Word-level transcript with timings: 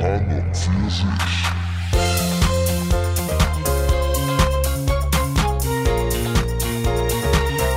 An 0.00 0.30
und 0.30 0.56
für 0.56 0.90
sich. 0.90 1.04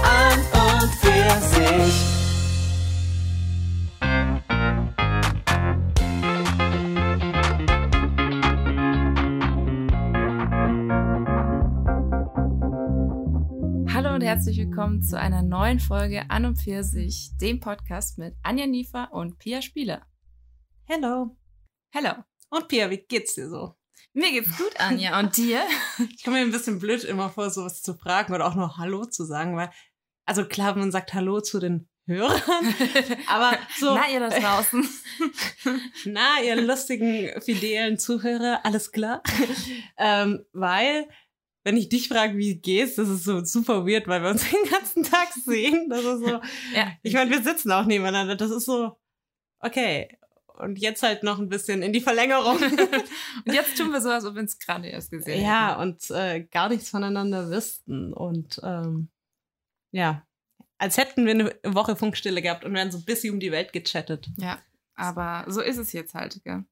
An 0.03 0.39
und 0.53 0.91
für 1.01 1.31
sich. 1.41 1.95
Hallo 13.93 14.13
und 14.13 14.21
herzlich 14.21 14.57
willkommen 14.59 15.01
zu 15.01 15.19
einer 15.19 15.41
neuen 15.41 15.79
Folge 15.79 16.29
An 16.29 16.45
und 16.45 16.61
für 16.61 16.83
sich, 16.83 17.35
dem 17.37 17.59
Podcast 17.59 18.19
mit 18.19 18.35
Anja 18.43 18.67
Niefer 18.67 19.11
und 19.11 19.39
Pia 19.39 19.63
Spieler. 19.63 20.03
Hello. 20.85 21.35
Hello. 21.93 22.11
Und 22.49 22.69
Pia, 22.69 22.89
wie 22.89 22.99
geht's 22.99 23.35
dir 23.35 23.49
so? 23.49 23.75
Mir 24.13 24.31
geht's 24.31 24.57
gut, 24.57 24.79
Anja. 24.79 25.19
Und 25.19 25.35
dir? 25.37 25.61
Ich 26.15 26.23
komme 26.23 26.37
mir 26.37 26.43
ein 26.43 26.51
bisschen 26.51 26.79
blöd 26.79 27.03
immer 27.03 27.29
vor, 27.29 27.49
sowas 27.49 27.81
zu 27.81 27.95
fragen 27.95 28.33
oder 28.33 28.47
auch 28.47 28.55
nur 28.55 28.77
Hallo 28.77 29.03
zu 29.03 29.25
sagen, 29.25 29.57
weil, 29.57 29.69
also 30.25 30.45
klar, 30.45 30.73
man 30.77 30.93
sagt 30.93 31.13
Hallo 31.13 31.41
zu 31.41 31.59
den 31.59 31.89
Hörern, 32.07 32.39
aber 33.27 33.57
so, 33.77 33.93
Na, 33.93 34.09
ihr 34.09 34.21
da 34.21 34.29
draußen. 34.39 34.87
na, 36.05 36.41
ihr 36.41 36.55
lustigen, 36.55 37.41
fidelen 37.41 37.99
Zuhörer, 37.99 38.61
alles 38.63 38.93
klar. 38.93 39.21
ähm, 39.97 40.45
weil, 40.53 41.09
wenn 41.65 41.75
ich 41.75 41.89
dich 41.89 42.07
frage, 42.07 42.37
wie 42.37 42.55
geht's, 42.55 42.95
das 42.95 43.09
ist 43.09 43.25
so 43.25 43.43
super 43.43 43.85
weird, 43.85 44.07
weil 44.07 44.23
wir 44.23 44.29
uns 44.29 44.49
den 44.49 44.69
ganzen 44.71 45.03
Tag 45.03 45.33
sehen. 45.33 45.89
Das 45.89 46.05
ist 46.05 46.21
so, 46.21 46.41
ja. 46.73 46.93
ich 47.03 47.13
meine, 47.13 47.29
wir 47.29 47.43
sitzen 47.43 47.69
auch 47.73 47.85
nebeneinander. 47.85 48.37
Das 48.37 48.49
ist 48.49 48.63
so, 48.63 48.97
okay. 49.59 50.17
Und 50.61 50.79
jetzt 50.79 51.03
halt 51.03 51.23
noch 51.23 51.39
ein 51.39 51.49
bisschen 51.49 51.81
in 51.81 51.93
die 51.93 52.01
Verlängerung. 52.01 52.57
Und 52.61 53.53
jetzt 53.53 53.77
tun 53.77 53.91
wir 53.91 54.01
so, 54.01 54.09
als 54.09 54.25
ob 54.25 54.35
wir 54.35 54.41
uns 54.41 54.59
gerade 54.59 54.87
erst 54.87 55.11
gesehen 55.11 55.43
ja, 55.43 55.79
und 55.79 56.09
äh, 56.11 56.43
gar 56.43 56.69
nichts 56.69 56.89
voneinander 56.89 57.49
wüssten. 57.49 58.13
Und 58.13 58.59
ähm, 58.63 59.09
ja, 59.91 60.25
als 60.77 60.97
hätten 60.97 61.25
wir 61.25 61.31
eine 61.31 61.55
Woche 61.63 61.95
Funkstille 61.95 62.41
gehabt 62.41 62.65
und 62.65 62.73
wären 62.73 62.91
so 62.91 62.97
ein 62.97 63.05
bisschen 63.05 63.33
um 63.33 63.39
die 63.39 63.51
Welt 63.51 63.73
gechattet. 63.73 64.27
hätten. 64.27 64.41
Ja. 64.41 64.59
Aber 64.95 65.49
so 65.51 65.61
ist 65.61 65.77
es 65.77 65.93
jetzt 65.93 66.13
halt, 66.13 66.43
gell? 66.43 66.65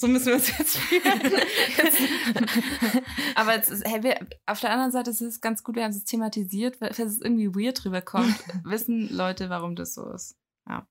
So 0.00 0.06
müssen 0.06 0.26
wir 0.26 0.34
uns 0.34 0.56
jetzt 0.56 0.78
fühlen. 0.78 1.02
Aber 3.34 3.56
ist, 3.56 3.84
hey, 3.84 4.04
wir, 4.04 4.16
auf 4.46 4.60
der 4.60 4.70
anderen 4.70 4.92
Seite 4.92 5.10
ist 5.10 5.20
es 5.20 5.40
ganz 5.40 5.64
gut, 5.64 5.74
wir 5.74 5.82
haben 5.82 5.90
es 5.90 6.04
thematisiert, 6.04 6.80
weil 6.80 6.94
falls 6.94 7.14
es 7.14 7.20
irgendwie 7.20 7.52
weird 7.52 7.82
drüber 7.82 8.00
kommt, 8.00 8.36
wissen 8.64 9.12
Leute, 9.12 9.50
warum 9.50 9.74
das 9.74 9.94
so 9.94 10.08
ist. 10.12 10.36
Ja. 10.68 10.86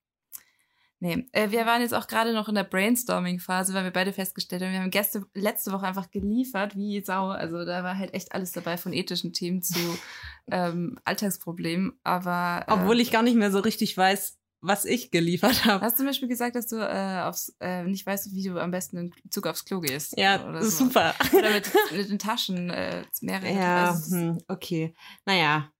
Nee, 1.00 1.28
äh, 1.32 1.52
wir 1.52 1.66
waren 1.68 1.82
jetzt 1.82 1.94
auch 1.94 2.08
gerade 2.08 2.34
noch 2.34 2.50
in 2.50 2.56
der 2.56 2.64
Brainstorming-Phase, 2.64 3.74
weil 3.74 3.84
wir 3.84 3.92
beide 3.92 4.14
festgestellt 4.14 4.64
haben, 4.64 4.72
wir 4.72 4.80
haben 4.80 4.90
Gäste 4.90 5.26
letzte 5.36 5.72
Woche 5.72 5.86
einfach 5.86 6.10
geliefert, 6.10 6.76
wie 6.76 7.02
Sau. 7.02 7.28
Also 7.30 7.66
da 7.66 7.84
war 7.84 7.98
halt 7.98 8.16
echt 8.16 8.32
alles 8.32 8.52
dabei, 8.52 8.78
von 8.78 8.94
ethischen 8.94 9.32
Themen 9.32 9.62
zu 9.62 9.78
ähm, 10.52 10.98
Alltagsproblemen. 11.06 12.00
Aber 12.04 12.66
äh, 12.68 12.72
Obwohl 12.72 13.00
ich 13.00 13.12
gar 13.12 13.22
nicht 13.22 13.36
mehr 13.36 13.52
so 13.52 13.60
richtig 13.60 13.96
weiß, 13.96 14.38
was 14.62 14.86
ich 14.86 15.12
geliefert 15.12 15.66
habe. 15.66 15.86
hast 15.86 15.94
du 15.94 15.98
zum 15.98 16.08
Beispiel 16.08 16.28
gesagt, 16.28 16.56
dass 16.56 16.68
du 16.68 16.78
äh, 16.78 17.22
aufs, 17.22 17.56
äh, 17.60 17.84
nicht 17.84 18.06
weißt, 18.06 18.34
wie 18.34 18.44
du 18.44 18.60
am 18.60 18.72
besten 18.72 18.98
im 18.98 19.14
Zug 19.30 19.46
aufs 19.46 19.66
Klo 19.66 19.80
gehst. 19.80 20.18
Ja, 20.18 20.44
oder 20.48 20.64
so. 20.64 20.86
super. 20.86 21.14
Oder 21.32 21.52
mit, 21.52 21.72
mit 21.92 22.10
den 22.10 22.18
Taschen, 22.18 22.72
äh, 22.72 23.04
mehrere. 23.22 23.54
Ja, 23.54 23.94
du, 23.94 24.12
hm, 24.12 24.38
okay. 24.48 24.96
Naja, 25.26 25.72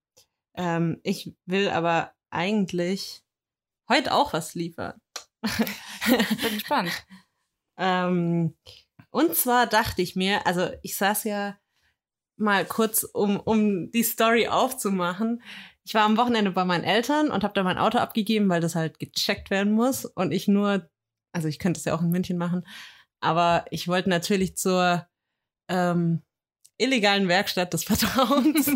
ähm, 0.54 1.00
ich 1.02 1.34
will 1.46 1.70
aber 1.70 2.12
eigentlich 2.30 3.24
heute 3.88 4.12
auch 4.12 4.32
was 4.32 4.54
liefern. 4.54 5.00
Ich 5.42 6.42
bin 6.42 6.54
gespannt. 6.54 6.90
Ähm, 7.80 8.56
und 9.10 9.36
zwar 9.36 9.68
dachte 9.68 10.02
ich 10.02 10.16
mir, 10.16 10.44
also 10.48 10.68
ich 10.82 10.96
saß 10.96 11.22
ja 11.22 11.56
mal 12.36 12.64
kurz, 12.64 13.04
um, 13.04 13.38
um 13.38 13.92
die 13.92 14.02
Story 14.02 14.48
aufzumachen. 14.48 15.44
Ich 15.84 15.94
war 15.94 16.02
am 16.02 16.16
Wochenende 16.16 16.50
bei 16.50 16.64
meinen 16.64 16.82
Eltern 16.82 17.30
und 17.30 17.44
habe 17.44 17.54
da 17.54 17.62
mein 17.62 17.78
Auto 17.78 17.98
abgegeben, 17.98 18.48
weil 18.48 18.60
das 18.60 18.74
halt 18.74 18.98
gecheckt 18.98 19.50
werden 19.50 19.72
muss. 19.72 20.04
Und 20.04 20.32
ich 20.32 20.48
nur, 20.48 20.90
also 21.32 21.46
ich 21.46 21.60
könnte 21.60 21.78
es 21.78 21.84
ja 21.84 21.94
auch 21.94 22.02
in 22.02 22.10
München 22.10 22.36
machen, 22.36 22.66
aber 23.20 23.64
ich 23.70 23.86
wollte 23.86 24.08
natürlich 24.08 24.56
zur 24.56 25.06
ähm, 25.68 26.24
illegalen 26.78 27.28
Werkstatt 27.28 27.72
des 27.72 27.84
Vertrauens. 27.84 28.66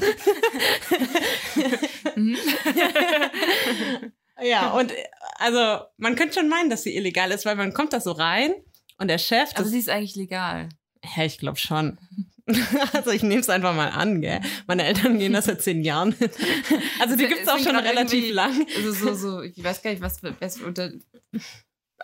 Ja, 4.41 4.71
und 4.73 4.91
äh, 4.93 5.05
also 5.39 5.85
man 5.99 6.15
könnte 6.17 6.35
schon 6.35 6.49
meinen, 6.49 6.71
dass 6.71 6.83
sie 6.83 6.97
illegal 6.97 7.31
ist, 7.31 7.45
weil 7.45 7.57
man 7.57 7.73
kommt 7.75 7.93
da 7.93 8.01
so 8.01 8.13
rein 8.13 8.55
und 8.99 9.09
der 9.09 9.19
Chef, 9.19 9.51
Also 9.55 9.71
sie 9.71 9.79
ist 9.79 9.89
eigentlich 9.89 10.17
legal. 10.17 10.69
ja, 11.17 11.25
ich 11.25 11.39
glaube 11.39 11.59
schon. 11.59 11.99
Also 12.93 13.13
ich 13.13 13.23
nehme 13.23 13.41
es 13.41 13.49
einfach 13.49 13.73
mal 13.73 13.91
an, 13.91 14.21
gell? 14.21 14.41
Meine 14.67 14.83
Eltern 14.85 15.17
gehen 15.17 15.33
das 15.33 15.45
seit 15.45 15.63
zehn 15.63 15.85
Jahren. 15.85 16.15
Also 17.01 17.15
die 17.17 17.25
Es 17.25 17.31
gibt's 17.31 17.49
auch 17.49 17.59
schon 17.59 17.77
relativ 17.77 18.35
lang. 18.35 18.67
Also 18.77 18.93
so, 18.93 19.15
so, 19.15 19.43
ich 19.43 19.63
weiß 19.63 19.81
gar 19.81 19.91
nicht, 19.93 20.03
was, 20.03 20.21
was 20.41 20.57
unter 20.61 20.91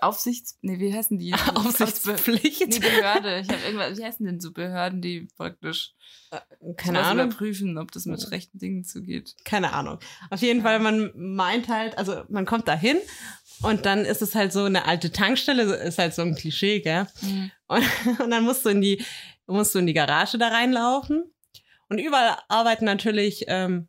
Aufsichts, 0.00 0.58
nee, 0.62 0.78
wie 0.78 0.94
heißen 0.94 1.18
die? 1.18 1.34
Aufsichtspflicht. 1.54 2.68
Nee, 2.68 2.78
Behörde. 2.78 3.40
Ich 3.40 3.48
habe 3.48 3.62
irgendwas, 3.64 3.98
wie 3.98 4.04
heißen 4.04 4.24
denn 4.24 4.40
so 4.40 4.52
Behörden, 4.52 5.00
die 5.02 5.28
praktisch 5.36 5.94
Keine 6.76 6.98
sowas 6.98 7.10
Ahnung. 7.10 7.26
überprüfen, 7.26 7.78
ob 7.78 7.90
das 7.92 8.06
mit 8.06 8.30
rechten 8.30 8.58
Dingen 8.58 8.84
zugeht. 8.84 9.34
Keine 9.44 9.72
Ahnung. 9.72 9.98
Auf 10.30 10.40
jeden 10.40 10.62
Fall, 10.62 10.78
man 10.78 11.12
meint 11.16 11.68
halt, 11.68 11.98
also 11.98 12.22
man 12.28 12.46
kommt 12.46 12.68
da 12.68 12.74
hin 12.74 12.98
und 13.62 13.86
dann 13.86 14.04
ist 14.04 14.22
es 14.22 14.34
halt 14.34 14.52
so 14.52 14.64
eine 14.64 14.84
alte 14.84 15.10
Tankstelle, 15.10 15.62
ist 15.76 15.98
halt 15.98 16.14
so 16.14 16.22
ein 16.22 16.34
Klischee, 16.34 16.80
gell? 16.80 17.06
Und, 17.66 17.84
und 18.20 18.30
dann 18.30 18.44
musst 18.44 18.64
du 18.64 18.68
in 18.68 18.80
die, 18.80 19.04
musst 19.46 19.74
du 19.74 19.80
in 19.80 19.86
die 19.86 19.94
Garage 19.94 20.38
da 20.38 20.48
reinlaufen. 20.48 21.24
Und 21.88 21.98
überall 21.98 22.36
arbeiten 22.48 22.84
natürlich, 22.84 23.44
ähm, 23.48 23.88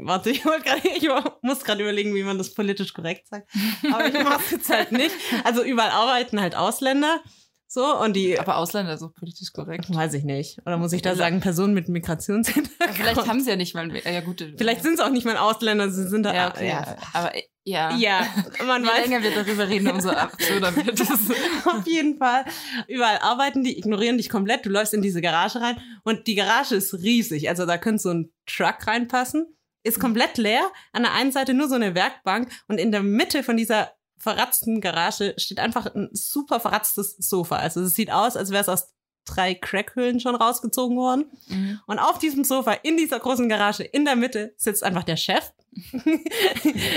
warte, 0.00 0.30
ich, 0.30 0.42
grad, 0.42 0.84
ich 0.84 1.08
muss 1.42 1.64
gerade 1.64 1.82
überlegen, 1.82 2.14
wie 2.14 2.22
man 2.22 2.38
das 2.38 2.54
politisch 2.54 2.92
korrekt 2.92 3.28
sagt. 3.28 3.50
Aber 3.92 4.06
ich 4.06 4.14
mach's 4.14 4.50
jetzt 4.50 4.70
halt 4.70 4.92
nicht. 4.92 5.14
Also 5.44 5.62
überall 5.62 5.90
arbeiten 5.90 6.40
halt 6.40 6.54
Ausländer. 6.54 7.20
So, 7.68 7.98
und 7.98 8.14
die, 8.14 8.38
Aber 8.38 8.58
Ausländer 8.58 8.94
ist 8.94 9.02
auch 9.02 9.12
politisch 9.12 9.52
korrekt. 9.52 9.92
weiß 9.92 10.14
ich 10.14 10.22
nicht. 10.22 10.58
Oder 10.64 10.78
muss 10.78 10.92
ich 10.92 11.02
da 11.02 11.16
sagen, 11.16 11.40
Personen 11.40 11.74
mit 11.74 11.88
Migrationshintergrund? 11.88 12.70
Vielleicht 12.92 13.26
haben 13.26 13.40
sie 13.40 13.50
ja 13.50 13.56
nicht 13.56 13.74
mal, 13.74 13.94
äh, 13.94 14.14
ja 14.14 14.20
gut. 14.20 14.44
Vielleicht 14.56 14.82
sind 14.82 14.94
es 14.94 15.00
auch 15.00 15.10
nicht 15.10 15.26
mal 15.26 15.36
Ausländer, 15.36 15.90
sie 15.90 16.08
sind 16.08 16.22
da. 16.22 16.32
ja, 16.32 16.48
okay, 16.48 16.68
ja. 16.68 16.96
aber 17.12 17.34
äh, 17.34 17.42
ja. 17.64 17.96
Ja, 17.96 18.24
man 18.64 18.84
Je 18.84 18.88
weiß 18.88 19.08
länger 19.08 19.22
wir 19.24 19.34
darüber 19.34 19.68
reden, 19.68 19.88
umso 19.88 20.10
absurder 20.10 20.76
wird 20.76 21.00
es. 21.00 21.10
auf 21.66 21.84
jeden 21.86 22.16
Fall. 22.16 22.44
Überall 22.86 23.18
arbeiten 23.18 23.64
die, 23.64 23.76
ignorieren 23.76 24.18
dich 24.18 24.30
komplett. 24.30 24.64
Du 24.64 24.70
läufst 24.70 24.94
in 24.94 25.02
diese 25.02 25.20
Garage 25.20 25.60
rein 25.60 25.76
und 26.04 26.28
die 26.28 26.36
Garage 26.36 26.76
ist 26.76 26.94
riesig. 26.94 27.48
Also 27.48 27.66
da 27.66 27.76
könnte 27.76 28.02
so 28.02 28.10
ein 28.10 28.32
Truck 28.46 28.86
reinpassen. 28.86 29.55
Ist 29.86 30.00
komplett 30.00 30.36
leer. 30.38 30.70
An 30.92 31.02
der 31.04 31.12
einen 31.12 31.32
Seite 31.32 31.54
nur 31.54 31.68
so 31.68 31.74
eine 31.74 31.94
Werkbank 31.94 32.50
und 32.68 32.78
in 32.78 32.92
der 32.92 33.02
Mitte 33.02 33.42
von 33.42 33.56
dieser 33.56 33.92
verratzten 34.18 34.80
Garage 34.80 35.34
steht 35.36 35.60
einfach 35.60 35.86
ein 35.94 36.08
super 36.12 36.58
verratztes 36.60 37.16
Sofa. 37.18 37.56
Also 37.56 37.82
es 37.82 37.94
sieht 37.94 38.10
aus, 38.10 38.36
als 38.36 38.50
wäre 38.50 38.62
es 38.62 38.68
aus 38.68 38.92
drei 39.26 39.54
Crackhöhlen 39.54 40.20
schon 40.20 40.34
rausgezogen 40.34 40.96
worden. 40.96 41.30
Mhm. 41.48 41.80
Und 41.86 41.98
auf 41.98 42.18
diesem 42.18 42.44
Sofa, 42.44 42.72
in 42.72 42.96
dieser 42.96 43.18
großen 43.20 43.48
Garage, 43.48 43.82
in 43.82 44.04
der 44.04 44.16
Mitte, 44.16 44.54
sitzt 44.56 44.82
einfach 44.82 45.04
der 45.04 45.16
Chef. 45.16 45.52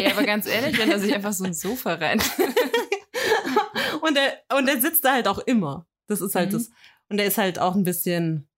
Ja, 0.01 0.11
aber 0.11 0.23
ganz 0.23 0.47
ehrlich, 0.47 0.77
wenn 0.79 0.91
er 0.91 0.99
sich 0.99 1.13
einfach 1.13 1.33
so 1.33 1.43
ein 1.43 1.53
Sofa 1.53 1.95
rein. 1.95 2.21
und 4.01 4.15
der, 4.15 4.37
und 4.57 4.65
der 4.67 4.79
sitzt 4.81 5.03
da 5.05 5.13
halt 5.13 5.27
auch 5.27 5.39
immer. 5.39 5.85
Das 6.07 6.21
ist 6.21 6.35
halt 6.35 6.49
Mhm. 6.49 6.53
das. 6.53 6.69
Und 7.09 7.17
der 7.17 7.25
ist 7.25 7.37
halt 7.37 7.59
auch 7.59 7.75
ein 7.75 7.83
bisschen 7.83 8.48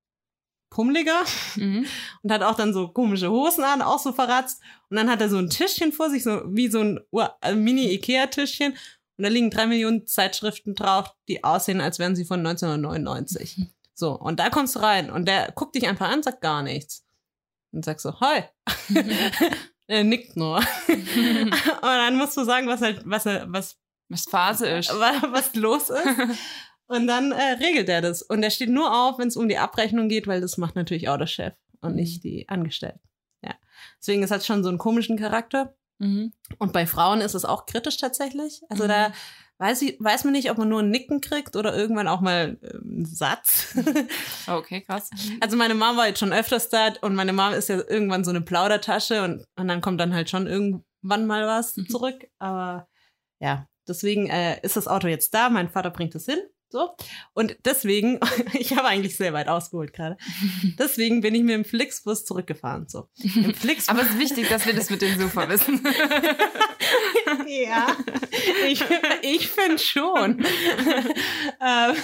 pummeliger 0.71 1.21
Mhm. 1.57 1.85
und 2.23 2.31
hat 2.31 2.41
auch 2.41 2.55
dann 2.55 2.73
so 2.73 2.87
komische 2.87 3.29
Hosen 3.29 3.63
an, 3.63 3.83
auch 3.83 3.99
so 3.99 4.11
verratzt. 4.13 4.61
Und 4.89 4.97
dann 4.97 5.09
hat 5.11 5.21
er 5.21 5.29
so 5.29 5.37
ein 5.37 5.49
Tischchen 5.51 5.91
vor 5.91 6.09
sich, 6.09 6.23
so 6.23 6.41
wie 6.47 6.67
so 6.69 6.79
ein 6.79 6.99
äh, 7.41 7.53
Mini-Ikea-Tischchen. 7.53 8.71
Und 8.71 9.23
da 9.23 9.27
liegen 9.29 9.51
drei 9.51 9.67
Millionen 9.67 10.07
Zeitschriften 10.07 10.73
drauf, 10.73 11.13
die 11.28 11.43
aussehen, 11.43 11.79
als 11.81 11.99
wären 11.99 12.16
sie 12.16 12.25
von 12.25 12.40
1999. 12.40 13.67
So, 13.93 14.13
und 14.17 14.40
da 14.40 14.49
kommst 14.49 14.75
du 14.75 14.79
rein 14.79 15.11
und 15.11 15.28
der 15.28 15.51
guckt 15.51 15.75
dich 15.75 15.87
einfach 15.87 16.09
an, 16.09 16.23
sagt 16.23 16.41
gar 16.41 16.63
nichts. 16.63 17.05
Und 17.72 17.85
sagst 17.85 18.03
so, 18.03 18.19
hi. 18.19 18.43
er 19.87 20.03
nickt 20.03 20.35
nur. 20.37 20.57
und 20.87 21.51
dann 21.84 22.16
musst 22.17 22.35
du 22.37 22.43
sagen, 22.43 22.67
was 22.67 22.81
halt, 22.81 23.01
was 23.05 23.25
er, 23.25 23.46
was 23.51 23.78
Was 24.09 24.23
Phase 24.25 24.67
ist. 24.67 24.90
wa- 24.90 25.28
was 25.31 25.53
los 25.55 25.90
ist. 25.90 26.40
Und 26.91 27.08
dann 27.08 27.32
äh, 27.32 27.53
regelt 27.59 27.90
er 27.90 28.02
das. 28.02 28.22
Und 28.22 28.43
er 28.43 28.52
steht 28.52 28.70
nur 28.70 28.93
auf, 28.93 29.17
wenn 29.20 29.28
es 29.29 29.38
um 29.38 29.47
die 29.49 29.58
Abrechnung 29.58 30.09
geht, 30.09 30.28
weil 30.28 30.41
das 30.41 30.58
macht 30.58 30.76
natürlich 30.76 31.09
auch 31.09 31.17
der 31.17 31.28
Chef 31.28 31.53
und 31.82 31.96
nicht 31.96 32.23
die 32.23 32.47
Angestellten. 32.49 32.99
Ja. 33.43 33.55
Deswegen 33.99 34.23
ist 34.23 34.29
das 34.32 34.46
schon 34.46 34.64
so 34.64 34.70
einen 34.70 34.78
komischen 34.78 35.17
Charakter. 35.17 35.76
Mhm. 35.99 36.34
Und 36.59 36.73
bei 36.73 36.85
Frauen 36.85 37.22
ist 37.22 37.34
es 37.35 37.46
auch 37.46 37.66
kritisch 37.66 37.97
tatsächlich. 37.97 38.61
Also 38.70 38.84
Mhm. 38.85 38.88
da 38.90 39.14
weiß, 39.59 39.82
ich, 39.84 39.97
weiß 39.99 40.23
man 40.23 40.34
nicht, 40.34 40.49
ob 40.49 40.58
man 40.58 40.70
nur 40.70 40.82
ein 40.82 40.90
Nicken 40.90 41.22
kriegt 41.22 41.55
oder 41.55 41.76
irgendwann 41.78 42.08
auch 42.08 42.22
mal 42.22 42.58
ähm, 42.64 42.82
einen 42.97 43.05
Satz. 43.05 43.76
Okay, 44.47 44.82
krass. 44.82 45.09
also 45.40 45.55
meine 45.55 45.76
Mom 45.76 45.97
war 45.97 46.08
jetzt 46.08 46.20
schon 46.20 46.34
öfters 46.34 46.70
da 46.70 46.94
und 47.02 47.14
meine 47.16 47.32
Mom 47.34 47.53
ist 47.53 47.70
ja 47.70 47.76
irgendwann 47.78 48.23
so 48.23 48.32
eine 48.32 48.41
Plaudertasche 48.41 49.23
und, 49.23 49.46
und 49.55 49.67
dann 49.67 49.82
kommt 49.82 50.02
dann 50.02 50.14
halt 50.16 50.29
schon 50.32 50.47
irgendwann 50.47 51.28
mal 51.28 51.46
was 51.46 51.78
Mhm. 51.78 51.87
zurück. 51.90 52.28
Aber 52.40 52.87
ja, 53.40 53.67
deswegen 53.87 54.28
äh, 54.28 54.59
ist 54.64 54.76
das 54.78 54.87
Auto 54.87 55.08
jetzt 55.08 55.34
da. 55.35 55.49
Mein 55.49 55.70
Vater 55.70 55.91
bringt 55.91 56.16
es 56.16 56.26
hin. 56.26 56.40
So. 56.72 56.96
Und 57.34 57.58
deswegen, 57.66 58.20
ich 58.53 58.76
habe 58.78 58.88
eigentlich 58.88 59.18
sehr 59.18 59.34
weit 59.34 59.47
ausgeholt 59.50 59.91
gerade. 59.94 60.18
Deswegen 60.79 61.22
bin 61.22 61.35
ich 61.35 61.41
mit 61.44 61.53
dem 61.53 61.66
Flixbus 61.66 62.23
zurückgefahren. 62.26 62.88
So. 62.88 63.09
Im 63.22 63.53
Flixbus. 63.53 63.90
Aber 63.90 64.02
es 64.03 64.09
ist 64.12 64.20
wichtig, 64.20 64.47
dass 64.50 64.66
wir 64.66 64.73
das 64.73 64.90
mit 64.90 65.02
dem 65.02 65.20
Sofa 65.20 65.50
wissen. 65.50 65.82
ja, 67.47 67.96
ich, 68.68 68.84
ich 69.22 69.47
finde 69.50 69.78
schon. 69.79 70.46
ähm, 71.62 71.96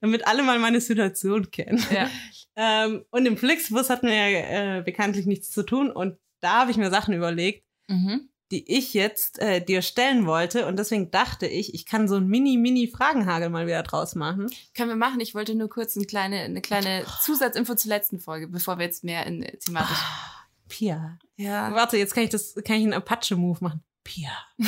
damit 0.00 0.26
alle 0.26 0.42
mal 0.42 0.58
meine 0.58 0.80
Situation 0.80 1.50
kennen. 1.50 1.84
ja. 1.90 2.10
Ähm, 2.56 3.04
und 3.10 3.24
im 3.26 3.36
Flixbus 3.38 3.88
hatten 3.90 4.06
wir 4.08 4.14
ja 4.14 4.78
äh, 4.78 4.82
bekanntlich 4.82 5.24
nichts 5.26 5.50
zu 5.50 5.62
tun. 5.62 5.90
Und 5.90 6.18
da 6.40 6.60
habe 6.60 6.70
ich 6.70 6.76
mir 6.76 6.90
Sachen 6.90 7.14
überlegt, 7.14 7.64
Mhm. 7.88 8.29
Die 8.50 8.76
ich 8.76 8.94
jetzt 8.94 9.38
äh, 9.38 9.64
dir 9.64 9.82
stellen 9.82 10.26
wollte. 10.26 10.66
Und 10.66 10.78
deswegen 10.78 11.10
dachte 11.10 11.46
ich, 11.46 11.74
ich 11.74 11.86
kann 11.86 12.08
so 12.08 12.16
ein 12.16 12.26
Mini-Mini-Fragenhagel 12.26 13.48
mal 13.48 13.66
wieder 13.66 13.82
draus 13.82 14.14
machen. 14.14 14.50
Können 14.74 14.88
wir 14.88 14.96
machen. 14.96 15.20
Ich 15.20 15.34
wollte 15.34 15.54
nur 15.54 15.68
kurz 15.68 15.96
eine 15.96 16.06
kleine, 16.06 16.40
eine 16.40 16.60
kleine 16.60 17.04
Zusatzinfo 17.20 17.74
zur 17.74 17.90
letzten 17.90 18.18
Folge, 18.18 18.48
bevor 18.48 18.78
wir 18.78 18.86
jetzt 18.86 19.04
mehr 19.04 19.26
in 19.26 19.46
thematisch. 19.64 19.98
Pia. 20.68 21.18
Ja. 21.36 21.74
Warte, 21.74 21.96
jetzt 21.96 22.14
kann 22.14 22.24
ich 22.24 22.30
das, 22.30 22.54
kann 22.54 22.76
ich 22.76 22.84
einen 22.84 22.94
Apache-Move 22.94 23.58
machen. 23.60 23.82
Pia. 24.10 24.30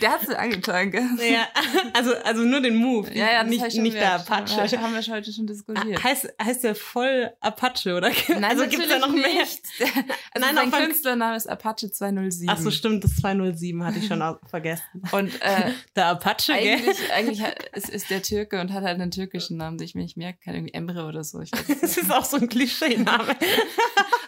Der 0.00 0.10
hat 0.12 0.26
sie 0.26 0.36
angetan, 0.38 0.90
gell? 0.90 1.06
Ja, 1.20 1.46
also, 1.94 2.14
also 2.24 2.42
nur 2.42 2.60
den 2.60 2.74
Move, 2.76 3.12
Ja, 3.14 3.32
ja, 3.32 3.44
nicht, 3.44 3.72
schon 3.72 3.82
nicht 3.82 3.96
der. 3.96 4.14
Apache. 4.14 4.70
Wir- 4.70 4.80
Haben 4.80 4.94
wir 4.94 5.02
schon 5.02 5.14
heute 5.14 5.32
schon 5.32 5.46
diskutiert. 5.46 6.02
Heißt, 6.02 6.28
heißt 6.42 6.64
der 6.64 6.74
voll 6.74 7.30
Apache, 7.40 7.94
oder? 7.96 8.10
Nein, 8.28 8.44
also 8.44 8.66
gibt's 8.66 8.88
da 8.88 8.98
noch 8.98 9.10
mehr? 9.12 9.28
nicht. 9.28 9.62
Also 10.34 10.46
Nein, 10.46 10.54
sein 10.56 10.68
auf 10.68 10.74
ein- 10.74 10.84
Künstlername 10.86 11.36
ist 11.36 11.48
Apache 11.48 11.90
207. 11.90 12.48
Ach 12.50 12.58
so, 12.58 12.70
stimmt, 12.70 13.02
das 13.04 13.16
207 13.16 13.84
hatte 13.84 13.98
ich 13.98 14.06
schon 14.06 14.22
vergessen. 14.48 14.82
Und 15.12 15.40
äh, 15.42 15.72
Der 15.96 16.06
Apache, 16.06 16.52
gell? 16.58 16.74
eigentlich, 16.78 17.12
eigentlich 17.12 17.42
hat- 17.42 17.62
ist, 17.74 17.88
ist 17.90 18.10
der 18.10 18.22
Türke 18.22 18.60
und 18.60 18.72
hat 18.72 18.82
halt 18.84 19.00
einen 19.00 19.10
türkischen 19.10 19.56
Namen, 19.56 19.78
den 19.78 19.84
ich 19.84 19.94
mir 19.94 20.02
nicht 20.02 20.16
merken 20.16 20.40
kann. 20.44 20.54
Irgendwie 20.54 20.74
Emre 20.74 21.06
oder 21.06 21.22
so. 21.24 21.40
Ich 21.40 21.52
weiß. 21.52 21.80
Das 21.80 21.96
ist 21.96 22.10
auch 22.12 22.24
so 22.24 22.36
ein 22.36 22.48
Klischee-Name. 22.48 23.36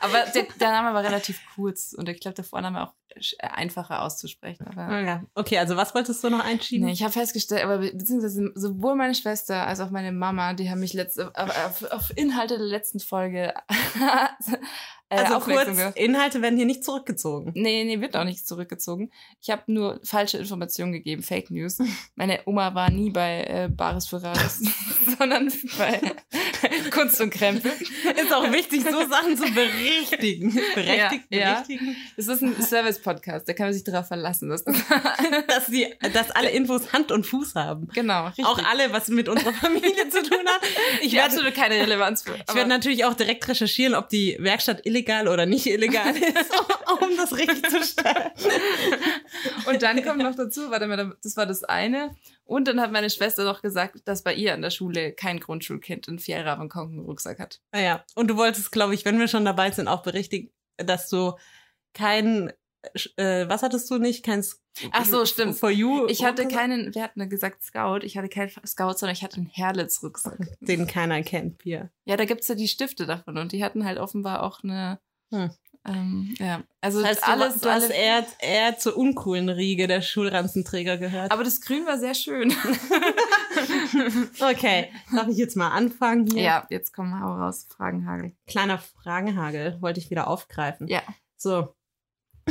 Aber 0.01 0.19
der, 0.35 0.45
der 0.59 0.71
Name 0.71 0.95
war 0.95 1.03
relativ 1.05 1.41
kurz 1.55 1.93
und 1.93 2.09
ich 2.09 2.21
glaube, 2.21 2.35
der 2.35 2.45
Vorname 2.63 2.83
auch 2.89 2.95
sch- 3.19 3.39
einfacher 3.41 4.03
auszusprechen. 4.03 4.67
Aber 4.67 5.01
Ja. 5.01 5.23
Okay, 5.35 5.59
also 5.59 5.77
was 5.77 5.95
wolltest 5.95 6.23
du 6.23 6.31
noch 6.31 6.45
einschieben? 6.45 6.87
Nee, 6.87 6.93
ich 6.93 7.03
habe 7.03 7.13
festgestellt, 7.13 7.65
aber 7.65 7.79
be- 7.79 7.93
beziehungsweise 7.93 8.53
sowohl 8.55 8.95
meine 8.97 9.15
Schwester 9.15 9.67
als 9.67 9.81
auch 9.81 9.91
meine 9.91 10.13
Mama, 10.13 10.53
die 10.55 10.71
haben 10.71 10.81
mich 10.81 10.93
letzte, 10.93 11.33
auf, 11.35 11.83
auf 11.91 12.17
Inhalte 12.17 12.59
der 12.59 12.67
letzten 12.67 13.01
Folge 13.01 13.55
äh, 15.11 15.17
also 15.17 15.41
kurz. 15.41 15.69
Inhalte 15.97 16.41
werden 16.41 16.57
hier 16.57 16.67
nicht 16.67 16.85
zurückgezogen. 16.85 17.51
Nee, 17.55 17.85
nee, 17.85 18.01
wird 18.01 18.17
auch 18.17 18.25
nicht 18.25 18.47
zurückgezogen. 18.47 19.11
Ich 19.43 19.51
habe 19.51 19.63
nur 19.67 20.01
falsche 20.05 20.39
Informationen 20.39 20.93
gegeben, 20.93 21.23
Fake 21.23 21.51
News. 21.51 21.79
Meine 22.15 22.41
Oma 22.47 22.75
war 22.75 22.91
nie 22.91 23.11
bei 23.11 23.43
äh, 23.43 23.69
Bares 23.69 24.07
für 24.07 24.23
Rares, 24.23 24.63
sondern 25.19 25.53
bei 25.77 26.01
Kunst 26.93 27.21
und 27.21 27.31
Krempel. 27.31 27.73
Ist 27.73 28.33
auch 28.33 28.51
wichtig, 28.53 28.83
so 28.85 29.09
Sachen 29.09 29.37
zu 29.37 29.53
berichtigen. 29.53 30.55
Berechtigt, 30.75 31.25
Ja, 31.31 31.39
ja. 31.39 31.53
berichtigen. 31.55 31.97
Das 32.17 32.29
ist 32.29 32.43
ein 32.43 32.63
Service-Podcast, 32.63 33.49
da 33.49 33.53
kann 33.53 33.67
man 33.67 33.75
sich 33.75 33.85
darauf 33.85 34.07
verlassen. 34.07 34.49
Dass 34.49 34.65
das 34.65 34.77
Dass, 35.49 35.67
die, 35.67 35.87
dass 36.13 36.31
alle 36.31 36.51
Infos 36.51 36.93
Hand 36.93 37.11
und 37.11 37.27
Fuß 37.27 37.57
haben. 37.57 37.89
genau, 37.93 38.27
richtig. 38.27 38.45
Auch 38.47 38.59
alle, 38.65 38.93
was 38.93 39.09
mit 39.09 39.29
unserer 39.29 39.53
Familie 39.53 40.09
zu 40.09 40.23
tun 40.23 40.39
hat. 40.47 40.61
Ich 41.03 41.13
werde 41.13 41.51
keine 41.53 41.75
Relevanz 41.75 42.23
für. 42.23 42.35
ich 42.37 42.55
werd 42.55 42.69
natürlich 42.69 43.05
auch 43.05 43.15
direkt 43.15 43.47
recherchieren, 43.49 43.95
ob 43.95 44.09
die 44.09 44.37
Werkstatt 44.39 44.87
illegal 44.87 45.00
oder 45.09 45.47
nicht 45.47 45.67
illegal 45.67 46.17
ist, 46.17 46.53
um 47.01 47.17
das 47.17 47.37
richtig 47.37 47.69
zu 47.69 47.83
stellen. 47.83 48.31
Und 49.67 49.83
dann 49.83 50.03
kommt 50.03 50.19
noch 50.19 50.35
dazu, 50.35 50.71
warte 50.71 50.87
mal, 50.87 51.17
das 51.23 51.37
war 51.37 51.47
das 51.47 51.65
eine. 51.65 52.15
Und 52.45 52.67
dann 52.69 52.81
hat 52.81 52.93
meine 52.93 53.11
Schwester 53.11 53.45
noch 53.45 53.63
gesagt, 53.63 54.01
dass 54.05 54.23
bei 54.23 54.35
ihr 54.35 54.55
an 54.55 54.63
der 54.63 54.71
Schule 54.71 55.13
kein 55.13 55.41
Grundschulkind 55.41 56.09
einen 56.09 56.19
Fjellravenkonken-Rucksack 56.19 57.39
hat. 57.39 57.61
Naja, 57.73 58.05
und 58.15 58.29
du 58.29 58.37
wolltest, 58.37 58.73
glaube 58.73 58.95
ich, 58.95 59.05
wenn 59.05 59.19
wir 59.19 59.29
schon 59.29 59.45
dabei 59.45 59.71
sind, 59.71 59.89
auch 59.89 60.03
berichtigen, 60.03 60.51
dass 60.77 61.09
du 61.09 61.35
kein, 61.95 62.53
äh, 63.17 63.49
was 63.49 63.63
hattest 63.63 63.91
du 63.91 63.99
nicht? 63.99 64.25
Kein 64.25 64.45
Ach 64.93 65.05
so, 65.05 65.25
stimmt. 65.27 65.59
For 65.59 65.71
you. 65.71 66.07
Ich 66.09 66.25
hatte 66.25 66.47
keinen, 66.49 66.95
wir 66.95 67.03
hatten 67.03 67.29
gesagt 67.29 67.63
Scout, 67.63 68.01
ich 68.03 68.17
hatte 68.17 68.29
keinen 68.29 68.51
Scout, 68.67 68.95
sondern 68.97 69.15
ich 69.15 69.23
hatte 69.23 69.37
einen 69.39 69.47
Herlitz-Rucksack. 69.47 70.39
Den 70.61 70.87
keiner 70.87 71.23
kennt, 71.23 71.59
Pia. 71.59 71.91
Ja, 72.05 72.17
da 72.17 72.25
gibt's 72.25 72.49
ja 72.49 72.55
die 72.55 72.69
Stifte 72.69 73.07
davon 73.07 73.39
und 73.39 73.53
die 73.53 73.65
hatten 73.65 73.85
halt 73.85 73.99
offenbar 73.99 74.43
auch 74.43 74.63
eine, 74.63 74.99
Hm. 75.33 75.51
ähm, 75.87 76.35
ja, 76.39 76.63
also 76.81 77.01
Das 77.01 77.11
heißt, 77.11 77.29
alles, 77.29 77.55
du, 77.55 77.61
du 77.61 77.71
hast 77.71 77.85
alle, 77.85 77.95
eher, 77.95 78.27
eher 78.41 78.79
zur 78.79 78.97
uncoolen 78.97 79.49
Riege 79.49 79.87
der 79.87 80.03
Schulranzenträger 80.03 80.97
gehört. 80.99 81.31
aber 81.31 81.45
das 81.45 81.61
Grün 81.61 81.87
war 81.87 81.99
sehr 81.99 82.15
schön. 82.15 82.53
okay, 84.41 84.91
darf 85.15 85.29
ich 85.29 85.37
jetzt 85.37 85.57
mal 85.57 85.69
anfangen 85.69 86.27
hier? 86.27 86.43
ja, 86.43 86.67
jetzt 86.71 86.93
komm, 86.93 87.19
hau 87.21 87.33
raus, 87.35 87.67
Fragenhagel. 87.75 88.33
Kleiner 88.47 88.79
Fragenhagel 88.79 89.81
wollte 89.81 90.01
ich 90.01 90.11
wieder 90.11 90.27
aufgreifen. 90.29 90.89
Ja. 90.89 91.03
So. 91.37 91.75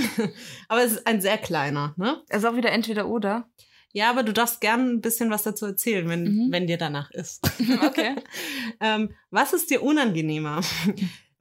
aber 0.67 0.83
es 0.83 0.93
ist 0.93 1.07
ein 1.07 1.21
sehr 1.21 1.37
kleiner, 1.37 1.93
ne? 1.97 2.21
Also 2.29 2.49
auch 2.49 2.55
wieder 2.55 2.71
entweder 2.71 3.07
oder. 3.07 3.49
Ja, 3.91 4.09
aber 4.11 4.21
du 4.23 4.33
darfst 4.33 4.61
gern 4.61 4.87
ein 4.95 5.01
bisschen 5.01 5.31
was 5.31 5.43
dazu 5.43 5.65
erzählen, 5.65 6.07
wenn, 6.09 6.23
Mhm. 6.23 6.47
wenn 6.51 6.67
dir 6.67 6.77
danach 6.77 7.09
ist. 7.11 7.41
Okay. 7.85 8.15
ähm, 8.79 9.13
was 9.31 9.53
ist 9.53 9.69
dir 9.71 9.81
unangenehmer? 9.83 10.61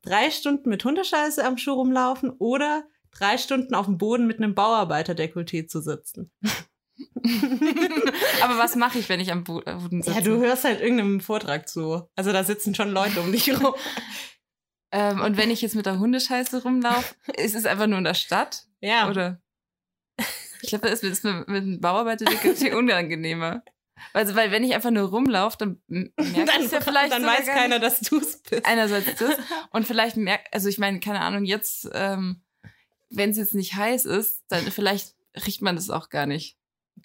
drei 0.02 0.31
Stunden 0.31 0.69
mit 0.70 0.84
Hundescheiße 0.84 1.44
am 1.44 1.58
Schuh 1.58 1.72
rumlaufen 1.75 2.31
oder 2.38 2.84
drei 3.10 3.37
Stunden 3.37 3.75
auf 3.75 3.87
dem 3.87 3.99
Boden 3.99 4.26
mit 4.26 4.38
einem 4.38 4.55
Bauarbeiterdekolleté 4.55 5.66
zu 5.66 5.81
sitzen? 5.82 6.31
aber 8.43 8.58
was 8.58 8.76
mache 8.76 8.99
ich, 8.99 9.08
wenn 9.08 9.20
ich 9.20 9.31
am 9.32 9.40
äh, 9.40 9.43
Boden 9.43 10.02
sitze? 10.02 10.16
Ja, 10.16 10.20
du 10.25 10.38
hörst 10.38 10.64
halt 10.64 10.81
irgendeinem 10.81 11.20
Vortrag 11.20 11.69
zu. 11.69 12.08
Also 12.16 12.32
da 12.32 12.44
sitzen 12.44 12.75
schon 12.75 12.90
Leute 12.90 13.20
um 13.20 13.31
dich 13.32 13.52
rum. 13.61 13.75
Ähm, 14.90 15.20
und 15.20 15.37
wenn 15.37 15.50
ich 15.50 15.61
jetzt 15.62 15.75
mit 15.75 15.87
der 15.87 15.99
Hundescheiße 15.99 16.62
rumlaufe, 16.62 17.14
ist 17.37 17.55
es 17.55 17.67
einfach 17.67 17.87
nur 17.87 17.99
in 17.99 18.05
der 18.05 18.14
Stadt? 18.14 18.64
Ja. 18.81 19.08
Oder? 19.11 19.40
Ich 20.62 20.70
glaube, 20.70 20.88
das 20.90 21.02
ist 21.02 21.25
mit, 21.25 21.46
mit 21.49 21.62
dem 21.62 21.81
Bauarbeiter-Dekolleté 21.81 22.75
unangenehmer. 22.75 23.62
Also, 24.12 24.35
weil 24.35 24.50
wenn 24.50 24.64
ich 24.64 24.75
einfach 24.75 24.90
nur 24.90 25.08
rumlaufe, 25.08 25.56
dann 25.58 25.82
m- 25.88 26.12
merke 26.17 26.44
dann 26.52 26.69
ja 26.70 26.81
vielleicht 26.81 27.12
dann 27.12 27.25
weiß 27.25 27.46
keiner, 27.46 27.79
dass 27.79 28.00
du 28.00 28.19
es 28.19 28.43
bist. 28.43 28.64
Einerseits 28.64 29.17
das. 29.19 29.37
Und 29.70 29.87
vielleicht 29.87 30.17
merkt, 30.17 30.52
also 30.52 30.69
ich 30.69 30.79
meine, 30.79 31.00
keine 31.00 31.20
Ahnung, 31.20 31.44
jetzt, 31.44 31.88
ähm, 31.93 32.40
wenn 33.11 33.31
es 33.31 33.37
jetzt 33.37 33.55
nicht 33.55 33.75
heiß 33.75 34.05
ist, 34.05 34.44
dann 34.49 34.70
vielleicht 34.70 35.14
riecht 35.46 35.62
man 35.62 35.76
das 35.76 35.90
auch 35.90 36.08
gar 36.11 36.26
nicht. 36.26 36.56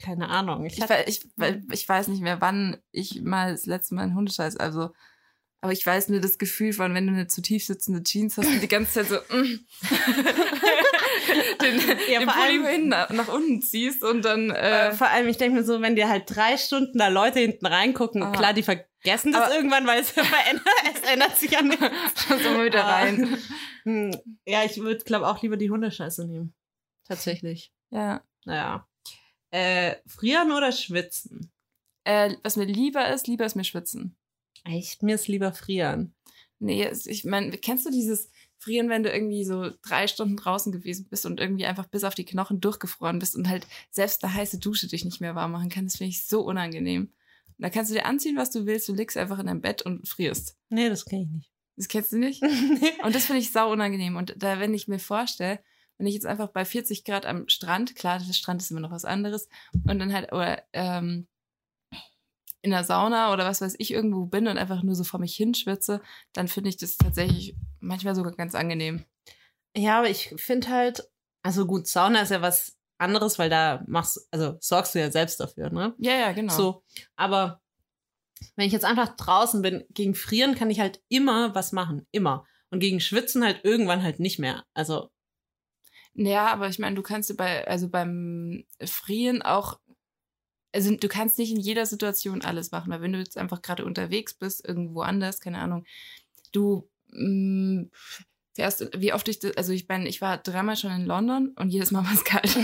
Keine 0.02 0.30
Ahnung. 0.30 0.66
Ich 0.66 0.80
Ich, 0.80 0.90
ich, 1.08 1.26
ich 1.72 1.90
weiß 1.90 2.08
nicht 2.08 2.22
mehr, 2.22 2.42
wann 2.42 2.78
ich 2.92 3.22
mal 3.22 3.52
das 3.52 3.66
letzte 3.68 3.94
Mal 3.96 4.04
einen 4.04 4.16
Hundescheiß, 4.16 4.58
also, 4.58 4.92
aber 5.64 5.72
ich 5.72 5.86
weiß 5.88 6.10
nur 6.10 6.20
das 6.20 6.38
Gefühl 6.38 6.74
von, 6.74 6.94
wenn 6.94 7.08
du 7.08 7.14
eine 7.14 7.28
zu 7.28 7.42
tief 7.42 7.66
sitzende 7.66 8.04
Jeans 8.04 8.38
hast 8.38 8.48
und 8.48 8.60
die 8.62 8.68
ganze 8.68 8.92
Zeit 8.94 9.08
so, 9.08 9.16
mm, 9.36 9.60
den, 11.62 11.80
Ja, 12.12 12.20
den 12.20 12.28
Pulli 12.28 12.42
allem- 12.42 12.66
hin 12.66 12.88
nach, 12.90 13.10
nach 13.10 13.28
unten 13.30 13.62
ziehst 13.62 14.04
und 14.04 14.24
dann, 14.26 14.50
äh, 14.52 14.92
vor 14.94 15.08
allem, 15.08 15.28
ich 15.28 15.38
denke 15.38 15.58
mir 15.60 15.64
so, 15.64 15.82
wenn 15.82 15.96
dir 15.96 16.10
halt 16.10 16.24
drei 16.28 16.58
Stunden 16.58 16.98
da 16.98 17.08
Leute 17.08 17.40
hinten 17.40 17.66
reingucken, 17.66 18.24
Ah. 18.24 18.32
klar, 18.32 18.54
die 18.54 18.64
vergessen 18.64 19.32
das 19.32 19.44
Aber- 19.44 19.56
irgendwann, 19.56 19.88
weil 19.88 20.02
es 20.02 20.10
verändert, 20.12 20.66
es 20.94 21.10
ändert 21.10 21.38
sich 21.38 21.52
ja 21.52 21.60
so 22.44 22.50
mal 22.52 22.66
wieder 22.66 22.84
rein. 22.84 23.38
Hm, 23.84 24.12
Ja, 24.46 24.64
ich 24.64 24.78
würde, 24.82 25.04
glaube 25.04 25.28
auch 25.28 25.42
lieber 25.42 25.58
die 25.58 25.70
Hundescheiße 25.70 26.28
nehmen. 26.28 26.54
Tatsächlich. 27.08 27.72
Ja. 27.90 28.22
Naja. 28.46 28.88
Äh, 29.52 29.96
frieren 30.08 30.52
oder 30.52 30.72
schwitzen? 30.72 31.52
Äh, 32.06 32.36
was 32.44 32.58
mir 32.58 32.66
lieber 32.66 33.08
ist, 33.14 33.28
lieber 33.28 33.46
ist 33.46 33.56
mir 33.56 33.64
schwitzen. 33.64 34.18
Echt, 34.64 35.04
mir 35.04 35.16
ist 35.16 35.28
lieber 35.28 35.54
frieren. 35.54 36.14
Nee, 36.60 36.90
ich 37.06 37.26
meine, 37.26 37.52
kennst 37.58 37.86
du 37.86 37.90
dieses 37.90 38.30
Frieren, 38.58 38.88
wenn 38.88 39.04
du 39.04 39.12
irgendwie 39.12 39.44
so 39.44 39.72
drei 39.82 40.08
Stunden 40.08 40.38
draußen 40.38 40.72
gewesen 40.72 41.08
bist 41.10 41.26
und 41.26 41.42
irgendwie 41.42 41.66
einfach 41.66 41.88
bis 41.88 42.06
auf 42.06 42.16
die 42.16 42.24
Knochen 42.24 42.62
durchgefroren 42.62 43.20
bist 43.20 43.36
und 43.36 43.50
halt 43.50 43.68
selbst 43.92 44.24
eine 44.24 44.34
heiße 44.34 44.60
Dusche 44.60 44.88
dich 44.88 45.04
nicht 45.04 45.20
mehr 45.20 45.36
warm 45.36 45.52
machen 45.52 45.70
kann? 45.70 45.86
Das 45.86 45.98
finde 45.98 46.12
ich 46.12 46.26
so 46.26 46.42
unangenehm. 46.42 47.12
Und 47.58 47.62
da 47.64 47.70
kannst 47.70 47.92
du 47.92 47.96
dir 47.96 48.06
anziehen, 48.06 48.38
was 48.38 48.52
du 48.52 48.66
willst, 48.66 48.88
du 48.88 48.94
liegst 48.94 49.18
einfach 49.18 49.40
in 49.40 49.48
deinem 49.48 49.62
Bett 49.62 49.82
und 49.82 50.08
frierst. 50.08 50.58
Nee, 50.70 50.88
das 50.88 51.04
kenne 51.04 51.24
ich 51.24 51.30
nicht. 51.30 51.52
Das 51.76 51.88
kennst 51.88 52.14
du 52.14 52.18
nicht? 52.18 52.42
Und 53.04 53.16
das 53.16 53.26
finde 53.26 53.42
ich 53.42 53.52
sau 53.52 53.72
unangenehm. 53.72 54.16
Und 54.16 54.36
da, 54.38 54.60
wenn 54.60 54.74
ich 54.74 54.88
mir 54.88 55.00
vorstelle, 55.00 55.60
wenn 55.98 56.08
ich 56.08 56.14
jetzt 56.14 56.26
einfach 56.26 56.50
bei 56.50 56.66
40 56.66 57.04
Grad 57.04 57.26
am 57.26 57.48
Strand, 57.50 57.96
klar, 57.96 58.20
der 58.20 58.34
Strand 58.34 58.62
ist 58.62 58.72
immer 58.72 58.80
noch 58.80 58.92
was 58.92 59.06
anderes, 59.06 59.50
und 59.74 60.00
dann 60.00 60.14
halt, 60.14 60.32
oder 60.32 60.64
ähm, 60.74 61.28
in 62.64 62.72
der 62.72 62.86
Sauna 62.86 63.32
oder 63.34 63.46
was 63.46 63.62
weiß 63.62 63.76
ich 63.78 63.92
irgendwo 63.92 64.26
bin 64.26 64.48
und 64.48 64.58
einfach 64.58 64.82
nur 64.82 64.96
so 64.96 65.04
vor 65.04 65.20
mich 65.20 65.36
hinschwitze, 65.36 66.02
dann 66.32 66.48
finde 66.48 66.70
ich 66.70 66.78
das 66.78 66.98
tatsächlich 66.98 67.56
manchmal 67.80 68.16
sogar 68.16 68.32
ganz 68.32 68.56
angenehm. 68.56 69.04
Ja, 69.76 70.00
aber 70.00 70.10
ich 70.10 70.34
finde 70.38 70.70
halt, 70.70 71.04
also 71.44 71.66
gut, 71.66 71.88
Sauna 71.88 72.22
ist 72.22 72.32
ja 72.32 72.42
was 72.42 72.78
anderes, 72.98 73.38
weil 73.38 73.50
da 73.50 73.84
machst, 73.86 74.28
also 74.32 74.56
sorgst 74.62 74.96
du 74.96 75.00
ja 75.00 75.12
selbst 75.12 75.42
dafür, 75.42 75.72
ne? 75.72 75.94
Ja, 75.98 76.14
ja, 76.14 76.32
genau. 76.32 76.54
So, 76.54 76.84
aber 77.18 77.62
wenn 78.56 78.66
ich 78.66 78.74
jetzt 78.74 78.86
einfach 78.86 79.16
draußen 79.16 79.62
bin, 79.62 79.84
gegen 79.90 80.16
Frieren 80.16 80.56
kann 80.56 80.70
ich 80.70 80.80
halt 80.80 81.02
immer 81.10 81.54
was 81.54 81.74
machen, 81.74 82.08
immer. 82.12 82.46
Und 82.70 82.80
gegen 82.80 83.00
Schwitzen 83.00 83.44
halt 83.44 83.62
irgendwann 83.64 84.04
halt 84.04 84.20
nicht 84.20 84.40
mehr. 84.40 84.64
Also, 84.74 85.10
Ja, 86.14 86.48
aber 86.48 86.70
ich 86.70 86.80
meine, 86.80 86.96
du 86.96 87.02
kannst 87.02 87.30
dir 87.30 87.36
bei, 87.36 87.68
also 87.68 87.90
beim 87.90 88.66
Frieren 88.84 89.42
auch 89.42 89.80
also 90.74 90.96
du 90.96 91.08
kannst 91.08 91.38
nicht 91.38 91.52
in 91.52 91.60
jeder 91.60 91.86
Situation 91.86 92.42
alles 92.42 92.72
machen, 92.72 92.92
weil 92.92 93.02
wenn 93.02 93.14
du 93.14 93.20
jetzt 93.20 93.38
einfach 93.38 93.62
gerade 93.62 93.86
unterwegs 93.86 94.34
bist, 94.34 94.68
irgendwo 94.68 95.02
anders, 95.02 95.40
keine 95.40 95.60
Ahnung, 95.60 95.86
du 96.52 96.90
mh, 97.12 97.86
fährst, 98.54 98.90
wie 98.96 99.14
oft 99.14 99.28
ich, 99.28 99.40
das, 99.40 99.56
also 99.58 99.72
ich 99.72 99.88
bin, 99.88 100.06
ich 100.06 100.22
war 100.22 100.38
dreimal 100.38 100.76
schon 100.76 100.92
in 100.92 101.06
London 101.06 101.54
und 101.60 101.70
jedes 101.70 101.92
Mal 101.92 102.04
war 102.04 102.14
es 102.14 102.24
kalt. 102.24 102.56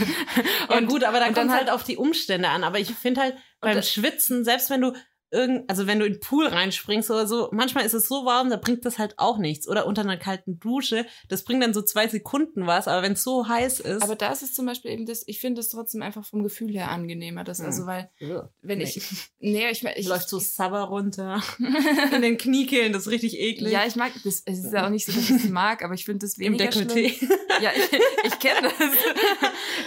Ja, 0.69 0.77
und 0.77 0.87
gut, 0.87 1.03
aber 1.03 1.19
da 1.19 1.25
kommt 1.25 1.37
dann 1.37 1.53
halt 1.53 1.69
auf 1.69 1.83
die 1.83 1.97
Umstände 1.97 2.49
an. 2.49 2.63
Aber 2.63 2.79
ich 2.79 2.91
finde 2.91 3.21
halt 3.21 3.35
beim 3.59 3.81
Schwitzen, 3.81 4.43
selbst 4.43 4.69
wenn 4.69 4.81
du 4.81 4.93
irgend, 5.31 5.69
also 5.69 5.85
wenn 5.87 5.99
du 5.99 6.05
in 6.05 6.13
den 6.13 6.19
Pool 6.19 6.47
reinspringst 6.47 7.09
oder 7.11 7.27
so, 7.27 7.49
manchmal 7.51 7.85
ist 7.85 7.93
es 7.93 8.07
so 8.07 8.25
warm, 8.25 8.49
da 8.49 8.57
bringt 8.57 8.85
das 8.85 8.97
halt 8.97 9.13
auch 9.17 9.37
nichts. 9.37 9.67
Oder 9.67 9.85
unter 9.85 10.01
einer 10.01 10.17
kalten 10.17 10.59
Dusche, 10.59 11.05
das 11.27 11.43
bringt 11.43 11.61
dann 11.63 11.73
so 11.73 11.81
zwei 11.81 12.07
Sekunden 12.07 12.65
was, 12.67 12.87
aber 12.87 13.03
wenn 13.03 13.13
es 13.13 13.23
so 13.23 13.47
heiß 13.47 13.79
ist. 13.81 14.01
aber 14.01 14.15
da 14.15 14.31
ist 14.31 14.41
es 14.41 14.53
zum 14.53 14.65
Beispiel 14.65 14.91
eben 14.91 15.05
das, 15.05 15.23
ich 15.27 15.39
finde 15.39 15.61
es 15.61 15.69
trotzdem 15.69 16.01
einfach 16.01 16.25
vom 16.25 16.43
Gefühl 16.43 16.71
her 16.73 16.89
angenehmer. 16.89 17.43
Das, 17.43 17.59
Hm. 17.59 17.65
also, 17.65 17.85
weil, 17.85 18.09
wenn 18.61 18.77
Nee. 18.79 18.83
ich, 18.85 19.01
nee, 19.39 19.69
ich, 19.69 19.83
ich, 19.83 20.07
läuft 20.07 20.29
so 20.29 20.39
Sabber 20.39 20.83
runter 20.83 21.41
in 22.15 22.21
den 22.21 22.37
Kniekehlen, 22.37 22.93
das 22.93 23.03
ist 23.07 23.11
richtig 23.11 23.39
eklig. 23.39 23.71
ja, 23.71 23.85
ich 23.85 23.95
mag 23.95 24.11
das, 24.23 24.41
es 24.45 24.63
ist 24.63 24.73
ja 24.73 24.85
auch 24.85 24.89
nicht 24.89 25.05
so, 25.05 25.11
dass 25.11 25.29
ich 25.29 25.43
es 25.45 25.49
mag, 25.49 25.83
aber 25.83 25.93
ich 25.93 26.05
finde 26.05 26.25
das 26.25 26.37
Im 26.37 26.53
weniger 26.53 26.65
Dekolleté. 26.71 27.13
schlimm. 27.17 27.31
Ja, 27.61 27.71
ich, 27.75 27.99
ich 28.25 28.39
kenne 28.39 28.69
das. 28.69 28.87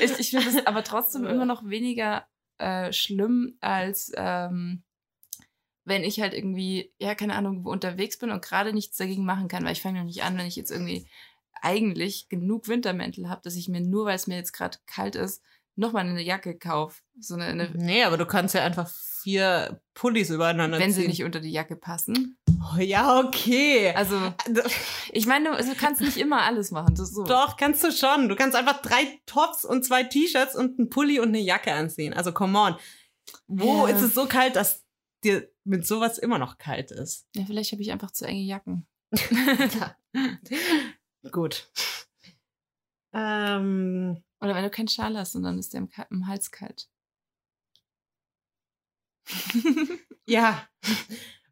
Ich, 0.01 0.19
ich 0.21 0.31
finde 0.31 0.45
das 0.53 0.67
aber 0.67 0.85
trotzdem 0.85 1.25
immer 1.25 1.47
noch 1.47 1.65
weniger 1.67 2.27
äh, 2.59 2.93
schlimm, 2.93 3.57
als 3.61 4.13
ähm, 4.15 4.83
wenn 5.85 6.05
ich 6.05 6.21
halt 6.21 6.33
irgendwie, 6.35 6.93
ja, 6.99 7.15
keine 7.15 7.35
Ahnung, 7.35 7.65
wo 7.65 7.71
unterwegs 7.71 8.19
bin 8.19 8.31
und 8.31 8.43
gerade 8.43 8.73
nichts 8.73 8.97
dagegen 8.97 9.25
machen 9.25 9.49
kann, 9.49 9.65
weil 9.65 9.73
ich 9.73 9.83
fange 9.83 9.99
noch 9.99 10.07
nicht 10.07 10.23
an, 10.23 10.37
wenn 10.39 10.47
ich 10.47 10.57
jetzt 10.57 10.71
irgendwie 10.71 11.07
eigentlich 11.61 12.29
genug 12.29 12.69
Wintermäntel 12.69 13.29
habe, 13.29 13.41
dass 13.45 13.57
ich 13.57 13.69
mir 13.69 13.81
nur, 13.81 14.07
weil 14.07 14.17
es 14.17 14.27
mir 14.27 14.37
jetzt 14.37 14.53
gerade 14.53 14.79
kalt 14.87 15.15
ist, 15.17 15.43
nochmal 15.77 16.07
eine 16.07 16.23
Jacke 16.23 16.59
kaufe. 16.59 17.01
So 17.19 17.35
eine, 17.35 17.47
eine 17.47 17.71
Nee, 17.75 18.05
aber 18.05 18.17
du 18.17 18.27
kannst 18.27 18.55
ja 18.55 18.63
einfach 18.65 18.91
vier 19.23 19.81
Pullis 19.95 20.31
übereinander 20.31 20.79
wenn 20.79 20.93
sie 20.93 21.03
ziehen. 21.03 21.09
nicht 21.11 21.25
unter 21.25 21.41
die 21.41 21.51
Jacke 21.53 21.77
passen. 21.77 22.37
Oh, 22.75 22.79
ja, 22.81 23.19
okay. 23.21 23.93
Also, 23.95 24.17
ich 25.13 25.27
meine, 25.27 25.49
du, 25.51 25.57
also 25.57 25.73
du 25.73 25.79
kannst 25.79 26.01
nicht 26.01 26.17
immer 26.17 26.43
alles 26.43 26.71
machen. 26.71 26.95
Das 26.95 27.09
ist 27.09 27.15
so. 27.15 27.25
Doch, 27.25 27.57
kannst 27.57 27.83
du 27.83 27.91
schon. 27.91 28.29
Du 28.29 28.37
kannst 28.37 28.55
einfach 28.57 28.83
drei 28.83 29.21
Tops 29.27 29.65
und 29.65 29.85
zwei 29.85 30.05
T-Shirts 30.05 30.55
und 30.55 30.79
einen 30.79 30.91
Pulli 30.91 31.19
und 31.19 31.29
eine 31.29 31.41
Jacke 31.41 31.73
anziehen. 31.73 32.13
Also, 32.13 32.33
come 32.33 32.59
on. 32.59 32.77
Wo 33.49 33.87
Ja. 33.87 33.95
ist 33.95 34.03
es 34.03 34.15
so 34.15 34.27
kalt, 34.27 34.57
dass 34.57 34.85
dir 35.25 35.49
mit 35.65 35.87
sowas 35.87 36.19
immer 36.19 36.39
noch 36.39 36.59
kalt 36.59 36.91
ist? 36.91 37.27
Ja, 37.35 37.45
vielleicht 37.47 37.73
habe 37.73 37.83
ich 37.83 37.93
einfach 37.93 38.11
zu 38.11 38.25
enge 38.27 38.43
Jacken. 38.43 38.87
Gut. 41.31 41.71
Ähm, 43.15 44.23
Oder 44.41 44.55
wenn 44.55 44.65
du 44.65 44.71
keinen 44.71 44.89
Schal 44.89 45.17
hast 45.19 45.35
und 45.37 45.43
dann 45.43 45.59
ist 45.59 45.73
der 45.75 45.81
im, 45.83 45.91
im 46.11 46.27
Hals 46.27 46.51
kalt. 46.51 46.89
ja. 50.27 50.67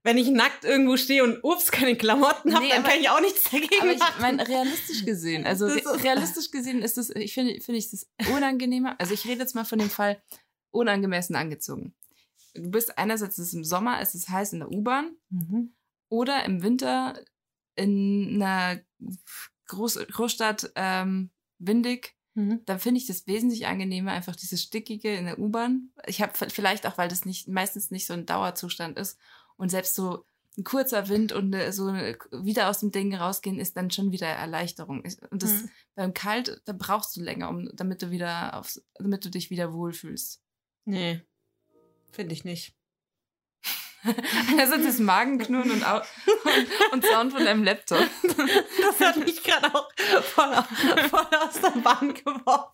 Wenn 0.02 0.16
ich 0.16 0.28
nackt 0.30 0.64
irgendwo 0.64 0.96
stehe 0.96 1.22
und 1.22 1.44
ups, 1.44 1.70
keine 1.70 1.94
Klamotten 1.94 2.54
habe, 2.54 2.64
Nee, 2.64 2.70
dann 2.70 2.80
aber- 2.80 2.88
kann 2.90 3.00
ich 3.00 3.10
auch 3.10 3.20
nichts 3.20 3.44
dagegen 3.44 3.68
Aber 3.82 3.92
ich 3.92 3.98
machen. 3.98 4.22
meine, 4.22 4.48
realistisch 4.48 5.04
gesehen, 5.04 5.44
also 5.46 5.66
Das 5.68 5.76
re 5.76 5.80
ist- 5.96 6.04
realistisch 6.04 6.50
gesehen 6.50 6.80
ist 6.82 6.96
es, 6.96 7.10
ich 7.10 7.34
finde, 7.34 7.60
finde 7.60 7.78
ich 7.78 7.90
das 7.90 8.08
unangenehmer. 8.32 8.98
Also 8.98 9.12
ich 9.12 9.26
rede 9.26 9.40
jetzt 9.42 9.54
mal 9.54 9.64
von 9.66 9.78
dem 9.78 9.90
Fall 9.90 10.22
unangemessen 10.70 11.36
angezogen. 11.36 11.94
Du 12.54 12.70
bist 12.70 12.98
einerseits 12.98 13.38
ist 13.38 13.48
es 13.48 13.54
im 13.54 13.64
Sommer, 13.64 14.00
es 14.00 14.14
ist 14.14 14.28
heiß 14.28 14.52
in 14.54 14.60
der 14.60 14.70
U-Bahn 14.72 15.16
Mhm. 15.30 15.74
oder 16.08 16.44
im 16.44 16.62
Winter 16.62 17.18
in 17.76 18.42
einer 18.42 18.80
Groß 19.66 19.98
Großstadt 20.10 20.72
ähm, 20.74 21.30
windig. 21.58 22.16
Mhm. 22.34 22.60
Dann 22.66 22.78
finde 22.80 22.98
ich 22.98 23.06
das 23.06 23.26
wesentlich 23.26 23.66
angenehmer, 23.66 24.12
einfach 24.12 24.36
dieses 24.36 24.62
Stickige 24.62 25.14
in 25.14 25.24
der 25.26 25.38
U-Bahn. 25.38 25.90
Ich 26.06 26.20
habe 26.22 26.32
vielleicht 26.50 26.86
auch, 26.86 26.98
weil 26.98 27.08
das 27.08 27.24
nicht 27.24 27.48
meistens 27.48 27.90
nicht 27.90 28.06
so 28.06 28.12
ein 28.14 28.26
Dauerzustand 28.26 28.98
ist 28.98 29.18
und 29.56 29.68
selbst 29.70 29.94
so 29.94 30.24
ein 30.58 30.64
kurzer 30.64 31.08
Wind 31.08 31.30
und 31.32 31.54
so 31.72 31.86
wieder 31.94 32.68
aus 32.68 32.80
dem 32.80 32.90
Ding 32.90 33.14
rausgehen 33.14 33.60
ist 33.60 33.76
dann 33.76 33.90
schon 33.92 34.10
wieder 34.10 34.26
Erleichterung. 34.26 35.04
Ich- 35.04 35.16
Und 35.30 35.42
das 35.44 35.62
Mhm. 35.62 35.70
beim 35.94 36.14
Kalt, 36.14 36.60
da 36.64 36.72
brauchst 36.72 37.16
du 37.16 37.20
länger, 37.22 37.48
um, 37.48 37.68
damit 37.74 38.02
du 38.02 38.10
wieder 38.10 38.58
aufs, 38.58 38.84
damit 38.94 39.24
du 39.24 39.30
dich 39.30 39.50
wieder 39.50 39.72
wohlfühlst. 39.72 40.42
Nee, 40.86 41.22
finde 42.12 42.34
ich 42.34 42.44
nicht. 42.44 42.74
Also 44.58 44.76
das 44.78 44.98
Magenknurren 44.98 45.70
und, 45.70 45.86
Au 45.86 45.96
und, 45.96 46.92
und 46.92 47.04
Sound 47.04 47.32
von 47.32 47.44
deinem 47.44 47.64
Laptop. 47.64 47.98
Das 48.80 48.98
hat 49.00 49.16
mich 49.18 49.42
gerade 49.42 49.74
auch 49.74 49.88
voll, 50.22 50.54
voll 51.10 51.26
aus 51.38 51.60
der 51.60 51.80
Bahn 51.80 52.14
geworfen. 52.14 52.72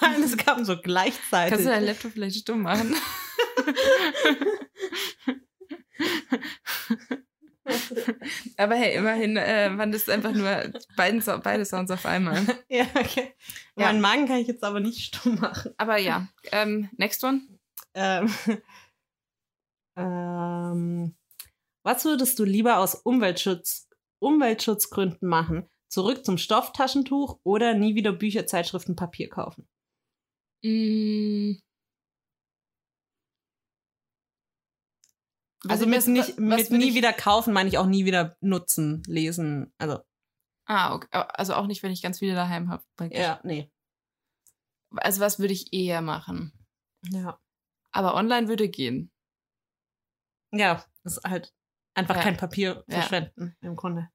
Weil 0.00 0.22
es 0.22 0.36
kam 0.36 0.64
so 0.64 0.78
gleichzeitig. 0.78 1.50
Kannst 1.50 1.66
du 1.66 1.70
deinen 1.70 1.86
Laptop 1.86 2.12
vielleicht 2.12 2.36
stumm 2.38 2.62
machen? 2.62 2.94
Aber 8.56 8.76
hey, 8.76 8.96
immerhin 8.96 9.36
äh, 9.36 9.70
waren 9.76 9.92
das 9.92 10.08
einfach 10.08 10.32
nur 10.32 10.72
beiden, 10.96 11.22
beide 11.42 11.66
Sounds 11.66 11.90
auf 11.90 12.06
einmal. 12.06 12.42
ja, 12.68 12.86
okay. 12.94 13.34
Ja. 13.76 13.86
Meinen 13.86 14.00
Magen 14.00 14.26
kann 14.26 14.38
ich 14.38 14.48
jetzt 14.48 14.64
aber 14.64 14.80
nicht 14.80 15.00
stumm 15.00 15.38
machen. 15.38 15.74
Aber 15.76 15.98
ja, 15.98 16.28
ähm, 16.50 16.88
next 16.96 17.22
one. 17.24 17.42
Ähm, 17.94 18.28
ähm, 19.96 21.16
was 21.84 22.04
würdest 22.04 22.38
du 22.38 22.44
lieber 22.44 22.78
aus 22.78 22.94
Umweltschutz, 22.94 23.88
Umweltschutzgründen 24.20 25.28
machen? 25.28 25.68
Zurück 25.88 26.24
zum 26.24 26.36
Stofftaschentuch 26.38 27.40
oder 27.44 27.74
nie 27.74 27.94
wieder 27.94 28.12
Bücher, 28.12 28.46
Zeitschriften, 28.46 28.94
Papier 28.96 29.28
kaufen? 29.30 29.68
Mm. 30.62 31.54
Also 35.68 35.86
mit, 35.86 35.96
was- 35.98 36.06
nicht, 36.06 36.38
mit 36.38 36.70
nie 36.70 36.88
ich- 36.90 36.94
wieder 36.94 37.12
kaufen 37.12 37.52
meine 37.52 37.68
ich 37.68 37.78
auch 37.78 37.86
nie 37.86 38.04
wieder 38.04 38.36
nutzen, 38.40 39.02
lesen. 39.06 39.72
Also, 39.78 39.98
Ah, 40.70 40.94
okay. 40.94 41.08
Also 41.12 41.54
auch 41.54 41.66
nicht, 41.66 41.82
wenn 41.82 41.92
ich 41.92 42.02
ganz 42.02 42.18
viele 42.18 42.34
daheim 42.34 42.68
habe. 42.68 42.84
ja, 43.10 43.40
nee. 43.42 43.70
Also 44.96 45.20
was 45.22 45.38
würde 45.38 45.54
ich 45.54 45.72
eher 45.72 46.02
machen? 46.02 46.52
Ja. 47.10 47.40
Aber 47.98 48.14
online 48.14 48.46
würde 48.46 48.68
gehen. 48.68 49.10
Ja, 50.52 50.84
ist 51.02 51.20
halt 51.26 51.52
einfach 51.94 52.14
Ja. 52.14 52.22
kein 52.22 52.36
Papier 52.36 52.84
Ja. 52.86 53.00
verschwenden, 53.00 53.56
im 53.60 53.74
Grunde. 53.74 54.08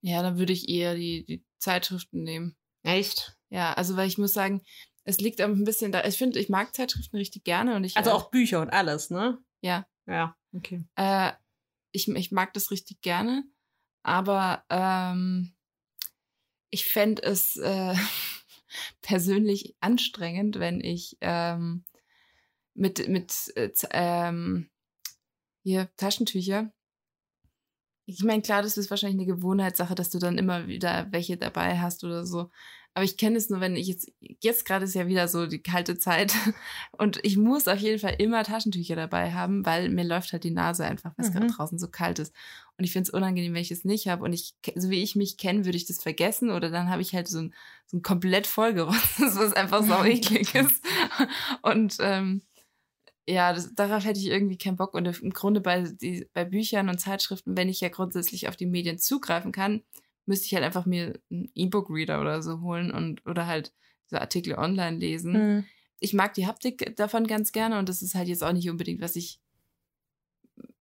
Ja, 0.00 0.22
dann 0.22 0.38
würde 0.38 0.52
ich 0.52 0.68
eher 0.68 0.96
die, 0.96 1.24
die 1.24 1.44
Zeitschriften 1.58 2.24
nehmen. 2.24 2.56
Echt? 2.82 3.38
Ja, 3.48 3.74
also 3.74 3.96
weil 3.96 4.08
ich 4.08 4.18
muss 4.18 4.32
sagen, 4.32 4.60
es 5.04 5.18
liegt 5.18 5.40
auch 5.40 5.46
ein 5.46 5.62
bisschen 5.62 5.92
da. 5.92 6.04
Ich 6.04 6.18
finde, 6.18 6.40
ich 6.40 6.48
mag 6.48 6.74
Zeitschriften 6.74 7.16
richtig 7.16 7.44
gerne 7.44 7.76
und 7.76 7.84
ich 7.84 7.96
Also 7.96 8.10
äh, 8.10 8.12
auch 8.12 8.28
Bücher 8.32 8.60
und 8.60 8.70
alles, 8.70 9.10
ne? 9.10 9.38
Ja. 9.60 9.86
Ja, 10.06 10.36
okay. 10.52 10.84
Äh, 10.96 11.30
ich, 11.92 12.08
ich 12.08 12.32
mag 12.32 12.52
das 12.54 12.72
richtig 12.72 13.02
gerne, 13.02 13.44
aber 14.02 14.64
ähm, 14.68 15.54
ich 16.70 16.86
fände 16.86 17.22
es 17.22 17.56
äh, 17.56 17.94
persönlich 19.00 19.76
anstrengend, 19.78 20.58
wenn 20.58 20.80
ich 20.80 21.16
ähm, 21.20 21.84
mit, 22.76 23.08
mit 23.08 23.32
äh, 23.56 23.70
ähm, 23.90 24.70
hier 25.62 25.88
Taschentücher. 25.96 26.72
Ich 28.08 28.22
meine, 28.22 28.42
klar, 28.42 28.62
das 28.62 28.78
ist 28.78 28.88
wahrscheinlich 28.90 29.18
eine 29.26 29.36
Gewohnheitssache, 29.36 29.96
dass 29.96 30.10
du 30.10 30.18
dann 30.18 30.38
immer 30.38 30.68
wieder 30.68 31.08
welche 31.10 31.36
dabei 31.36 31.78
hast 31.80 32.04
oder 32.04 32.24
so. 32.24 32.50
Aber 32.94 33.04
ich 33.04 33.18
kenne 33.18 33.36
es 33.36 33.50
nur, 33.50 33.60
wenn 33.60 33.76
ich 33.76 33.88
jetzt, 33.88 34.10
jetzt 34.20 34.64
gerade 34.64 34.86
ist 34.86 34.94
ja 34.94 35.06
wieder 35.06 35.28
so 35.28 35.46
die 35.46 35.60
kalte 35.60 35.98
Zeit 35.98 36.32
und 36.92 37.18
ich 37.24 37.36
muss 37.36 37.68
auf 37.68 37.78
jeden 37.78 37.98
Fall 37.98 38.14
immer 38.18 38.42
Taschentücher 38.42 38.96
dabei 38.96 39.34
haben, 39.34 39.66
weil 39.66 39.90
mir 39.90 40.04
läuft 40.04 40.32
halt 40.32 40.44
die 40.44 40.50
Nase 40.50 40.86
einfach, 40.86 41.12
weil 41.16 41.26
es 41.26 41.34
Mhm. 41.34 41.40
gerade 41.40 41.52
draußen 41.52 41.78
so 41.78 41.88
kalt 41.88 42.20
ist. 42.20 42.32
Und 42.78 42.84
ich 42.84 42.92
finde 42.92 43.08
es 43.08 43.10
unangenehm, 43.10 43.52
wenn 43.52 43.60
ich 43.60 43.70
es 43.70 43.84
nicht 43.84 44.08
habe. 44.08 44.24
Und 44.24 44.32
ich, 44.32 44.54
so 44.76 44.88
wie 44.88 45.02
ich 45.02 45.14
mich 45.14 45.36
kenne, 45.36 45.66
würde 45.66 45.76
ich 45.76 45.86
das 45.86 46.00
vergessen 46.02 46.50
oder 46.50 46.70
dann 46.70 46.88
habe 46.88 47.02
ich 47.02 47.12
halt 47.14 47.28
so 47.28 47.40
ein, 47.40 47.54
so 47.86 47.98
ein 47.98 48.02
komplett 48.02 48.46
vollgerotztes, 48.46 49.36
was 49.36 49.52
einfach 49.52 49.82
sau 49.82 50.02
eklig 50.04 50.54
ist. 50.54 50.82
Und 51.60 51.96
ähm, 52.00 52.42
ja, 53.28 53.52
das, 53.52 53.74
darauf 53.74 54.04
hätte 54.04 54.20
ich 54.20 54.26
irgendwie 54.26 54.58
keinen 54.58 54.76
Bock. 54.76 54.94
Und 54.94 55.06
im 55.20 55.30
Grunde 55.30 55.60
bei, 55.60 55.82
die, 55.82 56.28
bei 56.32 56.44
Büchern 56.44 56.88
und 56.88 56.98
Zeitschriften, 56.98 57.56
wenn 57.56 57.68
ich 57.68 57.80
ja 57.80 57.88
grundsätzlich 57.88 58.48
auf 58.48 58.56
die 58.56 58.66
Medien 58.66 58.98
zugreifen 58.98 59.52
kann, 59.52 59.82
müsste 60.26 60.46
ich 60.46 60.54
halt 60.54 60.64
einfach 60.64 60.86
mir 60.86 61.18
einen 61.30 61.50
E-Book-Reader 61.54 62.20
oder 62.20 62.42
so 62.42 62.60
holen 62.60 62.90
und 62.90 63.24
oder 63.26 63.46
halt 63.46 63.72
so 64.06 64.16
Artikel 64.16 64.54
online 64.54 64.98
lesen. 64.98 65.32
Mhm. 65.32 65.64
Ich 65.98 66.14
mag 66.14 66.34
die 66.34 66.46
Haptik 66.46 66.94
davon 66.96 67.26
ganz 67.26 67.52
gerne 67.52 67.78
und 67.78 67.88
das 67.88 68.02
ist 68.02 68.14
halt 68.14 68.28
jetzt 68.28 68.44
auch 68.44 68.52
nicht 68.52 68.70
unbedingt, 68.70 69.00
was 69.00 69.16
ich 69.16 69.40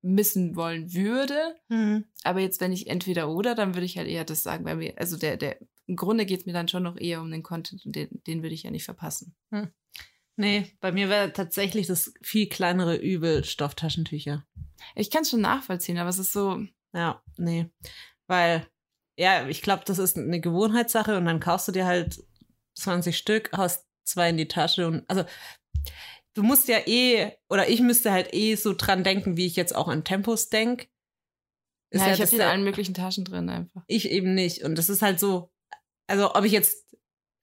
missen 0.02 0.56
wollen 0.56 0.94
würde. 0.94 1.56
Mhm. 1.70 2.06
Aber 2.24 2.40
jetzt, 2.40 2.62
wenn 2.62 2.72
ich 2.72 2.88
entweder 2.88 3.30
oder, 3.30 3.56
dann 3.56 3.74
würde 3.74 3.86
ich 3.86 3.98
halt 3.98 4.08
eher 4.08 4.26
das 4.26 4.44
sagen, 4.44 4.66
weil 4.66 4.76
mir, 4.76 4.98
also 4.98 5.18
der, 5.18 5.38
der, 5.38 5.58
im 5.88 5.96
Grunde 5.96 6.26
geht 6.26 6.42
es 6.42 6.46
mir 6.46 6.54
dann 6.54 6.68
schon 6.68 6.84
noch 6.84 6.98
eher 6.98 7.22
um 7.22 7.32
den 7.32 7.44
Content 7.44 7.86
und 7.86 7.96
den, 7.96 8.10
den 8.28 8.44
würde 8.44 8.54
ich 8.54 8.64
ja 8.64 8.72
nicht 8.72 8.86
verpassen. 8.86 9.36
Nee, 10.38 10.76
bei 10.82 10.92
mir 10.92 11.10
wäre 11.10 11.32
tatsächlich 11.32 11.88
das 11.88 12.14
viel 12.22 12.50
kleinere 12.50 12.96
Übel 12.96 13.44
Stofftaschentücher. 13.46 14.46
Ich 14.96 15.10
kann 15.10 15.22
es 15.22 15.30
schon 15.30 15.42
nachvollziehen, 15.42 15.98
aber 15.98 16.10
es 16.10 16.20
ist 16.20 16.34
so, 16.34 16.62
Ja, 16.94 17.24
nee. 17.38 17.70
Weil, 18.28 18.68
ja, 19.18 19.48
ich 19.48 19.62
glaube, 19.62 19.84
das 19.86 19.98
ist 19.98 20.18
eine 20.18 20.42
Gewohnheitssache 20.42 21.18
und 21.18 21.26
dann 21.26 21.40
kaufst 21.40 21.68
du 21.68 21.72
dir 21.72 21.86
halt 21.86 22.24
20 22.78 23.18
Stück, 23.18 23.52
haust 23.56 23.86
zwei 24.04 24.30
in 24.30 24.38
die 24.38 24.48
Tasche 24.48 24.88
und 24.88 25.04
also 25.10 25.26
du 26.36 26.44
musst 26.44 26.68
ja 26.68 26.80
eh, 26.86 27.32
oder 27.50 27.70
ich 27.70 27.82
müsste 27.82 28.12
halt 28.12 28.34
eh 28.34 28.56
so 28.56 28.74
dran 28.74 29.04
denken, 29.04 29.38
wie 29.38 29.46
ich 29.46 29.56
jetzt 29.56 29.76
auch 29.76 29.88
an 29.88 30.04
Tempos 30.04 30.50
denke. 30.50 30.88
ja, 31.92 32.14
ich 32.14 32.22
habe 32.22 32.36
in 32.36 32.42
allen 32.42 32.64
möglichen 32.64 32.94
Taschen 32.94 33.26
drin 33.26 33.50
einfach. 33.50 33.84
ich 33.88 34.12
eben 34.12 34.36
nicht. 34.36 34.64
Und 34.64 34.78
das 34.78 34.90
ist 34.90 35.02
halt 35.02 35.20
so, 35.20 35.52
also 36.08 36.36
ob 36.36 36.44
ich 36.44 36.52
jetzt 36.52 36.86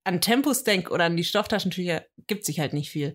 an 0.04 0.20
Tempos 0.20 0.64
denke 0.64 0.90
oder 0.92 1.04
an 1.04 1.16
die 1.16 1.24
Stofftaschentücher, 1.24 2.04
gibt 2.26 2.44
sich 2.44 2.60
halt 2.60 2.72
nicht 2.72 2.90
viel. 2.90 3.14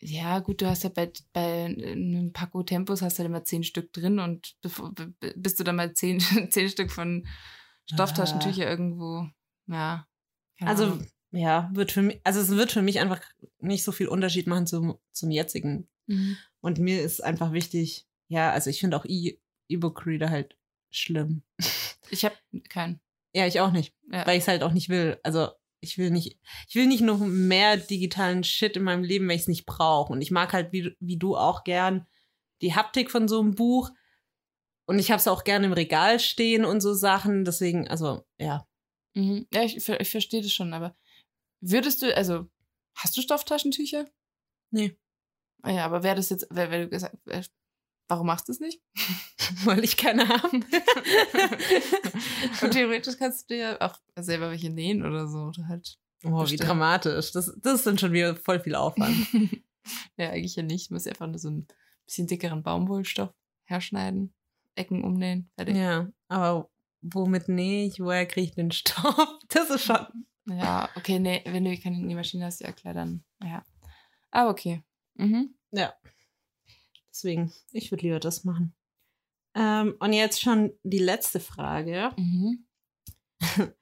Ja, 0.00 0.38
gut, 0.38 0.60
du 0.62 0.66
hast 0.66 0.84
ja 0.84 0.90
bei, 0.90 1.10
bei 1.32 1.64
einem 1.64 2.32
Paco 2.32 2.62
Tempos 2.62 3.02
hast 3.02 3.18
du 3.18 3.20
halt 3.22 3.28
immer 3.30 3.44
zehn 3.44 3.64
Stück 3.64 3.92
drin 3.92 4.18
und 4.20 4.56
bevor, 4.62 4.92
b- 4.94 5.06
b- 5.18 5.32
bis 5.36 5.56
du 5.56 5.64
dann 5.64 5.76
mal 5.76 5.92
zehn, 5.92 6.20
zehn 6.50 6.68
Stück 6.68 6.92
von 6.92 7.26
Stofftaschentücher 7.86 8.68
irgendwo, 8.68 9.26
ja. 9.66 10.06
keine 10.58 10.70
Also, 10.70 10.84
Ahnung. 10.84 11.06
ja, 11.32 11.70
wird 11.72 11.92
für 11.92 12.02
mich, 12.02 12.20
also 12.24 12.40
es 12.40 12.50
wird 12.50 12.70
für 12.72 12.82
mich 12.82 13.00
einfach 13.00 13.20
nicht 13.60 13.82
so 13.84 13.92
viel 13.92 14.08
Unterschied 14.08 14.46
machen 14.46 14.66
zum, 14.66 14.98
zum 15.12 15.30
jetzigen. 15.30 15.88
Mhm. 16.06 16.36
Und 16.60 16.78
mir 16.78 17.02
ist 17.02 17.22
einfach 17.22 17.52
wichtig, 17.52 18.06
ja, 18.28 18.50
also 18.52 18.70
ich 18.70 18.80
finde 18.80 18.96
auch 18.96 19.04
E- 19.04 19.38
E-Book 19.68 20.06
Reader 20.06 20.30
halt 20.30 20.56
schlimm. 20.90 21.42
Ich 22.10 22.24
habe 22.24 22.36
keinen. 22.68 23.00
Ja, 23.34 23.46
ich 23.46 23.60
auch 23.60 23.72
nicht, 23.72 23.94
Ja. 24.10 24.26
weil 24.26 24.36
ich 24.36 24.42
es 24.44 24.48
halt 24.48 24.62
auch 24.62 24.72
nicht 24.72 24.88
will. 24.88 25.18
Also 25.22 25.48
ich 25.80 25.98
will 25.98 26.10
nicht, 26.10 26.38
ich 26.68 26.74
will 26.74 26.86
nicht 26.86 27.02
noch 27.02 27.18
mehr 27.20 27.76
digitalen 27.76 28.44
Shit 28.44 28.76
in 28.76 28.82
meinem 28.84 29.04
Leben, 29.04 29.28
weil 29.28 29.36
ich 29.36 29.42
es 29.42 29.48
nicht 29.48 29.66
brauche. 29.66 30.12
Und 30.12 30.20
ich 30.20 30.30
mag 30.30 30.52
halt 30.52 30.72
wie, 30.72 30.96
wie 31.00 31.18
du 31.18 31.36
auch 31.36 31.64
gern 31.64 32.06
die 32.62 32.74
Haptik 32.74 33.10
von 33.10 33.28
so 33.28 33.40
einem 33.40 33.54
Buch. 33.54 33.90
Und 34.86 34.98
ich 34.98 35.10
habe 35.10 35.20
es 35.20 35.28
auch 35.28 35.44
gerne 35.44 35.66
im 35.66 35.72
Regal 35.72 36.18
stehen 36.18 36.64
und 36.64 36.80
so 36.80 36.94
Sachen. 36.94 37.44
Deswegen, 37.44 37.88
also 37.88 38.24
ja, 38.38 38.68
Mhm. 39.18 39.48
Ja, 39.52 39.64
ich, 39.64 39.76
ich 39.76 40.10
verstehe 40.10 40.42
das 40.42 40.52
schon, 40.52 40.72
aber 40.72 40.96
würdest 41.60 42.02
du, 42.02 42.14
also, 42.16 42.48
hast 42.94 43.16
du 43.16 43.20
Stofftaschentücher? 43.20 44.06
Nee. 44.70 44.96
Ah 45.62 45.72
ja, 45.72 45.84
aber 45.84 46.04
wäre 46.04 46.14
das 46.14 46.30
jetzt, 46.30 46.46
wär, 46.50 46.70
wär 46.70 46.84
du 46.84 46.88
gesagt, 46.88 47.16
äh, 47.26 47.42
warum 48.08 48.26
machst 48.26 48.48
du 48.48 48.52
es 48.52 48.60
nicht? 48.60 48.82
weil 49.64 49.84
ich 49.84 49.96
keine 49.96 50.28
habe. 50.28 50.48
Und 52.62 52.70
theoretisch 52.72 53.16
kannst 53.18 53.42
du 53.42 53.54
dir 53.54 53.60
ja 53.60 53.80
auch 53.80 53.96
selber 54.16 54.50
welche 54.50 54.70
nähen 54.70 55.04
oder 55.04 55.28
so. 55.28 55.44
Oder 55.44 55.68
halt. 55.68 55.98
Oh, 56.24 56.38
wie 56.38 56.40
Bestimmt. 56.40 56.64
dramatisch. 56.64 57.30
Das, 57.32 57.54
das 57.62 57.74
ist 57.74 57.86
dann 57.86 57.98
schon 57.98 58.12
wieder 58.12 58.34
voll 58.34 58.58
viel 58.60 58.74
Aufwand. 58.74 59.14
ja, 60.16 60.30
eigentlich 60.30 60.56
ja 60.56 60.64
nicht. 60.64 60.90
Du 60.90 60.94
musst 60.94 61.06
einfach 61.06 61.28
nur 61.28 61.38
so 61.38 61.48
einen 61.48 61.68
bisschen 62.04 62.26
dickeren 62.26 62.62
Baumwollstoff 62.62 63.30
herschneiden, 63.64 64.34
Ecken 64.74 65.04
umnähen, 65.04 65.50
fertig. 65.54 65.76
ja, 65.76 66.08
aber 66.28 66.70
womit 67.02 67.48
nähe 67.48 67.86
ich? 67.86 68.00
Woher 68.00 68.26
kriege 68.26 68.48
ich 68.48 68.54
den 68.54 68.70
Stoff? 68.70 69.38
Das 69.48 69.70
ist 69.70 69.84
schon. 69.84 70.06
Ja, 70.46 70.88
okay, 70.96 71.18
nee, 71.18 71.42
wenn 71.44 71.64
du 71.64 71.76
keine 71.78 71.98
Nähmaschine 71.98 72.46
hast, 72.46 72.60
ja 72.60 72.72
klar, 72.72 72.94
dann, 72.94 73.22
ja. 73.42 73.62
Aber 74.30 74.50
okay. 74.50 74.82
Mhm. 75.14 75.54
Ja. 75.72 75.92
Deswegen, 77.18 77.52
ich 77.72 77.90
würde 77.90 78.04
lieber 78.04 78.20
das 78.20 78.44
machen. 78.44 78.76
Ähm, 79.56 79.96
und 79.98 80.12
jetzt 80.12 80.40
schon 80.40 80.72
die 80.84 81.00
letzte 81.00 81.40
Frage. 81.40 82.12
Mhm. 82.16 82.64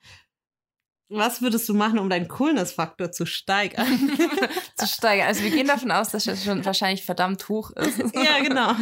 Was 1.11 1.43
würdest 1.43 1.69
du 1.69 1.75
machen, 1.75 1.99
um 1.99 2.09
deinen 2.09 2.29
Coolness-Faktor 2.29 3.13
zu 3.13 3.27
steigern? 3.27 3.87
Zu 4.77 4.87
steigern. 4.87 5.29
Also 5.29 5.45
wir 5.45 5.51
gehen 5.51 5.67
davon 5.67 5.91
aus, 5.91 6.09
dass 6.13 6.25
das 6.25 6.45
schon 6.45 6.65
wahrscheinlich 6.65 7.05
verdammt 7.05 7.47
hoch 7.51 7.73
ist. 7.73 7.99
ja, 8.15 8.43
genau. 8.43 8.75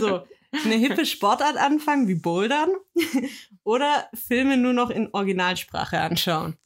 So, 0.00 0.26
eine 0.64 0.74
hippe 0.74 1.04
Sportart 1.04 1.58
anfangen, 1.58 2.08
wie 2.08 2.14
Bouldern. 2.14 2.70
Oder 3.62 4.08
Filme 4.14 4.56
nur 4.56 4.72
noch 4.72 4.88
in 4.88 5.10
Originalsprache 5.12 6.00
anschauen. 6.00 6.56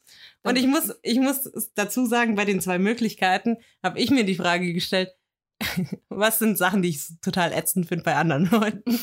Und 0.43 0.57
ich 0.57 0.65
muss, 0.65 0.95
ich 1.03 1.19
muss 1.19 1.51
dazu 1.75 2.05
sagen, 2.05 2.35
bei 2.35 2.45
den 2.45 2.61
zwei 2.61 2.79
Möglichkeiten 2.79 3.57
habe 3.83 3.99
ich 3.99 4.11
mir 4.11 4.23
die 4.23 4.35
Frage 4.35 4.73
gestellt, 4.73 5.09
was 6.09 6.39
sind 6.39 6.57
Sachen, 6.57 6.81
die 6.81 6.89
ich 6.89 7.19
total 7.21 7.51
ätzend 7.51 7.87
finde 7.87 8.03
bei 8.03 8.15
anderen 8.15 8.45
Leuten, 8.49 8.99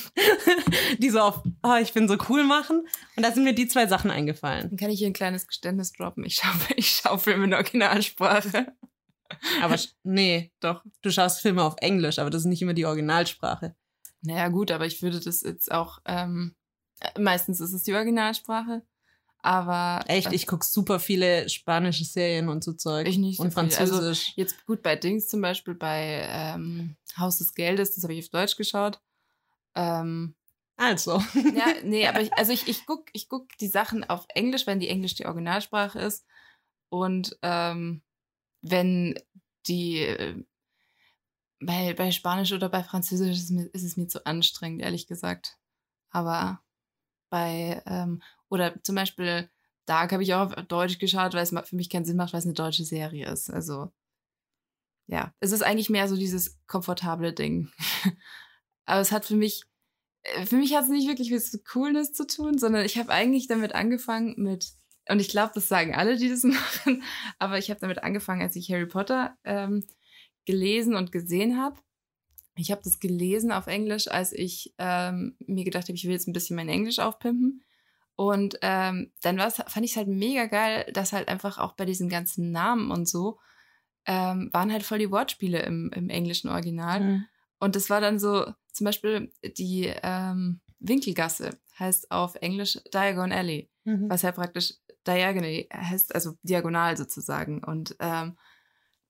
die 0.99 1.11
so 1.11 1.21
auf, 1.21 1.43
oh, 1.63 1.77
ich 1.81 1.93
bin 1.93 2.09
so 2.09 2.17
cool 2.29 2.45
machen. 2.45 2.87
Und 3.17 3.23
da 3.23 3.33
sind 3.33 3.45
mir 3.45 3.55
die 3.55 3.69
zwei 3.69 3.87
Sachen 3.87 4.11
eingefallen. 4.11 4.69
Dann 4.69 4.79
kann 4.79 4.91
ich 4.91 4.99
hier 4.99 5.09
ein 5.09 5.15
kleines 5.15 5.47
Geständnis 5.47 5.93
droppen. 5.93 6.25
Ich 6.25 6.37
schaue, 6.37 6.55
ich 6.77 6.91
schaue 6.91 7.19
Filme 7.19 7.45
in 7.45 7.55
Originalsprache. 7.55 8.75
Aber 9.63 9.77
nee, 10.03 10.53
doch, 10.61 10.85
du 11.03 11.11
schaust 11.11 11.41
Filme 11.41 11.63
auf 11.63 11.77
Englisch, 11.81 12.19
aber 12.19 12.31
das 12.31 12.43
ist 12.43 12.49
nicht 12.49 12.63
immer 12.63 12.75
die 12.75 12.87
Originalsprache. 12.87 13.75
Naja, 14.23 14.49
gut, 14.49 14.71
aber 14.71 14.87
ich 14.87 15.03
würde 15.03 15.21
das 15.21 15.43
jetzt 15.43 15.71
auch, 15.71 16.01
ähm, 16.05 16.55
äh, 17.01 17.21
meistens 17.21 17.61
ist 17.61 17.73
es 17.73 17.85
die 17.85 17.95
Originalsprache, 17.95 18.83
aber. 19.43 20.05
Echt, 20.07 20.33
ich 20.33 20.47
gucke 20.47 20.65
super 20.65 21.01
viele 21.01 21.49
spanische 21.49 22.05
Serien 22.05 22.49
und 22.49 22.65
so 22.65 22.73
Zeug. 22.73 23.07
Ich 23.09 23.19
nicht 23.19 23.39
so 23.39 23.45
Und. 23.45 23.57
Also, 23.57 23.61
Französisch. 23.61 24.33
Jetzt 24.37 24.67
gut 24.67 24.83
bei 24.83 24.97
Dings 24.97 25.29
zum 25.29 25.41
Beispiel, 25.41 25.75
bei 25.75 26.27
ähm, 26.29 26.97
Haus 27.17 27.39
des 27.39 27.55
Geldes, 27.55 27.95
das 27.95 28.05
habe 28.05 28.15
ich 28.15 28.25
auf 28.25 28.31
Deutsch 28.31 28.57
geschaut. 28.57 29.01
Ähm, 29.75 30.35
Also. 30.77 31.23
ja, 31.35 31.75
nee, 31.85 32.07
aber 32.09 32.23
ich, 32.23 32.33
also 32.35 32.53
ich, 32.53 32.67
ich 32.67 32.87
guck, 32.87 33.11
ich 33.13 33.29
guck 33.29 33.49
die 33.59 33.69
Sachen 33.69 34.03
auf 34.05 34.27
Englisch, 34.35 34.67
wenn 34.67 34.81
die 34.81 34.89
Englisch 34.89 35.15
die 35.15 35.27
Originalsprache 35.27 35.99
ist. 35.99 36.25
Und 36.89 37.39
ähm, 37.43 38.03
wenn 38.63 39.15
die 39.67 39.99
äh, 39.99 40.43
bei, 41.61 41.93
bei 41.95 42.11
Spanisch 42.11 42.53
oder 42.53 42.69
bei 42.69 42.83
Französisch 42.83 43.37
ist, 43.37 43.51
mir, 43.51 43.67
ist 43.67 43.85
es 43.85 43.97
mir 43.97 44.09
zu 44.09 44.25
anstrengend, 44.25 44.81
ehrlich 44.81 45.07
gesagt. 45.07 45.59
Aber 46.11 46.63
bei, 47.31 47.83
ähm, 47.87 48.23
oder 48.49 48.83
zum 48.83 48.97
Beispiel 48.97 49.49
Dark 49.87 50.13
habe 50.13 50.23
ich 50.23 50.35
auch 50.35 50.57
auf 50.57 50.67
Deutsch 50.67 50.99
geschaut, 50.99 51.35
weil 51.35 51.43
es 51.43 51.51
für 51.51 51.77
mich 51.77 51.91
keinen 51.91 52.05
Sinn 52.05 52.17
macht, 52.17 52.33
weil 52.33 52.39
es 52.39 52.47
eine 52.47 52.55
deutsche 52.55 52.85
Serie 52.85 53.29
ist. 53.29 53.51
Also, 53.51 53.91
ja, 55.07 55.35
es 55.41 55.51
ist 55.51 55.63
eigentlich 55.63 55.91
mehr 55.91 56.09
so 56.09 56.17
dieses 56.17 56.59
komfortable 56.69 57.33
Ding. 57.33 57.73
Aber 58.85 59.01
es 59.01 59.11
hat 59.11 59.25
für 59.25 59.35
mich, 59.35 59.65
äh, 60.23 60.47
für 60.47 60.57
mich 60.57 60.75
hat 60.75 60.85
es 60.85 60.91
nicht 60.91 61.09
wirklich 61.09 61.31
mit 61.31 61.65
Coolness 61.65 62.13
zu 62.13 62.27
tun, 62.27 62.59
sondern 62.59 62.85
ich 62.85 62.99
habe 62.99 63.11
eigentlich 63.11 63.49
damit 63.49 63.75
angefangen 63.75 64.35
mit, 64.37 64.71
und 65.09 65.21
ich 65.21 65.29
glaube, 65.29 65.53
das 65.55 65.67
sagen 65.67 65.95
alle, 65.95 66.17
die 66.17 66.29
das 66.29 66.43
machen, 66.45 67.03
aber 67.39 67.59
ich 67.59 67.71
habe 67.71 67.81
damit 67.81 68.05
angefangen, 68.05 68.43
als 68.43 68.55
ich 68.57 68.71
Harry 68.71 68.87
Potter 68.87 69.37
ähm, 69.45 69.85
gelesen 70.45 70.95
und 70.95 71.11
gesehen 71.11 71.61
habe. 71.61 71.81
Ich 72.57 72.71
habe 72.71 72.83
das 72.85 72.99
gelesen 73.01 73.53
auf 73.53 73.67
Englisch, 73.67 74.09
als 74.09 74.33
ich 74.33 74.75
ähm, 74.79 75.37
mir 75.47 75.65
gedacht 75.65 75.85
habe, 75.85 75.95
ich 75.95 76.05
will 76.05 76.13
jetzt 76.13 76.29
ein 76.29 76.33
bisschen 76.33 76.57
mein 76.57 76.69
Englisch 76.69 76.99
aufpimpen. 76.99 77.63
Und 78.17 78.59
ähm, 78.61 79.13
dann 79.23 79.39
fand 79.39 79.85
ich 79.85 79.93
es 79.93 79.97
halt 79.97 80.09
mega 80.09 80.47
geil, 80.47 80.91
dass 80.93 81.13
halt 81.13 81.29
einfach 81.29 81.59
auch 81.59 81.73
bei 81.73 81.87
diesen 81.87 82.09
ganzen 82.09 82.51
Namen 82.51 82.91
und 82.91 83.09
so 83.09 83.39
ähm, 84.05 84.51
waren 84.53 84.73
halt 84.73 84.83
voll 84.83 84.99
die 84.99 85.11
Wortspiele 85.11 85.61
im, 85.63 85.91
im 85.95 86.11
englischen 86.11 86.49
Original. 86.49 87.01
Mhm. 87.01 87.25
Und 87.61 87.77
das 87.77 87.89
war 87.89 88.01
dann 88.01 88.19
so, 88.19 88.47
zum 88.73 88.85
Beispiel 88.85 89.33
die 89.57 89.93
ähm, 90.03 90.61
Winkelgasse 90.81 91.59
heißt 91.79 92.11
auf 92.11 92.35
Englisch 92.37 92.79
Diagon 92.93 93.33
Alley, 93.33 93.71
Mhm. 93.85 94.11
was 94.11 94.21
ja 94.23 94.33
praktisch 94.33 94.75
diagonally 95.07 95.67
heißt, 95.73 96.15
also 96.15 96.35
diagonal 96.43 96.97
sozusagen. 96.99 97.65
Und 97.65 97.97
ähm, 97.99 98.37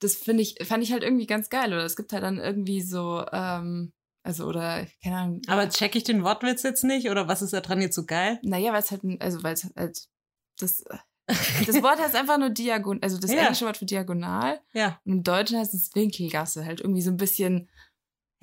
das 0.01 0.15
finde 0.17 0.43
ich, 0.43 0.57
fand 0.67 0.83
ich 0.83 0.93
halt 0.93 1.03
irgendwie 1.03 1.27
ganz 1.27 1.49
geil. 1.51 1.73
Oder 1.73 1.85
es 1.85 1.97
gibt 1.97 2.13
halt 2.13 2.23
dann 2.23 2.39
irgendwie 2.39 2.83
so, 2.83 3.25
ähm, 3.33 3.93
also 4.23 4.47
oder, 4.47 4.87
keine 5.03 5.17
Ahnung. 5.17 5.43
Aber 5.47 5.69
check 5.69 5.95
ich 5.95 6.05
den 6.05 6.25
Wortwitz 6.25 6.63
jetzt 6.63 6.85
nicht? 6.85 7.09
Oder 7.11 7.29
was 7.29 7.43
ist 7.43 7.53
da 7.53 7.61
dran 7.61 7.81
jetzt 7.81 7.95
so 7.95 8.05
geil? 8.05 8.39
naja, 8.43 8.73
weil 8.73 8.81
es 8.81 8.91
halt, 8.91 9.03
also 9.21 9.43
weil 9.43 9.55
es 9.55 9.67
halt, 9.77 10.09
das, 10.59 10.85
das 11.67 11.83
Wort 11.83 11.99
heißt 12.01 12.17
einfach 12.17 12.39
nur 12.39 12.51
diagonal, 12.51 13.03
also 13.03 13.19
das 13.19 13.31
Ja. 13.31 13.43
englische 13.43 13.67
Wort 13.67 13.77
für 13.77 13.87
diagonal. 13.87 14.61
Ja. 14.73 15.01
Und 15.05 15.13
im 15.13 15.23
Deutschen 15.23 15.59
heißt 15.59 15.75
es 15.75 15.95
Winkelgasse, 15.95 16.65
halt 16.65 16.81
irgendwie 16.81 17.03
so 17.03 17.11
ein 17.11 17.17
bisschen, 17.17 17.69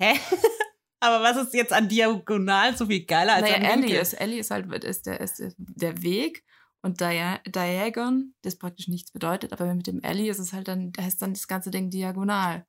Hä? 0.00 0.14
Aber 1.00 1.22
was 1.22 1.36
ist 1.36 1.54
jetzt 1.54 1.72
an 1.72 1.88
Diagonal 1.88 2.76
so 2.76 2.86
viel 2.86 3.04
geiler 3.04 3.34
als 3.34 3.42
naja, 3.48 3.70
an 3.72 3.82
Winkel? 3.82 4.00
ist, 4.00 4.20
Alley 4.20 4.38
ist 4.38 4.50
halt 4.50 4.84
ist 4.84 5.06
der, 5.06 5.20
ist 5.20 5.40
der 5.58 6.02
Weg 6.02 6.44
und 6.88 7.00
Dia 7.00 7.38
Diagon, 7.46 8.34
das 8.42 8.56
praktisch 8.56 8.88
nichts 8.88 9.12
bedeutet, 9.12 9.52
aber 9.52 9.72
mit 9.74 9.86
dem 9.86 10.00
Alley 10.04 10.28
ist 10.28 10.38
es 10.38 10.52
halt 10.52 10.68
dann, 10.68 10.92
heißt 10.98 11.20
dann 11.22 11.34
das 11.34 11.46
ganze 11.46 11.70
Ding 11.70 11.90
diagonal. 11.90 12.66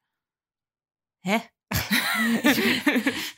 Hä? 1.23 1.41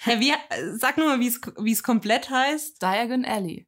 Hä, 0.04 0.20
wie, 0.20 0.34
sag 0.78 0.98
nur 0.98 1.08
mal, 1.08 1.20
wie 1.20 1.72
es- 1.72 1.84
komplett 1.84 2.30
heißt. 2.30 2.82
Diagon 2.82 3.26
Alley. 3.26 3.67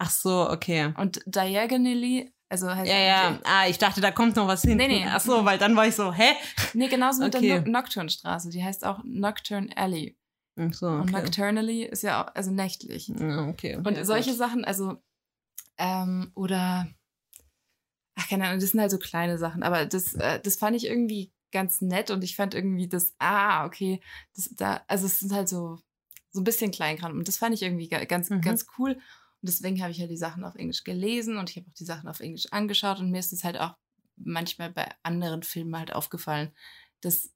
Ach 0.00 0.10
so, 0.10 0.48
okay. 0.50 0.92
Und 0.96 1.20
diagonally, 1.26 2.32
also 2.48 2.68
heißt 2.72 2.88
Ja, 2.88 2.98
ja. 2.98 3.40
Ah, 3.44 3.66
ich 3.68 3.78
dachte, 3.78 4.00
da 4.00 4.10
kommt 4.12 4.36
noch 4.36 4.46
was 4.46 4.62
hin. 4.62 4.76
Nee, 4.76 4.86
nee. 4.88 5.04
Ach 5.08 5.20
so, 5.20 5.44
weil 5.44 5.58
dann 5.58 5.74
war 5.74 5.86
ich 5.88 5.96
so, 5.96 6.12
hä? 6.12 6.34
Nee, 6.74 6.88
genauso 6.88 7.24
mit 7.24 7.34
Okay. 7.34 7.48
der 7.48 7.62
no 7.62 7.70
Nocturnstraße. 7.72 8.50
Die 8.50 8.62
heißt 8.62 8.84
auch 8.84 9.00
Nocturne 9.04 9.76
Alley. 9.76 10.16
Ach 10.60 10.72
so, 10.72 10.86
Und 10.86 11.02
okay. 11.14 11.22
nocturnally 11.22 11.84
ist 11.84 12.02
ja 12.02 12.24
auch, 12.24 12.34
also 12.34 12.50
nächtlich. 12.50 13.08
Ja, 13.08 13.48
okay. 13.48 13.76
Und 13.76 14.04
solche 14.04 14.30
gut. 14.30 14.38
Sachen, 14.38 14.64
also, 14.64 15.02
ähm, 15.78 16.32
oder, 16.34 16.88
ach, 18.16 18.28
keine 18.28 18.46
Ahnung, 18.48 18.60
das 18.60 18.70
sind 18.70 18.80
halt 18.80 18.90
so 18.90 18.98
kleine 18.98 19.38
Sachen, 19.38 19.62
aber 19.62 19.86
das, 19.86 20.14
äh, 20.14 20.40
das 20.40 20.56
fand 20.56 20.76
ich 20.76 20.86
irgendwie 20.86 21.32
ganz 21.50 21.80
nett 21.80 22.10
und 22.10 22.22
ich 22.24 22.36
fand 22.36 22.54
irgendwie 22.54 22.88
das, 22.88 23.14
ah, 23.18 23.64
okay, 23.64 24.00
das, 24.34 24.50
da, 24.54 24.82
also 24.86 25.06
es 25.06 25.20
sind 25.20 25.32
halt 25.32 25.48
so, 25.48 25.78
so 26.30 26.40
ein 26.40 26.44
bisschen 26.44 26.70
Kleinkram 26.70 27.12
und 27.16 27.26
das 27.28 27.38
fand 27.38 27.54
ich 27.54 27.62
irgendwie 27.62 27.88
ga- 27.88 28.04
ganz, 28.04 28.28
Mhm. 28.30 28.40
ganz 28.42 28.66
cool 28.78 28.92
und 28.92 29.48
deswegen 29.48 29.80
habe 29.80 29.92
ich 29.92 30.00
halt 30.00 30.10
die 30.10 30.16
Sachen 30.16 30.44
auf 30.44 30.56
Englisch 30.56 30.84
gelesen 30.84 31.38
und 31.38 31.48
ich 31.50 31.56
habe 31.56 31.66
auch 31.70 31.74
die 31.74 31.84
Sachen 31.84 32.08
auf 32.08 32.20
Englisch 32.20 32.46
angeschaut 32.52 32.98
und 33.00 33.10
mir 33.10 33.20
ist 33.20 33.32
es 33.32 33.44
halt 33.44 33.58
auch 33.58 33.76
manchmal 34.16 34.70
bei 34.70 34.88
anderen 35.02 35.42
Filmen 35.42 35.76
halt 35.78 35.92
aufgefallen, 35.94 36.52
dass 37.00 37.32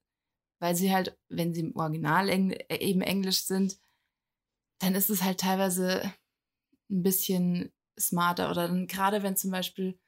weil 0.59 0.77
sie 0.77 0.93
halt, 0.93 1.17
wenn 1.29 1.55
sie 1.55 1.61
im 1.63 1.75
Original 1.77 2.29
Engl 2.29 2.57
äh, 2.69 2.77
eben 2.79 3.01
Englisch 3.01 3.45
sind, 3.45 3.79
dann 4.79 4.95
ist 4.95 5.11
es 5.11 5.23
halt 5.23 5.41
teilweise 5.41 6.03
ein 6.91 7.03
bisschen 7.03 7.73
smarter. 7.99 8.51
Oder 8.51 8.69
dann 8.69 8.87
gerade 8.87 9.23
wenn 9.23 9.37
zum 9.37 9.51
Beispiel, 9.51 9.99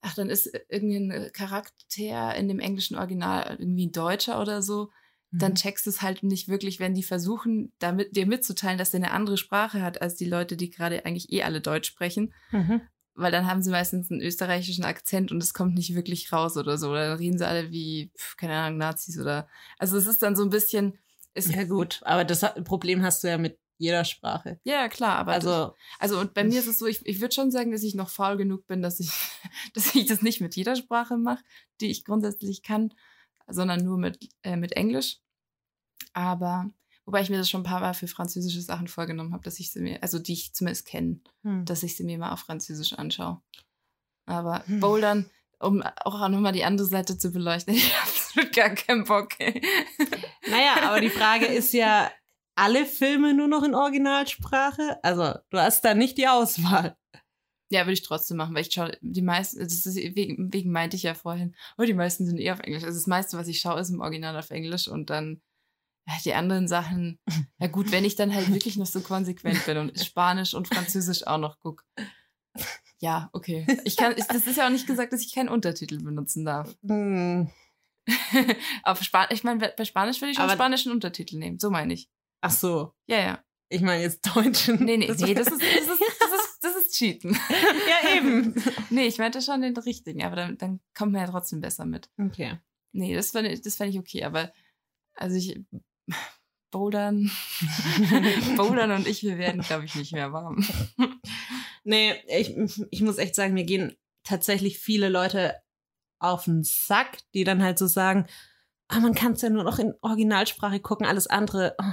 ach, 0.00 0.14
dann 0.14 0.30
ist 0.30 0.50
irgendein 0.68 1.32
Charakter 1.32 2.34
in 2.36 2.48
dem 2.48 2.60
englischen 2.60 2.96
Original 2.96 3.56
irgendwie 3.58 3.86
ein 3.86 3.92
Deutscher 3.92 4.40
oder 4.40 4.62
so, 4.62 4.90
dann 5.30 5.52
Mhm. 5.52 5.56
checkst 5.56 5.84
du 5.86 5.90
es 5.90 6.00
halt 6.00 6.22
nicht 6.22 6.48
wirklich, 6.48 6.80
wenn 6.80 6.94
die 6.94 7.02
versuchen, 7.02 7.72
damit, 7.78 8.16
dir 8.16 8.26
mitzuteilen, 8.26 8.78
dass 8.78 8.92
der 8.92 8.98
eine 9.02 9.10
andere 9.10 9.36
Sprache 9.36 9.82
hat 9.82 10.00
als 10.00 10.14
die 10.14 10.24
Leute, 10.24 10.56
die 10.56 10.70
gerade 10.70 11.04
eigentlich 11.04 11.30
eh 11.32 11.42
alle 11.42 11.60
Deutsch 11.60 11.88
sprechen. 11.88 12.32
Mhm. 12.50 12.80
Weil 13.14 13.32
dann 13.32 13.46
haben 13.46 13.62
sie 13.62 13.70
meistens 13.70 14.10
einen 14.10 14.22
österreichischen 14.22 14.84
Akzent 14.84 15.32
und 15.32 15.42
es 15.42 15.52
kommt 15.52 15.74
nicht 15.74 15.94
wirklich 15.94 16.32
raus 16.32 16.56
oder 16.56 16.78
so. 16.78 16.90
Oder 16.90 17.08
dann 17.08 17.18
reden 17.18 17.36
sie 17.36 17.46
alle 17.46 17.70
wie, 17.70 18.12
pf, 18.16 18.36
keine 18.36 18.54
Ahnung, 18.54 18.78
Nazis 18.78 19.18
oder. 19.18 19.48
Also 19.76 19.96
es 19.96 20.06
ist 20.06 20.22
dann 20.22 20.36
so 20.36 20.44
ein 20.44 20.50
bisschen. 20.50 20.96
Es, 21.34 21.52
Ja, 21.52 21.64
gut. 21.64 22.00
Aber 22.04 22.24
das 22.24 22.40
Problem 22.64 23.02
hast 23.02 23.22
du 23.22 23.28
ja 23.28 23.36
mit 23.36 23.58
jeder 23.78 24.04
Sprache. 24.04 24.60
ja, 24.64 24.88
klar, 24.88 25.16
aber 25.16 25.32
Also, 25.32 25.74
Also 25.98 26.18
und 26.18 26.34
bei 26.34 26.44
mir 26.44 26.58
ist 26.58 26.66
es 26.66 26.78
so, 26.78 26.86
ich, 26.86 27.04
ich 27.06 27.20
würde 27.20 27.34
schon 27.34 27.50
sagen, 27.50 27.72
dass 27.72 27.82
ich 27.82 27.94
noch 27.94 28.10
faul 28.10 28.36
genug 28.36 28.66
bin, 28.66 28.82
dass 28.82 29.00
ich, 29.00 29.10
dass 29.74 29.94
ich 29.94 30.06
das 30.06 30.22
nicht 30.22 30.40
mit 30.40 30.56
jeder 30.56 30.76
Sprache 30.76 31.16
mache, 31.16 31.42
die 31.80 31.90
ich 31.90 32.04
grundsätzlich 32.04 32.62
kann, 32.62 32.92
sondern 33.46 33.84
nur 33.84 33.98
mit, 33.98 34.28
äh, 34.42 34.56
mit 34.56 34.72
Englisch. 34.72 35.18
Aber 36.12 36.70
wobei 37.04 37.22
ich 37.22 37.30
mir 37.30 37.38
das 37.38 37.48
schon 37.48 37.60
ein 37.62 37.64
paar 37.64 37.80
Mal 37.80 37.94
für 37.94 38.08
französische 38.08 38.60
Sachen 38.60 38.88
vorgenommen 38.88 39.32
habe, 39.32 39.44
dass 39.44 39.58
ich 39.60 39.72
sie 39.72 39.80
mir, 39.80 40.02
also 40.02 40.18
die 40.18 40.34
ich 40.34 40.52
zumindest 40.54 40.86
kenne, 40.86 41.20
hm. 41.42 41.64
dass 41.64 41.82
ich 41.82 41.96
sie 41.96 42.04
mir 42.04 42.18
mal 42.18 42.32
auf 42.32 42.40
Französisch 42.40 42.92
anschaue. 42.94 43.40
Aber 44.26 44.66
Hm. 44.66 44.80
Bouldern, 44.80 45.30
um 45.58 45.82
auch 45.82 46.28
nochmal 46.28 46.52
die 46.52 46.64
andere 46.64 46.86
Seite 46.86 47.16
zu 47.16 47.30
beleuchten, 47.30 47.74
ich 47.74 47.94
habe 47.94 48.10
absolut 48.10 48.52
gar 48.54 48.70
keinen 48.70 49.04
Bock. 49.04 49.38
Ey. 49.38 49.62
Naja, 50.50 50.82
aber 50.82 51.00
die 51.00 51.10
Frage 51.10 51.46
ist 51.46 51.72
ja, 51.72 52.10
alle 52.58 52.84
Filme 52.86 53.34
nur 53.34 53.48
noch 53.48 53.62
in 53.62 53.74
Originalsprache? 53.74 54.98
Also, 55.02 55.34
du 55.50 55.58
hast 55.58 55.84
da 55.84 55.94
nicht 55.94 56.18
die 56.18 56.28
Auswahl. 56.28 56.96
Ja, 57.70 57.82
würde 57.82 57.92
ich 57.92 58.02
trotzdem 58.02 58.38
machen, 58.38 58.54
weil 58.54 58.62
ich 58.62 58.72
schaue, 58.72 58.96
die 59.02 59.20
meisten, 59.22 59.58
das 59.60 59.84
ist, 59.86 59.94
wegen, 59.96 60.52
wegen 60.52 60.72
meinte 60.72 60.96
ich 60.96 61.02
ja 61.02 61.14
vorhin, 61.14 61.54
oh, 61.76 61.82
die 61.84 61.92
meisten 61.94 62.24
sind 62.26 62.38
eh 62.38 62.50
auf 62.50 62.60
Englisch. 62.60 62.82
Also 62.84 62.98
das 62.98 63.06
meiste, 63.06 63.36
was 63.36 63.46
ich 63.46 63.60
schaue, 63.60 63.80
ist 63.80 63.90
im 63.90 64.00
Original 64.00 64.36
auf 64.38 64.50
Englisch 64.50 64.88
und 64.88 65.10
dann 65.10 65.42
ja, 66.08 66.14
die 66.24 66.32
anderen 66.32 66.66
Sachen, 66.68 67.18
ja 67.58 67.66
gut, 67.66 67.92
wenn 67.92 68.06
ich 68.06 68.14
dann 68.16 68.34
halt 68.34 68.50
wirklich 68.50 68.78
noch 68.78 68.86
so 68.86 69.00
konsequent 69.02 69.66
bin 69.66 69.76
und 69.76 70.00
Spanisch 70.00 70.54
und 70.54 70.66
Französisch 70.66 71.26
auch 71.26 71.36
noch 71.36 71.60
gucke. 71.60 71.84
Ja, 73.00 73.28
okay. 73.34 73.66
Ich 73.84 73.96
kann, 73.96 74.14
ich, 74.16 74.24
das 74.24 74.46
ist 74.46 74.56
ja 74.56 74.66
auch 74.66 74.70
nicht 74.70 74.86
gesagt, 74.86 75.12
dass 75.12 75.20
ich 75.20 75.34
keinen 75.34 75.50
Untertitel 75.50 76.02
benutzen 76.02 76.46
darf. 76.46 76.74
Hm. 76.86 77.50
Auf 78.82 79.02
Spanisch, 79.02 79.32
ich 79.32 79.44
meine, 79.44 79.72
bei 79.76 79.84
Spanisch 79.84 80.22
würde 80.22 80.30
ich 80.30 80.36
schon 80.36 80.44
Aber- 80.46 80.54
spanischen 80.54 80.90
Untertitel 80.90 81.36
nehmen. 81.36 81.58
So 81.58 81.70
meine 81.70 81.92
ich. 81.92 82.08
Ach 82.40 82.50
so. 82.50 82.92
Ja, 83.06 83.18
ja. 83.18 83.44
Ich 83.70 83.82
meine 83.82 84.02
jetzt 84.02 84.24
Deutschen. 84.34 84.84
Nee, 84.84 84.96
nee, 84.96 85.12
nee, 85.18 85.34
das 85.34 85.48
ist, 85.48 85.60
das 85.60 85.86
ist, 85.86 85.88
das 85.88 86.30
ist, 86.30 86.58
das 86.62 86.76
ist 86.76 86.94
Cheaten. 86.94 87.38
ja, 87.50 88.16
eben. 88.16 88.54
Nee, 88.90 89.06
ich 89.06 89.18
meinte 89.18 89.42
schon 89.42 89.60
den 89.60 89.76
richtigen, 89.76 90.24
aber 90.24 90.36
dann, 90.36 90.56
dann 90.56 90.80
kommt 90.96 91.12
man 91.12 91.20
ja 91.22 91.28
trotzdem 91.28 91.60
besser 91.60 91.84
mit. 91.84 92.08
Okay. 92.18 92.58
Nee, 92.92 93.14
das 93.14 93.34
ich, 93.34 93.60
das 93.60 93.78
ich 93.80 93.98
okay, 93.98 94.24
aber 94.24 94.52
also 95.14 95.36
ich 95.36 95.60
Bouldern, 96.70 97.30
Bouldern 98.56 98.90
und 98.92 99.06
ich, 99.06 99.22
wir 99.22 99.38
werden, 99.38 99.62
glaube 99.62 99.84
ich, 99.84 99.94
nicht 99.94 100.12
mehr 100.12 100.32
warm. 100.32 100.66
Nee, 101.84 102.14
ich, 102.28 102.54
ich 102.90 103.00
muss 103.00 103.18
echt 103.18 103.34
sagen, 103.34 103.54
mir 103.54 103.64
gehen 103.64 103.96
tatsächlich 104.22 104.78
viele 104.78 105.08
Leute 105.08 105.54
auf 106.18 106.44
den 106.44 106.64
Sack, 106.64 107.18
die 107.32 107.44
dann 107.44 107.62
halt 107.62 107.78
so 107.78 107.86
sagen, 107.86 108.26
ah, 108.88 109.00
man 109.00 109.14
kann 109.14 109.32
es 109.32 109.42
ja 109.42 109.50
nur 109.50 109.64
noch 109.64 109.78
in 109.78 109.94
Originalsprache 110.02 110.80
gucken, 110.80 111.06
alles 111.06 111.26
andere. 111.26 111.74
oh. 111.80 111.92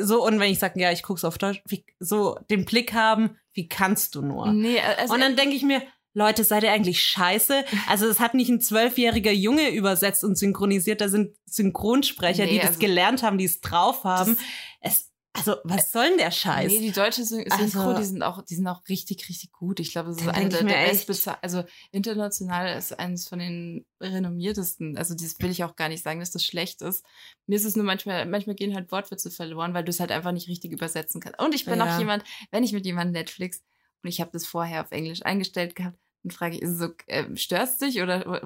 So, 0.00 0.24
und 0.26 0.40
wenn 0.40 0.50
ich 0.50 0.58
sage, 0.58 0.80
ja, 0.80 0.90
ich 0.92 1.02
gucke 1.02 1.18
es 1.18 1.24
auf 1.24 1.38
Deutsch, 1.38 1.62
wie, 1.66 1.84
so 1.98 2.38
den 2.50 2.64
Blick 2.64 2.92
haben, 2.92 3.36
wie 3.52 3.68
kannst 3.68 4.14
du 4.14 4.22
nur? 4.22 4.52
Nee, 4.52 4.80
also 4.80 5.14
und 5.14 5.20
dann 5.20 5.36
denke 5.36 5.54
ich 5.54 5.62
mir, 5.62 5.82
Leute, 6.14 6.42
seid 6.42 6.64
ihr 6.64 6.72
eigentlich 6.72 7.00
scheiße? 7.02 7.64
Also 7.88 8.06
es 8.06 8.18
hat 8.18 8.34
nicht 8.34 8.48
ein 8.48 8.60
zwölfjähriger 8.60 9.30
Junge 9.30 9.68
übersetzt 9.70 10.24
und 10.24 10.36
synchronisiert, 10.36 11.00
da 11.00 11.08
sind 11.08 11.36
Synchronsprecher, 11.46 12.44
Nee, 12.44 12.52
die 12.52 12.58
das 12.58 12.68
also- 12.68 12.80
gelernt 12.80 13.22
haben, 13.22 13.38
die 13.38 13.44
es 13.44 13.60
drauf 13.60 14.04
haben. 14.04 14.36
Es, 14.80 15.07
also, 15.34 15.56
was 15.62 15.92
soll 15.92 16.08
denn 16.08 16.18
der 16.18 16.30
Scheiß? 16.32 16.70
Nee, 16.72 16.80
die 16.80 16.90
deutsche 16.90 17.24
Syn 17.24 17.44
Synchro, 17.48 17.80
Also- 17.80 17.98
die 18.00 18.04
sind 18.06 18.22
auch, 18.22 18.42
die 18.42 18.54
sind 18.56 18.66
auch 18.66 18.82
richtig, 18.88 19.28
richtig 19.28 19.52
gut. 19.52 19.78
Ich 19.78 19.92
glaube, 19.92 20.08
das 20.08 20.18
ist 20.20 20.28
eine 20.28 20.48
der, 20.48 20.64
der 20.64 21.38
also 21.42 21.64
international 21.92 22.76
ist 22.76 22.98
eines 22.98 23.28
von 23.28 23.38
den 23.38 23.86
renommiertesten. 24.00 24.96
Also 24.96 25.14
das 25.14 25.38
will 25.38 25.50
ich 25.50 25.62
auch 25.64 25.76
gar 25.76 25.88
nicht 25.88 26.02
sagen, 26.02 26.20
dass 26.20 26.30
das 26.32 26.44
schlecht 26.44 26.82
ist. 26.82 27.04
Mir 27.46 27.56
ist 27.56 27.64
es 27.64 27.76
nur 27.76 27.84
manchmal, 27.84 28.26
manchmal 28.26 28.56
gehen 28.56 28.74
halt 28.74 28.90
Wortwitze 28.90 29.30
verloren, 29.30 29.74
weil 29.74 29.84
du 29.84 29.90
es 29.90 30.00
halt 30.00 30.10
einfach 30.12 30.32
nicht 30.32 30.48
richtig 30.48 30.72
übersetzen 30.72 31.20
kannst. 31.20 31.38
Und 31.40 31.54
ich 31.54 31.64
bin 31.64 31.78
Ja. 31.78 31.94
auch 31.94 31.98
jemand, 31.98 32.24
wenn 32.50 32.64
ich 32.64 32.72
mit 32.72 32.84
jemandem 32.84 33.12
Netflix 33.12 33.60
und 34.02 34.08
ich 34.08 34.20
habe 34.20 34.30
das 34.32 34.46
vorher 34.46 34.80
auf 34.82 34.90
Englisch 34.90 35.22
eingestellt 35.24 35.76
gehabt, 35.76 35.98
dann 36.24 36.30
frage 36.32 36.56
ich, 36.56 36.62
ist 36.62 36.70
es 36.70 36.78
so, 36.78 36.88
äh, 37.06 37.36
stört's 37.36 37.78
dich 37.78 38.02
oder 38.02 38.40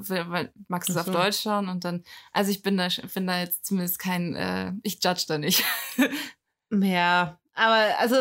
magst 0.68 0.88
du 0.90 0.92
es 0.92 0.98
auf 0.98 1.06
so. 1.06 1.12
Deutsch 1.12 1.40
schauen? 1.40 1.68
Und 1.70 1.84
dann, 1.84 2.04
also 2.32 2.50
ich 2.50 2.62
bin 2.62 2.76
da, 2.76 2.88
bin 3.14 3.26
da 3.26 3.40
jetzt 3.40 3.64
zumindest 3.64 3.98
kein, 3.98 4.34
äh, 4.34 4.72
ich 4.82 4.98
judge 5.02 5.24
da 5.26 5.38
nicht. 5.38 5.64
Ja, 6.80 7.38
aber 7.54 7.98
also 7.98 8.16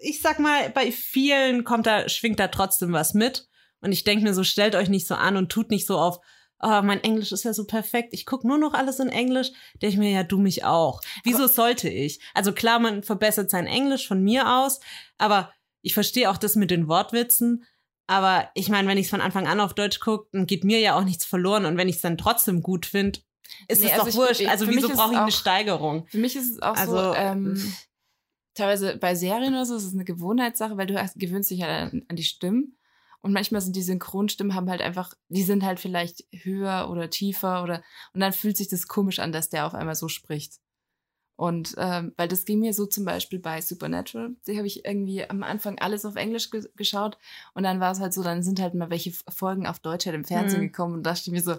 ich 0.00 0.20
sag 0.20 0.38
mal, 0.38 0.70
bei 0.70 0.92
vielen 0.92 1.64
kommt 1.64 1.86
da, 1.86 2.08
schwingt 2.08 2.40
da 2.40 2.48
trotzdem 2.48 2.92
was 2.92 3.14
mit. 3.14 3.48
Und 3.80 3.92
ich 3.92 4.04
denke 4.04 4.24
mir 4.24 4.34
so, 4.34 4.42
stellt 4.42 4.74
euch 4.74 4.88
nicht 4.88 5.06
so 5.06 5.14
an 5.14 5.36
und 5.36 5.50
tut 5.50 5.70
nicht 5.70 5.86
so 5.86 5.98
auf, 5.98 6.18
oh, 6.60 6.82
mein 6.82 7.02
Englisch 7.02 7.30
ist 7.30 7.44
ja 7.44 7.54
so 7.54 7.64
perfekt, 7.64 8.08
ich 8.12 8.26
guck 8.26 8.44
nur 8.44 8.58
noch 8.58 8.74
alles 8.74 8.98
in 8.98 9.08
Englisch. 9.08 9.50
Denke 9.80 9.92
ich 9.94 9.98
mir, 9.98 10.10
ja, 10.10 10.24
du 10.24 10.38
mich 10.38 10.64
auch. 10.64 11.00
Wieso 11.24 11.46
sollte 11.46 11.88
ich? 11.88 12.20
Also 12.34 12.52
klar, 12.52 12.80
man 12.80 13.02
verbessert 13.02 13.50
sein 13.50 13.66
Englisch 13.66 14.08
von 14.08 14.22
mir 14.22 14.52
aus, 14.56 14.80
aber 15.18 15.52
ich 15.82 15.94
verstehe 15.94 16.30
auch 16.30 16.36
das 16.36 16.56
mit 16.56 16.70
den 16.70 16.88
Wortwitzen. 16.88 17.64
Aber 18.08 18.48
ich 18.54 18.68
meine, 18.68 18.88
wenn 18.88 18.98
ich 18.98 19.06
es 19.06 19.10
von 19.10 19.20
Anfang 19.20 19.46
an 19.46 19.60
auf 19.60 19.74
Deutsch 19.74 20.00
gucke, 20.00 20.28
dann 20.32 20.46
geht 20.46 20.64
mir 20.64 20.80
ja 20.80 20.96
auch 20.96 21.04
nichts 21.04 21.24
verloren. 21.24 21.66
Und 21.66 21.76
wenn 21.76 21.88
ich 21.88 21.96
es 21.96 22.02
dann 22.02 22.18
trotzdem 22.18 22.62
gut 22.62 22.86
finde, 22.86 23.20
ist 23.68 23.80
Nee, 23.80 23.86
es 23.88 23.92
also 23.98 24.10
doch 24.10 24.14
wurscht. 24.16 24.40
ich- 24.40 24.48
Also 24.48 24.64
für 24.66 24.72
mich 24.72 24.82
wieso 24.84 24.94
brauche 24.94 25.12
ich 25.12 25.18
auch- 25.18 25.22
eine 25.22 25.32
Steigerung? 25.32 26.06
Für 26.08 26.18
mich 26.18 26.36
ist 26.36 26.50
es 26.50 26.62
auch 26.62 26.76
Also, 26.76 26.96
so, 26.96 27.14
ähm, 27.14 27.74
teilweise 28.54 28.96
bei 28.96 29.14
Serien 29.14 29.54
oder 29.54 29.66
so 29.66 29.76
ist 29.76 29.84
es 29.84 29.94
eine 29.94 30.04
Gewohnheitssache, 30.04 30.76
weil 30.76 30.86
du 30.86 31.00
hast, 31.00 31.18
gewöhnst 31.18 31.50
dich 31.50 31.62
halt 31.62 31.92
an, 31.92 32.02
an 32.08 32.16
die 32.16 32.24
Stimmen. 32.24 32.76
Und 33.20 33.32
manchmal 33.32 33.60
sind 33.60 33.74
die 33.74 33.82
Synchronstimmen 33.82 34.54
haben 34.54 34.70
halt 34.70 34.80
einfach, 34.80 35.12
die 35.28 35.42
sind 35.42 35.64
halt 35.64 35.80
vielleicht 35.80 36.24
höher 36.32 36.88
oder 36.88 37.10
tiefer 37.10 37.64
oder 37.64 37.82
und 38.14 38.20
dann 38.20 38.32
fühlt 38.32 38.56
sich 38.56 38.68
das 38.68 38.86
komisch 38.86 39.18
an, 39.18 39.32
dass 39.32 39.48
der 39.48 39.66
auf 39.66 39.74
einmal 39.74 39.96
so 39.96 40.06
spricht. 40.08 40.60
Und 41.34 41.74
ähm, 41.78 42.12
weil 42.16 42.26
das 42.28 42.44
ging 42.44 42.60
mir 42.60 42.72
so 42.74 42.86
zum 42.86 43.04
Beispiel 43.04 43.38
bei 43.40 43.60
Supernatural, 43.60 44.30
die 44.46 44.56
habe 44.56 44.66
ich 44.66 44.84
irgendwie 44.84 45.28
am 45.28 45.42
Anfang 45.44 45.78
alles 45.78 46.04
auf 46.04 46.16
Englisch 46.16 46.50
ge 46.50 46.64
geschaut 46.76 47.16
und 47.54 47.62
dann 47.64 47.78
war 47.80 47.92
es 47.92 48.00
halt 48.00 48.12
so, 48.12 48.22
dann 48.24 48.42
sind 48.42 48.60
halt 48.60 48.74
mal 48.74 48.90
welche 48.90 49.12
Folgen 49.28 49.66
auf 49.66 49.78
Deutsch 49.80 50.06
halt 50.06 50.16
im 50.16 50.24
Fernsehen 50.24 50.62
Mhm. 50.62 50.66
gekommen 50.66 50.94
und 50.94 51.02
da 51.04 51.10
dachte 51.12 51.22
ich 51.26 51.32
mir 51.32 51.42
so, 51.42 51.56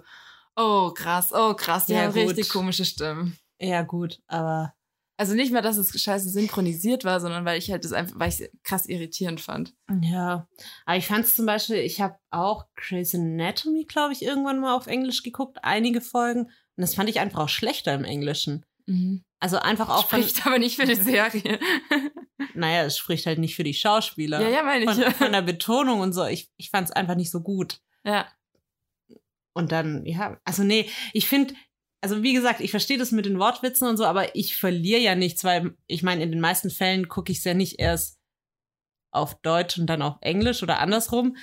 oh 0.59 0.91
krass, 0.91 1.31
oh 1.33 1.53
krass, 1.53 1.85
die 1.85 1.93
Ja, 1.93 2.01
haben 2.03 2.13
gut. 2.13 2.29
richtig 2.29 2.49
komische 2.49 2.85
Stimmen. 2.85 3.37
Ja, 3.59 3.81
gut, 3.83 4.19
aber 4.27 4.73
Also 5.17 5.33
nicht 5.33 5.51
mal, 5.51 5.61
dass 5.61 5.77
es 5.77 5.99
scheiße 6.01 6.29
synchronisiert 6.29 7.03
war, 7.03 7.19
sondern 7.19 7.43
weil 7.45 7.57
ich 7.57 7.69
halt 7.71 7.83
das 7.83 7.91
einfach, 7.93 8.17
weil 8.19 8.29
ich 8.29 8.39
es 8.39 8.49
krass 8.63 8.85
irritierend 8.85 9.41
fand. 9.41 9.73
Ja, 10.01 10.47
aber 10.85 10.97
ich 10.97 11.07
fand 11.07 11.25
es 11.25 11.35
zum 11.35 11.45
Beispiel, 11.45 11.77
ich 11.77 11.99
habe 12.01 12.15
auch 12.31 12.65
Grey's 12.75 13.13
Anatomy, 13.15 13.85
glaube 13.85 14.13
ich, 14.13 14.21
irgendwann 14.21 14.59
mal 14.59 14.75
auf 14.75 14.87
Englisch 14.87 15.23
geguckt, 15.23 15.57
einige 15.63 16.01
Folgen. 16.01 16.43
Und 16.45 16.81
das 16.81 16.95
fand 16.95 17.09
ich 17.09 17.19
einfach 17.19 17.39
auch 17.39 17.49
schlechter 17.49 17.93
im 17.93 18.05
Englischen. 18.05 18.65
Also 19.39 19.57
einfach 19.59 19.89
auch 19.89 20.07
von, 20.07 20.21
Spricht 20.23 20.47
aber 20.47 20.57
nicht 20.57 20.77
für 20.77 20.85
die 20.85 20.95
Serie. 20.95 21.59
naja, 22.55 22.85
es 22.85 22.97
spricht 22.97 23.25
halt 23.27 23.37
nicht 23.37 23.55
für 23.55 23.63
die 23.63 23.73
Schauspieler. 23.75 24.41
ja, 24.41 24.49
ja, 24.49 24.63
meine 24.63 24.85
ich. 24.85 24.89
Von, 24.91 25.13
von 25.13 25.31
der 25.31 25.41
Betonung 25.43 25.99
und 25.99 26.13
so. 26.13 26.25
Ich, 26.25 26.49
ich 26.57 26.69
fand 26.71 26.87
es 26.89 26.95
einfach 26.95 27.15
nicht 27.15 27.29
so 27.29 27.41
gut. 27.41 27.81
ja. 28.03 28.25
Und 29.59 29.71
dann, 29.71 30.05
ja, 30.05 30.39
also 30.43 30.63
nee, 30.63 30.89
ich 31.13 31.27
finde, 31.27 31.53
also 32.01 32.23
wie 32.23 32.33
gesagt, 32.33 32.61
ich 32.61 32.71
verstehe 32.71 32.97
das 32.97 33.11
mit 33.11 33.25
den 33.25 33.39
Wortwitzen 33.39 33.87
und 33.87 33.97
so, 33.97 34.05
aber 34.05 34.35
ich 34.35 34.55
verliere 34.55 35.01
ja 35.01 35.15
nichts, 35.15 35.43
weil 35.43 35.75
ich 35.87 36.01
meine, 36.01 36.23
in 36.23 36.31
den 36.31 36.39
meisten 36.41 36.69
Fällen 36.69 37.07
gucke 37.09 37.31
ich 37.31 37.39
es 37.39 37.43
ja 37.43 37.53
nicht 37.53 37.79
erst 37.79 38.17
auf 39.11 39.39
Deutsch 39.41 39.77
und 39.77 39.87
dann 39.87 40.01
auf 40.01 40.15
Englisch 40.21 40.63
oder 40.63 40.79
andersrum, 40.79 41.35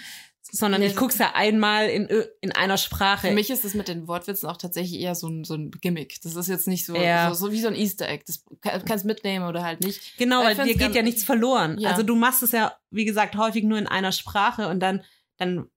sondern 0.53 0.81
Nee, 0.81 0.87
ich 0.87 0.97
gucke 0.97 1.13
es 1.13 1.19
ja 1.19 1.33
einmal 1.35 1.89
in, 1.89 2.07
in 2.41 2.53
einer 2.53 2.79
Sprache. 2.79 3.27
Für 3.29 3.35
mich 3.35 3.51
ist 3.51 3.65
es 3.65 3.75
mit 3.75 3.89
den 3.89 4.07
Wortwitzen 4.07 4.49
auch 4.49 4.57
tatsächlich 4.57 5.01
eher 5.01 5.17
so 5.17 5.29
ein, 5.29 5.43
so 5.43 5.55
ein 5.55 5.73
Gimmick. 5.73 6.21
Das 6.23 6.37
ist 6.37 6.47
jetzt 6.49 6.69
nicht 6.69 6.87
so, 6.87 6.95
Ja. 6.95 7.35
so, 7.35 7.47
so 7.47 7.53
wie 7.53 7.61
so 7.61 7.67
ein 7.67 7.75
Easter 7.75 8.09
Egg. 8.09 8.23
Das 8.29 8.45
kann- 8.61 8.85
kannst 8.85 9.05
mitnehmen 9.05 9.45
oder 9.45 9.65
halt 9.65 9.81
nicht. 9.81 10.17
genau, 10.17 10.45
weil 10.45 10.57
weil 10.57 10.67
dir 10.69 10.77
geht 10.77 10.95
ja 10.95 11.03
nichts 11.03 11.25
verloren. 11.25 11.77
Ja. 11.81 11.91
Also 11.91 12.05
du 12.05 12.15
machst 12.15 12.45
es 12.45 12.53
ja, 12.53 12.77
wie 12.91 13.05
gesagt, 13.05 13.37
häufig 13.37 13.65
nur 13.65 13.77
in 13.79 13.89
einer 13.89 14.13
Sprache 14.13 14.69
und 14.69 14.79
dann, 14.79 15.03
dann 15.37 15.69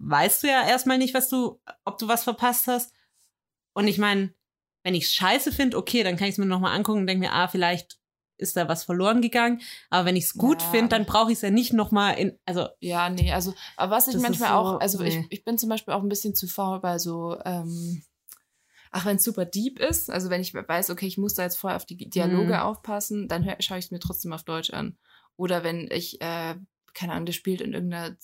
weißt 0.00 0.42
du 0.42 0.46
ja 0.48 0.66
erstmal 0.66 0.98
nicht, 0.98 1.14
was 1.14 1.28
du, 1.28 1.60
ob 1.84 1.98
du 1.98 2.08
was 2.08 2.24
verpasst 2.24 2.66
hast. 2.66 2.92
Und 3.74 3.86
ich 3.88 3.98
meine, 3.98 4.34
wenn 4.82 4.94
ich 4.94 5.04
es 5.04 5.14
scheiße 5.14 5.52
finde, 5.52 5.76
okay, 5.76 6.02
dann 6.02 6.16
kann 6.16 6.26
ich 6.28 6.32
es 6.32 6.38
mir 6.38 6.46
nochmal 6.46 6.74
angucken 6.74 7.00
und 7.00 7.06
denke 7.06 7.26
mir, 7.26 7.32
ah, 7.32 7.48
vielleicht 7.48 7.98
ist 8.38 8.56
da 8.56 8.68
was 8.68 8.84
verloren 8.84 9.20
gegangen. 9.20 9.60
Aber 9.90 10.06
wenn 10.06 10.16
ich 10.16 10.24
es 10.24 10.34
gut 10.34 10.62
Ja. 10.62 10.68
finde, 10.70 10.88
dann 10.88 11.04
brauche 11.04 11.30
ich 11.30 11.36
es 11.36 11.42
ja 11.42 11.50
nicht 11.50 11.72
nochmal 11.74 12.18
in, 12.18 12.38
also 12.46 12.68
Ja, 12.80 13.10
nee, 13.10 13.30
also, 13.32 13.54
aber 13.76 13.96
was 13.96 14.08
ich 14.08 14.16
manchmal 14.16 14.48
so, 14.50 14.54
auch, 14.54 14.80
also 14.80 15.02
nee. 15.02 15.08
ich, 15.08 15.26
ich 15.28 15.44
bin 15.44 15.58
zum 15.58 15.68
Beispiel 15.68 15.92
auch 15.92 16.02
ein 16.02 16.08
bisschen 16.08 16.34
zu 16.34 16.46
faul 16.48 16.80
bei 16.80 16.98
so, 16.98 17.38
ähm, 17.44 18.02
Ach, 18.92 19.04
wenn 19.06 19.16
es 19.16 19.22
super 19.24 19.44
deep 19.44 19.78
ist, 19.78 20.10
also 20.10 20.30
wenn 20.30 20.40
ich 20.40 20.52
weiß, 20.52 20.90
okay, 20.90 21.06
ich 21.06 21.16
muss 21.16 21.34
da 21.34 21.44
jetzt 21.44 21.58
vorher 21.58 21.76
auf 21.76 21.86
die 21.86 21.96
Dialoge 21.96 22.54
Mhm. 22.54 22.60
aufpassen, 22.60 23.28
dann 23.28 23.44
schaue 23.60 23.78
ich 23.78 23.84
es 23.84 23.90
mir 23.92 24.00
trotzdem 24.00 24.32
auf 24.32 24.42
Deutsch 24.42 24.70
an. 24.70 24.98
Oder 25.36 25.62
wenn 25.62 25.88
ich, 25.92 26.20
äh, 26.20 26.56
keine 26.92 27.12
Ahnung, 27.12 27.26
der 27.26 27.32
spielt 27.32 27.60
in 27.60 27.72
irgendeiner 27.72 28.16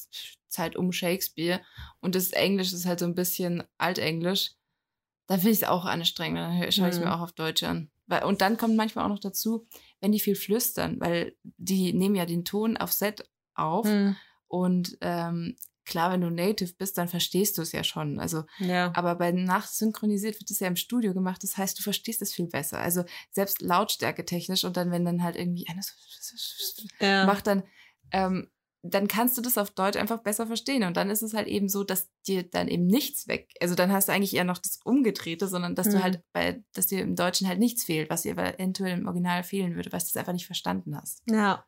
Zeit 0.56 0.76
um 0.76 0.92
Shakespeare 0.92 1.60
und 2.00 2.14
das 2.14 2.30
Englisch 2.30 2.72
ist 2.72 2.86
halt 2.86 3.00
so 3.00 3.06
ein 3.06 3.14
bisschen 3.14 3.62
Altenglisch, 3.78 4.52
dann 5.28 5.40
finde 5.40 5.52
ich 5.52 5.62
es 5.62 5.68
auch 5.68 5.84
anstrengend. 5.84 6.38
Dann 6.38 6.72
schaue 6.72 6.88
ich 6.88 6.94
es 6.94 6.98
Mhm. 7.00 7.06
mir 7.06 7.14
auch 7.14 7.20
auf 7.20 7.32
Deutsch 7.32 7.62
an. 7.64 7.90
Und 8.24 8.40
dann 8.40 8.56
kommt 8.56 8.76
manchmal 8.76 9.04
auch 9.04 9.08
noch 9.14 9.18
dazu, 9.18 9.66
wenn 10.00 10.12
die 10.12 10.20
viel 10.20 10.36
flüstern, 10.36 11.00
weil 11.00 11.34
die 11.42 11.92
nehmen 11.92 12.14
ja 12.14 12.24
den 12.26 12.44
Ton 12.44 12.76
auf 12.76 12.92
Set 12.92 13.28
auf 13.54 13.86
Hm. 13.86 14.14
und 14.46 14.96
ähm, 15.00 15.56
klar, 15.84 16.12
wenn 16.12 16.20
du 16.20 16.30
Native 16.30 16.72
bist, 16.78 16.98
dann 16.98 17.08
verstehst 17.08 17.58
du 17.58 17.62
es 17.62 17.72
ja 17.72 17.82
schon. 17.84 18.20
Also 18.20 18.44
Ja. 18.58 18.92
aber 18.94 19.14
bei 19.16 19.32
nachsynchronisiert 19.32 20.38
wird 20.40 20.50
es 20.50 20.60
ja 20.60 20.66
im 20.68 20.76
Studio 20.76 21.14
gemacht. 21.14 21.42
Das 21.42 21.56
heißt, 21.56 21.78
du 21.78 21.82
verstehst 21.82 22.22
es 22.22 22.32
viel 22.32 22.46
besser. 22.48 22.78
Also 22.78 23.04
selbst 23.30 23.60
Lautstärke 23.62 24.24
technisch 24.24 24.64
und 24.64 24.76
dann, 24.76 24.90
wenn 24.92 25.04
dann 25.04 25.22
halt 25.22 25.36
irgendwie 25.36 25.66
einer 25.68 25.82
so 25.82 25.92
ja. 27.00 27.24
macht, 27.26 27.46
dann, 27.46 27.62
ähm, 28.12 28.50
dann 28.90 29.08
kannst 29.08 29.36
du 29.38 29.42
das 29.42 29.58
auf 29.58 29.70
Deutsch 29.70 29.96
einfach 29.96 30.22
besser 30.22 30.46
verstehen. 30.46 30.84
Und 30.84 30.96
dann 30.96 31.10
ist 31.10 31.22
es 31.22 31.34
halt 31.34 31.48
eben 31.48 31.68
so, 31.68 31.84
dass 31.84 32.08
dir 32.26 32.42
dann 32.42 32.68
eben 32.68 32.86
nichts 32.86 33.28
weg. 33.28 33.52
Also 33.60 33.74
dann 33.74 33.92
hast 33.92 34.08
du 34.08 34.12
eigentlich 34.12 34.34
eher 34.34 34.44
noch 34.44 34.58
das 34.58 34.78
Umgedrehte, 34.84 35.48
sondern 35.48 35.74
dass 35.74 35.88
du 35.88 35.96
Mhm. 35.98 36.02
halt 36.02 36.22
bei, 36.32 36.62
dass 36.74 36.86
dir 36.86 37.00
im 37.02 37.16
Deutschen 37.16 37.48
halt 37.48 37.58
nichts 37.58 37.84
fehlt, 37.84 38.10
was 38.10 38.22
dir 38.22 38.32
aber 38.32 38.54
eventuell 38.54 38.98
im 38.98 39.06
Original 39.06 39.42
fehlen 39.42 39.74
würde, 39.76 39.92
weil 39.92 40.00
du 40.00 40.06
es 40.06 40.16
einfach 40.16 40.32
nicht 40.32 40.46
verstanden 40.46 40.96
hast. 40.96 41.22
Ja. 41.28 41.64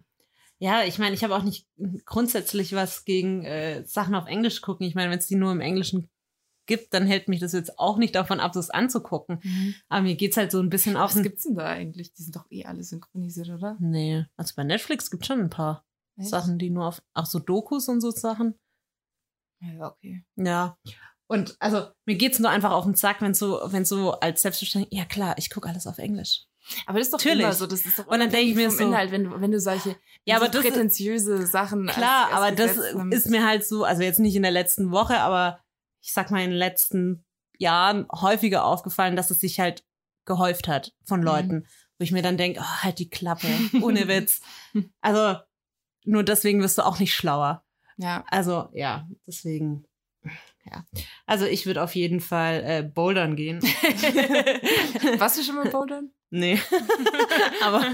Ja, 0.60 0.82
ich 0.82 0.98
meine, 0.98 1.14
ich 1.14 1.22
habe 1.22 1.36
auch 1.36 1.44
nicht 1.44 1.68
grundsätzlich 2.04 2.72
was 2.74 3.04
gegen 3.04 3.44
äh, 3.44 3.84
Sachen 3.86 4.14
auf 4.16 4.26
Englisch 4.26 4.60
gucken. 4.60 4.86
Ich 4.86 4.94
meine, 4.96 5.10
wenn 5.10 5.18
es 5.20 5.28
die 5.28 5.36
nur 5.36 5.52
im 5.52 5.60
Englischen 5.60 6.08
gibt, 6.66 6.92
dann 6.92 7.06
hält 7.06 7.28
mich 7.28 7.40
das 7.40 7.52
jetzt 7.52 7.78
auch 7.78 7.96
nicht 7.96 8.14
davon 8.14 8.40
ab, 8.40 8.52
das 8.52 8.68
anzugucken. 8.68 9.40
Aber 9.88 10.02
mir 10.02 10.16
geht's 10.16 10.36
halt 10.36 10.50
so 10.50 10.60
ein 10.60 10.68
bisschen 10.68 10.96
auf 10.96 11.14
Was 11.14 11.22
gibt's 11.22 11.44
denn 11.44 11.54
da 11.54 11.64
eigentlich? 11.66 12.12
Die 12.12 12.22
sind 12.22 12.34
doch 12.36 12.44
eh 12.50 12.64
alle 12.64 12.82
synchronisiert, 12.82 13.48
oder? 13.50 13.76
Nee, 13.80 14.26
also 14.36 14.52
bei 14.56 14.64
Netflix 14.64 15.10
gibt 15.10 15.24
schon 15.24 15.40
ein 15.40 15.48
paar 15.48 15.84
Echt? 16.18 16.28
Sachen, 16.28 16.58
die 16.58 16.70
nur 16.70 16.86
auf... 16.86 17.02
Auch 17.14 17.26
so 17.26 17.38
Dokus 17.38 17.88
und 17.88 18.00
so 18.00 18.10
Sachen. 18.10 18.58
Ja, 19.60 19.88
okay. 19.88 20.24
Ja. 20.36 20.76
Und 21.30 21.56
also 21.60 21.88
mir 22.06 22.16
geht's 22.16 22.38
nur 22.38 22.50
einfach 22.50 22.70
auf 22.70 22.84
den 22.84 22.94
Sack, 22.94 23.20
wenn 23.20 23.34
so, 23.34 23.60
wenn 23.66 23.84
so 23.84 24.12
als 24.12 24.42
selbstverständlich, 24.42 24.96
ja 24.98 25.04
klar, 25.04 25.36
ich 25.36 25.50
gucke 25.50 25.68
alles 25.68 25.86
auf 25.86 25.98
Englisch. 25.98 26.44
Aber 26.86 26.98
das 26.98 27.08
ist 27.08 27.12
doch 27.14 27.18
Natürlich. 27.18 27.40
immer 27.44 27.52
so. 27.52 27.66
Das 27.66 27.84
ist 27.86 27.98
doch 27.98 28.06
Und 28.06 28.18
dann 28.18 28.30
denke 28.30 28.50
ich 28.50 28.56
mir 28.56 28.70
so- 28.70 28.82
Inhalt, 28.84 29.10
wenn 29.10 29.24
du, 29.24 29.40
wenn 29.40 29.50
du 29.50 29.60
solche 29.60 29.96
Ja, 30.24 30.36
aber 30.36 30.48
das 30.48 30.62
prätentiöse 30.62 31.46
Sachen. 31.46 31.86
Klar, 31.86 32.26
als- 32.26 32.34
als 32.34 32.42
aber 32.42 32.56
das 32.56 32.76
Gesetz 32.76 32.94
nimmst. 32.94 33.18
ist 33.18 33.30
mir 33.30 33.46
halt 33.46 33.66
so, 33.66 33.84
also 33.84 34.02
jetzt 34.02 34.20
nicht 34.20 34.36
in 34.36 34.42
der 34.42 34.50
letzten 34.50 34.90
Woche, 34.90 35.18
aber 35.20 35.60
ich 36.02 36.12
sag 36.12 36.30
mal 36.30 36.42
in 36.42 36.50
den 36.50 36.58
letzten 36.58 37.24
Jahren 37.58 38.06
häufiger 38.12 38.64
aufgefallen, 38.64 39.16
dass 39.16 39.30
es 39.30 39.40
sich 39.40 39.60
halt 39.60 39.84
gehäuft 40.26 40.68
hat 40.68 40.94
von 41.04 41.22
Leuten, 41.22 41.66
wo 41.98 42.04
ich 42.04 42.12
mir 42.12 42.22
dann 42.22 42.36
denke, 42.36 42.60
oh, 42.62 42.82
halt 42.82 42.98
die 42.98 43.08
Klappe, 43.10 43.48
ohne 43.82 44.06
Witz. 44.08 44.40
Also 45.00 45.38
nur 46.08 46.24
deswegen 46.24 46.62
wirst 46.62 46.78
du 46.78 46.82
auch 46.82 46.98
nicht 46.98 47.14
schlauer. 47.14 47.64
Ja. 47.98 48.24
Also 48.28 48.68
ja, 48.72 49.06
deswegen. 49.26 49.84
Ja. 50.64 50.84
Also 51.26 51.46
ich 51.46 51.66
würde 51.66 51.82
auf 51.82 51.94
jeden 51.94 52.20
Fall 52.20 52.62
äh, 52.64 52.82
bouldern 52.82 53.36
gehen. 53.36 53.62
Warst 55.18 55.38
du 55.38 55.42
schon 55.42 55.54
mal 55.56 55.68
bouldern? 55.70 56.10
nee. 56.30 56.60
aber 57.62 57.84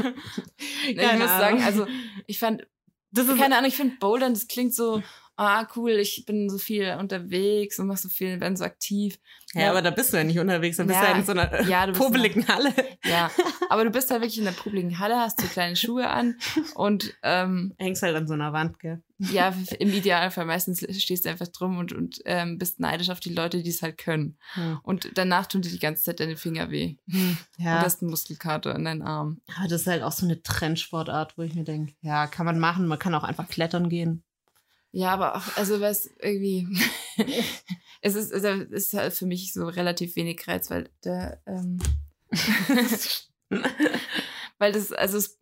ich 0.86 0.96
muss 0.96 1.04
Ahnung. 1.04 1.28
sagen, 1.28 1.62
also 1.62 1.86
ich 2.26 2.38
fand, 2.38 2.66
das 3.12 3.28
ist 3.28 3.38
keine 3.38 3.56
Ahnung, 3.56 3.68
ich 3.68 3.76
finde 3.76 3.96
bouldern, 3.98 4.34
das 4.34 4.48
klingt 4.48 4.74
so, 4.74 5.02
ah 5.36 5.66
cool, 5.76 5.90
ich 5.92 6.24
bin 6.26 6.48
so 6.48 6.58
viel 6.58 6.96
unterwegs 6.98 7.78
und 7.78 7.86
mach 7.88 7.96
so 7.96 8.08
viel, 8.08 8.36
bin 8.38 8.56
so 8.56 8.64
aktiv. 8.64 9.18
ja, 9.54 9.70
aber 9.70 9.82
da 9.82 9.90
bist 9.90 10.12
du 10.12 10.16
ja 10.16 10.24
nicht 10.24 10.38
unterwegs, 10.38 10.76
da 10.76 10.84
bist 10.84 10.98
du 10.98 11.04
Ja. 11.04 11.10
ja 11.12 11.16
in 11.18 11.24
so 11.24 11.32
einer 11.32 11.62
Ja, 11.68 11.86
du 11.86 11.92
bist 11.92 12.04
publiken 12.04 12.46
Halle. 12.48 12.72
Ja, 13.04 13.30
aber 13.70 13.84
du 13.84 13.90
bist 13.90 14.10
halt 14.10 14.20
wirklich 14.22 14.38
in 14.38 14.44
der 14.44 14.52
publiken 14.52 14.98
Halle, 14.98 15.16
hast 15.16 15.40
so 15.40 15.46
kleine 15.48 15.76
Schuhe 15.76 16.08
an 16.08 16.36
und 16.74 17.14
ähm, 17.22 17.74
Hängst 17.78 18.02
halt 18.02 18.16
an 18.16 18.26
so 18.28 18.34
einer 18.34 18.52
Wand, 18.52 18.78
gell? 18.78 19.02
ja, 19.18 19.54
im 19.78 19.92
Idealfall 19.92 20.44
meistens 20.44 20.80
stehst 21.02 21.24
du 21.24 21.28
einfach 21.30 21.48
drum 21.48 21.78
und, 21.78 21.92
und 21.92 22.20
ähm, 22.24 22.58
bist 22.58 22.80
neidisch 22.80 23.10
auf 23.10 23.20
die 23.20 23.32
Leute, 23.32 23.62
die 23.62 23.70
es 23.70 23.80
halt 23.82 23.96
können. 23.98 24.36
Hm. 24.54 24.80
Und 24.82 25.10
danach 25.14 25.46
tun 25.46 25.62
dir 25.62 25.70
die 25.70 25.78
ganze 25.78 26.02
Zeit 26.02 26.18
deine 26.20 26.36
Finger 26.36 26.70
weh. 26.70 26.96
Und 27.12 27.38
Ja. 27.58 27.78
du 27.78 27.84
hast 27.86 28.02
einen 28.02 28.10
Muskelkater 28.10 28.74
an 28.74 28.84
deinen 28.84 29.02
Arm. 29.02 29.40
Aber 29.56 29.68
das 29.68 29.82
ist 29.82 29.86
halt 29.86 30.02
auch 30.02 30.12
so 30.12 30.26
eine 30.26 30.42
Trendsportart, 30.42 31.38
wo 31.38 31.42
ich 31.42 31.54
mir 31.54 31.64
denke, 31.64 31.94
ja, 32.00 32.26
kann 32.26 32.44
man 32.46 32.58
machen, 32.58 32.86
man 32.86 32.98
kann 32.98 33.14
auch 33.14 33.24
einfach 33.24 33.48
klettern 33.48 33.88
gehen. 33.88 34.22
Ja, 34.96 35.10
aber 35.10 35.34
auch, 35.34 35.56
also 35.56 35.80
was 35.80 36.08
irgendwie, 36.20 36.68
es 38.00 38.14
ist, 38.14 38.32
also, 38.32 38.46
es 38.46 38.86
ist 38.86 38.94
halt 38.94 39.12
für 39.12 39.26
mich 39.26 39.52
so 39.52 39.66
relativ 39.66 40.14
wenig 40.14 40.46
Reiz, 40.46 40.70
weil 40.70 40.88
der, 41.02 41.42
ähm, 41.46 41.80
weil 44.58 44.70
das, 44.70 44.92
also 44.92 45.18
es, 45.18 45.36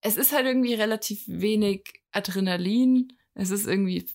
es 0.00 0.16
ist 0.16 0.32
halt 0.32 0.46
irgendwie 0.46 0.74
relativ 0.74 1.22
wenig 1.28 2.02
Adrenalin. 2.10 3.12
Es 3.34 3.50
ist 3.50 3.68
irgendwie, 3.68 4.10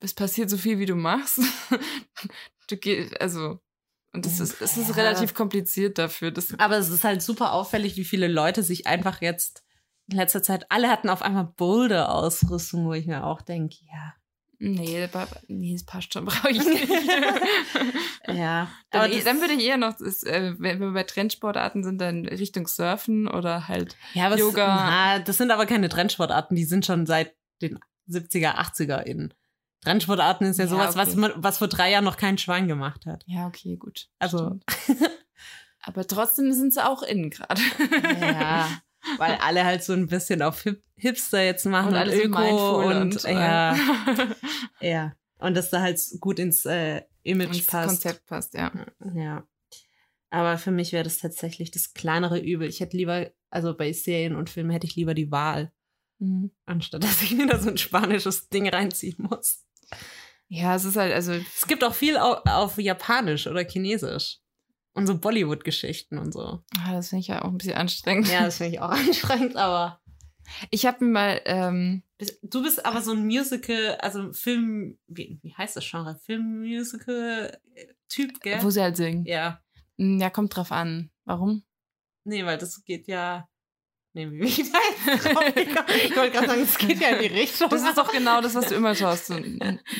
es 0.00 0.12
passiert 0.12 0.50
so 0.50 0.58
viel, 0.58 0.78
wie 0.78 0.86
du 0.86 0.94
machst. 0.94 1.40
Du 2.68 2.76
gehst, 2.76 3.20
also, 3.20 3.58
und 4.12 4.26
es 4.26 4.38
ist, 4.38 4.62
es 4.62 4.76
ist 4.76 4.96
relativ 4.96 5.34
kompliziert 5.34 5.98
dafür. 5.98 6.30
Das, 6.30 6.56
Aber 6.56 6.76
es 6.78 6.88
ist 6.88 7.02
halt 7.02 7.20
super 7.20 7.52
auffällig, 7.52 7.96
wie 7.96 8.04
viele 8.04 8.28
Leute 8.28 8.62
sich 8.62 8.86
einfach 8.86 9.20
jetzt 9.22 9.64
in 10.10 10.16
letzter 10.16 10.42
Zeit, 10.42 10.66
alle 10.70 10.88
hatten 10.88 11.08
auf 11.08 11.22
einmal 11.22 11.44
Boulder-Ausrüstung, 11.56 12.84
wo 12.86 12.92
ich 12.92 13.06
mir 13.06 13.24
auch 13.24 13.40
denke, 13.42 13.76
ja. 13.92 14.14
nee, 14.58 15.06
das, 15.06 15.28
nee, 15.48 15.72
das 15.74 15.84
passt 15.84 16.12
schon, 16.12 16.24
brauche 16.26 16.50
ich 16.50 16.64
nicht. 16.64 16.88
Ja. 18.28 18.68
Dann, 18.90 19.02
Aber 19.02 19.10
eh- 19.10 19.16
das, 19.16 19.24
dann 19.24 19.40
würde 19.40 19.54
ich 19.54 19.64
eher 19.64 19.76
noch, 19.76 19.96
das, 19.96 20.22
äh, 20.22 20.54
wenn 20.58 20.78
wir 20.78 20.92
bei 20.92 21.02
Trendsportarten 21.02 21.82
sind, 21.82 22.00
dann 22.00 22.26
Richtung 22.26 22.66
Surfen 22.68 23.26
oder 23.26 23.66
halt. 23.66 23.96
ja, 24.14 24.32
Yoga. 24.36 24.66
Na, 24.66 25.18
das 25.18 25.38
sind 25.38 25.50
aber 25.50 25.66
keine 25.66 25.88
Trendsportarten, 25.88 26.54
die 26.56 26.64
sind 26.64 26.86
schon 26.86 27.06
seit 27.06 27.34
den 27.62 27.78
70er, 28.08 28.54
80er 28.56 29.02
in. 29.02 29.34
Trendsportarten 29.82 30.46
ist 30.46 30.58
ja, 30.58 30.64
Ja, 30.66 30.70
sowas, 30.70 30.96
was, 30.96 31.08
okay. 31.10 31.18
man, 31.18 31.32
was 31.36 31.58
vor 31.58 31.68
drei 31.68 31.90
Jahren 31.90 32.04
noch 32.04 32.18
kein 32.18 32.38
Schwein 32.38 32.68
gemacht 32.68 33.06
hat. 33.06 33.24
Ja, 33.26 33.46
okay, 33.46 33.76
gut. 33.76 34.08
Also. 34.18 34.60
Aber 35.82 36.06
trotzdem 36.06 36.52
sind 36.52 36.74
sie 36.74 36.84
auch 36.86 37.02
innen 37.02 37.30
gerade. 37.30 37.62
ja, 38.20 38.68
weil 39.18 39.34
alle 39.40 39.64
halt 39.64 39.82
so 39.82 39.92
ein 39.92 40.06
bisschen 40.06 40.42
auf 40.42 40.62
Hip 40.62 40.82
Hipster 40.96 41.42
jetzt 41.42 41.64
machen 41.64 41.94
und, 41.94 42.10
sind 42.10 42.24
Öko 42.26 42.38
mindful 42.38 42.96
und, 42.96 43.24
äh, 43.24 43.32
ja, 43.32 43.76
ja. 44.80 45.12
Und 45.38 45.56
dass 45.56 45.70
da 45.70 45.80
halt 45.80 45.98
gut 46.20 46.38
ins 46.38 46.66
äh, 46.66 47.02
Image 47.22 47.48
und 47.48 47.58
das 47.58 47.66
passt. 47.66 47.88
Konzept 47.88 48.26
passt, 48.26 48.54
ja. 48.54 48.70
Ja. 49.14 49.44
Aber 50.28 50.58
für 50.58 50.70
mich 50.70 50.92
wäre 50.92 51.04
das 51.04 51.18
tatsächlich 51.18 51.70
das 51.70 51.94
kleinere 51.94 52.38
Übel. 52.38 52.68
Ich 52.68 52.80
hätte 52.80 52.96
lieber, 52.98 53.30
also 53.48 53.74
bei 53.74 53.92
Serien 53.92 54.36
und 54.36 54.50
Filmen 54.50 54.70
hätte 54.70 54.86
ich 54.86 54.94
lieber 54.96 55.14
die 55.14 55.30
Wahl, 55.30 55.72
Mhm. 56.22 56.50
anstatt 56.66 57.02
dass 57.02 57.22
ich 57.22 57.32
mir 57.32 57.46
da 57.46 57.58
so 57.58 57.70
ein 57.70 57.78
spanisches 57.78 58.50
Ding 58.50 58.68
reinziehen 58.68 59.16
muss. 59.18 59.64
Ja, 60.48 60.74
es 60.74 60.84
ist 60.84 60.96
halt, 60.96 61.14
also, 61.14 61.32
Es 61.32 61.66
gibt 61.66 61.82
auch 61.82 61.94
viel 61.94 62.18
auf, 62.18 62.40
auf 62.44 62.76
Japanisch 62.78 63.46
oder 63.46 63.64
Chinesisch. 63.64 64.38
Und 65.00 65.06
so 65.06 65.18
Bollywood-Geschichten 65.18 66.18
und 66.18 66.32
so. 66.32 66.62
ah, 66.84 66.92
das 66.92 67.08
finde 67.08 67.20
ich 67.20 67.28
ja 67.28 67.42
auch 67.42 67.48
ein 67.48 67.58
bisschen 67.58 67.74
anstrengend. 67.74 68.28
Ja, 68.28 68.44
das 68.44 68.58
finde 68.58 68.72
ich 68.74 68.80
auch 68.80 68.90
anstrengend, 69.06 69.56
aber. 69.56 70.00
Ich 70.70 70.84
habe 70.86 71.04
mir 71.04 71.10
mal, 71.12 71.40
ähm, 71.46 72.02
Du 72.42 72.62
bist 72.62 72.84
aber 72.84 73.00
so 73.00 73.12
ein 73.12 73.24
Musical, 73.24 73.96
also 74.00 74.32
Film, 74.34 74.98
wie, 75.06 75.38
wie 75.42 75.54
heißt 75.54 75.76
das 75.76 75.88
Genre? 75.88 76.16
Film-Musical-Typ, 77.10 78.40
gell? 78.40 78.62
wo 78.62 78.70
sie 78.70 78.82
halt 78.82 78.96
singen. 78.96 79.24
ja. 79.24 79.60
Hm, 79.98 80.18
Ja, 80.20 80.30
kommt 80.30 80.54
drauf 80.56 80.72
an. 80.72 81.10
Warum? 81.24 81.62
Nee, 82.24 82.44
weil 82.44 82.58
das 82.58 82.84
geht 82.84 83.06
ja. 83.08 83.48
Nee, 84.12 84.30
wie 84.30 84.40
ich? 84.42 84.58
Ich 84.60 84.66
wollte 86.16 86.32
gerade 86.32 86.46
sagen, 86.48 86.62
es 86.62 86.76
geht 86.76 87.00
ja 87.00 87.10
in 87.10 87.20
die 87.22 87.26
Richtung. 87.40 87.68
Das 87.70 87.82
ist 87.82 87.96
doch 87.96 88.12
genau 88.12 88.40
das, 88.40 88.54
was 88.54 88.66
du 88.66 88.74
immer 88.74 88.94
schaust. 88.94 89.26
So, 89.26 89.38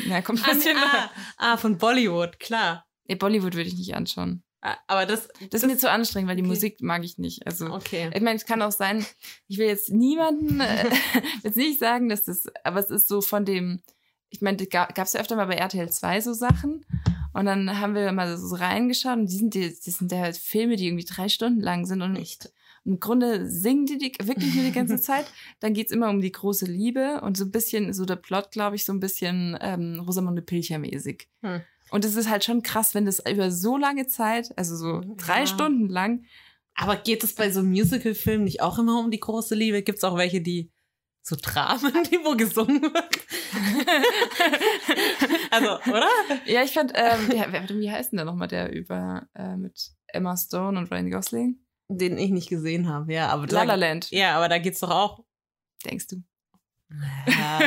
na, 0.08 0.20
kommt 0.22 0.46
ein 0.46 0.54
bisschen. 0.56 0.76
ah, 0.76 1.10
ah, 1.36 1.56
von 1.56 1.78
Bollywood, 1.78 2.38
klar. 2.40 2.86
Nee, 3.08 3.14
Bollywood 3.14 3.54
würde 3.54 3.68
ich 3.68 3.76
nicht 3.76 3.94
anschauen. 3.94 4.42
Aber 4.86 5.06
das. 5.06 5.28
Das 5.50 5.62
ist 5.62 5.68
mir 5.68 5.78
zu 5.78 5.90
anstrengend, 5.90 6.28
weil 6.28 6.36
die 6.36 6.42
Okay. 6.42 6.48
Musik 6.50 6.80
mag 6.82 7.02
ich 7.04 7.18
nicht. 7.18 7.46
Also, 7.46 7.66
Okay. 7.72 8.10
ich 8.14 8.20
meine, 8.20 8.36
es 8.36 8.44
kann 8.44 8.60
auch 8.62 8.72
sein, 8.72 9.04
ich 9.48 9.58
will 9.58 9.66
jetzt 9.66 9.90
niemanden, 9.90 10.60
äh, 10.60 10.90
jetzt 11.42 11.56
nicht 11.56 11.78
sagen, 11.78 12.08
dass 12.08 12.24
das, 12.24 12.44
aber 12.64 12.80
es 12.80 12.90
ist 12.90 13.08
so 13.08 13.20
von 13.22 13.44
dem, 13.44 13.80
ich 14.28 14.42
meine, 14.42 14.58
gab 14.66 14.96
es 14.98 15.14
ja 15.14 15.20
öfter 15.20 15.36
mal 15.36 15.46
bei 15.46 15.54
RTL 15.54 15.90
2 15.90 16.20
so 16.20 16.32
Sachen. 16.34 16.84
Und 17.32 17.46
dann 17.46 17.78
haben 17.80 17.94
wir 17.94 18.10
mal 18.12 18.36
so 18.36 18.56
reingeschaut 18.56 19.16
und 19.16 19.26
die 19.30 19.36
sind, 19.36 19.54
die, 19.54 19.68
das 19.68 19.84
sind 19.84 20.10
ja 20.12 20.18
halt 20.18 20.36
Filme, 20.36 20.76
die 20.76 20.86
irgendwie 20.88 21.04
drei 21.04 21.28
Stunden 21.28 21.60
lang 21.60 21.86
sind 21.86 22.02
und 22.02 22.12
Nicht. 22.12 22.52
im 22.84 22.98
Grunde 22.98 23.48
singen 23.48 23.86
die, 23.86 23.98
die 23.98 24.12
wirklich 24.26 24.52
nur 24.54 24.64
die 24.64 24.72
ganze 24.72 24.96
Zeit. 25.00 25.26
Dann 25.60 25.72
geht's 25.72 25.92
immer 25.92 26.10
um 26.10 26.20
die 26.20 26.32
große 26.32 26.66
Liebe 26.66 27.20
und 27.22 27.36
so 27.36 27.44
ein 27.44 27.52
bisschen, 27.52 27.92
so 27.94 28.04
der 28.04 28.16
Plot, 28.16 28.50
glaube 28.50 28.74
ich, 28.76 28.84
so 28.84 28.92
ein 28.92 28.98
bisschen 29.00 29.56
ähm, 29.60 30.00
Rosamunde 30.00 30.42
Pilcher-mäßig. 30.42 31.28
Hm. 31.42 31.60
Und 31.90 32.04
es 32.04 32.14
ist 32.14 32.28
halt 32.28 32.44
schon 32.44 32.62
krass, 32.62 32.94
wenn 32.94 33.04
das 33.06 33.20
über 33.28 33.50
so 33.50 33.76
lange 33.76 34.06
Zeit, 34.06 34.56
also 34.56 34.76
so 34.76 35.02
drei 35.16 35.40
Ja. 35.40 35.46
Stunden 35.46 35.88
lang, 35.88 36.24
Aber 36.74 36.96
geht 36.96 37.24
es 37.24 37.34
bei 37.34 37.50
so 37.50 37.62
Musical-Filmen 37.62 38.44
nicht 38.44 38.62
auch 38.62 38.78
immer 38.78 39.00
um 39.00 39.10
die 39.10 39.20
große 39.20 39.54
Liebe? 39.54 39.82
Gibt 39.82 39.98
es 39.98 40.04
auch 40.04 40.16
welche, 40.16 40.40
die 40.40 40.70
so 41.22 41.36
Dramen, 41.40 41.92
die 42.10 42.18
wo 42.24 42.34
gesungen 42.36 42.80
wird. 42.82 43.10
also, 45.50 45.90
oder? 45.90 46.08
Ja, 46.46 46.62
ich 46.62 46.72
fand, 46.72 46.92
ähm, 46.94 47.28
wer- 47.28 47.68
wie 47.68 47.90
heißt 47.90 48.12
denn 48.12 48.16
der 48.18 48.24
nochmal, 48.24 48.48
der 48.48 48.72
über 48.72 49.26
äh, 49.34 49.56
mit 49.56 49.90
Emma 50.06 50.36
Stone 50.36 50.78
und 50.78 50.90
Ryan 50.90 51.10
Gosling? 51.10 51.58
Den 51.88 52.16
ich 52.18 52.30
nicht 52.30 52.48
gesehen 52.48 52.88
habe, 52.88 53.12
ja. 53.12 53.28
Aber 53.28 53.46
La 53.48 53.64
La 53.64 53.74
Land, 53.74 54.10
ja, 54.10 54.36
aber 54.36 54.48
da 54.48 54.58
geht's 54.58 54.80
doch 54.80 54.90
auch. 54.90 55.24
denkst 55.84 56.06
du? 56.06 56.22
Ja. 57.26 57.60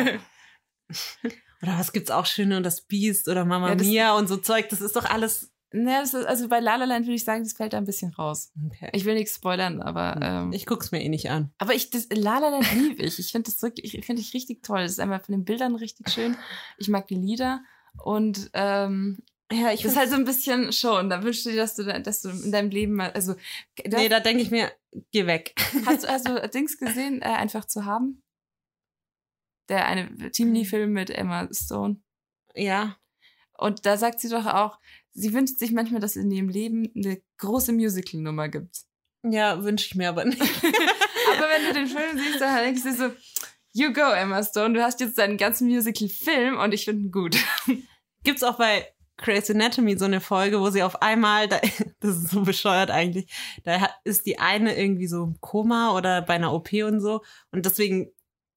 oder 1.64 1.80
was 1.80 1.92
gibt's 1.94 2.12
auch 2.12 2.26
schöne 2.28 2.58
und 2.58 2.64
das 2.64 2.82
Biest 2.82 3.28
oder 3.28 3.46
Mama 3.46 3.70
Ja, 3.70 3.76
Mia 3.76 4.18
und 4.18 4.28
so 4.28 4.38
Zeug. 4.38 4.70
Das 4.70 4.82
ist 4.82 4.96
doch 4.96 5.06
alles. 5.06 5.50
Ne, 5.76 5.98
das 6.02 6.14
ist, 6.14 6.26
also 6.28 6.48
bei 6.50 6.60
La 6.60 6.76
La 6.76 6.86
Land 6.86 7.08
würde 7.08 7.16
ich 7.16 7.24
sagen, 7.24 7.44
das 7.44 7.54
fällt 7.54 7.74
da 7.74 7.78
ein 7.80 7.86
bisschen 7.86 8.14
raus. 8.14 8.52
Okay. 8.68 8.90
Ich 8.94 9.06
will 9.06 9.16
nichts 9.16 9.34
spoilern, 9.36 9.82
aber 9.82 10.20
ähm, 10.22 10.52
Ich 10.54 10.68
guck's 10.68 10.92
mir 10.92 11.02
eh 11.02 11.10
nicht 11.10 11.32
an. 11.32 11.52
aber 11.58 11.74
ich 11.74 11.90
das 11.90 12.08
La 12.14 12.38
La 12.38 12.50
Land 12.50 12.68
liebe 12.76 13.02
ich. 13.02 13.18
Ich 13.18 13.32
finde 13.32 13.50
das 13.50 13.60
wirklich, 13.64 13.96
ich 13.98 14.06
finde 14.06 14.22
ich 14.22 14.36
richtig 14.36 14.62
toll. 14.62 14.84
Das 14.84 14.92
ist 14.92 15.00
einmal 15.00 15.20
von 15.20 15.34
den 15.34 15.46
Bildern 15.46 15.76
richtig 15.76 16.12
schön. 16.12 16.38
Ich 16.78 16.90
mag 16.90 17.08
die 17.08 17.16
Lieder 17.16 17.64
und 18.04 18.52
ähm, 18.54 19.18
Ja, 19.52 19.72
ich 19.72 19.82
das 19.82 19.94
ist 19.94 19.98
halt 19.98 20.10
so 20.12 20.16
ein 20.16 20.26
bisschen 20.26 20.72
schon. 20.74 21.10
Da 21.10 21.24
wünschst 21.24 21.46
du 21.48 21.50
dir, 21.50 21.56
dass 21.58 21.74
du, 21.76 21.84
da- 21.84 21.98
dass 21.98 22.22
du 22.22 22.30
in 22.30 22.52
deinem 22.52 22.70
Leben 22.70 22.94
mal, 22.94 23.12
also 23.12 23.34
Nee, 23.84 24.10
da 24.10 24.20
denke 24.20 24.44
ich 24.44 24.52
mir, 24.52 24.72
geh 25.12 25.26
weg. 25.26 25.56
Hast, 25.88 26.04
du- 26.28 26.40
du 26.40 26.50
Dings 26.50 26.78
gesehen, 26.78 27.22
äh, 27.24 27.26
einfach 27.26 27.66
zu 27.66 27.86
haben? 27.86 28.22
Der 29.70 29.88
eine 29.88 30.32
Teenie-Film 30.32 30.92
mit 30.92 31.10
Emma 31.10 31.48
Stone. 31.52 32.02
Ja. 32.56 32.98
Und 33.58 33.86
da 33.86 33.98
sagt 33.98 34.20
sie 34.20 34.30
doch 34.30 34.46
auch, 34.46 34.80
sie 35.12 35.34
wünscht 35.34 35.58
sich 35.58 35.72
manchmal, 35.72 36.02
dass 36.02 36.16
es 36.16 36.24
in 36.24 36.32
ihrem 36.32 36.50
Leben 36.50 36.92
eine 36.96 37.22
große 37.38 37.72
Musical-Nummer 37.72 38.50
gibt. 38.50 38.82
Ja, 39.24 39.64
wünsche 39.64 39.86
ich 39.86 39.96
mir 39.96 40.10
aber 40.10 40.26
nicht. 40.26 40.42
Aber 41.38 41.48
wenn 41.48 41.66
du 41.66 41.74
den 41.74 41.88
Film 41.88 42.18
siehst, 42.18 42.42
dann 42.42 42.64
denkst 42.64 42.84
du 42.84 42.94
so, 42.94 43.12
you 43.72 43.94
go, 43.94 44.02
Emma 44.02 44.44
Stone, 44.44 44.74
du 44.74 44.84
hast 44.84 45.00
jetzt 45.00 45.18
deinen 45.18 45.38
ganzen 45.38 45.68
Musical-Film 45.68 46.58
und 46.58 46.74
ich 46.74 46.86
finde 46.86 47.04
ihn 47.04 47.12
gut. 47.12 47.38
Gibt's 48.24 48.44
auch 48.44 48.58
bei 48.58 48.88
Grey's 49.18 49.50
Anatomy 49.50 49.98
so 49.98 50.06
eine 50.06 50.22
Folge, 50.22 50.60
wo 50.60 50.70
sie 50.70 50.84
auf 50.84 51.02
einmal, 51.02 51.48
da, 51.48 51.60
das 52.00 52.18
ist 52.18 52.30
so 52.30 52.42
bescheuert 52.42 52.92
eigentlich, 52.92 53.32
da 53.64 53.90
ist 54.04 54.26
die 54.26 54.40
eine 54.40 54.78
irgendwie 54.78 55.08
so 55.08 55.24
im 55.24 55.40
Koma 55.40 55.96
oder 55.96 56.22
bei 56.22 56.34
einer 56.34 56.54
OP 56.54 56.74
und 56.74 57.00
so 57.00 57.22
und 57.52 57.66
deswegen 57.66 58.12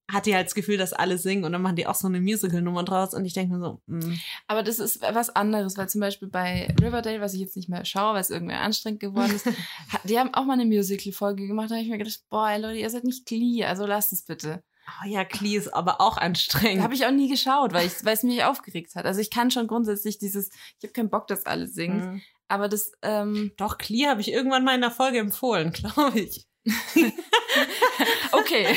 hat 0.09 0.25
die 0.25 0.33
halt 0.35 0.47
das 0.47 0.55
Gefühl, 0.55 0.77
dass 0.77 0.93
alle 0.93 1.17
singen 1.17 1.43
und 1.43 1.51
dann 1.51 1.61
machen 1.61 1.75
die 1.75 1.85
auch 1.85 1.95
so 1.95 2.07
eine 2.07 2.21
Musical-Nummer 2.21 2.83
draus 2.83 3.13
und 3.13 3.25
ich 3.25 3.33
denke 3.33 3.55
mir 3.55 3.59
so, 3.59 3.81
mm, 3.87 4.13
Aber 4.47 4.63
das 4.63 4.79
ist 4.79 5.01
was 5.01 5.29
anderes, 5.35 5.77
weil 5.77 5.89
zum 5.89 5.99
Beispiel 6.01 6.29
bei 6.29 6.73
Riverdale, 6.81 7.19
was 7.19 7.33
ich 7.33 7.41
jetzt 7.41 7.57
nicht 7.57 7.67
mehr 7.67 7.83
schaue, 7.83 8.13
weil 8.13 8.21
es 8.21 8.29
irgendwie 8.29 8.55
anstrengend 8.55 9.01
geworden 9.01 9.35
ist, 9.35 9.45
die 10.05 10.17
haben 10.17 10.33
auch 10.33 10.45
mal 10.45 10.53
eine 10.53 10.65
Musical-Folge 10.65 11.45
gemacht, 11.47 11.69
da 11.71 11.75
habe 11.75 11.83
ich 11.83 11.89
mir 11.89 11.97
gedacht, 11.97 12.21
boah, 12.29 12.57
Leute, 12.57 12.79
ihr 12.79 12.89
seid 12.89 13.03
nicht 13.03 13.25
Glee, 13.25 13.65
also 13.65 13.85
lasst 13.85 14.13
es 14.13 14.23
bitte. 14.23 14.63
oh 15.03 15.07
ja, 15.09 15.25
Klee 15.25 15.57
ist 15.57 15.73
aber 15.73 15.99
auch 15.99 16.17
anstrengend. 16.17 16.83
Habe 16.83 16.93
ich 16.93 17.05
auch 17.05 17.11
nie 17.11 17.29
geschaut, 17.29 17.73
weil, 17.73 17.87
ich, 17.87 18.05
weil 18.05 18.13
es 18.13 18.23
mich 18.23 18.43
aufgeregt 18.45 18.95
hat. 18.95 19.05
Also 19.05 19.19
ich 19.19 19.29
kann 19.29 19.51
schon 19.51 19.67
grundsätzlich 19.67 20.17
dieses, 20.19 20.47
ich 20.77 20.83
habe 20.83 20.93
keinen 20.93 21.09
Bock, 21.09 21.27
dass 21.27 21.45
alle 21.45 21.67
singen, 21.67 21.97
Mhm. 22.13 22.21
aber 22.47 22.69
das, 22.69 22.93
ähm, 23.01 23.51
Doch, 23.57 23.77
Klee 23.77 24.07
habe 24.07 24.21
ich 24.21 24.31
irgendwann 24.31 24.63
mal 24.63 24.75
in 24.75 24.79
der 24.81 24.91
Folge 24.91 25.17
empfohlen, 25.19 25.71
glaube 25.73 26.17
ich. 26.21 26.45
okay. 28.31 28.67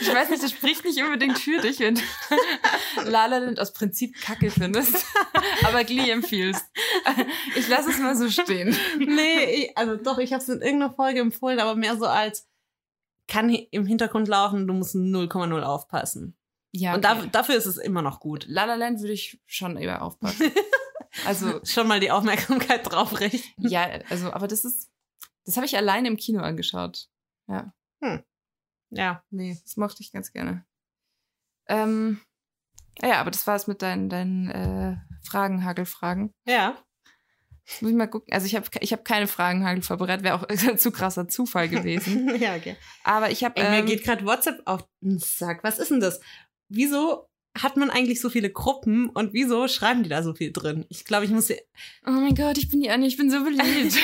Ich 0.00 0.12
weiß 0.12 0.30
nicht, 0.30 0.42
das 0.42 0.50
spricht 0.50 0.84
nicht 0.84 1.02
unbedingt 1.02 1.38
für 1.38 1.60
dich, 1.60 1.78
wenn 1.80 1.94
du 1.94 2.02
La 3.04 3.26
La 3.26 3.38
Land 3.38 3.60
aus 3.60 3.72
Prinzip 3.72 4.20
Kacke 4.20 4.50
findest, 4.50 5.04
aber 5.64 5.84
Glee 5.84 6.10
empfiehlst. 6.10 6.64
Ich 7.56 7.68
lasse 7.68 7.90
es 7.90 7.98
mal 7.98 8.16
so 8.16 8.28
stehen. 8.30 8.76
nee, 8.98 9.44
ich, 9.44 9.78
also 9.78 9.96
doch, 9.96 10.18
ich 10.18 10.32
habe 10.32 10.42
es 10.42 10.48
in 10.48 10.60
irgendeiner 10.60 10.92
Folge 10.92 11.20
empfohlen, 11.20 11.60
aber 11.60 11.74
mehr 11.76 11.96
so 11.96 12.06
als 12.06 12.46
kann 13.28 13.48
im 13.48 13.86
Hintergrund 13.86 14.28
laufen, 14.28 14.66
du 14.66 14.74
musst 14.74 14.94
0,0 14.94 15.62
aufpassen. 15.62 16.36
Ja, 16.72 16.94
Und 16.94 17.04
da, 17.04 17.26
dafür 17.26 17.56
ist 17.56 17.66
es 17.66 17.78
immer 17.78 18.02
noch 18.02 18.20
gut. 18.20 18.44
La 18.48 18.64
La 18.64 18.74
Land 18.74 19.00
würde 19.00 19.12
ich 19.12 19.40
schon 19.46 19.76
eher 19.76 20.02
aufpassen. 20.02 20.50
Also, 21.26 21.60
Schon 21.64 21.88
mal 21.88 21.98
die 21.98 22.10
Aufmerksamkeit 22.12 22.88
drauf 22.90 23.18
richten. 23.18 23.66
ja, 23.68 23.88
also, 24.08 24.32
aber 24.32 24.46
das 24.46 24.64
ist, 24.64 24.90
das 25.44 25.56
habe 25.56 25.66
ich 25.66 25.76
alleine 25.76 26.06
im 26.08 26.16
Kino 26.16 26.40
angeschaut. 26.40 27.08
Ja, 28.90 29.22
nee. 29.30 29.56
Das 29.62 29.76
mochte 29.76 30.02
ich 30.02 30.12
ganz 30.12 30.32
gerne. 30.32 30.64
Ähm, 31.68 32.20
ja, 33.02 33.20
aber 33.20 33.30
das 33.30 33.46
war 33.46 33.56
es 33.56 33.66
mit 33.66 33.82
deinen, 33.82 34.08
deinen 34.08 34.50
äh, 34.50 34.96
Fragen, 35.22 35.64
Hagelfragen. 35.64 36.32
Ja. 36.46 36.76
Jetzt 37.64 37.82
muss 37.82 37.92
ich 37.92 37.96
mal 37.96 38.08
gucken. 38.08 38.32
Also 38.34 38.46
ich 38.46 38.56
habe 38.56 38.66
ich 38.80 38.92
hab 38.92 39.04
keine 39.04 39.28
Fragen, 39.28 39.64
Hagel 39.64 39.82
vorbereitet. 39.82 40.24
Wäre 40.24 40.34
auch 40.34 40.42
ein 40.42 40.58
zu 40.78 40.90
krasser 40.90 41.28
Zufall 41.28 41.68
gewesen. 41.68 42.34
ja, 42.40 42.56
okay. 42.56 42.76
Aber 43.04 43.30
ich 43.30 43.44
habe. 43.44 43.60
Ey, 43.60 43.70
mir 43.70 43.78
Ähm, 43.78 43.86
geht 43.86 44.02
gerade 44.02 44.24
WhatsApp 44.26 44.60
auf 44.64 44.88
den 45.00 45.18
Sack. 45.20 45.62
Was 45.62 45.78
ist 45.78 45.90
denn 45.92 46.00
das? 46.00 46.20
Wieso 46.68 47.28
hat 47.56 47.76
man 47.76 47.90
eigentlich 47.90 48.20
so 48.20 48.28
viele 48.30 48.50
Gruppen 48.50 49.08
und 49.08 49.32
wieso 49.32 49.68
schreiben 49.68 50.02
die 50.02 50.08
da 50.08 50.22
so 50.22 50.34
viel 50.34 50.52
drin? 50.52 50.84
Ich 50.88 51.04
glaube, 51.04 51.24
ich 51.24 51.30
muss. 51.30 51.50
oh 51.50 52.10
mein 52.10 52.34
Gott, 52.34 52.58
ich 52.58 52.68
bin 52.68 52.80
die 52.80 52.90
Anne, 52.90 53.06
ich 53.06 53.16
bin 53.16 53.30
so 53.30 53.42
beliebt. 53.44 53.96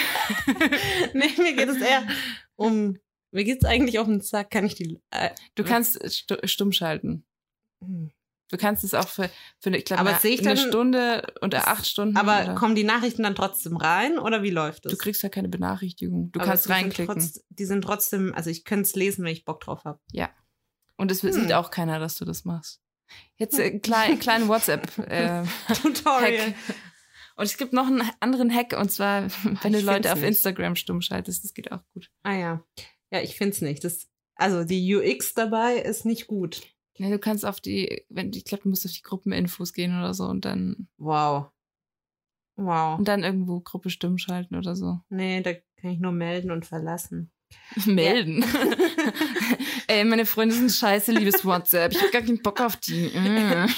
nee, 1.14 1.30
mir 1.38 1.54
geht 1.54 1.68
es 1.68 1.80
eher 1.80 2.06
um. 2.54 2.98
Mir 3.36 3.44
geht 3.44 3.62
es 3.62 3.68
eigentlich 3.68 3.98
auf 3.98 4.06
den 4.06 4.20
Sack. 4.22 4.50
Kann 4.50 4.64
ich 4.66 4.74
die. 4.74 4.98
Äh, 5.10 5.30
Du 5.54 5.62
kannst 5.62 6.00
stu 6.12 6.36
stumm 6.44 6.72
schalten. 6.72 7.24
Du 8.48 8.56
kannst 8.56 8.84
es 8.84 8.94
auch 8.94 9.08
für, 9.08 9.28
für 9.58 9.70
eine, 9.70 9.78
ich 9.78 9.84
glaube, 9.84 10.02
eine, 10.08 10.18
ich 10.22 10.40
eine 10.40 10.54
dann- 10.54 10.68
Stunde 10.68 11.34
oder 11.42 11.68
acht 11.68 11.86
Stunden. 11.86 12.16
aber 12.16 12.44
oder, 12.44 12.54
kommen 12.54 12.74
die 12.74 12.84
Nachrichten 12.84 13.24
dann 13.24 13.34
trotzdem 13.34 13.76
rein 13.76 14.18
oder 14.18 14.42
wie 14.42 14.50
läuft 14.50 14.84
das? 14.84 14.92
du 14.92 14.98
kriegst 14.98 15.22
ja 15.22 15.28
keine 15.28 15.48
Benachrichtigung. 15.48 16.30
Du 16.32 16.40
Aber 16.40 16.48
kannst 16.48 16.64
die 16.64 16.68
sind 16.68 16.76
reinklicken. 16.76 17.14
trotz- 17.18 17.44
die 17.50 17.64
sind 17.64 17.82
trotzdem, 17.82 18.32
also 18.34 18.48
ich 18.50 18.64
könnte 18.64 18.82
es 18.82 18.94
lesen, 18.94 19.24
wenn 19.24 19.32
ich 19.32 19.44
Bock 19.44 19.60
drauf 19.60 19.84
habe. 19.84 19.98
Und 20.96 21.10
es 21.10 21.22
Hm. 21.22 21.32
sieht 21.32 21.52
auch 21.52 21.70
keiner, 21.70 21.98
dass 21.98 22.14
du 22.16 22.24
das 22.24 22.44
machst. 22.44 22.80
Jetzt 23.36 23.58
äh, 23.58 23.78
klein, 23.80 24.18
kleinen 24.18 24.48
WhatsApp. 24.48 24.96
Äh. 24.98 25.42
Und 27.38 27.44
es 27.44 27.58
gibt 27.58 27.74
noch 27.74 27.86
einen 27.86 28.02
anderen 28.20 28.50
Hack, 28.54 28.72
und 28.80 28.90
zwar, 28.90 29.24
wenn 29.62 29.72
du 29.74 29.80
Leute 29.80 30.10
auf 30.10 30.20
nicht. 30.20 30.28
Instagram 30.28 30.74
stumm 30.74 31.02
schaltest, 31.02 31.44
das 31.44 31.52
geht 31.52 31.70
auch 31.70 31.82
gut. 31.92 32.10
Ah 32.22 32.32
ja. 32.34 32.64
Ja, 33.10 33.20
ich 33.20 33.36
finde 33.36 33.52
es 33.54 33.60
nicht. 33.60 33.84
Das, 33.84 34.08
also 34.34 34.64
die 34.64 34.94
UX 34.94 35.34
dabei 35.34 35.76
ist 35.76 36.04
nicht 36.04 36.26
gut. 36.26 36.62
Ja, 36.98 37.10
du 37.10 37.18
kannst 37.18 37.44
auf 37.44 37.60
die, 37.60 38.04
wenn 38.08 38.32
ich 38.32 38.44
glaube, 38.44 38.62
du 38.64 38.70
musst 38.70 38.86
auf 38.86 38.92
die 38.92 39.02
Gruppeninfos 39.02 39.72
gehen 39.72 39.96
oder 39.98 40.14
so 40.14 40.24
und 40.24 40.44
dann 40.44 40.88
Wow. 40.98 41.50
Wow. 42.58 42.98
und 42.98 43.06
dann 43.06 43.22
irgendwo 43.22 43.60
Gruppe 43.60 43.90
stumm 43.90 44.16
schalten 44.16 44.56
oder 44.56 44.74
so. 44.76 45.00
Nee, 45.10 45.42
da 45.42 45.52
kann 45.52 45.90
ich 45.90 45.98
nur 46.00 46.12
melden 46.12 46.50
und 46.50 46.64
verlassen. 46.64 47.30
Melden. 47.86 48.44
Ey, 49.86 50.04
meine 50.04 50.26
Freunde 50.26 50.54
sind 50.54 50.72
scheiße, 50.72 51.12
liebes 51.12 51.44
WhatsApp. 51.44 51.92
Ich 51.92 52.02
hab 52.02 52.10
gar 52.10 52.22
keinen 52.22 52.42
Bock 52.42 52.60
auf 52.60 52.76
die. 52.76 53.10
Mm. 53.14 53.68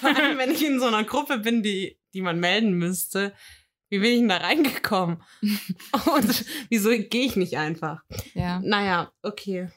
Vor 0.00 0.16
allem, 0.16 0.38
wenn 0.38 0.52
ich 0.52 0.64
in 0.64 0.78
so 0.78 0.86
einer 0.86 1.02
Gruppe 1.04 1.38
bin, 1.38 1.62
die, 1.62 1.98
die 2.14 2.20
man 2.22 2.38
melden 2.38 2.74
müsste, 2.74 3.34
wie 3.88 3.98
bin 3.98 4.12
ich 4.12 4.18
denn 4.20 4.28
da 4.28 4.38
reingekommen? 4.38 5.22
Und 5.42 6.44
wieso 6.68 6.90
gehe 6.90 7.26
ich 7.26 7.36
nicht 7.36 7.56
einfach? 7.56 8.02
Ja. 8.34 8.60
Naja, 8.62 9.12
okay. 9.22 9.68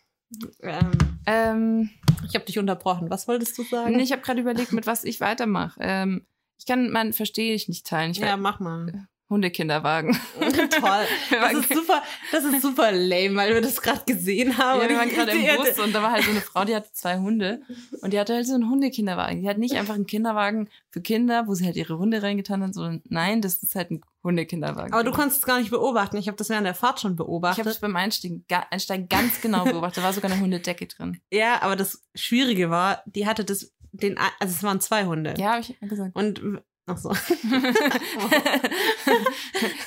Ähm, 0.61 0.91
Ähm, 1.25 1.89
ich 2.27 2.35
habe 2.35 2.45
dich 2.45 2.57
unterbrochen. 2.57 3.09
Was 3.09 3.27
wolltest 3.27 3.57
du 3.57 3.63
sagen? 3.63 3.95
nee, 3.95 4.03
ich 4.03 4.11
habe 4.11 4.21
gerade 4.21 4.41
überlegt, 4.41 4.71
mit 4.71 4.87
was 4.87 5.03
ich 5.03 5.19
weitermache. 5.19 5.79
Ähm, 5.81 6.25
ich 6.57 6.65
kann 6.65 6.89
mein 6.91 7.13
Verstehe 7.13 7.53
ich 7.53 7.67
nicht 7.67 7.85
teilen. 7.85 8.11
Ich 8.11 8.17
ja, 8.17 8.27
ja. 8.27 8.37
mach 8.37 8.59
mal. 8.59 9.07
Hundekinderwagen. 9.31 10.15
Toll. 10.39 11.05
Das 11.31 11.53
ist 11.53 11.73
super, 11.73 12.03
das 12.31 12.43
ist 12.43 12.61
super 12.61 12.91
lame, 12.91 13.35
weil 13.35 13.53
wir 13.53 13.61
das 13.61 13.81
gerade 13.81 14.01
gesehen 14.05 14.57
haben. 14.57 14.81
Ja, 14.81 14.89
wir 14.89 14.97
waren 14.97 15.09
gerade 15.09 15.31
im 15.31 15.55
Bus 15.55 15.79
und 15.79 15.95
da 15.95 16.03
war 16.03 16.11
halt 16.11 16.23
so 16.25 16.31
eine 16.31 16.41
Frau, 16.41 16.65
die 16.65 16.75
hatte 16.75 16.91
zwei 16.93 17.17
Hunde 17.17 17.61
und 18.01 18.13
die 18.13 18.19
hatte 18.19 18.35
halt 18.35 18.45
so 18.45 18.53
einen 18.53 18.69
Hundekinderwagen. 18.69 19.41
Die 19.41 19.49
hat 19.49 19.57
nicht 19.57 19.75
einfach 19.75 19.95
einen 19.95 20.05
Kinderwagen 20.05 20.69
für 20.89 21.01
Kinder, 21.01 21.47
wo 21.47 21.55
sie 21.55 21.65
halt 21.65 21.77
ihre 21.77 21.97
Hunde 21.97 22.21
reingetan 22.21 22.61
hat, 22.61 22.73
sondern 22.73 23.01
nein, 23.09 23.41
das 23.41 23.63
ist 23.63 23.73
halt 23.75 23.91
ein 23.91 24.01
Hundekinderwagen. 24.23 24.93
Aber 24.93 25.03
du 25.03 25.11
konntest 25.11 25.39
es 25.39 25.45
gar 25.45 25.59
nicht 25.59 25.71
beobachten. 25.71 26.17
Ich 26.17 26.27
habe 26.27 26.37
das 26.37 26.49
während 26.49 26.67
der 26.67 26.75
Fahrt 26.75 26.99
schon 26.99 27.13
ich 27.13 27.19
habe 27.19 27.25
beobachtet. 27.25 27.65
es 27.67 27.79
beim 27.79 27.95
Einsteigen, 27.95 28.45
Einsteigen 28.69 29.07
ganz 29.07 29.41
genau 29.41 29.63
beobachtet. 29.63 29.99
Da 29.99 30.03
war 30.03 30.13
sogar 30.13 30.31
eine 30.31 30.41
Hundedecke 30.41 30.87
drin. 30.87 31.19
Ja, 31.31 31.61
aber 31.61 31.75
das 31.75 32.03
Schwierige 32.13 32.69
war, 32.69 33.03
die 33.05 33.25
hatte 33.25 33.45
das, 33.45 33.71
den, 33.93 34.17
also 34.17 34.53
es 34.53 34.63
waren 34.63 34.81
zwei 34.81 35.05
Hunde. 35.05 35.33
Ja, 35.37 35.53
habe 35.53 35.61
ich 35.61 35.79
gesagt. 35.79 36.15
Und, 36.15 36.61
ach 36.93 36.97
so. 36.97 37.11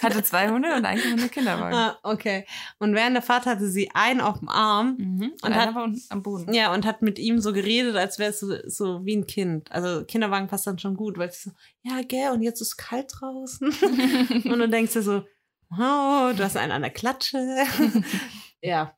hatte 0.03 0.23
zwei 0.23 0.49
Hunde 0.51 0.75
und 0.75 0.85
einen 0.85 1.03
Hundekinderwagen. 1.03 1.77
ah, 1.77 1.99
okay. 2.03 2.47
Und 2.79 2.95
während 2.95 3.15
der 3.17 3.23
Fahrt 3.23 3.47
hatte 3.47 3.69
sie 3.69 3.91
einen 3.95 4.21
auf 4.21 4.39
dem 4.39 4.49
Arm. 4.49 4.97
Mhm. 4.99 5.23
Und, 5.23 5.45
Und 5.45 5.55
hat- 5.55 5.75
am 6.11 6.23
Boden. 6.23 6.53
Ja, 6.53 6.73
und 6.73 6.85
hat 6.87 7.03
mit 7.03 7.19
ihm 7.19 7.41
so 7.41 7.53
geredet, 7.53 7.97
als 7.97 8.19
wäre 8.19 8.31
es 8.31 8.41
so, 8.41 8.55
so 8.67 9.05
wie 9.05 9.17
ein 9.17 9.27
Kind. 9.27 9.71
Also 9.73 10.05
Kinderwagen 10.05 10.49
passt 10.49 10.67
dann 10.67 10.79
schon 10.79 10.97
gut, 10.97 11.19
weil 11.19 11.31
sie 11.31 11.51
so, 11.51 11.57
ja, 11.83 12.03
gell, 12.03 12.31
und 12.33 12.43
jetzt 12.43 12.61
ist 12.61 12.77
kalt 12.77 13.13
draußen. 13.19 13.69
und 14.45 14.59
du 14.59 14.69
denkst 14.69 14.93
dir 14.93 15.03
so, 15.03 15.25
wow, 15.71 16.35
du 16.35 16.45
hast 16.45 16.57
einen 16.57 16.73
an 16.73 16.83
der 16.83 16.91
Klatsche. 16.91 17.39
ja. 18.61 18.97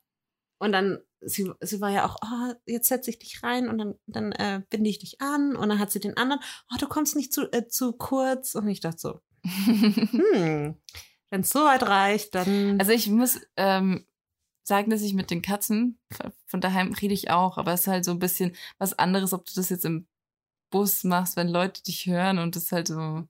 Und 0.58 0.72
dann, 0.72 0.98
sie, 1.26 1.52
sie 1.60 1.80
war 1.80 1.90
ja 1.90 2.06
auch, 2.06 2.16
oh, 2.22 2.54
jetzt 2.66 2.88
setze 2.88 3.10
ich 3.10 3.18
dich 3.18 3.42
rein 3.42 3.68
und 3.68 3.78
dann, 3.78 3.94
dann 4.06 4.32
äh, 4.32 4.62
binde 4.70 4.88
ich 4.88 4.98
dich 4.98 5.20
an. 5.20 5.56
Und 5.56 5.68
dann 5.68 5.78
hat 5.78 5.90
sie 5.90 6.00
den 6.00 6.16
anderen, 6.16 6.40
oh, 6.72 6.76
du 6.78 6.86
kommst 6.86 7.16
nicht 7.16 7.32
zu, 7.32 7.50
äh, 7.52 7.66
zu 7.66 7.92
kurz. 7.92 8.54
Und 8.54 8.68
ich 8.68 8.80
dachte 8.80 8.98
so, 8.98 9.20
hm, 9.44 10.76
wenn 11.30 11.40
es 11.40 11.50
so 11.50 11.60
weit 11.60 11.82
reicht, 11.82 12.34
dann. 12.34 12.78
Also 12.78 12.92
ich 12.92 13.08
muss 13.08 13.40
ähm, 13.56 14.06
sagen, 14.62 14.90
dass 14.90 15.02
ich 15.02 15.14
mit 15.14 15.30
den 15.30 15.42
Katzen, 15.42 15.98
von 16.46 16.60
daheim 16.60 16.92
rede 16.94 17.14
ich 17.14 17.30
auch, 17.30 17.58
aber 17.58 17.72
es 17.72 17.82
ist 17.82 17.86
halt 17.88 18.04
so 18.04 18.12
ein 18.12 18.18
bisschen 18.18 18.54
was 18.78 18.98
anderes, 18.98 19.32
ob 19.32 19.44
du 19.46 19.52
das 19.54 19.68
jetzt 19.68 19.84
im 19.84 20.06
Bus 20.70 21.04
machst, 21.04 21.36
wenn 21.36 21.48
Leute 21.48 21.82
dich 21.82 22.06
hören 22.06 22.38
und 22.38 22.56
das 22.56 22.64
ist 22.64 22.72
halt 22.72 22.88
so. 22.88 23.24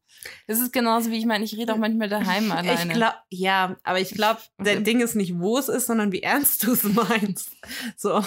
Das 0.46 0.58
ist 0.58 0.72
genauso 0.72 1.10
wie 1.10 1.18
ich 1.18 1.26
meine, 1.26 1.44
ich 1.44 1.56
rede 1.56 1.72
auch 1.72 1.78
manchmal 1.78 2.08
daheim 2.08 2.50
alleine. 2.52 2.92
Ich 2.92 2.98
glaub, 2.98 3.14
ja, 3.28 3.76
aber 3.82 4.00
ich 4.00 4.10
glaube, 4.10 4.40
der 4.58 4.80
Ding 4.80 5.00
ist 5.00 5.14
nicht, 5.14 5.38
wo 5.38 5.58
es 5.58 5.68
ist, 5.68 5.86
sondern 5.86 6.12
wie 6.12 6.22
ernst 6.22 6.64
du 6.64 6.72
es 6.72 6.82
meinst. 6.84 7.50
So. 7.96 8.22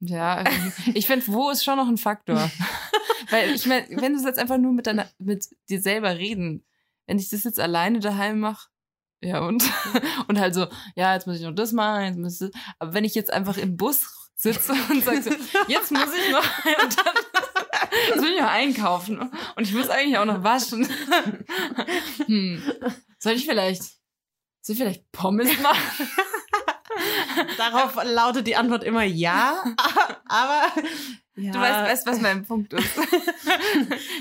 Ja, 0.00 0.44
ich 0.94 1.06
finde, 1.06 1.26
wo 1.28 1.50
ist 1.50 1.64
schon 1.64 1.76
noch 1.76 1.86
ein 1.86 1.96
Faktor. 1.96 2.50
Weil 3.30 3.54
ich 3.54 3.66
meine, 3.66 3.86
wenn 3.90 4.16
du 4.16 4.26
jetzt 4.26 4.38
einfach 4.38 4.58
nur 4.58 4.72
mit, 4.72 4.88
deiner, 4.88 5.08
mit 5.18 5.46
dir 5.68 5.80
selber 5.80 6.18
reden, 6.18 6.64
wenn 7.06 7.20
ich 7.20 7.30
das 7.30 7.44
jetzt 7.44 7.60
alleine 7.60 8.00
daheim 8.00 8.40
mache, 8.40 8.68
ja 9.22 9.40
und? 9.46 9.64
Und 10.26 10.40
halt 10.40 10.54
so, 10.54 10.66
ja, 10.96 11.14
jetzt 11.14 11.26
muss 11.26 11.36
ich 11.36 11.42
noch 11.42 11.54
das 11.54 11.72
machen, 11.72 12.04
jetzt 12.04 12.18
muss 12.18 12.40
ich, 12.40 12.50
aber 12.80 12.94
wenn 12.94 13.04
ich 13.04 13.14
jetzt 13.14 13.32
einfach 13.32 13.56
im 13.56 13.76
Bus 13.76 14.30
sitze 14.34 14.72
und 14.90 15.04
sage 15.04 15.22
so, 15.22 15.30
jetzt 15.68 15.92
muss 15.92 16.08
ich 16.14 16.32
noch, 16.32 16.64
und 16.82 16.96
dann, 16.98 17.14
jetzt 18.08 18.22
will 18.22 18.32
ich 18.32 18.40
noch 18.40 18.48
einkaufen 18.48 19.18
und 19.56 19.62
ich 19.62 19.72
muss 19.72 19.88
eigentlich 19.88 20.18
auch 20.18 20.24
noch 20.24 20.42
waschen. 20.42 20.88
Hm. 22.26 22.62
Soll 23.18 23.32
ich 23.32 23.46
vielleicht, 23.46 23.82
soll 24.60 24.74
ich 24.74 24.78
vielleicht 24.78 25.12
Pommes 25.12 25.58
machen? 25.62 26.08
Darauf 27.56 27.96
lautet 28.04 28.46
die 28.46 28.56
Antwort 28.56 28.84
immer 28.84 29.02
ja, 29.02 29.62
aber 30.26 30.66
ja. 31.34 31.52
Du 31.52 31.58
weißt, 31.58 31.90
weißt, 31.90 32.06
was 32.06 32.20
mein 32.20 32.44
Punkt 32.44 32.72
ist. 32.72 32.96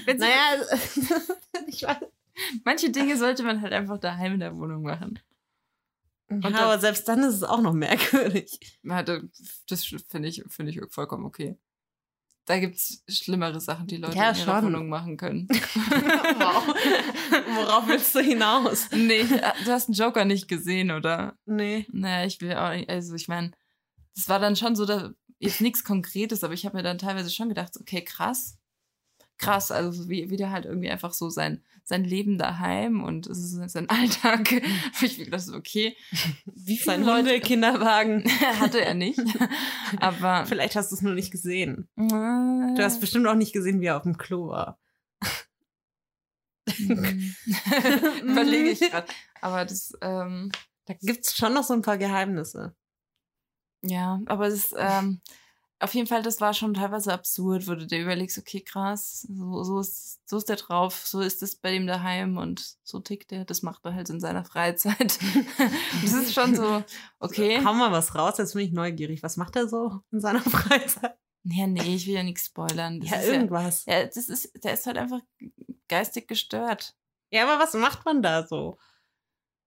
naja, 0.06 0.64
ich 1.68 1.84
weiß. 1.84 1.98
Manche 2.64 2.90
Dinge 2.90 3.18
sollte 3.18 3.44
man 3.44 3.62
halt 3.62 3.74
einfach 3.74 4.00
daheim 4.00 4.34
in 4.34 4.40
der 4.40 4.56
Wohnung 4.56 4.84
machen. 4.84 5.20
Und 6.30 6.46
ja, 6.46 6.62
aber 6.62 6.80
selbst 6.80 7.08
dann 7.08 7.20
ist 7.20 7.36
es 7.36 7.44
auch 7.44 7.62
noch 7.62 7.74
merkwürdig. 7.74 8.60
Das 9.68 9.86
finde 9.86 10.30
ich, 10.30 10.44
find 10.48 10.70
ich 10.70 10.80
vollkommen 10.90 11.26
okay. 11.26 11.58
Da 12.46 12.60
gibt 12.60 12.78
es 12.78 13.04
schlimmere 13.08 13.62
Sachen, 13.62 13.88
die 13.88 13.98
Leute 13.98 14.18
ja, 14.18 14.32
in 14.32 14.38
ihrer 14.38 14.56
schon. 14.56 14.66
Wohnung 14.66 14.90
machen 14.90 15.16
können. 15.16 15.48
wow. 15.50 16.76
Worauf 17.56 17.88
willst 17.88 18.16
du 18.16 18.20
hinaus? 18.20 18.90
Nee, 18.92 19.24
du 19.24 19.72
hast 19.72 19.88
einen 19.88 19.96
Joker 19.96 20.26
nicht 20.26 20.48
gesehen, 20.48 20.92
oder? 20.92 21.38
Nee. 21.46 21.86
Naja, 21.92 22.26
ich 22.26 22.42
will 22.42 22.54
auch 22.54 22.72
nicht, 22.72 22.90
also 22.90 23.14
ich 23.14 23.28
meine, 23.28 23.52
das 24.16 24.28
war 24.28 24.40
dann 24.40 24.56
schon 24.56 24.76
so, 24.76 24.86
da, 24.86 25.12
jetzt 25.40 25.62
nichts 25.62 25.84
Konkretes, 25.84 26.44
aber 26.44 26.54
ich 26.54 26.66
habe 26.66 26.78
mir 26.78 26.84
dann 26.84 26.98
teilweise 26.98 27.30
schon 27.30 27.50
gedacht, 27.50 27.74
okay, 27.80 28.04
krass. 28.04 28.58
Krass, 29.42 29.72
also 29.72 30.08
wie, 30.08 30.30
wie 30.30 30.38
der 30.38 30.52
halt 30.52 30.66
irgendwie 30.66 30.90
einfach 30.92 31.14
so 31.14 31.30
sein, 31.30 31.64
sein 31.84 32.04
Leben 32.04 32.38
daheim 32.38 33.04
und 33.04 33.26
es 33.26 33.40
ist 33.40 33.72
sein 33.72 33.90
Alltag. 33.90 34.52
ich 35.02 35.18
mir 35.18 35.26
gedacht, 35.26 35.50
okay, 35.50 35.96
wie 36.46 36.78
viele 36.78 36.86
Sein 36.86 37.04
Leute 37.04 37.30
Hunde-Kinderwagen. 37.32 38.24
hatte 38.60 38.86
er 38.86 38.94
nicht. 38.94 39.20
Aber 39.98 40.46
Vielleicht 40.46 40.76
hast 40.76 40.92
du 40.92 40.96
es 40.96 41.02
nur 41.02 41.14
nicht 41.14 41.32
gesehen. 41.32 41.90
du 41.96 42.08
Du 42.08 42.84
hast 42.84 43.02
bestimmt 43.02 43.26
auch 43.28 43.36
nicht 43.36 43.52
gesehen, 43.54 43.82
wie 43.82 43.88
er 43.88 43.98
auf 43.98 44.04
dem 44.04 44.18
Klo 44.18 44.50
war. 44.50 44.80
Überlege 48.24 48.70
ich 48.70 48.80
gerade. 48.80 49.08
Aber 49.42 49.66
das, 49.66 49.94
ähm, 50.02 50.52
Da 50.86 50.94
gibt's 50.94 51.36
schon 51.36 51.54
noch 51.54 51.64
so 51.64 51.74
ein 51.74 51.82
paar 51.82 51.98
Geheimnisse. 51.98 52.76
ja, 53.82 54.20
aber 54.28 54.50
das, 54.50 54.74
ähm, 54.78 55.22
auf 55.82 55.94
jeden 55.96 56.08
Fall, 56.08 56.22
das 56.22 56.40
war 56.40 56.54
schon 56.54 56.74
teilweise 56.74 57.12
absurd, 57.12 57.68
wo 57.68 57.74
du 57.74 57.88
dir 57.88 58.02
überlegst, 58.02 58.38
okay, 58.38 58.62
krass, 58.62 59.22
so, 59.22 59.64
so, 59.64 59.80
ist, 59.80 60.20
so 60.30 60.38
ist 60.38 60.48
der 60.48 60.56
drauf, 60.56 61.06
so 61.06 61.22
ist 61.22 61.42
es 61.42 61.56
bei 61.56 61.72
dem 61.72 61.88
daheim 61.88 62.38
und 62.38 62.76
so 62.84 63.00
tickt 63.00 63.32
er, 63.32 63.46
das 63.46 63.64
macht 63.64 63.84
er 63.86 63.96
halt 63.96 64.10
in 64.10 64.20
seiner 64.20 64.46
Freizeit. 64.46 65.20
das 66.02 66.14
ist 66.14 66.34
schon 66.34 66.56
so, 66.56 66.84
okay. 67.20 67.64
Hau 67.66 67.74
mal 67.74 67.92
was 67.92 68.16
raus, 68.16 68.38
jetzt 68.38 68.54
bin 68.54 68.66
ich 68.66 68.72
neugierig. 68.72 69.24
Was 69.24 69.38
macht 69.38 69.56
er 69.56 69.68
so 69.68 70.00
in 70.12 70.20
seiner 70.20 70.42
Freizeit? 70.42 71.18
Ja, 71.44 71.66
nee, 71.66 71.96
ich 71.96 72.06
will 72.06 72.14
ja 72.14 72.24
nichts 72.24 72.46
spoilern. 72.46 73.00
Das 73.00 73.10
Ja, 73.10 73.22
irgendwas. 73.22 73.86
Ja, 73.86 74.00
ja, 74.00 74.06
das 74.06 74.30
ist, 74.30 74.64
der 74.64 74.74
ist 74.74 74.86
halt 74.86 74.98
einfach 74.98 75.22
geistig 75.88 76.28
gestört. 76.28 76.96
Ja, 77.32 77.44
aber 77.44 77.64
was 77.64 77.74
macht 77.74 78.06
man 78.06 78.22
da 78.22 78.46
so? 78.46 78.78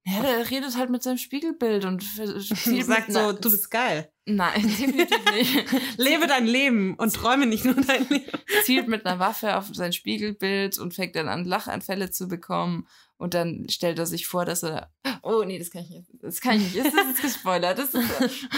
Ja, 0.07 0.21
der 0.21 0.51
redet 0.51 0.77
halt 0.77 0.91
mit 0.91 1.03
seinem 1.03 1.17
Spiegelbild 1.17 1.87
und 1.87 2.05
mit 2.19 3.13
so, 3.13 3.33
du 3.33 3.51
bist 3.51 3.71
geil. 3.71 4.11
Nein, 4.27 4.63
definitiv 4.79 5.25
nicht. 5.33 5.99
Lebe 5.99 6.27
dein 6.27 6.47
Leben 6.47 6.95
und 6.97 7.15
träume 7.15 7.47
nicht 7.47 7.65
nur 7.65 7.75
dein 7.75 8.07
Leben. 8.09 8.31
zielt 8.65 8.87
mit 8.89 9.07
einer 9.07 9.19
Waffe 9.19 9.57
auf 9.57 9.69
sein 9.73 9.93
Spiegelbild 9.95 10.79
und 10.79 10.93
fängt 10.95 11.17
dann 11.17 11.29
an, 11.29 11.45
Lachanfälle 11.47 12.11
zu 12.11 12.29
bekommen. 12.29 12.87
Und 13.17 13.33
dann 13.33 13.67
stellt 13.71 13.99
er 13.99 14.07
sich 14.07 14.27
vor, 14.27 14.45
dass 14.45 14.63
er. 14.63 14.91
Oh, 15.23 15.45
nee, 15.47 15.59
das 15.59 15.71
kann 15.71 15.83
ich 15.83 15.91
nicht. 15.91 16.09
Das 16.21 16.41
kann 16.41 16.57
ich 16.57 16.75
nicht. 16.75 16.85
Das 16.87 16.93
ist 17.15 17.23
gespoilert. 17.23 17.79
Das 17.79 17.95
ist. 17.95 18.09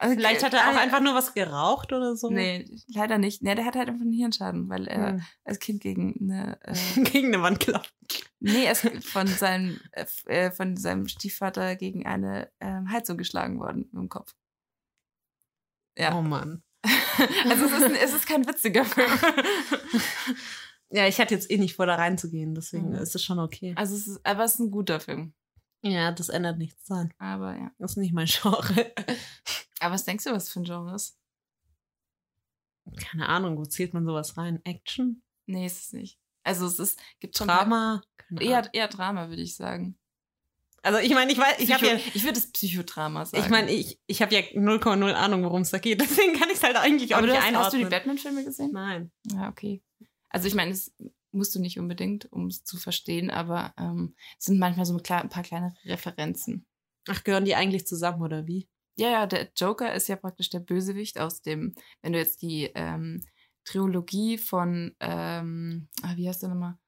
Also, 0.00 0.14
Vielleicht 0.14 0.44
hat 0.44 0.54
er 0.54 0.70
auch 0.70 0.76
einfach 0.76 1.00
nur 1.00 1.14
was 1.14 1.34
geraucht 1.34 1.92
oder 1.92 2.14
so. 2.14 2.30
Nee, 2.30 2.70
leider 2.86 3.18
nicht. 3.18 3.42
Nee, 3.42 3.56
der 3.56 3.64
hat 3.64 3.74
halt 3.74 3.88
einfach 3.88 4.02
einen 4.02 4.12
Hirnschaden, 4.12 4.68
weil 4.68 4.86
er 4.86 5.14
Hm. 5.14 5.22
als 5.44 5.58
Kind 5.58 5.80
gegen 5.80 6.14
eine. 6.20 6.56
Äh, 6.62 7.00
Gegen 7.02 7.34
eine 7.34 7.42
Wand 7.42 7.58
klopft. 7.58 7.92
Nee, 8.40 8.64
er 8.64 8.72
ist 8.72 8.86
von 9.06 9.26
seinem, 9.26 9.80
äh, 9.92 10.04
äh, 10.26 10.50
von 10.50 10.76
seinem 10.76 11.08
Stiefvater 11.08 11.76
gegen 11.76 12.06
eine 12.06 12.50
ähm, 12.60 12.90
Heizung 12.90 13.16
geschlagen 13.18 13.58
worden 13.58 13.90
im 13.92 14.08
Kopf. 14.08 14.34
Ja. 15.96 16.16
Oh 16.16 16.22
Mann. 16.22 16.62
Also 17.48 17.64
es 17.64 17.72
ist, 17.72 18.00
es 18.02 18.14
ist 18.14 18.26
kein 18.28 18.46
witziger 18.46 18.84
Film. 18.84 19.10
Ja, 20.90 21.06
ich 21.06 21.20
hatte 21.20 21.34
jetzt 21.34 21.50
eh 21.50 21.58
nicht 21.58 21.74
vor, 21.76 21.84
da 21.84 21.96
reinzugehen, 21.96 22.54
deswegen 22.54 22.88
Mhm. 22.90 22.94
ist 22.94 23.14
es 23.14 23.22
schon 23.22 23.38
okay. 23.38 23.74
Also 23.76 23.94
es 23.94 24.06
ist, 24.06 24.24
aber 24.24 24.44
es 24.44 24.54
ist 24.54 24.60
ein 24.60 24.70
guter 24.70 25.00
Film. 25.00 25.34
Ja, 25.82 26.12
das 26.12 26.30
ändert 26.30 26.56
nichts 26.56 26.82
dran. 26.86 27.12
Aber 27.18 27.54
ja. 27.56 27.70
Das 27.78 27.90
ist 27.90 27.96
nicht 27.98 28.14
mein 28.14 28.26
Genre. 28.26 28.92
Aber 29.80 29.94
was 29.94 30.04
denkst 30.06 30.24
du, 30.24 30.30
was 30.32 30.48
für 30.48 30.60
ein 30.60 30.64
Genre 30.64 30.94
ist? 30.94 31.18
Keine 32.96 33.28
Ahnung, 33.28 33.58
wo 33.58 33.64
zählt 33.66 33.92
man 33.92 34.06
sowas 34.06 34.36
rein? 34.38 34.60
Action? 34.64 35.22
Nee, 35.46 35.66
ist 35.66 35.82
es 35.84 35.92
nicht. 35.92 36.18
Also 36.48 36.66
es 36.66 36.78
ist, 36.78 37.00
gibt 37.20 37.36
schon 37.36 37.46
Drama? 37.46 38.02
Ahnung. 38.30 38.42
eher, 38.42 38.68
eher 38.72 38.88
Drama, 38.88 39.28
würde 39.28 39.42
ich 39.42 39.54
sagen. 39.54 39.98
Also 40.82 41.00
ich 41.00 41.12
meine, 41.12 41.30
ich 41.30 41.38
weiß, 41.38 41.58
ich 41.58 41.72
habe 41.72 41.86
ja, 41.86 41.94
ich 41.94 42.24
würde 42.24 42.38
es 42.38 42.50
Psychodrama 42.50 43.26
sagen. 43.26 43.42
ich 43.42 43.50
meine, 43.50 43.70
ich, 43.70 44.00
ich 44.06 44.22
habe 44.22 44.34
ja 44.34 44.40
0,0 44.40 45.12
Ahnung, 45.12 45.44
worum 45.44 45.62
es 45.62 45.70
da 45.70 45.78
geht. 45.78 46.00
Deswegen 46.00 46.38
kann 46.38 46.48
ich 46.48 46.56
es 46.56 46.62
halt 46.62 46.76
eigentlich 46.76 47.14
auch 47.14 47.18
aber 47.18 47.26
nicht 47.26 47.36
hast, 47.36 47.54
hast 47.54 47.72
du 47.72 47.76
die 47.76 47.84
einordnen. 47.84 47.90
Batman-Filme 47.90 48.44
gesehen? 48.44 48.70
Nein. 48.72 49.10
Ja, 49.32 49.48
okay. 49.48 49.82
Also 50.30 50.48
ich 50.48 50.54
meine, 50.54 50.70
es 50.70 50.94
musst 51.32 51.54
du 51.54 51.60
nicht 51.60 51.78
unbedingt, 51.78 52.32
um 52.32 52.46
es 52.46 52.64
zu 52.64 52.78
verstehen, 52.78 53.30
aber 53.30 53.74
ähm, 53.78 54.14
es 54.38 54.46
sind 54.46 54.58
manchmal 54.58 54.86
so 54.86 54.94
ein, 54.94 55.02
ein 55.04 55.28
paar 55.28 55.42
kleine 55.42 55.74
Referenzen. 55.84 56.66
Ach, 57.08 57.22
gehören 57.24 57.44
die 57.44 57.54
eigentlich 57.54 57.86
zusammen 57.86 58.22
oder 58.22 58.46
wie? 58.46 58.68
Ja, 58.96 59.10
ja, 59.10 59.26
der 59.26 59.48
Joker 59.56 59.94
ist 59.94 60.08
ja 60.08 60.16
praktisch 60.16 60.50
der 60.50 60.60
Bösewicht 60.60 61.18
aus 61.18 61.42
dem, 61.42 61.74
wenn 62.02 62.12
du 62.12 62.18
jetzt 62.18 62.42
die 62.42 62.70
ähm, 62.74 63.22
Trilogie 63.68 64.38
von, 64.38 64.94
ähm, 65.00 65.88
ah, 66.02 66.16
wie 66.16 66.28
heißt 66.28 66.42
der 66.42 66.48
nochmal? 66.48 66.78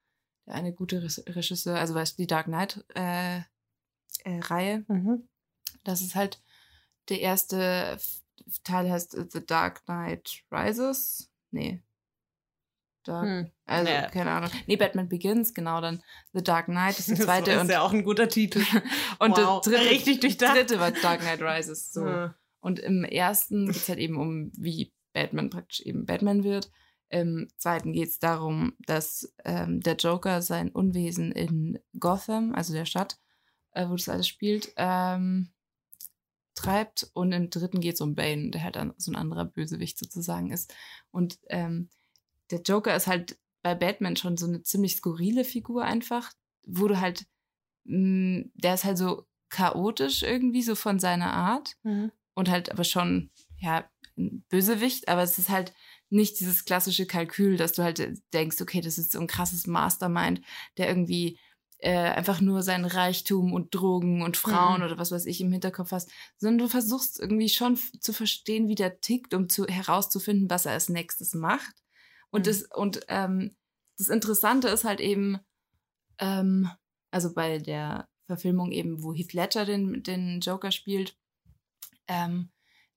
Der 0.47 0.55
eine 0.55 0.73
gute 0.73 1.03
Re- 1.03 1.35
Regisseur, 1.35 1.77
also 1.79 1.95
weißt 1.95 2.19
du, 2.19 2.23
die 2.23 2.27
Dark 2.27 2.47
Knight 2.47 2.85
äh, 2.95 3.39
äh, 4.25 4.39
Reihe. 4.41 4.85
Mhm. 4.89 5.29
Das 5.85 6.01
ist 6.01 6.15
halt 6.15 6.43
der 7.09 7.21
erste 7.21 7.99
Teil 8.65 8.91
heißt 8.91 9.15
äh, 9.15 9.27
The 9.31 9.45
Dark 9.45 9.85
Knight 9.85 10.43
Rises. 10.51 11.31
Nee. 11.51 11.83
Dark, 13.05 13.27
Hm. 13.27 13.51
also, 13.67 13.91
Ja. 13.91 14.09
keine 14.11 14.31
Ahnung. 14.31 14.51
Nee, 14.67 14.77
Batman 14.77 15.09
Begins, 15.09 15.55
genau, 15.55 15.81
dann 15.81 16.03
The 16.33 16.43
Dark 16.43 16.67
Knight 16.67 16.99
ist 16.99 17.09
der 17.09 17.17
Das 17.17 17.25
zweite 17.27 17.53
ist 17.53 17.61
und, 17.61 17.71
ja 17.71 17.81
auch 17.83 17.93
ein 17.93 18.05
guter 18.05 18.29
Titel. 18.29 18.61
und 19.19 19.37
Wow. 19.37 19.61
der 19.63 19.73
dritte, 19.79 19.91
Richtig 19.91 20.21
durchdacht. 20.21 20.57
dritte 20.57 20.81
war 20.81 20.91
Dark 20.91 21.21
Knight 21.21 21.41
Rises. 21.43 21.93
So. 21.93 22.05
Hm. 22.05 22.35
Und 22.63 22.79
im 22.79 23.05
ersten 23.05 23.67
geht 23.67 23.77
es 23.77 23.89
halt 23.89 23.99
eben 23.99 24.17
um, 24.19 24.53
wie 24.57 24.93
Batman 25.21 25.51
praktisch 25.51 25.81
eben 25.81 26.07
Batman 26.07 26.45
wird. 26.45 26.71
Im 27.11 27.49
zweiten 27.59 27.93
geht 27.93 28.09
es 28.09 28.19
darum, 28.19 28.73
dass 28.87 29.35
ähm, 29.45 29.81
der 29.81 29.97
Joker 29.97 30.41
sein 30.41 30.71
Unwesen 30.71 31.31
in 31.33 31.79
Gotham, 31.99 32.55
also 32.55 32.73
der 32.73 32.87
Stadt, 32.87 33.19
äh, 33.73 33.87
wo 33.89 33.97
das 33.97 34.09
alles 34.09 34.29
spielt, 34.29 34.73
ähm, 34.77 35.51
treibt. 36.55 37.11
Und 37.13 37.33
im 37.33 37.51
dritten 37.51 37.81
geht 37.81 37.95
es 37.97 38.01
um 38.01 38.15
Bane, 38.15 38.51
der 38.51 38.63
halt 38.63 38.77
dann 38.77 38.95
so 38.97 39.11
ein 39.13 39.17
anderer 39.17 39.45
Bösewicht 39.45 39.99
sozusagen 39.99 40.51
ist. 40.53 40.73
Und 41.11 41.39
ähm, 41.49 41.91
der 42.51 42.63
Joker 42.63 42.97
ist 42.97 43.07
halt 43.07 43.39
bei 43.63 43.75
Batman 43.75 44.17
schon 44.17 44.39
so 44.39 44.47
eine 44.47 44.63
ziemlich 44.63 44.97
skurrile 44.97 45.45
Figur 45.45 45.85
einfach, 45.85 46.33
wo 46.67 46.89
du 46.89 46.99
halt, 46.99 47.27
mh, 47.85 48.45
der 48.55 48.75
ist 48.75 48.85
halt 48.85 48.97
so 48.97 49.27
chaotisch 49.51 50.23
irgendwie, 50.23 50.63
so 50.63 50.75
von 50.75 50.99
seiner 50.99 51.35
Art 51.35 51.77
Mhm. 51.83 52.13
und 52.35 52.49
halt 52.49 52.71
aber 52.71 52.85
schon, 52.85 53.31
ja, 53.59 53.85
Bösewicht, 54.49 55.09
aber 55.09 55.23
es 55.23 55.39
ist 55.39 55.49
halt 55.49 55.73
nicht 56.09 56.41
dieses 56.41 56.65
klassische 56.65 57.07
Kalkül, 57.07 57.57
dass 57.57 57.73
du 57.73 57.83
halt 57.83 58.21
denkst, 58.33 58.61
okay, 58.61 58.81
das 58.81 58.99
ist 58.99 59.13
so 59.13 59.21
ein 59.21 59.27
krasses 59.27 59.67
Mastermind, 59.67 60.41
der 60.77 60.89
irgendwie 60.89 61.39
äh, 61.79 61.93
einfach 61.97 62.41
nur 62.41 62.63
seinen 62.63 62.85
Reichtum 62.85 63.53
und 63.53 63.75
Drogen 63.75 64.23
und 64.23 64.37
Frauen 64.37 64.81
Mhm. 64.81 64.87
oder 64.87 64.99
was 64.99 65.13
weiß 65.13 65.25
ich 65.27 65.41
im 65.41 65.53
Hinterkopf 65.53 65.93
hast, 65.93 66.11
sondern 66.37 66.59
du 66.59 66.69
versuchst 66.69 67.19
irgendwie 67.19 67.49
schon 67.49 67.79
zu 68.01 68.13
verstehen, 68.13 68.69
wie 68.69 68.75
der 68.75 69.01
tickt, 69.01 69.33
um 69.35 69.49
zu, 69.49 69.67
herauszufinden, 69.67 70.51
was 70.51 70.67
er 70.67 70.73
als 70.73 70.89
nächstes 70.89 71.33
macht. 71.35 71.75
Und 72.31 72.41
Mhm. 72.41 72.45
das, 72.51 72.63
und 72.75 73.01
ähm, 73.09 73.57
das 73.97 74.09
Interessante 74.09 74.69
ist 74.69 74.85
halt 74.85 75.01
eben, 75.01 75.39
ähm, 76.19 76.71
also 77.11 77.33
bei 77.33 77.59
der 77.59 78.09
Verfilmung 78.27 78.73
eben, 78.73 79.03
wo 79.03 79.15
Heath 79.15 79.33
Ledger 79.33 79.65
den, 79.65 80.03
den 80.03 80.41
Joker 80.41 80.71
spielt, 80.73 81.17
ähm, 82.09 82.51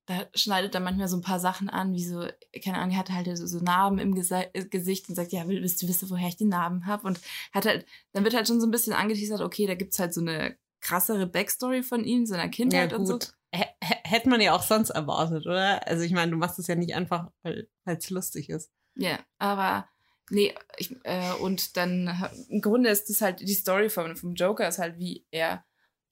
da 0.06 0.26
schneidet 0.34 0.74
er 0.74 0.80
manchmal 0.80 1.08
so 1.08 1.16
ein 1.16 1.22
paar 1.22 1.40
Sachen 1.40 1.70
an, 1.70 1.94
wie 1.94 2.04
so, 2.04 2.26
keine 2.62 2.78
Ahnung, 2.78 2.94
er 2.94 2.98
hat 2.98 3.10
halt 3.10 3.36
so, 3.38 3.46
so 3.46 3.58
Narben 3.60 3.98
im 3.98 4.14
Gese 4.14 4.50
Gesicht 4.70 5.08
und 5.08 5.14
sagt, 5.14 5.32
ja, 5.32 5.48
willst 5.48 5.82
du 5.82 5.88
wissen, 5.88 6.10
woher 6.10 6.28
ich 6.28 6.36
die 6.36 6.44
Narben 6.44 6.86
habe? 6.86 7.06
Und 7.06 7.20
hat 7.52 7.64
halt, 7.64 7.86
dann 8.12 8.24
wird 8.24 8.34
halt 8.34 8.46
schon 8.46 8.60
so 8.60 8.66
ein 8.66 8.70
bisschen 8.70 8.92
angeteasert, 8.92 9.40
okay, 9.40 9.66
da 9.66 9.74
gibt's 9.74 9.98
halt 9.98 10.12
so 10.12 10.20
eine 10.20 10.56
krassere 10.80 11.26
Backstory 11.26 11.82
von 11.82 12.04
ihm, 12.04 12.26
seiner 12.26 12.48
Kindheit 12.48 12.92
ja, 12.92 12.98
und 12.98 13.06
so. 13.06 13.18
H 13.54 13.66
hätte 13.80 14.28
man 14.28 14.40
ja 14.40 14.54
auch 14.54 14.62
sonst 14.62 14.90
erwartet, 14.90 15.46
oder? 15.46 15.86
Also 15.86 16.02
ich 16.02 16.12
meine, 16.12 16.32
du 16.32 16.36
machst 16.36 16.58
es 16.58 16.66
ja 16.66 16.74
nicht 16.74 16.94
einfach, 16.94 17.30
weil 17.42 17.68
es 17.84 18.10
lustig 18.10 18.50
ist. 18.50 18.70
Ja, 18.96 19.18
aber 19.38 19.88
nee, 20.30 20.54
ich, 20.76 20.94
äh, 21.04 21.32
und 21.40 21.76
dann 21.76 22.28
im 22.48 22.60
Grunde 22.60 22.90
ist 22.90 23.08
das 23.08 23.20
halt 23.22 23.40
die 23.40 23.54
Story 23.54 23.88
vom, 23.88 24.16
vom 24.16 24.34
Joker 24.34 24.68
ist 24.68 24.78
halt, 24.78 24.98
wie 24.98 25.24
er 25.30 25.64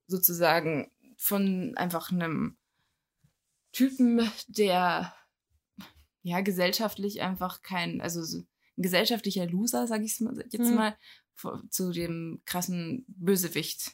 sozusagen 0.07 0.91
von 1.19 1.75
einfach 1.77 2.11
einem 2.11 2.57
Typen, 3.73 4.31
der 4.49 5.15
ja 6.23 6.41
gesellschaftlich 6.41 7.21
einfach 7.21 7.63
kein, 7.63 8.01
also 8.01 8.23
so 8.23 8.39
ein 8.39 8.83
gesellschaftlicher 8.83 9.47
Loser, 9.47 9.87
sag 9.87 10.03
ich 10.03 10.19
jetzt 10.21 10.59
Mhm. 10.61 10.75
mal, 10.75 10.97
zu 11.71 11.91
dem 11.93 12.43
krassen 12.45 13.05
Bösewicht. 13.09 13.93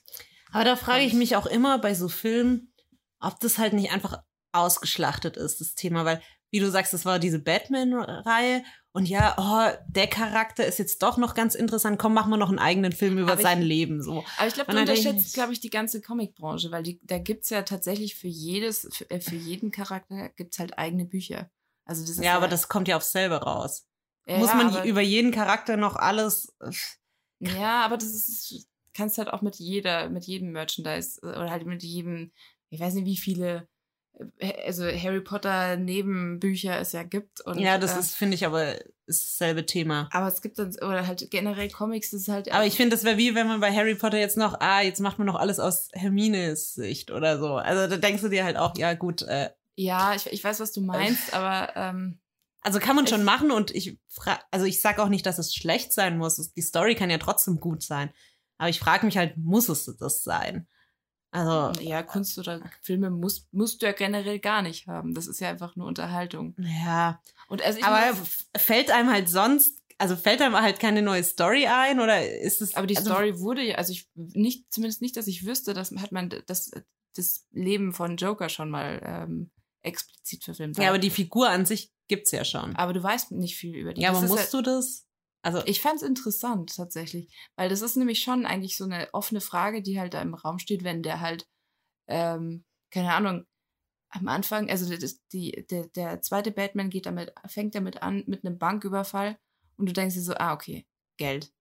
Aber 0.52 0.64
da 0.64 0.76
frage 0.76 1.04
ich 1.04 1.14
mich 1.14 1.36
auch 1.36 1.46
immer 1.46 1.78
bei 1.78 1.94
so 1.94 2.08
Filmen, 2.08 2.72
ob 3.20 3.40
das 3.40 3.58
halt 3.58 3.72
nicht 3.72 3.92
einfach 3.92 4.22
ausgeschlachtet 4.52 5.36
ist, 5.36 5.60
das 5.60 5.74
Thema, 5.74 6.04
weil, 6.04 6.22
wie 6.50 6.60
du 6.60 6.70
sagst, 6.70 6.92
das 6.92 7.04
war 7.04 7.18
diese 7.18 7.38
Batman-Reihe 7.38 8.62
und 8.92 9.08
ja, 9.08 9.34
oh, 9.38 9.78
der 9.88 10.06
Charakter 10.08 10.64
ist 10.66 10.78
jetzt 10.78 11.02
doch 11.02 11.18
noch 11.18 11.34
ganz 11.34 11.54
interessant, 11.54 11.98
komm, 11.98 12.14
machen 12.14 12.30
wir 12.30 12.36
noch 12.36 12.48
einen 12.48 12.58
eigenen 12.58 12.92
Film 12.92 13.18
über 13.18 13.32
Aber 13.32 13.40
ich- 13.40 13.46
sein 13.46 13.62
Leben, 13.62 14.02
so. 14.02 14.24
Aber 14.38 14.48
ich 14.48 14.54
glaube, 14.54 14.72
du 14.72 14.76
ich- 14.78 14.88
unterschätzt, 14.88 15.34
glaube 15.34 15.52
ich, 15.52 15.60
die 15.60 15.70
ganze 15.70 16.00
Comicbranche, 16.00 16.70
weil 16.70 16.82
die, 16.82 16.98
da 17.02 17.18
gibt's 17.18 17.50
ja 17.50 17.62
tatsächlich 17.62 18.14
für 18.16 18.28
jedes, 18.28 18.88
für, 18.92 19.10
äh, 19.10 19.20
für 19.20 19.36
jeden 19.36 19.70
Charakter 19.70 20.30
gibt's 20.30 20.58
halt 20.58 20.78
eigene 20.78 21.04
Bücher. 21.04 21.50
Also 21.84 22.02
das 22.02 22.10
ist 22.12 22.24
Ja, 22.24 22.36
aber 22.36 22.48
das 22.48 22.68
kommt 22.68 22.88
ja 22.88 22.96
aufs 22.96 23.12
selbe 23.12 23.36
raus. 23.36 23.86
ja, 24.26 24.38
Muss 24.38 24.52
man 24.54 24.68
aber, 24.68 24.84
über 24.84 25.00
jeden 25.00 25.30
Charakter 25.32 25.76
noch 25.76 25.96
alles. 25.96 26.54
Ja, 27.40 27.84
aber 27.84 27.96
das 27.98 28.08
ist, 28.08 28.66
kannst 28.94 29.16
halt 29.18 29.28
auch 29.28 29.42
mit 29.42 29.56
jeder, 29.56 30.08
mit 30.10 30.24
jedem 30.24 30.50
Merchandise 30.52 31.20
äh, 31.22 31.26
oder 31.26 31.50
halt 31.50 31.66
mit 31.66 31.82
jedem, 31.82 32.32
ich 32.70 32.80
weiß 32.80 32.94
nicht, 32.94 33.06
wie 33.06 33.16
viele, 33.16 33.68
also 34.66 34.84
Harry 34.84 35.20
Potter 35.20 35.76
Nebenbücher 35.76 36.78
es 36.80 36.92
ja 36.92 37.02
gibt. 37.02 37.40
Und, 37.42 37.58
ja, 37.58 37.78
das 37.78 37.96
äh, 37.96 38.00
ist, 38.00 38.14
finde 38.14 38.34
ich, 38.34 38.46
aber 38.46 38.74
ist 39.06 39.40
dasselbe 39.40 39.64
Thema. 39.66 40.08
Aber 40.12 40.28
es 40.28 40.42
gibt 40.42 40.58
dann, 40.58 40.74
oder 40.76 41.06
halt 41.06 41.30
generell 41.30 41.70
Comics, 41.70 42.10
das 42.10 42.22
ist 42.22 42.28
halt. 42.28 42.52
Aber 42.52 42.66
ich 42.66 42.74
finde, 42.74 42.96
das 42.96 43.04
wäre 43.04 43.16
wie, 43.16 43.34
wenn 43.34 43.46
man 43.46 43.60
bei 43.60 43.72
Harry 43.72 43.94
Potter 43.94 44.18
jetzt 44.18 44.36
noch, 44.36 44.60
ah, 44.60 44.80
jetzt 44.82 45.00
macht 45.00 45.18
man 45.18 45.26
noch 45.26 45.36
alles 45.36 45.60
aus 45.60 45.88
Hermines 45.92 46.74
Sicht 46.74 47.10
oder 47.10 47.38
so. 47.38 47.54
Also 47.54 47.88
da 47.88 47.96
denkst 47.96 48.22
du 48.22 48.28
dir 48.28 48.44
halt 48.44 48.56
auch, 48.56 48.76
ja 48.76 48.94
gut, 48.94 49.22
äh, 49.22 49.50
Ja, 49.76 50.14
ich, 50.14 50.26
ich 50.26 50.42
weiß, 50.42 50.60
was 50.60 50.72
du 50.72 50.80
meinst, 50.80 51.32
aber 51.32 51.72
ähm, 51.76 52.20
also 52.60 52.80
kann 52.80 52.96
man 52.96 53.06
schon 53.06 53.24
machen 53.24 53.50
und 53.50 53.70
ich 53.70 53.98
fra 54.08 54.38
also 54.50 54.66
ich 54.66 54.80
sag 54.80 54.98
auch 54.98 55.08
nicht, 55.08 55.24
dass 55.24 55.38
es 55.38 55.54
schlecht 55.54 55.92
sein 55.92 56.18
muss. 56.18 56.52
Die 56.52 56.62
Story 56.62 56.94
kann 56.94 57.10
ja 57.10 57.18
trotzdem 57.18 57.60
gut 57.60 57.82
sein. 57.82 58.10
Aber 58.58 58.68
ich 58.68 58.80
frage 58.80 59.06
mich 59.06 59.16
halt, 59.16 59.36
muss 59.36 59.68
es 59.68 59.84
das 59.98 60.24
sein? 60.24 60.66
Also, 61.30 61.78
ja, 61.82 62.02
Kunst 62.02 62.38
oder 62.38 62.62
Filme 62.82 63.10
musst, 63.10 63.52
musst 63.52 63.82
du 63.82 63.86
ja 63.86 63.92
generell 63.92 64.38
gar 64.38 64.62
nicht 64.62 64.86
haben. 64.86 65.12
Das 65.14 65.26
ist 65.26 65.40
ja 65.40 65.50
einfach 65.50 65.76
nur 65.76 65.86
Unterhaltung. 65.86 66.54
ja. 66.58 67.20
Und 67.48 67.62
also 67.62 67.80
Aber 67.82 68.16
fällt 68.56 68.90
einem 68.90 69.10
halt 69.10 69.28
sonst, 69.28 69.82
also 69.98 70.16
fällt 70.16 70.40
einem 70.40 70.56
halt 70.56 70.80
keine 70.80 71.02
neue 71.02 71.24
Story 71.24 71.66
ein 71.66 72.00
oder 72.00 72.26
ist 72.40 72.62
es. 72.62 72.74
aber 72.74 72.86
die 72.86 72.96
also, 72.96 73.10
Story 73.10 73.40
wurde 73.40 73.62
ja, 73.62 73.76
also 73.76 73.92
ich 73.92 74.08
nicht, 74.14 74.72
zumindest 74.72 75.02
nicht, 75.02 75.16
dass 75.16 75.26
ich 75.26 75.44
wüsste, 75.44 75.74
das 75.74 75.92
hat 75.92 76.12
man 76.12 76.30
das, 76.46 76.70
das 77.14 77.46
Leben 77.50 77.92
von 77.92 78.16
Joker 78.16 78.48
schon 78.48 78.70
mal 78.70 79.00
ähm, 79.04 79.50
explizit 79.82 80.44
verfilmt. 80.44 80.78
Ja, 80.78 80.88
aber 80.88 80.98
die 80.98 81.10
Figur 81.10 81.48
an 81.50 81.66
sich 81.66 81.92
gibt's 82.06 82.30
ja 82.30 82.44
schon. 82.44 82.74
aber 82.76 82.92
du 82.92 83.02
weißt 83.02 83.32
nicht 83.32 83.56
viel 83.56 83.74
über 83.74 83.92
die. 83.92 84.00
Ja, 84.00 84.10
Das 84.10 84.18
aber 84.18 84.28
musst 84.28 84.54
du 84.54 84.62
das? 84.62 85.06
Also, 85.42 85.62
Ich 85.66 85.80
fand's 85.80 86.02
interessant 86.02 86.74
tatsächlich, 86.76 87.32
weil 87.56 87.68
das 87.68 87.80
ist 87.82 87.96
nämlich 87.96 88.20
schon 88.20 88.44
eigentlich 88.44 88.76
so 88.76 88.84
eine 88.84 89.08
offene 89.12 89.40
Frage, 89.40 89.82
die 89.82 90.00
halt 90.00 90.14
da 90.14 90.20
im 90.22 90.34
Raum 90.34 90.58
steht, 90.58 90.82
wenn 90.84 91.02
der 91.02 91.20
halt, 91.20 91.46
ähm, 92.08 92.64
keine 92.90 93.14
Ahnung, 93.14 93.44
am 94.10 94.28
Anfang, 94.28 94.70
also 94.70 94.94
das, 94.94 95.20
die, 95.32 95.66
der, 95.70 95.88
der 95.88 96.22
zweite 96.22 96.50
Batman 96.50 96.90
geht 96.90 97.06
damit, 97.06 97.32
fängt 97.46 97.74
damit 97.74 98.02
an 98.02 98.24
mit 98.26 98.44
einem 98.44 98.58
Banküberfall 98.58 99.38
und 99.76 99.86
du 99.88 99.92
denkst 99.92 100.14
dir 100.14 100.22
so, 100.22 100.34
ah, 100.34 100.54
okay, 100.54 100.86
Geld. 101.18 101.52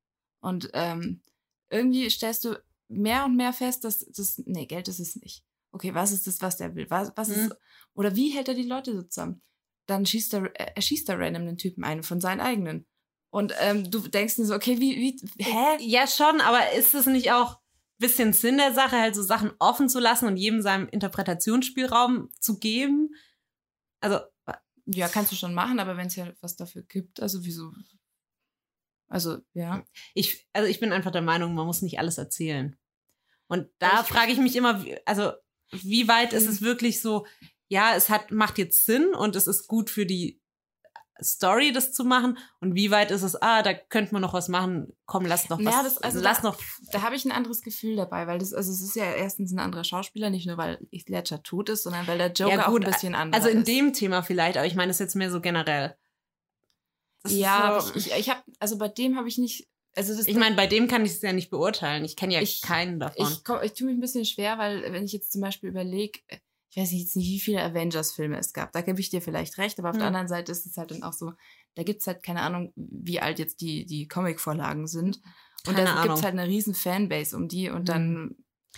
Und 0.42 0.70
ähm, 0.74 1.22
irgendwie 1.70 2.10
stellst 2.10 2.46
du 2.46 2.62
mehr 2.88 3.26
und 3.26 3.36
mehr 3.36 3.54
fest, 3.54 3.84
dass 3.84 4.00
das, 4.00 4.42
nee, 4.46 4.66
Geld 4.66 4.88
ist 4.88 5.00
es 5.00 5.18
nicht. 5.18 5.44
Okay, 5.74 5.94
was 5.94 6.12
ist 6.14 6.26
das, 6.26 6.42
was 6.42 6.58
der 6.58 6.74
will? 6.76 6.90
Was, 6.90 7.12
was 7.16 7.28
Mhm. 7.28 7.34
ist, 7.36 7.56
oder 7.94 8.16
wie 8.16 8.30
hält 8.30 8.48
er 8.48 8.54
die 8.54 8.64
Leute 8.64 8.96
so 8.96 9.04
zusammen? 9.04 9.42
Dann 9.86 10.06
schießt 10.06 10.34
er, 10.36 10.56
er 10.56 10.82
schießt 10.82 11.10
er 11.10 11.20
random 11.20 11.44
einen 11.44 11.58
Typen 11.58 11.84
ein 11.84 12.04
von 12.04 12.22
seinen 12.22 12.40
eigenen. 12.40 12.88
Und 13.30 13.54
ähm, 13.60 13.90
du 13.90 14.00
denkst 14.08 14.36
dir 14.36 14.46
so, 14.46 14.56
okay, 14.56 14.80
wie, 14.80 14.96
wie, 14.96 15.44
hä? 15.44 15.78
ja, 15.80 16.08
schon, 16.08 16.42
aber 16.42 16.72
ist 16.74 16.96
es 16.96 17.06
nicht 17.06 17.32
auch 17.32 17.56
ein 17.56 17.60
bisschen 18.00 18.34
Sinn 18.34 18.58
der 18.58 18.74
Sache, 18.74 18.98
halt 19.00 19.16
so 19.16 19.22
Sachen 19.24 19.52
offen 19.60 19.90
zu 19.90 20.00
lassen 20.00 20.28
und 20.28 20.38
jedem 20.38 20.62
seinem 20.62 20.88
Interpretationsspielraum 20.88 22.30
zu 22.40 22.58
geben? 22.60 23.10
Also, 24.00 24.20
Ja, 24.86 25.10
kannst 25.10 25.32
du 25.32 25.36
schon 25.36 25.54
machen, 25.54 25.80
aber 25.80 25.98
wenn 25.98 26.08
es 26.08 26.16
ja 26.16 26.32
was 26.42 26.56
dafür 26.56 26.84
gibt, 26.84 27.22
also 27.22 27.44
wieso? 27.44 27.74
Also, 29.10 29.38
ja. 29.54 29.86
ich, 30.14 30.48
also 30.54 30.68
ich 30.70 30.80
bin 30.80 30.92
einfach 30.92 31.12
der 31.12 31.22
Meinung, 31.22 31.54
man 31.54 31.66
muss 31.66 31.82
nicht 31.82 32.00
alles 32.00 32.18
erzählen. 32.18 32.78
Und 33.48 33.70
da 33.80 34.04
frage 34.04 34.32
ich 34.32 34.38
mich 34.40 34.56
immer, 34.56 34.84
also 35.06 35.32
wie 35.72 36.08
weit 36.08 36.34
ist 36.34 36.46
Mhm. 36.46 36.50
es 36.50 36.62
wirklich 36.62 37.02
so, 37.02 37.26
ja, 37.70 37.96
es 37.96 38.10
hat, 38.10 38.32
macht 38.32 38.58
jetzt 38.58 38.86
Sinn 38.86 39.14
und 39.14 39.36
es 39.36 39.48
ist 39.48 39.68
gut 39.68 39.90
für 39.90 40.06
die 40.06 40.42
Story, 41.22 41.72
das 41.72 41.92
zu 41.94 42.04
machen. 42.04 42.38
Und 42.60 42.76
wie 42.76 42.92
weit 42.92 43.12
ist 43.12 43.24
es, 43.24 43.36
ah, 43.42 43.62
da 43.64 43.74
könnte 43.74 44.14
man 44.14 44.22
noch 44.22 44.34
was 44.34 44.48
machen, 44.50 44.94
komm, 45.06 45.26
lass 45.26 45.50
noch 45.50 45.58
was, 45.64 45.66
Ja, 45.74 45.84
das- 45.84 45.98
also 46.00 46.20
lass 46.20 46.42
da- 46.42 46.50
noch, 46.50 46.58
Da 46.92 47.02
habe 47.02 47.16
ich 47.16 47.26
ein 47.26 47.32
anderes 47.32 47.62
Gefühl 47.62 47.96
dabei, 47.96 48.28
weil 48.28 48.40
das, 48.40 48.54
also 48.54 48.72
es 48.72 48.82
ist 48.82 48.96
ja 48.96 49.06
erstens 49.14 49.52
ein 49.52 49.60
anderer 49.60 49.84
Schauspieler, 49.84 50.30
nicht 50.30 50.48
nur 50.48 50.58
weil 50.58 50.80
Heath 50.92 51.10
Ledger 51.10 51.42
tot 51.44 51.70
ist, 51.70 51.84
sondern 51.84 52.06
weil 52.08 52.18
der 52.18 52.32
Joker 52.32 52.56
Ja, 52.56 52.70
gut, 52.70 52.84
auch 52.84 52.88
ein 52.88 52.92
bisschen 52.94 53.16
anders 53.16 53.42
also 53.42 53.52
in 53.52 53.60
ist. 53.64 53.68
dem 53.68 53.94
Thema 53.94 54.22
vielleicht, 54.24 54.58
aber 54.58 54.66
ich 54.68 54.76
meine 54.76 54.90
das 54.90 55.00
jetzt 55.00 55.16
mehr 55.16 55.32
so 55.32 55.42
generell. 55.42 55.96
Das 57.24 57.32
Ja, 57.34 57.80
so, 57.82 57.92
ich, 57.96 58.08
ich, 58.08 58.14
ich 58.18 58.30
habe, 58.30 58.42
also 58.60 58.78
bei 58.78 58.88
dem 58.88 59.18
habe 59.18 59.28
ich 59.28 59.38
nicht, 59.38 59.68
also 59.96 60.16
das 60.16 60.28
ich 60.28 60.36
meine, 60.36 60.56
bei 60.56 60.68
dem 60.68 60.88
kann 60.88 61.04
ich 61.06 61.12
es 61.14 61.22
ja 61.22 61.34
nicht 61.34 61.50
beurteilen. 61.50 62.06
Ich 62.06 62.16
kenne 62.16 62.34
ja 62.36 62.42
Ich- 62.42 62.62
keinen 62.62 63.00
davon. 63.00 63.28
ich, 63.28 63.44
komm- 63.44 63.62
ich 63.64 63.74
tue 63.74 63.88
mich 63.88 63.98
ein 63.98 64.02
bisschen 64.02 64.26
schwer, 64.26 64.58
weil 64.58 64.84
wenn 64.94 65.04
ich 65.04 65.12
jetzt 65.14 65.32
zum 65.32 65.42
Beispiel 65.42 65.70
überlege, 65.70 66.20
ich 66.78 66.84
weiß 66.84 66.92
jetzt 66.92 67.16
nicht, 67.16 67.28
wie 67.28 67.40
viele 67.40 67.64
Avengers-Filme 67.64 68.38
es 68.38 68.54
gab, 68.54 68.72
da 68.72 68.82
gebe 68.82 69.00
ich 69.00 69.10
dir 69.10 69.20
vielleicht 69.20 69.58
recht, 69.58 69.80
aber 69.80 69.90
auf 69.90 69.96
der 69.98 70.06
Hm. 70.06 70.08
anderen 70.10 70.28
Seite 70.28 70.52
ist 70.52 70.68
es 70.68 70.78
halt 70.78 70.92
dann 70.92 71.02
auch 71.02 71.14
so, 71.14 71.34
da 71.74 71.82
gibt 71.82 72.02
es 72.02 72.08
halt 72.08 72.22
keine 72.22 72.42
Ahnung, 72.42 72.72
wie 72.76 73.20
alt 73.20 73.40
jetzt 73.40 73.62
die, 73.62 73.86
die 73.88 74.08
Comic-Vorlagen 74.08 74.86
sind. 74.86 75.20
Und 75.66 75.76
Keine 75.76 75.88
da 75.88 75.96
gibt. 76.04 76.06
Hm. 76.06 76.14
es 76.14 76.24
halt 76.24 76.34
eine 76.34 76.48
riesen 76.48 76.76
Fanbase 76.76 77.36
um 77.36 77.48
die 77.48 77.72
und 77.72 77.90
dann 77.90 78.36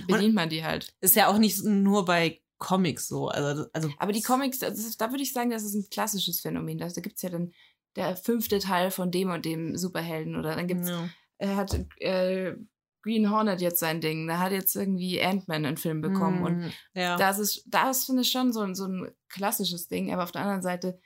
bedient 0.07 0.33
man 0.33 0.47
die 0.47 0.63
halt. 0.63 0.95
ist 1.01 1.17
ja 1.17 1.27
auch 1.27 1.37
nicht 1.37 1.61
nur 1.65 2.05
bei 2.05 2.41
Comics 2.57 3.09
so. 3.09 3.27
Also, 3.27 3.65
also 3.73 3.91
Aber 3.97 4.13
die 4.13 4.21
Comics, 4.21 4.61
ist, 4.61 5.01
da 5.01 5.11
würde 5.11 5.23
ich 5.23 5.33
sagen, 5.33 5.49
das 5.49 5.63
ist 5.63 5.73
ein 5.73 5.89
klassisches 5.89 6.39
Phänomen. 6.39 6.77
Da, 6.77 6.87
da 6.87 7.01
gibt 7.01 7.17
es 7.17 7.21
ja 7.21 7.29
dann 7.29 7.51
der 7.97 8.15
fünfte 8.15 8.59
Teil 8.59 8.91
von 8.91 9.11
dem 9.11 9.29
und 9.29 9.43
dem 9.43 9.75
Superhelden 9.75 10.37
oder 10.37 10.55
dann 10.55 10.67
gibt's, 10.67 10.87
ja. 10.87 11.09
er 11.37 11.55
hat 11.57 11.73
äh, 11.97 12.55
Green 13.01 13.29
Hornet 13.31 13.61
jetzt 13.61 13.79
sein 13.79 14.01
Ding, 14.01 14.27
da 14.27 14.39
hat 14.39 14.51
jetzt 14.51 14.75
irgendwie 14.75 15.21
Ant-Man 15.21 15.65
einen 15.65 15.77
Film 15.77 16.01
bekommen 16.01 16.43
und 16.43 16.57
Mhm. 16.57 16.71
ja. 16.93 17.15
das 17.17 17.39
ist, 17.39 17.63
das 17.67 18.05
finde 18.05 18.23
ich 18.23 18.31
schon 18.31 18.51
so, 18.53 18.61
ein- 18.61 18.75
so 18.75 18.85
ein 18.87 19.09
klassisches 19.29 19.87
Ding, 19.87 20.11
aber 20.13 20.23
auf 20.23 20.31
der 20.31 20.41
anderen 20.41 20.61
Seite, 20.61 20.99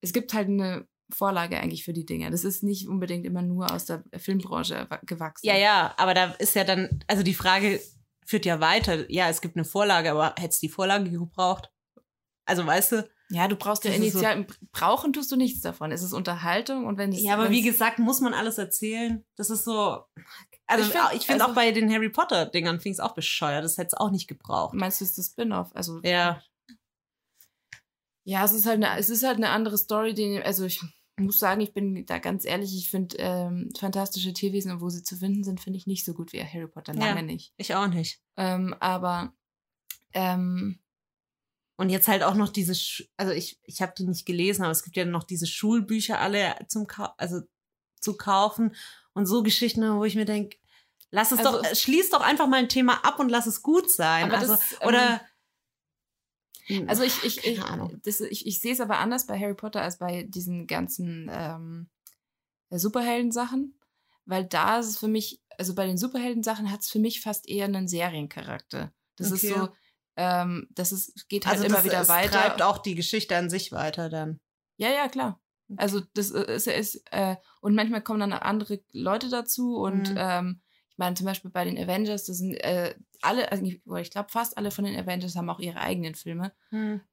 es 0.00 0.12
gibt 0.12 0.34
halt 0.34 0.48
eine 0.48 0.86
Vorlage 1.10 1.58
eigentlich 1.58 1.84
für 1.84 1.92
die 1.94 2.04
Dinge. 2.04 2.30
Das 2.30 2.44
ist 2.44 2.62
nicht 2.62 2.86
unbedingt 2.88 3.24
immer 3.24 3.42
nur 3.42 3.72
aus 3.72 3.86
der 3.86 4.04
Filmbranche 4.16 4.86
gewachsen. 5.06 5.46
Ja, 5.46 5.56
ja, 5.56 5.94
aber 5.96 6.12
da 6.14 6.32
ist 6.32 6.54
ja 6.54 6.64
dann, 6.64 7.02
also 7.06 7.22
die 7.22 7.34
Frage 7.34 7.80
führt 8.26 8.44
ja 8.44 8.60
weiter. 8.60 9.10
Ja, 9.10 9.28
es 9.30 9.40
gibt 9.40 9.56
eine 9.56 9.64
Vorlage, 9.64 10.10
aber 10.10 10.34
hättest 10.38 10.60
die 10.62 10.68
Vorlage 10.68 11.10
gebraucht? 11.10 11.70
Also 12.44 12.66
weißt 12.66 12.92
du? 12.92 13.08
Ja, 13.30 13.46
du 13.48 13.56
brauchst 13.56 13.84
ja 13.84 13.90
ist 13.90 13.96
so- 14.12 14.18
initial, 14.20 14.46
brauchen 14.72 15.12
tust 15.12 15.30
du 15.32 15.36
nichts 15.36 15.60
davon. 15.60 15.92
Es 15.92 16.02
ist 16.02 16.12
Unterhaltung 16.14 16.86
und 16.86 16.96
wenn 16.98 17.12
es. 17.12 17.22
Ja, 17.22 17.34
aber 17.34 17.50
wie 17.50 17.60
gesagt, 17.62 17.98
muss 17.98 18.20
man 18.20 18.32
alles 18.34 18.56
erzählen? 18.58 19.24
Das 19.36 19.50
ist 19.50 19.64
so. 19.64 20.02
Also 20.70 20.84
Ich 20.84 20.90
ich 20.90 20.94
find- 20.94 21.08
finde 21.10 21.24
find 21.24 21.40
also- 21.40 21.50
auch 21.52 21.54
bei 21.54 21.72
den 21.72 21.90
Harry 21.92 22.10
Potter 22.10 22.46
Dingern 22.46 22.76
finde 22.78 22.88
ich 22.90 22.96
es 22.96 23.00
auch 23.00 23.14
bescheuert. 23.14 23.64
Das 23.64 23.78
hätte 23.78 23.88
es 23.88 23.94
auch 23.94 24.10
nicht 24.10 24.28
gebraucht. 24.28 24.74
Meinst 24.74 25.00
du, 25.00 25.04
es 25.04 25.10
ist 25.10 25.18
das 25.18 25.26
Spin-off? 25.28 25.70
Also, 25.74 26.00
Ja. 26.02 26.42
Ja, 28.24 28.44
es 28.44 28.52
ist 28.52 28.66
halt 28.66 28.84
eine, 28.84 28.98
es 28.98 29.08
ist 29.08 29.22
halt 29.24 29.38
eine 29.38 29.48
andere 29.50 29.78
Story, 29.78 30.12
die, 30.12 30.42
also 30.42 30.64
ich 30.66 30.82
muss 31.18 31.38
sagen, 31.38 31.62
ich 31.62 31.72
bin 31.72 32.04
da 32.04 32.18
ganz 32.18 32.44
ehrlich, 32.44 32.76
ich 32.76 32.90
finde 32.90 33.16
ähm, 33.18 33.70
fantastische 33.76 34.34
Tierwesen 34.34 34.70
und 34.70 34.80
wo 34.82 34.90
sie 34.90 35.02
zu 35.02 35.16
finden 35.16 35.44
sind, 35.44 35.60
finde 35.60 35.78
ich 35.78 35.86
nicht 35.86 36.04
so 36.04 36.12
gut 36.12 36.32
wie 36.34 36.44
Harry 36.44 36.68
Potter. 36.68 36.92
Ja. 36.94 37.00
Lange 37.06 37.22
nicht. 37.22 37.54
Ich 37.56 37.74
auch 37.74 37.86
nicht. 37.88 38.20
Ähm, 38.36 38.74
aber 38.80 39.32
ähm, 40.12 40.78
Und 41.80 41.88
jetzt 41.90 42.06
halt 42.08 42.22
auch 42.22 42.34
noch 42.34 42.50
diese, 42.50 42.74
Sch 42.74 43.08
also 43.16 43.32
ich, 43.32 43.58
ich 43.62 43.80
habe 43.80 43.94
die 43.96 44.04
nicht 44.04 44.26
gelesen, 44.26 44.62
aber 44.62 44.72
es 44.72 44.82
gibt 44.82 44.96
ja 44.96 45.04
noch 45.06 45.24
diese 45.24 45.46
Schulbücher 45.46 46.18
alle 46.20 46.54
zum 46.68 46.86
Kau 46.86 47.08
also 47.16 47.40
zu 48.00 48.16
kaufen 48.16 48.74
und 49.18 49.26
so 49.26 49.42
Geschichten, 49.42 49.82
wo 49.96 50.04
ich 50.04 50.14
mir 50.14 50.24
denke, 50.24 50.56
Lass 51.10 51.32
es 51.32 51.38
Also 51.38 51.62
doch, 51.62 51.74
schließ 51.74 52.10
doch 52.10 52.20
einfach 52.20 52.46
mal 52.46 52.58
ein 52.58 52.68
Thema 52.68 53.04
ab 53.04 53.18
und 53.18 53.30
lass 53.30 53.46
es 53.46 53.62
gut 53.62 53.90
sein. 53.90 54.30
Also, 54.30 54.54
das, 54.54 54.72
ähm, 54.80 54.88
oder. 54.88 55.20
Also 56.86 57.02
ich, 57.02 57.24
ich, 57.24 57.46
ich, 57.46 57.60
das, 58.02 58.20
ich, 58.20 58.46
ich 58.46 58.60
sehe 58.60 58.74
es 58.74 58.80
aber 58.80 58.98
anders 58.98 59.26
bei 59.26 59.38
Harry 59.40 59.54
Potter 59.54 59.80
als 59.80 59.96
bei 59.96 60.24
diesen 60.24 60.66
ganzen 60.66 61.30
ähm, 61.32 61.88
Superhelden-Sachen, 62.68 63.80
weil 64.26 64.44
da 64.44 64.78
ist 64.78 64.88
es 64.88 64.98
für 64.98 65.08
mich, 65.08 65.40
also 65.56 65.74
bei 65.74 65.86
den 65.86 65.96
Superhelden-Sachen 65.96 66.70
hat 66.70 66.80
es 66.80 66.90
für 66.90 66.98
mich 66.98 67.22
fast 67.22 67.48
eher 67.48 67.64
einen 67.64 67.88
Seriencharakter. 67.88 68.92
Das 69.16 69.30
ist 69.30 69.44
Okay. 69.44 69.58
so, 69.58 69.68
ähm, 70.16 70.68
das 70.72 70.92
ist, 70.92 71.26
geht 71.30 71.46
halt 71.46 71.54
also 71.54 71.64
immer 71.64 71.76
das, 71.76 71.84
wieder 71.86 72.00
es 72.02 72.08
weiter. 72.08 72.32
treibt 72.32 72.60
auch 72.60 72.76
die 72.76 72.94
Geschichte 72.94 73.34
an 73.34 73.48
sich 73.48 73.72
weiter 73.72 74.10
dann. 74.10 74.38
Ja, 74.76 74.90
ja, 74.90 75.08
klar. 75.08 75.40
Also 75.76 76.00
das 76.14 76.30
äh, 76.30 76.54
ist, 76.54 76.66
ist 76.66 77.02
äh, 77.10 77.36
und 77.60 77.74
manchmal 77.74 78.02
kommen 78.02 78.20
dann 78.20 78.32
andere 78.32 78.80
Leute 78.92 79.28
dazu 79.28 79.76
und 79.76 80.10
Mhm. 80.10 80.16
ähm, 80.18 80.60
ich 80.90 80.98
meine 80.98 81.14
zum 81.14 81.26
Beispiel 81.26 81.50
bei 81.50 81.64
den 81.64 81.78
Avengers, 81.78 82.24
das 82.24 82.38
sind 82.38 82.54
äh, 82.54 82.94
alle, 83.20 83.52
also 83.52 83.64
ich, 83.64 84.10
glaube 84.10 84.30
fast 84.30 84.56
alle 84.56 84.70
von 84.70 84.84
den 84.84 84.96
Avengers 84.96 85.36
haben 85.36 85.50
auch 85.50 85.60
ihre 85.60 85.80
eigenen 85.80 86.14
Filme. 86.14 86.52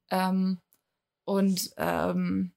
Ähm, 0.10 0.62
und 1.26 1.72
ähm, 1.78 2.54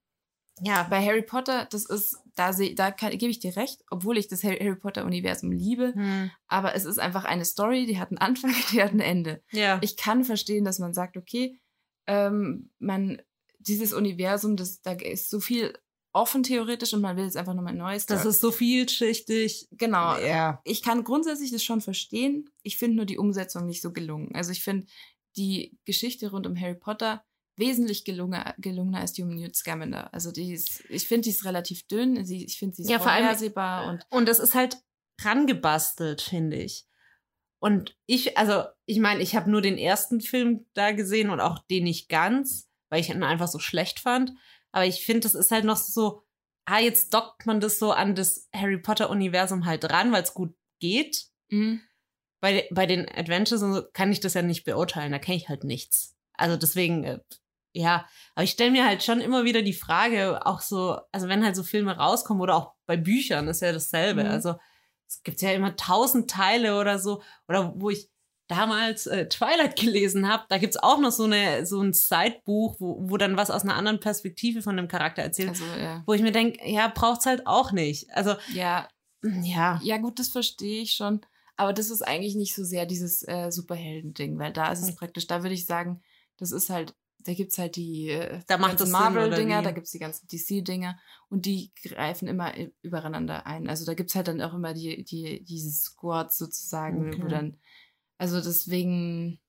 ja, 0.61 0.85
bei 0.85 1.05
Harry 1.05 1.23
Potter, 1.23 1.67
das 1.71 1.85
ist, 1.87 2.19
da 2.35 2.53
da 2.53 2.91
kann, 2.91 3.11
gebe 3.13 3.31
ich 3.31 3.39
dir 3.39 3.57
recht, 3.57 3.85
obwohl 3.91 4.19
ich 4.19 4.29
das 4.29 4.43
Harry, 4.43 4.59
Harry 4.59 4.77
Potter 4.77 5.05
Universum 5.05 5.53
liebe, 5.53 5.95
Hm. 5.95 6.31
aber 6.49 6.75
es 6.75 6.85
ist 6.85 6.99
einfach 6.99 7.25
eine 7.25 7.45
Story, 7.45 7.87
die 7.87 7.99
hat 7.99 8.11
einen 8.11 8.19
Anfang, 8.19 8.53
die 8.73 8.83
hat 8.83 8.93
ein 8.93 9.01
Ende. 9.01 9.43
Ja. 9.53 9.79
Ich 9.83 9.97
kann 9.97 10.25
verstehen, 10.25 10.65
dass 10.65 10.79
man 10.79 10.95
sagt, 10.95 11.17
okay, 11.17 11.61
ähm, 12.07 12.71
man 12.79 13.21
dieses 13.59 13.93
Universum, 13.93 14.57
das 14.57 14.81
da 14.83 14.93
ist 14.93 15.31
so 15.31 15.41
viel 15.41 15.79
offen 16.13 16.43
theoretisch 16.43 16.93
und 16.95 17.01
man 17.03 17.17
will 17.17 17.25
jetzt 17.25 17.37
einfach 17.37 17.55
nochmal 17.55 17.73
ein 17.75 17.79
neues. 17.79 18.07
das 18.07 18.25
ist 18.25 18.41
so 18.41 18.51
vielschichtig. 18.51 19.69
genau. 19.73 20.17
Ja. 20.19 20.61
Ich 20.65 20.83
kann 20.83 21.05
grundsätzlich 21.05 21.51
das 21.53 21.63
schon 21.63 21.81
verstehen. 21.81 22.49
Ich 22.63 22.77
finde 22.79 22.97
nur 22.97 23.05
die 23.07 23.19
Umsetzung 23.19 23.67
nicht 23.67 23.83
so 23.83 23.93
gelungen. 23.93 24.35
Also 24.35 24.51
ich 24.53 24.63
finde 24.65 24.87
die 25.37 25.79
Geschichte 25.85 26.31
rund 26.31 26.47
um 26.47 26.59
Harry 26.59 26.75
Potter 26.75 27.25
wesentlich 27.57 28.05
gelungener, 28.05 28.55
gelungener 28.59 29.01
als 29.01 29.13
die 29.13 29.23
um 29.23 29.29
Newt 29.31 29.55
Scamander. 29.57 30.13
Also 30.15 30.31
die 30.33 30.53
ist, 30.53 30.85
ich 30.89 31.07
finde, 31.07 31.25
die 31.25 31.31
ist 31.31 31.45
relativ 31.45 31.87
dünn. 31.89 32.25
Sie, 32.25 32.45
ich 32.45 32.59
finde, 32.59 32.77
sie 32.77 32.83
ist 32.83 32.91
Ja, 32.91 32.99
vor 32.99 33.11
allem- 33.11 33.25
vorhersehbar 33.25 33.89
und 33.91 34.07
Und 34.11 34.27
das 34.29 34.39
ist 34.39 34.55
halt 34.55 34.79
rangebastelt, 35.23 36.21
finde 36.23 36.57
ich. 36.57 36.87
Und 37.61 37.97
ich, 38.07 38.39
also, 38.39 38.65
ich 38.87 39.01
meine, 39.01 39.21
ich 39.23 39.35
habe 39.35 39.51
nur 39.51 39.61
den 39.61 39.79
ersten 39.79 40.21
Film 40.21 40.67
da 40.75 40.93
gesehen 40.93 41.31
und 41.31 41.41
auch 41.41 41.59
den 41.71 41.85
nicht 41.85 42.09
ganz, 42.09 42.69
weil 42.89 43.01
ich 43.01 43.11
ihn 43.11 43.23
einfach 43.25 43.49
so 43.49 43.59
schlecht 43.59 43.99
fand. 44.01 44.33
Aber 44.79 44.87
ich 44.87 45.05
finde, 45.05 45.21
das 45.21 45.35
ist 45.35 45.51
halt 45.51 45.65
noch 45.65 45.77
so, 45.77 46.23
ah, 46.65 46.79
jetzt 46.79 47.13
dockt 47.13 47.47
man 47.47 47.59
das 47.59 47.81
so 47.81 47.91
an 47.91 48.15
das 48.15 48.49
Harry 48.55 48.79
Potter-Universum 48.79 49.67
halt 49.67 49.91
ran, 49.91 50.13
weil 50.13 50.23
es 50.23 50.35
gut 50.35 50.55
geht. 50.79 51.25
Mhm. 51.49 51.81
Bei, 52.41 52.69
bei 52.71 52.87
den 52.87 53.09
Adventures 53.09 53.61
und 53.63 53.75
so 53.75 53.83
kann 53.93 54.13
ich 54.13 54.21
das 54.21 54.35
ja 54.35 54.43
nicht 54.43 54.63
beurteilen, 54.63 55.11
da 55.11 55.19
kenne 55.19 55.37
ich 55.37 55.49
halt 55.49 55.65
nichts. 55.65 56.17
Also 56.35 56.57
deswegen, 56.57 57.03
äh, 57.03 57.19
ja, 57.73 58.09
aber 58.37 58.45
ich 58.45 58.53
stelle 58.53 58.71
mir 58.71 58.87
halt 58.87 59.03
schon 59.03 59.21
immer 59.21 59.45
wieder 59.45 59.63
die 59.63 59.73
Frage, 59.73 60.47
auch 60.47 60.61
so, 60.61 61.01
also 61.11 61.27
wenn 61.27 61.45
halt 61.45 61.57
so 61.57 61.65
Filme 61.65 61.97
rauskommen 61.97 62.41
oder 62.41 62.55
auch 62.55 62.75
bei 62.87 62.97
Büchern 62.97 63.49
ist 63.49 63.63
ja 63.63 63.73
dasselbe. 63.73 64.23
Mhm. 64.23 64.31
Also 64.31 64.55
es 65.09 65.25
gibt 65.25 65.43
ja 65.43 65.51
immer 65.51 65.75
tausend 65.75 66.31
Teile 66.31 66.79
oder 66.79 67.01
so, 67.01 67.21
oder 67.49 67.73
wo 67.75 67.91
ich 67.91 68.09
damals 68.49 69.07
äh, 69.07 69.29
Twilight 69.29 69.77
gelesen 69.77 70.29
habe, 70.29 70.45
da 70.49 70.59
gibt's 70.59 70.77
auch 70.77 70.99
noch 70.99 71.13
so 71.13 71.25
eine 71.25 71.65
so 71.67 71.81
ein 71.81 71.93
Sidebuch, 71.93 72.77
wo, 72.81 73.09
wo 73.11 73.17
dann 73.17 73.37
was 73.37 73.51
aus 73.51 73.63
einer 73.63 73.77
anderen 73.77 74.01
Perspektive 74.01 74.63
von 74.63 74.77
dem 74.77 74.89
Charakter 74.89 75.23
erzählt, 75.23 75.51
Also, 75.51 75.65
ja. 75.81 76.03
wo 76.07 76.15
ich 76.15 76.23
mir 76.23 76.33
denke, 76.33 76.59
ja, 76.69 76.89
braucht's 76.89 77.27
halt 77.27 77.47
auch 77.47 77.73
nicht. 77.73 78.11
Also 78.15 78.35
ja, 78.53 78.89
ja, 79.23 79.81
Ja, 79.83 79.99
gut, 79.99 80.19
das 80.19 80.29
verstehe 80.29 80.83
ich 80.83 80.93
schon. 80.93 81.21
Aber 81.57 81.73
das 81.73 81.91
ist 81.91 82.03
eigentlich 82.03 82.37
nicht 82.37 82.55
so 82.55 82.63
sehr 82.65 82.87
dieses 82.87 83.27
äh, 83.27 83.51
Superhelden-Ding, 83.51 84.39
weil 84.39 84.53
da 84.53 84.71
ist 84.73 84.81
es 84.81 84.89
Hm. 84.91 84.97
praktisch, 84.97 85.27
da 85.27 85.43
würde 85.43 85.55
ich 85.55 85.67
sagen, 85.67 86.03
das 86.37 86.53
ist 86.53 86.71
halt, 86.71 86.95
da 87.25 87.35
gibt 87.35 87.51
es 87.51 87.59
halt 87.59 87.75
die 87.75 88.11
äh, 88.11 88.41
Da 88.47 88.59
macht 88.59 88.79
ganzen 88.79 88.93
Marvel-Dinger, 88.93 89.63
da 89.63 89.73
gibt 89.73 89.87
es 89.87 89.93
die 89.93 89.99
ganzen 89.99 90.29
DC-Dinger 90.29 90.97
und 91.29 91.47
die 91.47 91.73
greifen 91.83 92.29
immer 92.29 92.53
übereinander 92.81 93.45
ein. 93.45 93.69
Also 93.69 93.85
da 93.85 93.95
gibt 93.95 94.11
es 94.11 94.15
halt 94.17 94.29
dann 94.29 94.41
auch 94.41 94.55
immer 94.55 94.73
die, 94.73 95.03
die, 95.05 95.43
diese 95.45 95.71
Squads 95.73 96.39
sozusagen, 96.39 97.07
wo 97.07 97.25
Okay. 97.25 97.29
dann, 97.29 97.57
also 98.19 98.41
deswegen, 98.41 99.41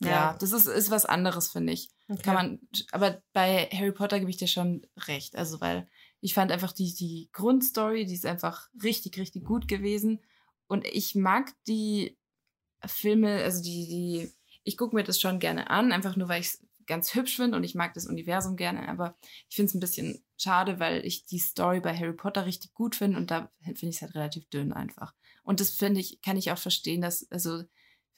ja, 0.00 0.08
Ja. 0.10 0.36
das 0.38 0.52
ist, 0.52 0.66
ist 0.66 0.90
was 0.90 1.04
anderes, 1.06 1.50
finde 1.50 1.72
ich. 1.72 1.90
okay. 2.08 2.22
Kann 2.22 2.34
man, 2.34 2.60
aber 2.92 3.22
bei 3.32 3.68
Harry 3.72 3.92
Potter 3.92 4.18
gebe 4.20 4.30
ich 4.30 4.36
dir 4.36 4.46
schon 4.48 4.86
recht. 5.08 5.34
Also, 5.36 5.60
weil 5.60 5.88
ich 6.20 6.34
fand 6.34 6.52
einfach 6.52 6.72
die, 6.72 6.94
die 6.94 7.28
Grundstory, 7.32 8.04
die 8.06 8.14
ist 8.14 8.26
einfach 8.26 8.68
richtig, 8.82 9.18
richtig 9.18 9.44
gut 9.44 9.66
gewesen. 9.68 10.20
Und 10.66 10.86
ich 10.86 11.14
mag 11.14 11.52
die 11.66 12.16
Filme, 12.86 13.42
also 13.42 13.62
die, 13.62 13.86
die, 13.88 14.32
ich 14.64 14.76
gucke 14.76 14.94
mir 14.94 15.02
das 15.04 15.20
schon 15.20 15.38
gerne 15.40 15.70
an, 15.70 15.92
einfach 15.92 16.16
nur, 16.16 16.28
weil 16.28 16.40
ich 16.40 16.48
es 16.48 16.64
ganz 16.86 17.14
hübsch 17.14 17.36
finde 17.36 17.56
und 17.56 17.64
ich 17.64 17.74
mag 17.74 17.92
das 17.94 18.06
Universum 18.06 18.56
gerne. 18.56 18.88
Aber 18.88 19.16
ich 19.48 19.56
finde 19.56 19.70
es 19.70 19.74
ein 19.74 19.80
bisschen 19.80 20.24
schade, 20.36 20.78
weil 20.80 21.04
ich 21.04 21.26
die 21.26 21.38
Story 21.38 21.80
bei 21.80 21.96
Harry 21.96 22.12
Potter 22.14 22.46
richtig 22.46 22.72
gut 22.72 22.94
finde 22.96 23.18
und 23.18 23.30
da 23.30 23.50
finde 23.62 23.88
ich 23.88 23.96
es 23.96 24.02
halt 24.02 24.14
relativ 24.14 24.48
dünn 24.48 24.72
einfach. 24.72 25.14
Und 25.42 25.60
das 25.60 25.70
finde 25.70 26.00
ich, 26.00 26.20
kann 26.22 26.36
ich 26.36 26.50
auch 26.50 26.58
verstehen, 26.58 27.00
dass, 27.00 27.30
also 27.30 27.62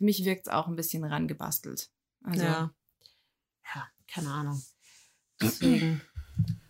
für 0.00 0.04
mich 0.04 0.24
wirkt 0.24 0.46
es 0.46 0.52
auch 0.52 0.66
ein 0.66 0.76
bisschen 0.76 1.04
rangebastelt. 1.04 1.90
Also, 2.22 2.42
ja. 2.42 2.74
Ja, 3.74 3.88
keine 4.08 4.30
Ahnung. 4.30 4.62
Deswegen. 5.42 6.00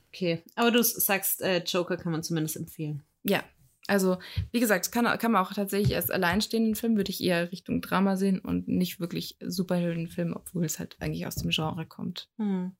Okay. 0.08 0.42
Aber 0.56 0.72
du 0.72 0.82
sagst, 0.82 1.40
äh, 1.42 1.62
Joker 1.62 1.96
kann 1.96 2.10
man 2.10 2.24
zumindest 2.24 2.56
empfehlen. 2.56 3.04
Ja, 3.22 3.44
also 3.86 4.18
wie 4.50 4.58
gesagt, 4.58 4.90
kann, 4.90 5.06
kann 5.18 5.30
man 5.30 5.46
auch 5.46 5.52
tatsächlich 5.52 5.94
als 5.94 6.10
alleinstehenden 6.10 6.74
Film, 6.74 6.96
würde 6.96 7.12
ich 7.12 7.22
eher 7.22 7.52
Richtung 7.52 7.80
Drama 7.80 8.16
sehen 8.16 8.40
und 8.40 8.66
nicht 8.66 8.98
wirklich 8.98 9.36
Superheldenfilm, 9.40 10.32
obwohl 10.34 10.64
es 10.64 10.80
halt 10.80 10.96
eigentlich 10.98 11.28
aus 11.28 11.36
dem 11.36 11.50
Genre 11.50 11.86
kommt. 11.86 12.28
Hm. 12.36 12.72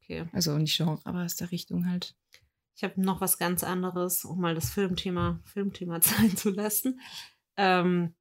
Okay. 0.00 0.26
Also 0.32 0.56
nicht 0.58 0.76
Genre, 0.76 1.00
aber 1.02 1.24
aus 1.24 1.34
der 1.34 1.50
Richtung 1.50 1.88
halt. 1.90 2.14
Ich 2.76 2.84
habe 2.84 3.00
noch 3.00 3.20
was 3.20 3.36
ganz 3.36 3.64
anderes, 3.64 4.24
um 4.24 4.40
mal 4.40 4.54
das 4.54 4.70
Filmthema, 4.70 5.40
Filmthema 5.44 6.00
sein 6.02 6.36
zu 6.36 6.50
lassen. 6.50 7.00
Ähm, 7.56 8.14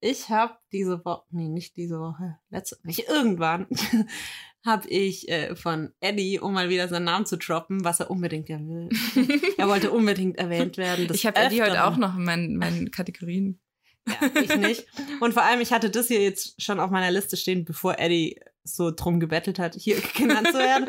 ich 0.00 0.28
habe 0.28 0.54
diese 0.72 1.04
Woche, 1.04 1.24
nee, 1.30 1.48
nicht 1.48 1.76
diese 1.76 1.98
Woche, 1.98 2.38
letzte, 2.50 2.78
nicht 2.84 3.08
irgendwann, 3.08 3.66
habe 4.64 4.88
ich 4.88 5.28
äh, 5.28 5.54
von 5.54 5.92
Eddie, 6.00 6.40
um 6.40 6.52
mal 6.52 6.68
wieder 6.68 6.88
seinen 6.88 7.04
Namen 7.04 7.26
zu 7.26 7.36
droppen, 7.36 7.84
was 7.84 8.00
er 8.00 8.10
unbedingt 8.10 8.48
ja 8.48 8.58
will. 8.58 8.88
er 9.58 9.68
wollte 9.68 9.90
unbedingt 9.90 10.38
erwähnt 10.38 10.76
werden. 10.76 11.08
ich 11.12 11.26
habe 11.26 11.38
Eddie 11.38 11.62
heute 11.62 11.84
auch 11.84 11.96
noch 11.96 12.16
in 12.16 12.24
meinen, 12.24 12.56
meinen 12.56 12.90
Kategorien. 12.90 13.60
Ja, 14.08 14.40
ich 14.40 14.56
nicht. 14.56 14.86
Und 15.20 15.34
vor 15.34 15.42
allem, 15.42 15.60
ich 15.60 15.72
hatte 15.72 15.90
das 15.90 16.08
hier 16.08 16.22
jetzt 16.22 16.62
schon 16.62 16.78
auf 16.78 16.90
meiner 16.90 17.10
Liste 17.10 17.36
stehen, 17.36 17.64
bevor 17.64 17.98
Eddie 17.98 18.38
so 18.66 18.90
drum 18.90 19.20
gebettelt 19.20 19.58
hat, 19.58 19.74
hier 19.74 20.00
genannt 20.16 20.48
zu 20.48 20.58
werden. 20.58 20.88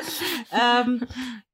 ähm, 0.51 1.07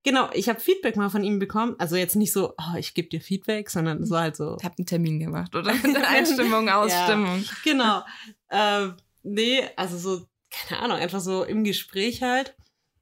genau, 0.03 0.29
ich 0.33 0.49
habe 0.49 0.59
Feedback 0.59 0.95
mal 0.95 1.09
von 1.09 1.23
ihm 1.23 1.39
bekommen. 1.39 1.75
Also 1.77 1.95
jetzt 1.95 2.15
nicht 2.15 2.33
so, 2.33 2.53
oh, 2.57 2.77
ich 2.77 2.93
gebe 2.93 3.09
dir 3.09 3.21
Feedback, 3.21 3.69
sondern 3.69 4.01
es 4.01 4.09
war 4.09 4.21
halt 4.21 4.35
so, 4.35 4.55
Ich 4.59 4.65
habe 4.65 4.75
einen 4.77 4.85
Termin 4.85 5.19
gemacht, 5.19 5.55
oder? 5.55 5.73
Einstimmung, 6.07 6.69
Ausstimmung. 6.69 7.43
genau. 7.63 8.01
Ähm, 8.49 8.95
nee, 9.23 9.61
also 9.75 9.97
so, 9.97 10.25
keine 10.49 10.81
Ahnung, 10.81 10.97
einfach 10.97 11.21
so 11.21 11.43
im 11.43 11.63
Gespräch 11.63 12.23
halt. 12.23 12.55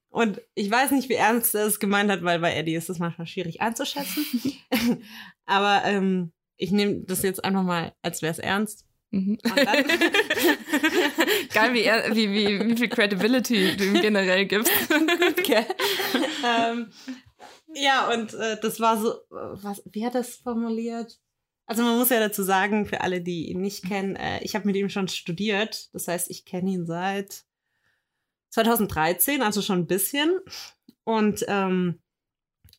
Und 0.10 0.42
ich 0.56 0.70
weiß 0.70 0.92
nicht, 0.92 1.08
wie 1.08 1.14
ernst 1.14 1.56
er 1.56 1.66
es 1.66 1.80
gemeint 1.80 2.12
hat, 2.12 2.22
weil 2.24 2.40
bei 2.40 2.54
Eddie 2.54 2.76
ist 2.76 2.90
das 2.90 3.00
manchmal 3.00 3.28
schwierig 3.28 3.62
einzuschätzen. 3.62 4.26
Aber 5.46 5.84
ähm, 5.86 6.34
ich 6.58 6.72
nehme 6.72 7.04
das 7.06 7.22
jetzt 7.24 7.44
einfach 7.44 7.64
mal, 7.64 7.94
als 8.02 8.22
wäre 8.22 8.32
es 8.32 8.40
ernst. 8.40 8.86
Mhm. 9.12 9.38
Geil, 11.54 11.74
wie, 11.74 11.84
er, 11.84 12.16
wie, 12.16 12.32
wie, 12.32 12.66
wie 12.66 12.78
viel 12.78 12.88
Credibility 12.90 13.76
du 13.76 13.84
ihm 13.84 14.02
generell 14.02 14.46
gibst. 14.46 14.72
Gell? 15.44 15.66
ähm, 16.46 16.92
ja, 17.74 18.10
und 18.12 18.34
äh, 18.34 18.58
das 18.62 18.80
war 18.80 18.98
so, 19.00 19.12
äh, 19.12 19.18
was, 19.30 19.84
wie 19.92 20.06
hat 20.06 20.16
es 20.16 20.38
formuliert? 20.38 21.20
Also 21.66 21.84
man 21.84 21.98
muss 21.98 22.10
ja 22.10 22.20
dazu 22.20 22.44
sagen, 22.44 22.86
für 22.86 23.02
alle, 23.02 23.22
die 23.22 23.50
ihn 23.50 23.62
nicht 23.62 23.86
kennen, 23.86 24.16
äh, 24.16 24.42
ich 24.44 24.56
habe 24.56 24.66
mit 24.66 24.76
ihm 24.76 24.90
schon 24.90 25.08
studiert. 25.08 25.94
Das 25.94 26.08
heißt, 26.08 26.30
ich 26.30 26.46
kenne 26.46 26.72
ihn 26.72 26.86
seit 26.86 27.44
2013, 28.50 29.42
also 29.42 29.62
schon 29.62 29.80
ein 29.80 29.88
bisschen. 29.88 30.40
Und 31.04 31.46
ähm, 31.48 32.02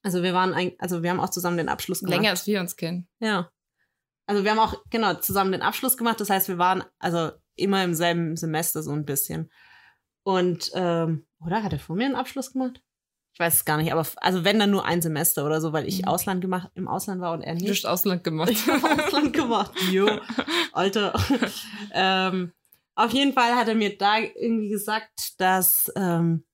also 0.02 0.22
wir 0.22 0.34
waren 0.34 0.52
ein, 0.54 0.72
also 0.78 1.02
wir 1.02 1.10
haben 1.10 1.20
auch 1.20 1.30
zusammen 1.30 1.56
den 1.56 1.68
Abschluss 1.68 2.00
gemacht. 2.00 2.16
Länger 2.16 2.30
als 2.30 2.46
wir 2.46 2.60
uns 2.60 2.76
kennen. 2.76 3.08
Ja. 3.20 3.50
Also 4.26 4.44
wir 4.44 4.50
haben 4.52 4.58
auch, 4.58 4.74
genau, 4.90 5.14
zusammen 5.14 5.52
den 5.52 5.62
Abschluss 5.62 5.96
gemacht. 5.96 6.20
Das 6.20 6.30
heißt, 6.30 6.48
wir 6.48 6.58
waren 6.58 6.84
also 6.98 7.32
immer 7.56 7.82
im 7.84 7.94
selben 7.94 8.36
Semester 8.36 8.82
so 8.82 8.92
ein 8.92 9.04
bisschen. 9.04 9.50
Und, 10.24 10.70
ähm, 10.74 11.26
oder 11.44 11.62
hat 11.62 11.72
er 11.72 11.78
vor 11.80 11.96
mir 11.96 12.06
einen 12.06 12.14
Abschluss 12.14 12.52
gemacht? 12.52 12.80
Ich 13.34 13.40
weiß 13.40 13.54
es 13.54 13.64
gar 13.64 13.78
nicht, 13.78 13.90
aber 13.92 14.06
also 14.16 14.44
wenn 14.44 14.58
dann 14.58 14.70
nur 14.70 14.84
ein 14.84 15.00
Semester 15.02 15.44
oder 15.46 15.60
so, 15.60 15.72
weil 15.72 15.88
ich 15.88 16.02
Mhm. 16.02 16.08
Ausland 16.08 16.40
gemacht, 16.42 16.70
im 16.74 16.86
Ausland 16.86 17.20
war 17.20 17.32
und 17.32 17.40
er 17.42 17.54
Du 17.54 17.64
nicht. 17.64 17.70
hast 17.84 17.86
Ausland 17.90 18.22
gemacht. 18.24 18.50
Ich 18.50 18.66
habe 18.68 19.02
Ausland 19.04 19.32
gemacht. 19.32 19.72
Jo, 19.90 20.20
Alter. 20.72 21.14
ähm, 21.92 22.52
auf 22.94 23.10
jeden 23.12 23.32
Fall 23.32 23.54
hat 23.56 23.68
er 23.68 23.74
mir 23.74 23.96
da 23.96 24.18
irgendwie 24.18 24.68
gesagt, 24.68 25.40
dass 25.40 25.90
ähm, 25.96 26.44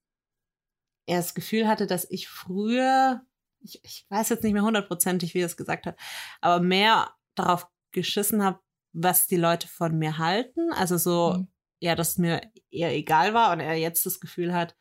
er 1.07 1.17
das 1.19 1.35
Gefühl 1.35 1.67
hatte, 1.67 1.87
dass 1.87 2.09
ich 2.11 2.29
früher, 2.29 3.23
ich, 3.61 3.81
ich 3.85 4.07
weiß 4.09 4.29
jetzt 4.29 4.45
nicht 4.45 4.53
mehr 4.53 4.63
hundertprozentig, 4.63 5.35
wie 5.35 5.41
er 5.41 5.47
es 5.47 5.57
gesagt 5.57 5.85
hat, 5.87 5.99
aber 6.41 6.61
mehr 6.63 7.11
darauf 7.39 7.67
geschissen 7.93 8.43
habe, 8.45 8.59
was 8.93 9.27
die 9.27 9.37
Leute 9.37 9.69
von 9.69 9.97
mir 9.99 10.19
halten. 10.19 10.73
Also 10.73 10.97
so, 10.97 11.35
Mhm. 11.37 11.49
ja, 11.81 11.95
dass 11.95 12.19
mir 12.19 12.41
eher 12.71 12.95
egal 12.95 13.35
war 13.35 13.53
und 13.53 13.61
er 13.61 13.75
jetzt 13.75 14.05
das 14.07 14.21
Gefühl 14.21 14.53
hat, 14.53 14.75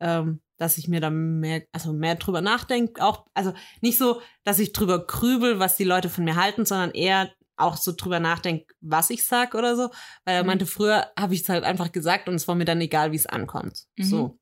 ähm, 0.00 0.40
dass 0.56 0.78
ich 0.78 0.88
mir 0.88 1.00
da 1.00 1.10
mehr, 1.10 1.62
also 1.72 1.92
mehr 1.92 2.14
drüber 2.16 2.40
nachdenke. 2.40 3.02
Auch, 3.04 3.26
also 3.34 3.52
nicht 3.80 3.98
so, 3.98 4.20
dass 4.44 4.58
ich 4.58 4.72
drüber 4.72 5.06
grübel, 5.06 5.58
was 5.58 5.76
die 5.76 5.84
Leute 5.84 6.08
von 6.08 6.24
mir 6.24 6.36
halten, 6.36 6.64
sondern 6.64 6.90
eher 6.92 7.30
auch 7.56 7.76
so 7.76 7.92
drüber 7.94 8.20
nachdenke, 8.20 8.72
was 8.80 9.10
ich 9.10 9.26
sag 9.26 9.54
oder 9.54 9.76
so. 9.76 9.90
Weil 10.24 10.36
er 10.36 10.42
Mhm. 10.42 10.46
meinte, 10.46 10.66
früher 10.66 11.10
habe 11.18 11.34
ich 11.34 11.42
es 11.42 11.48
halt 11.50 11.64
einfach 11.64 11.92
gesagt 11.92 12.28
und 12.28 12.34
es 12.34 12.48
war 12.48 12.54
mir 12.54 12.64
dann 12.64 12.80
egal, 12.80 13.12
wie 13.12 13.16
es 13.16 13.26
ankommt. 13.26 13.84
Mhm. 13.96 14.04
So. 14.04 14.38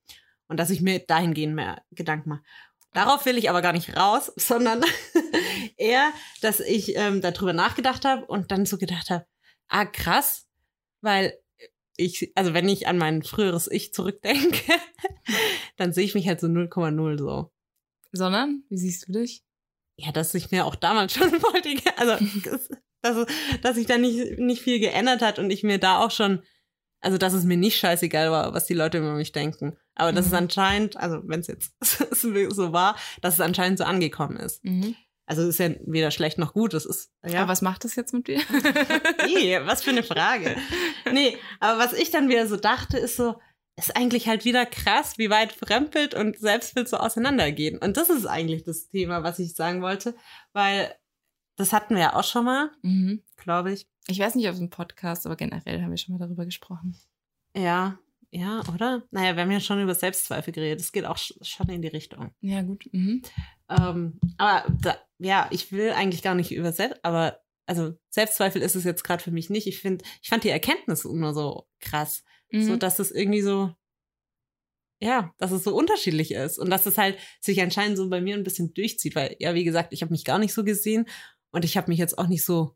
Und 0.47 0.57
dass 0.57 0.69
ich 0.69 0.81
mir 0.81 0.99
dahingehend 0.99 1.55
mehr 1.55 1.81
Gedanken 1.91 2.29
mache. 2.29 2.41
Darauf 2.93 3.25
will 3.25 3.37
ich 3.37 3.49
aber 3.49 3.61
gar 3.61 3.73
nicht 3.73 3.95
raus, 3.97 4.31
sondern 4.37 4.81
eher, 5.79 6.11
dass 6.41 6.59
ich 6.59 6.95
ähm, 6.95 7.21
darüber 7.21 7.53
nachgedacht 7.53 8.05
habe 8.05 8.25
und 8.25 8.51
dann 8.51 8.65
so 8.65 8.77
gedacht 8.77 9.09
habe, 9.09 9.25
ah 9.67 9.85
krass, 9.85 10.47
weil 11.01 11.37
ich, 11.97 12.31
also 12.35 12.53
wenn 12.53 12.69
ich 12.69 12.87
an 12.87 12.97
mein 12.97 13.23
früheres 13.23 13.69
Ich 13.69 13.93
zurückdenke, 13.93 14.73
dann 15.77 15.93
sehe 15.93 16.05
ich 16.05 16.15
mich 16.15 16.27
halt 16.27 16.39
so 16.39 16.47
0,0 16.47 17.17
so. 17.19 17.51
Sondern, 18.11 18.63
wie 18.69 18.77
siehst 18.77 19.07
du 19.07 19.13
dich? 19.13 19.43
Ja, 19.97 20.11
dass 20.11 20.33
ich 20.33 20.51
mir 20.51 20.65
auch 20.65 20.75
damals 20.75 21.13
schon 21.15 21.31
wollte, 21.31 21.69
also 21.97 22.25
dass, 23.01 23.25
dass, 23.61 23.75
sich 23.75 23.85
da 23.85 23.97
nicht, 23.97 24.39
nicht 24.39 24.61
viel 24.61 24.79
geändert 24.79 25.21
hat 25.21 25.39
und 25.39 25.51
ich 25.51 25.63
mir 25.63 25.77
da 25.77 25.99
auch 25.99 26.11
schon, 26.11 26.41
also 27.01 27.17
dass 27.17 27.33
es 27.33 27.43
mir 27.43 27.57
nicht 27.57 27.77
scheißegal 27.77 28.31
war, 28.31 28.53
was 28.53 28.65
die 28.65 28.73
Leute 28.73 28.97
über 28.97 29.13
mich 29.13 29.31
denken. 29.31 29.77
Aber 29.95 30.11
dass 30.13 30.25
es 30.25 30.31
Mhm. 30.31 30.37
anscheinend, 30.37 30.97
also 30.97 31.21
wenn 31.25 31.41
es 31.41 31.47
jetzt 31.47 31.73
so 32.11 32.73
war, 32.73 32.97
dass 33.21 33.35
es 33.35 33.41
anscheinend 33.41 33.77
so 33.77 33.83
angekommen 33.83 34.37
ist. 34.37 34.63
Mhm. 34.63 34.95
Also 35.29 35.47
ist 35.47 35.59
ja 35.59 35.69
weder 35.85 36.09
schlecht 36.09 36.39
noch 36.39 36.53
gut. 36.53 36.73
Das 36.73 36.85
ist 36.85 37.11
ja 37.23 37.41
Aber 37.41 37.49
was 37.51 37.61
macht 37.61 37.83
das 37.83 37.95
jetzt 37.95 38.13
mit 38.13 38.27
dir? 38.27 38.39
nee, 39.27 39.59
was 39.63 39.83
für 39.83 39.91
eine 39.91 40.01
Frage. 40.01 40.55
Nee, 41.13 41.37
aber 41.59 41.77
was 41.77 41.93
ich 41.93 42.09
dann 42.09 42.29
wieder 42.29 42.47
so 42.47 42.57
dachte, 42.57 42.97
ist 42.97 43.15
so, 43.15 43.39
ist 43.77 43.95
eigentlich 43.95 44.27
halt 44.27 44.43
wieder 44.43 44.65
krass, 44.65 45.19
wie 45.19 45.29
weit 45.29 45.53
Fremdbild 45.53 46.15
und 46.15 46.39
Selbstbild 46.39 46.89
so 46.89 46.97
auseinandergehen. 46.97 47.77
Und 47.77 47.95
das 47.97 48.09
ist 48.09 48.25
eigentlich 48.25 48.63
das 48.63 48.89
Thema, 48.89 49.21
was 49.21 49.37
ich 49.37 49.53
sagen 49.55 49.83
wollte, 49.83 50.15
weil 50.51 50.93
das 51.57 51.73
hatten 51.73 51.93
wir 51.93 52.01
ja 52.01 52.15
auch 52.15 52.23
schon 52.23 52.45
mal, 52.45 52.71
mhm. 52.81 53.21
glaube 53.37 53.71
ich. 53.71 53.87
Ich 54.07 54.17
weiß 54.17 54.33
nicht, 54.33 54.49
auf 54.49 54.57
dem 54.57 54.71
Podcast, 54.71 55.27
aber 55.27 55.35
generell 55.35 55.83
haben 55.83 55.91
wir 55.91 55.97
schon 55.97 56.17
mal 56.17 56.25
darüber 56.25 56.45
gesprochen. 56.45 56.97
Ja, 57.55 57.99
ja, 58.31 58.61
oder? 58.73 59.03
Naja, 59.11 59.35
wir 59.35 59.43
haben 59.43 59.51
ja 59.51 59.59
schon 59.59 59.81
über 59.81 59.93
Selbstzweifel 59.93 60.53
geredet. 60.53 60.79
Das 60.79 60.91
geht 60.91 61.05
auch 61.05 61.17
sch- 61.17 61.37
schon 61.43 61.69
in 61.69 61.81
die 61.83 61.87
Richtung. 61.87 62.31
Ja, 62.41 62.61
gut. 62.63 62.87
Mhm. 62.91 63.21
Ähm, 63.69 64.19
aber 64.37 64.69
da, 64.81 64.97
ja, 65.19 65.47
ich 65.51 65.71
will 65.71 65.91
eigentlich 65.91 66.21
gar 66.21 66.35
nicht 66.35 66.51
über 66.51 66.71
Selbst, 66.71 67.03
aber 67.03 67.39
also 67.65 67.93
Selbstzweifel 68.09 68.61
ist 68.61 68.75
es 68.75 68.83
jetzt 68.83 69.03
gerade 69.03 69.23
für 69.23 69.31
mich 69.31 69.49
nicht. 69.49 69.67
Ich 69.67 69.79
finde, 69.79 70.03
ich 70.21 70.29
fand 70.29 70.43
die 70.43 70.49
Erkenntnis 70.49 71.05
nur 71.05 71.33
so 71.33 71.67
krass. 71.79 72.23
Mhm. 72.51 72.63
So, 72.63 72.75
dass 72.77 72.97
es 72.97 73.11
irgendwie 73.11 73.41
so, 73.41 73.75
ja, 75.01 75.33
dass 75.37 75.51
es 75.51 75.63
so 75.63 75.75
unterschiedlich 75.75 76.31
ist 76.31 76.57
und 76.57 76.69
dass 76.71 76.85
es 76.87 76.97
halt 76.97 77.17
sich 77.39 77.61
anscheinend 77.61 77.97
so 77.97 78.09
bei 78.09 78.21
mir 78.21 78.35
ein 78.35 78.43
bisschen 78.43 78.73
durchzieht, 78.73 79.15
weil, 79.15 79.35
ja, 79.39 79.53
wie 79.53 79.63
gesagt, 79.63 79.93
ich 79.93 80.01
habe 80.01 80.11
mich 80.11 80.25
gar 80.25 80.39
nicht 80.39 80.53
so 80.53 80.63
gesehen 80.63 81.07
und 81.51 81.63
ich 81.63 81.77
habe 81.77 81.91
mich 81.91 81.99
jetzt 81.99 82.17
auch 82.17 82.27
nicht 82.27 82.43
so 82.43 82.75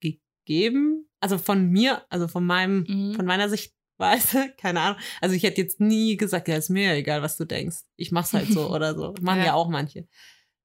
gegeben. 0.00 1.08
Also 1.20 1.38
von 1.38 1.68
mir, 1.70 2.04
also 2.08 2.28
von 2.28 2.46
meinem, 2.46 2.84
Mhm. 2.88 3.14
von 3.14 3.26
meiner 3.26 3.48
Sichtweise, 3.98 4.52
keine 4.56 4.80
Ahnung. 4.80 5.00
Also 5.20 5.34
ich 5.34 5.42
hätte 5.42 5.60
jetzt 5.60 5.80
nie 5.80 6.16
gesagt, 6.16 6.48
ja, 6.48 6.56
ist 6.56 6.70
mir 6.70 6.94
egal, 6.94 7.22
was 7.22 7.36
du 7.36 7.44
denkst. 7.44 7.78
Ich 7.96 8.12
mach's 8.12 8.32
halt 8.32 8.48
so 8.48 8.70
oder 8.74 8.94
so. 8.94 9.14
Machen 9.20 9.40
ja. 9.40 9.46
Ja. 9.46 9.54
auch 9.54 9.68
manche. 9.68 10.06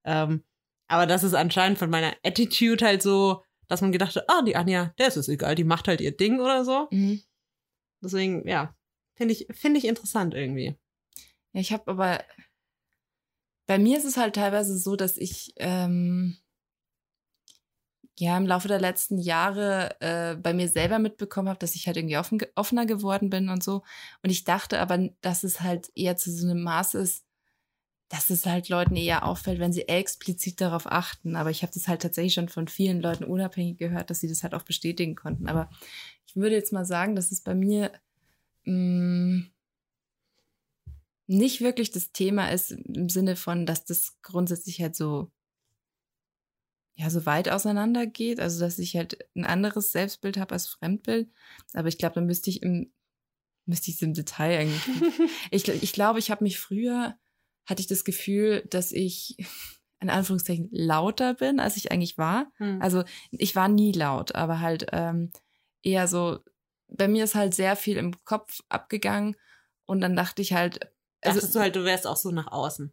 Ähm, 0.04 0.44
aber 0.88 1.06
das 1.06 1.24
ist 1.24 1.34
anscheinend 1.34 1.80
von 1.80 1.90
meiner 1.90 2.14
Attitude 2.24 2.86
halt 2.86 3.02
so, 3.02 3.44
dass 3.68 3.82
man 3.82 3.92
gedacht 3.92 4.16
hat, 4.16 4.26
ah, 4.28 4.42
die 4.42 4.56
Anja, 4.56 4.94
der 4.98 5.08
ist 5.08 5.18
es 5.18 5.30
egal, 5.30 5.56
die 5.56 5.64
macht 5.64 5.88
halt 5.88 6.02
ihr 6.02 6.16
Ding 6.16 6.40
oder 6.40 6.66
so. 6.66 6.88
Mhm. 6.92 7.22
Deswegen, 8.04 8.48
ja, 8.48 8.76
finde 9.16 9.34
ich, 9.34 9.48
finde 9.52 9.80
ich 9.80 9.86
interessant 9.86 10.34
irgendwie. 10.34 10.76
Ja, 11.54 11.62
ich 11.62 11.72
habe 11.72 11.90
aber. 11.90 12.24
Bei 13.68 13.78
mir 13.78 13.98
ist 13.98 14.06
es 14.06 14.18
halt 14.18 14.36
teilweise 14.36 14.78
so, 14.78 14.98
dass 14.98 15.16
ich 15.18 15.54
ähm, 15.58 16.36
ja 18.22 18.38
im 18.38 18.46
Laufe 18.46 18.68
der 18.68 18.80
letzten 18.80 19.18
Jahre 19.18 20.00
äh, 20.00 20.36
bei 20.36 20.54
mir 20.54 20.70
selber 20.70 21.00
mitbekommen 21.00 21.50
habe, 21.50 21.58
dass 21.58 21.74
ich 21.74 21.88
halt 21.88 21.98
irgendwie 21.98 22.20
offen, 22.20 22.40
offener 22.56 22.86
geworden 22.86 23.32
bin 23.32 23.50
und 23.50 23.64
so. 23.64 23.82
Und 24.22 24.30
ich 24.30 24.44
dachte 24.44 24.80
aber, 24.80 25.10
dass 25.22 25.44
es 25.44 25.62
halt 25.62 25.92
eher 25.96 26.18
zu 26.18 26.32
so 26.32 26.48
einem 26.48 26.62
Maß 26.62 26.94
ist, 26.94 27.26
dass 28.10 28.30
es 28.30 28.46
halt 28.46 28.70
Leuten 28.70 28.96
eher 28.96 29.26
auffällt, 29.26 29.60
wenn 29.60 29.74
sie 29.74 29.88
explizit 29.88 30.62
darauf 30.62 30.86
achten. 30.86 31.36
Aber 31.36 31.50
ich 31.50 31.64
habe 31.64 31.74
das 31.74 31.88
halt 31.88 32.04
tatsächlich 32.04 32.36
schon 32.36 32.50
von 32.50 32.68
vielen 32.68 33.02
Leuten 33.02 33.24
unabhängig 33.24 33.80
gehört, 33.80 34.12
dass 34.12 34.20
sie 34.20 34.30
das 34.30 34.44
halt 34.44 34.54
auch 34.54 34.64
bestätigen 34.64 35.16
konnten. 35.16 35.48
Aber 35.48 35.70
ich 36.28 36.36
würde 36.36 36.56
jetzt 36.56 36.74
mal 36.74 36.86
sagen, 36.86 37.16
dass 37.16 37.32
es 37.32 37.42
bei 37.42 37.56
mir 37.56 37.92
mh, 38.66 39.46
nicht 41.26 41.62
wirklich 41.62 41.90
das 41.90 42.12
Thema 42.12 42.52
ist 42.52 42.72
im 42.72 43.10
Sinne 43.10 43.36
von, 43.36 43.66
dass 43.66 43.84
das 43.86 44.22
grundsätzlich 44.22 44.80
halt 44.80 44.96
so 44.96 45.32
ja 47.02 47.10
so 47.10 47.26
weit 47.26 47.50
auseinander 47.50 48.06
geht, 48.06 48.40
also 48.40 48.60
dass 48.60 48.80
ich 48.80 48.96
halt 48.96 49.18
ein 49.36 49.46
anderes 49.46 49.92
Selbstbild 49.92 50.38
habe 50.38 50.54
als 50.54 50.68
Fremdbild, 50.68 51.30
aber 51.74 51.88
ich 51.88 51.98
glaube, 51.98 52.16
da 52.16 52.22
müsste 52.22 52.50
ich 52.50 52.62
im 52.62 52.94
müsste 53.66 53.90
ich 53.90 53.98
es 53.98 54.02
im 54.02 54.14
Detail 54.14 54.60
eigentlich. 54.60 54.82
ich, 55.52 55.68
ich 55.68 55.94
glaube, 55.94 56.20
ich 56.20 56.32
habe 56.32 56.44
mich 56.44 56.60
früher 56.60 57.18
hatte 57.66 57.82
ich 57.82 57.88
das 57.88 58.04
Gefühl, 58.04 58.64
dass 58.70 58.92
ich 58.92 59.38
in 60.00 60.10
Anführungszeichen 60.10 60.68
lauter 60.72 61.36
bin, 61.36 61.60
als 61.60 61.78
ich 61.78 61.92
eigentlich 61.92 62.18
war. 62.18 62.52
Hm. 62.58 62.82
Also 62.82 63.04
ich 63.32 63.56
war 63.56 63.70
nie 63.70 63.92
laut, 63.92 64.34
aber 64.34 64.60
halt 64.60 64.88
ähm, 64.92 65.32
eher 65.84 66.08
so, 66.08 66.40
bei 66.88 67.08
mir 67.08 67.24
ist 67.24 67.36
halt 67.36 67.54
sehr 67.54 67.76
viel 67.76 67.98
im 67.98 68.24
Kopf 68.26 68.62
abgegangen 68.68 69.36
und 69.86 70.02
dann 70.02 70.16
dachte 70.16 70.42
ich 70.42 70.54
halt, 70.54 70.92
also 71.22 71.40
Dachtest 71.40 71.56
du 71.56 71.60
halt, 71.60 71.76
du 71.76 71.86
wärst 71.86 72.08
auch 72.08 72.18
so 72.18 72.32
nach 72.32 72.52
außen. 72.52 72.92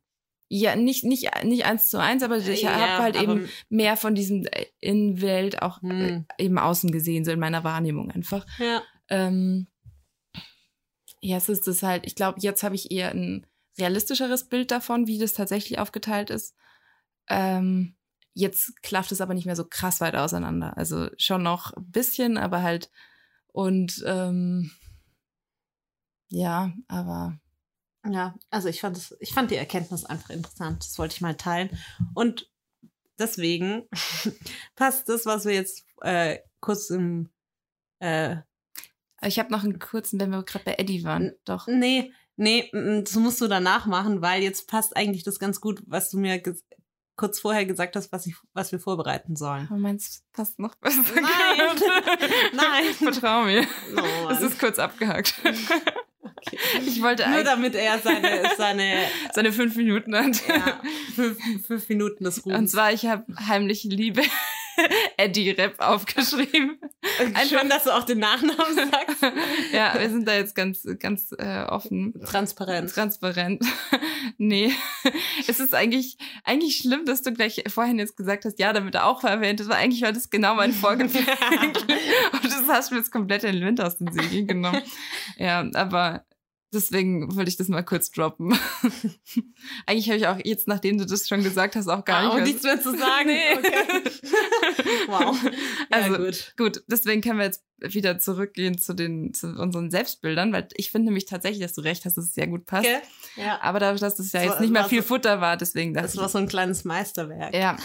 Ja, 0.48 0.76
nicht, 0.76 1.04
nicht, 1.04 1.28
nicht 1.44 1.64
eins 1.66 1.88
zu 1.88 1.98
eins, 2.00 2.22
aber 2.22 2.38
ich 2.38 2.62
Ja, 2.62 2.74
habe 2.74 3.02
halt 3.02 3.16
eben 3.16 3.48
mehr 3.68 3.96
von 3.96 4.14
diesem 4.14 4.46
Innenwelt 4.80 5.62
auch 5.62 5.82
äh, 5.82 5.86
Hm. 5.86 6.26
eben 6.38 6.58
außen 6.58 6.90
gesehen, 6.90 7.24
so 7.24 7.30
in 7.30 7.40
meiner 7.40 7.64
Wahrnehmung 7.64 8.10
einfach. 8.10 8.46
Ja. 8.58 8.82
Ähm, 9.08 9.66
ja, 11.20 11.36
es 11.36 11.48
ist 11.48 11.66
das 11.66 11.82
halt, 11.82 12.06
ich 12.06 12.14
glaube, 12.14 12.40
jetzt 12.40 12.62
habe 12.62 12.74
ich 12.74 12.90
eher 12.90 13.10
ein 13.10 13.46
realistischeres 13.78 14.48
Bild 14.48 14.70
davon, 14.70 15.06
wie 15.06 15.18
das 15.18 15.34
tatsächlich 15.34 15.78
aufgeteilt 15.78 16.30
ist. 16.30 16.54
Ähm, 17.28 17.96
jetzt 18.34 18.82
klafft 18.82 19.12
es 19.12 19.20
aber 19.20 19.34
nicht 19.34 19.46
mehr 19.46 19.56
so 19.56 19.64
krass 19.68 20.00
weit 20.00 20.14
auseinander. 20.14 20.76
Also 20.76 21.08
schon 21.18 21.42
noch 21.42 21.72
ein 21.72 21.90
bisschen, 21.90 22.38
aber 22.38 22.62
halt 22.62 22.90
und 23.48 24.02
ähm, 24.06 24.70
ja, 26.30 26.72
aber 26.88 27.38
Ja, 28.06 28.34
also 28.50 28.68
ich 28.68 28.80
fand 28.80 28.96
es, 28.96 29.16
ich 29.20 29.32
fand 29.32 29.50
die 29.50 29.56
Erkenntnis 29.56 30.04
einfach 30.04 30.30
interessant. 30.30 30.84
Das 30.84 30.98
wollte 30.98 31.14
ich 31.14 31.20
mal 31.20 31.36
teilen. 31.36 31.70
Und 32.14 32.50
deswegen 33.18 33.88
passt 34.76 35.08
das, 35.08 35.26
was 35.26 35.44
wir 35.44 35.54
jetzt 35.54 35.84
äh, 36.02 36.38
kurz 36.60 36.90
im 36.90 37.30
äh, 37.98 38.36
ich 39.22 39.38
habe 39.38 39.50
noch 39.50 39.64
einen 39.64 39.78
kurzen, 39.78 40.20
wenn 40.20 40.30
wir 40.30 40.44
gerade 40.44 40.64
bei 40.64 40.74
Eddie 40.78 41.04
waren. 41.04 41.32
Doch. 41.44 41.66
Nee, 41.66 42.12
nee, 42.36 42.70
das 42.72 43.16
musst 43.16 43.40
du 43.40 43.48
danach 43.48 43.86
machen, 43.86 44.22
weil 44.22 44.42
jetzt 44.42 44.68
passt 44.68 44.96
eigentlich 44.96 45.24
das 45.24 45.40
ganz 45.40 45.60
gut, 45.60 45.82
was 45.86 46.10
du 46.10 46.18
mir 46.18 46.40
kurz 47.16 47.40
vorher 47.40 47.66
gesagt 47.66 47.96
hast, 47.96 48.12
was, 48.12 48.26
ich, 48.26 48.36
was 48.52 48.70
wir 48.70 48.78
vorbereiten 48.78 49.34
sollen. 49.34 49.66
Aber 49.66 49.78
meins 49.78 50.24
passt 50.32 50.60
noch 50.60 50.76
besser. 50.76 51.02
Nein. 51.14 51.24
Nein. 52.54 52.94
Vertrau 52.94 53.42
mir. 53.42 53.66
Oh, 53.96 54.30
Es 54.30 54.40
ist 54.40 54.58
kurz 54.58 54.78
abgehakt. 54.78 55.34
okay. 56.22 56.58
Ich 56.86 57.02
wollte 57.02 57.28
Nur 57.28 57.44
damit 57.44 57.74
er 57.74 57.98
seine, 57.98 58.50
seine 58.56 58.94
seine 59.34 59.52
fünf 59.52 59.76
Minuten 59.76 60.14
hat. 60.14 60.42
ja, 60.48 60.80
fünf, 61.14 61.66
fünf 61.66 61.88
Minuten 61.88 62.24
des 62.24 62.44
Ruhms. 62.44 62.58
Und 62.58 62.68
zwar, 62.68 62.92
ich 62.92 63.06
habe 63.06 63.24
heimlich 63.46 63.84
Liebe 63.84 64.22
Eddie 65.16 65.50
Rap 65.50 65.74
aufgeschrieben. 65.78 66.78
Schön, 67.48 67.68
dass 67.68 67.84
du 67.84 67.90
auch 67.90 68.04
den 68.04 68.18
Nachnamen 68.18 68.74
sagst. 68.90 69.22
ja, 69.72 69.94
wir 69.98 70.10
sind 70.10 70.26
da 70.26 70.34
jetzt 70.34 70.54
ganz, 70.54 70.86
ganz 70.98 71.34
äh, 71.38 71.64
offen. 71.64 72.14
Transparent. 72.24 72.90
Transparent. 72.90 73.64
nee, 74.38 74.72
es 75.46 75.60
ist 75.60 75.74
eigentlich, 75.74 76.16
eigentlich 76.44 76.78
schlimm, 76.78 77.04
dass 77.04 77.22
du 77.22 77.32
gleich 77.32 77.62
vorhin 77.68 77.98
jetzt 77.98 78.16
gesagt 78.16 78.44
hast, 78.44 78.58
ja, 78.58 78.72
damit 78.72 78.94
er 78.94 79.06
auch 79.06 79.24
erwähnt 79.24 79.60
ist, 79.60 79.68
weil 79.68 79.76
eigentlich 79.76 80.02
war 80.02 80.12
das 80.12 80.30
genau 80.30 80.54
mein 80.54 80.72
Vorgefühl. 80.72 81.26
Und 82.32 82.44
das 82.44 82.68
hast 82.68 82.90
du 82.90 82.96
jetzt 82.96 83.10
komplett 83.10 83.42
den 83.42 83.64
Wind 83.64 83.80
aus 83.80 83.98
den 83.98 84.12
Segeln 84.12 84.46
genommen. 84.46 84.82
Ja, 85.36 85.64
aber 85.74 86.24
deswegen 86.72 87.34
wollte 87.36 87.48
ich 87.50 87.56
das 87.56 87.68
mal 87.68 87.82
kurz 87.82 88.10
droppen. 88.10 88.56
eigentlich 89.86 90.08
habe 90.08 90.18
ich 90.18 90.26
auch 90.26 90.38
jetzt, 90.44 90.68
nachdem 90.68 90.98
du 90.98 91.06
das 91.06 91.28
schon 91.28 91.42
gesagt 91.42 91.76
hast, 91.76 91.88
auch 91.88 92.04
gar 92.04 92.30
Ah, 92.32 92.34
nicht 92.36 92.46
nichts 92.46 92.62
mehr 92.62 92.80
zu 92.80 92.90
sagen. 92.96 93.26
Nee. 93.26 93.54
Okay. 93.56 94.10
wow. 95.08 95.36
Also, 95.90 96.12
ja, 96.12 96.18
gut. 96.18 96.54
Gut, 96.56 96.82
deswegen 96.88 97.20
können 97.22 97.38
wir 97.38 97.46
jetzt 97.46 97.64
wieder 97.80 98.18
zurückgehen 98.18 98.76
zu 98.78 98.92
den 98.94 99.32
zu 99.34 99.48
unseren 99.54 99.90
Selbstbildern, 99.90 100.52
weil 100.52 100.68
ich 100.74 100.90
finde 100.90 101.06
nämlich 101.06 101.26
tatsächlich, 101.26 101.62
dass 101.62 101.74
du 101.74 101.80
recht 101.82 102.04
hast, 102.04 102.16
dass 102.16 102.24
es 102.26 102.34
sehr 102.34 102.48
gut 102.48 102.66
passt. 102.66 102.86
Okay. 102.86 102.98
Ja. 103.36 103.60
Aber 103.62 103.78
dadurch, 103.78 104.00
dass 104.00 104.16
das 104.16 104.32
ja 104.32 104.40
Das 104.40 104.44
jetzt 104.46 104.54
war- 104.56 104.60
nicht 104.62 104.72
mehr 104.72 104.84
viel 104.86 105.02
so- 105.02 105.08
Futter 105.08 105.40
war, 105.40 105.56
deswegen 105.56 105.94
Das 105.94 106.06
dachte 106.12 106.18
war 106.22 106.28
so 106.28 106.38
ein 106.38 106.48
kleines 106.48 106.84
Meisterwerk. 106.84 107.54
Ja. 107.54 107.76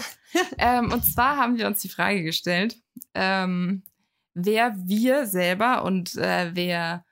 ähm, 0.58 0.92
und 0.92 1.04
zwar 1.04 1.36
haben 1.36 1.56
wir 1.58 1.66
uns 1.66 1.80
die 1.80 1.88
Frage 1.88 2.22
gestellt, 2.24 2.76
ähm, 3.14 3.84
wer 4.34 4.74
wir 4.84 5.26
selber 5.26 5.84
und 5.84 6.16
äh, 6.16 6.50
wer 6.54 7.03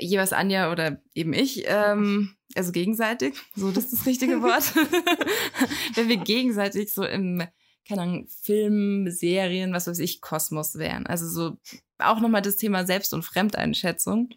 jeweils 0.00 0.32
Anja 0.32 0.72
oder 0.72 1.00
eben 1.14 1.32
ich, 1.32 1.64
ähm, 1.66 2.34
also 2.54 2.72
gegenseitig, 2.72 3.34
so 3.54 3.70
das 3.70 3.84
ist 3.84 3.92
das 3.92 4.06
richtige 4.06 4.42
Wort, 4.42 4.74
wenn 5.94 6.08
wir 6.08 6.16
gegenseitig 6.18 6.92
so 6.92 7.04
im, 7.04 7.42
keine 7.86 8.02
Ahnung, 8.02 8.28
Film, 8.42 9.10
Serien, 9.10 9.72
was 9.72 9.86
weiß 9.86 9.98
ich, 9.98 10.20
Kosmos 10.20 10.76
wären. 10.76 11.06
Also 11.06 11.28
so 11.28 11.58
auch 11.98 12.20
nochmal 12.20 12.42
das 12.42 12.56
Thema 12.56 12.86
Selbst- 12.86 13.14
und 13.14 13.24
Fremdeinschätzung. 13.24 14.30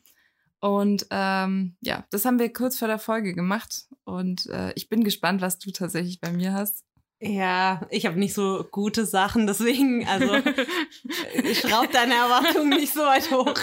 Und 0.59 1.07
ähm, 1.09 1.75
ja, 1.81 2.05
das 2.09 2.25
haben 2.25 2.39
wir 2.39 2.51
kurz 2.51 2.77
vor 2.77 2.87
der 2.87 2.99
Folge 2.99 3.33
gemacht. 3.33 3.85
Und 4.05 4.45
äh, 4.47 4.71
ich 4.75 4.89
bin 4.89 5.03
gespannt, 5.03 5.41
was 5.41 5.59
du 5.59 5.71
tatsächlich 5.71 6.21
bei 6.21 6.31
mir 6.31 6.53
hast. 6.53 6.85
Ja, 7.19 7.87
ich 7.89 8.05
habe 8.05 8.19
nicht 8.19 8.33
so 8.33 8.65
gute 8.69 9.05
Sachen, 9.05 9.47
deswegen, 9.47 10.05
also 10.05 10.35
ich 11.43 11.59
schraub 11.59 11.89
deine 11.91 12.15
Erwartungen 12.15 12.69
nicht 12.69 12.93
so 12.93 12.99
weit 12.99 13.31
hoch. 13.31 13.53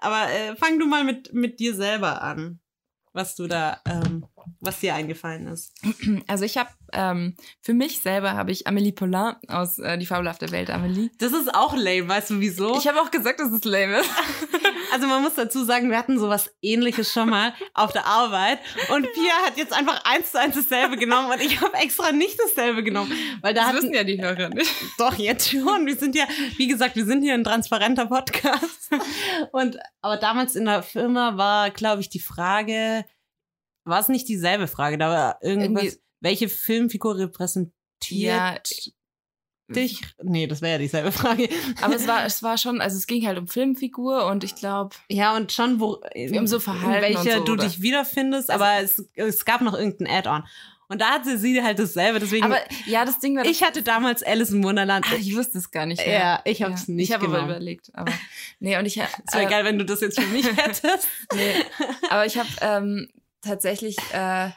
Aber 0.00 0.30
äh, 0.30 0.56
fang 0.56 0.78
du 0.78 0.86
mal 0.86 1.04
mit, 1.04 1.32
mit 1.32 1.60
dir 1.60 1.74
selber 1.74 2.22
an, 2.22 2.60
was 3.12 3.36
du 3.36 3.46
da, 3.46 3.80
ähm, 3.86 4.26
was 4.60 4.80
dir 4.80 4.94
eingefallen 4.94 5.46
ist. 5.48 5.74
Also 6.26 6.44
ich 6.44 6.56
habe 6.58 6.70
ähm, 6.92 7.36
für 7.60 7.74
mich 7.74 8.02
selber 8.02 8.34
habe 8.34 8.52
ich 8.52 8.66
Amélie 8.66 8.94
Poulain 8.94 9.36
aus 9.48 9.78
äh, 9.78 9.98
Die 9.98 10.06
fabelhafte 10.06 10.50
Welt 10.50 10.70
Amélie. 10.70 11.10
Das 11.18 11.32
ist 11.32 11.54
auch 11.54 11.74
lame, 11.74 12.08
weißt 12.08 12.30
du 12.30 12.40
wieso? 12.40 12.76
Ich 12.76 12.86
habe 12.88 13.00
auch 13.00 13.10
gesagt, 13.10 13.40
dass 13.40 13.52
es 13.52 13.64
lame 13.64 14.00
ist. 14.00 14.10
Also 14.92 15.06
man 15.06 15.22
muss 15.22 15.34
dazu 15.34 15.64
sagen, 15.64 15.90
wir 15.90 15.98
hatten 15.98 16.18
sowas 16.18 16.50
ähnliches 16.62 17.12
schon 17.12 17.30
mal 17.30 17.54
auf 17.74 17.92
der 17.92 18.06
Arbeit 18.06 18.58
und 18.94 19.02
Pia 19.12 19.32
hat 19.46 19.56
jetzt 19.56 19.72
einfach 19.72 20.02
eins 20.04 20.32
zu 20.32 20.38
eins 20.40 20.56
dasselbe 20.56 20.96
genommen 20.96 21.30
und 21.30 21.40
ich 21.40 21.60
habe 21.60 21.74
extra 21.74 22.12
nicht 22.12 22.38
dasselbe 22.38 22.82
genommen, 22.82 23.12
weil 23.42 23.54
da 23.54 23.60
Das 23.62 23.68
hatten, 23.68 23.76
wissen 23.82 23.94
ja 23.94 24.04
die 24.04 24.20
Hörer 24.20 24.48
nicht. 24.50 24.70
Doch, 24.98 25.14
jetzt 25.14 25.50
schon. 25.50 25.86
Wir 25.86 25.96
sind 25.96 26.14
ja, 26.14 26.24
wie 26.56 26.66
gesagt, 26.68 26.96
wir 26.96 27.04
sind 27.04 27.22
hier 27.22 27.34
ein 27.34 27.44
transparenter 27.44 28.06
Podcast. 28.06 28.90
Und 29.52 29.78
aber 30.02 30.16
damals 30.16 30.56
in 30.56 30.64
der 30.64 30.82
Firma 30.82 31.36
war, 31.36 31.70
glaube 31.70 32.00
ich, 32.00 32.08
die 32.08 32.20
Frage, 32.20 33.04
war 33.84 34.00
es 34.00 34.08
nicht 34.08 34.28
dieselbe 34.28 34.66
Frage, 34.68 34.98
da 34.98 35.08
war 35.10 35.38
irgendwas, 35.42 35.84
Irgendwie- 35.84 36.00
welche 36.20 36.48
Filmfigur 36.48 37.16
repräsentiert 37.18 37.72
Ja, 38.10 38.56
dich? 39.72 40.00
Nee, 40.22 40.46
das 40.46 40.60
wäre 40.62 40.72
ja 40.72 40.78
dieselbe 40.78 41.12
Frage. 41.12 41.48
aber 41.80 41.94
es 41.96 42.06
war, 42.06 42.24
es 42.26 42.42
war 42.42 42.58
schon, 42.58 42.80
also 42.80 42.96
es 42.96 43.06
ging 43.06 43.26
halt 43.26 43.38
um 43.38 43.48
Filmfigur 43.48 44.26
und 44.26 44.44
ich 44.44 44.54
glaube, 44.54 44.94
Ja, 45.08 45.36
und 45.36 45.52
schon, 45.52 45.80
wo, 45.80 46.00
Um 46.34 46.46
so 46.46 46.60
Verhalten 46.60 47.04
in 47.06 47.14
welcher 47.24 47.38
so, 47.38 47.44
du 47.44 47.52
oder? 47.52 47.64
dich 47.64 47.82
wiederfindest, 47.82 48.50
Also- 48.50 48.64
aber 48.64 48.82
es, 48.82 49.04
es 49.14 49.44
gab 49.44 49.60
noch 49.60 49.74
irgendein 49.74 50.06
Add-on. 50.08 50.44
Und 50.88 51.00
da 51.00 51.10
hatte 51.10 51.38
sie 51.38 51.62
halt 51.62 51.78
dasselbe, 51.78 52.18
deswegen, 52.18 52.44
aber 52.46 52.58
ja, 52.84 53.04
das 53.04 53.20
Ding 53.20 53.36
war, 53.36 53.44
ich 53.44 53.62
hatte 53.62 53.80
damals 53.84 54.24
Alice 54.24 54.50
im 54.50 54.64
Wunderland. 54.64 55.06
Ach, 55.08 55.12
ich 55.16 55.36
wusste 55.36 55.58
es 55.58 55.70
gar 55.70 55.86
nicht. 55.86 56.04
Ja, 56.04 56.40
ich 56.44 56.62
hab's 56.64 56.88
nicht 56.88 57.08
Ich 57.10 57.14
habe 57.14 57.26
aber 57.28 57.44
überlegt, 57.44 57.92
aber 57.94 58.12
nee, 58.58 58.76
und 58.76 58.86
ich 58.86 58.96
Es 58.96 59.32
wäre 59.32 59.44
äh, 59.44 59.48
geil, 59.48 59.64
wenn 59.64 59.78
du 59.78 59.84
das 59.84 60.00
jetzt 60.00 60.18
für 60.20 60.26
mich 60.26 60.46
hättest. 60.56 61.06
Nee, 61.32 61.52
aber 62.08 62.26
ich 62.26 62.36
habe 62.38 62.48
ähm, 62.60 63.08
tatsächlich, 63.40 63.96
äh, 64.12 64.50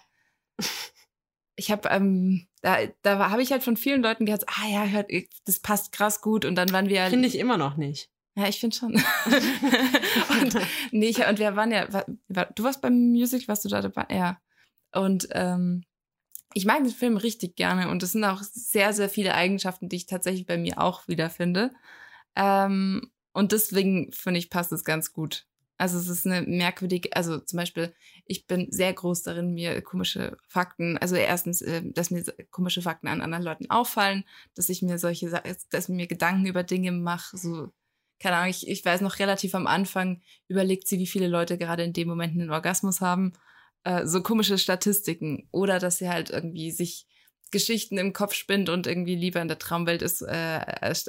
ich 1.56 1.70
habe, 1.72 1.88
ähm, 1.90 2.48
da, 2.64 2.78
da 3.02 3.30
habe 3.30 3.42
ich 3.42 3.52
halt 3.52 3.62
von 3.62 3.76
vielen 3.76 4.02
Leuten 4.02 4.26
gehört, 4.26 4.46
ah 4.48 4.68
ja, 4.68 4.86
hört, 4.86 5.12
das 5.46 5.60
passt 5.60 5.92
krass 5.92 6.22
gut. 6.22 6.46
Und 6.46 6.56
dann 6.56 6.72
waren 6.72 6.88
wir, 6.88 7.06
Finde 7.08 7.28
ich 7.28 7.38
immer 7.38 7.58
noch 7.58 7.76
nicht. 7.76 8.10
ja, 8.36 8.48
ich 8.48 8.60
finde 8.60 8.76
schon. 8.76 8.94
und 10.42 10.58
nee, 10.92 11.10
ich, 11.10 11.28
und 11.28 11.40
wir 11.40 11.58
waren 11.58 11.72
ja, 11.72 11.92
war, 11.92 12.46
du 12.46 12.64
warst 12.64 12.82
beim 12.82 13.12
Musical, 13.12 13.50
warst 13.50 13.66
du 13.66 13.70
da 13.70 13.82
dabei? 13.82 14.06
Ja. 14.10 14.40
Und 14.94 15.28
ähm, 15.32 15.84
ich 16.54 16.66
mag 16.66 16.78
den 16.78 16.94
Film 16.94 17.18
richtig 17.18 17.58
gerne 17.58 17.90
und 17.90 18.02
es 18.02 18.14
sind 18.14 18.24
auch 18.24 18.42
sehr, 18.42 18.94
sehr 18.94 19.10
viele 19.10 19.34
Eigenschaften, 19.34 19.90
die 19.90 19.98
ich 19.98 20.06
tatsächlich 20.06 20.46
bei 20.46 20.58
mir 20.58 20.80
auch 20.80 21.06
wiederfinde. 21.10 21.72
Ähm, 22.38 23.12
und 23.34 23.52
deswegen 23.52 24.14
finde 24.14 24.40
ich, 24.40 24.50
passt 24.50 24.72
es 24.72 24.86
ganz 24.86 25.12
gut. 25.12 25.48
Also 25.84 25.98
es 25.98 26.08
ist 26.08 26.26
eine 26.26 26.44
merkwürdige, 26.44 27.14
also 27.14 27.40
zum 27.40 27.58
Beispiel, 27.58 27.94
ich 28.26 28.48
bin 28.48 28.68
sehr 28.72 28.94
groß 28.94 29.24
darin, 29.24 29.54
mir 29.54 29.82
komische 29.82 30.38
Fakten, 30.48 30.98
also 30.98 31.18
erstens, 31.18 31.62
äh, 31.62 31.82
dass 31.84 32.10
mir 32.10 32.24
komische 32.52 32.82
Fakten 32.82 33.10
an 33.10 33.20
anderen 33.20 33.44
Leuten 33.44 33.70
auffallen, 33.70 34.24
dass 34.56 34.70
ich 34.70 34.82
mir 34.82 34.98
solche, 34.98 35.30
dass 35.30 35.90
ich 35.90 35.90
mir 35.90 36.08
Gedanken 36.08 36.46
über 36.46 36.64
Dinge 36.64 36.94
mache, 36.94 37.36
so, 37.36 37.74
keine 38.18 38.38
Ahnung, 38.38 38.50
ich, 38.52 38.66
ich 38.66 38.86
weiß 38.86 39.02
noch 39.02 39.20
relativ 39.20 39.56
am 39.56 39.68
Anfang, 39.68 40.22
überlegt 40.48 40.88
sie, 40.88 41.00
wie 41.00 41.06
viele 41.06 41.28
Leute 41.28 41.58
gerade 41.58 41.84
in 41.84 41.92
dem 41.92 42.08
Moment 42.08 42.40
einen 42.40 42.50
Orgasmus 42.50 43.02
haben, 43.02 43.34
äh, 43.84 44.06
so 44.06 44.24
komische 44.24 44.58
Statistiken. 44.58 45.50
Oder 45.52 45.80
dass 45.80 45.98
sie 45.98 46.08
halt 46.08 46.30
irgendwie 46.30 46.72
sich 46.72 47.08
Geschichten 47.54 47.98
im 47.98 48.12
Kopf 48.12 48.34
spinnt 48.34 48.68
und 48.68 48.86
irgendwie 48.88 49.16
lieber 49.16 49.42
in 49.42 49.48
der 49.48 49.58
Traumwelt 49.60 50.02
ist, 50.02 50.22
äh, 50.24 50.60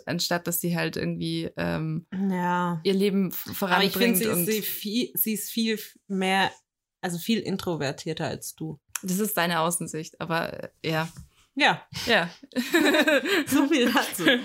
anstatt 0.06 0.46
dass 0.46 0.60
sie 0.60 0.76
halt 0.76 0.96
irgendwie 0.96 1.50
ähm, 1.56 2.06
Ja. 2.30 2.80
ihr 2.84 2.94
Leben 2.94 3.30
f- 3.30 3.62
Aber 3.64 3.82
ich 3.82 3.92
finde, 3.92 4.16
voranbringt. 4.16 4.18
sie, 4.18 4.28
und 4.28 4.46
sie, 4.46 4.62
viel, 4.62 5.10
sie 5.14 5.32
ist 5.32 5.50
viel 5.50 5.80
mehr, 6.06 6.52
also 7.00 7.18
viel 7.18 7.40
introvertierter 7.40 8.26
als 8.28 8.54
du. 8.54 8.78
das 9.02 9.18
ist 9.18 9.36
deine 9.36 9.58
Außensicht, 9.60 10.20
aber 10.20 10.62
äh, 10.62 10.68
ja. 10.84 11.08
Ja, 11.56 11.84
Ja. 12.06 12.30
so 13.46 13.66
viel 13.68 13.92
dazu. 13.92 14.24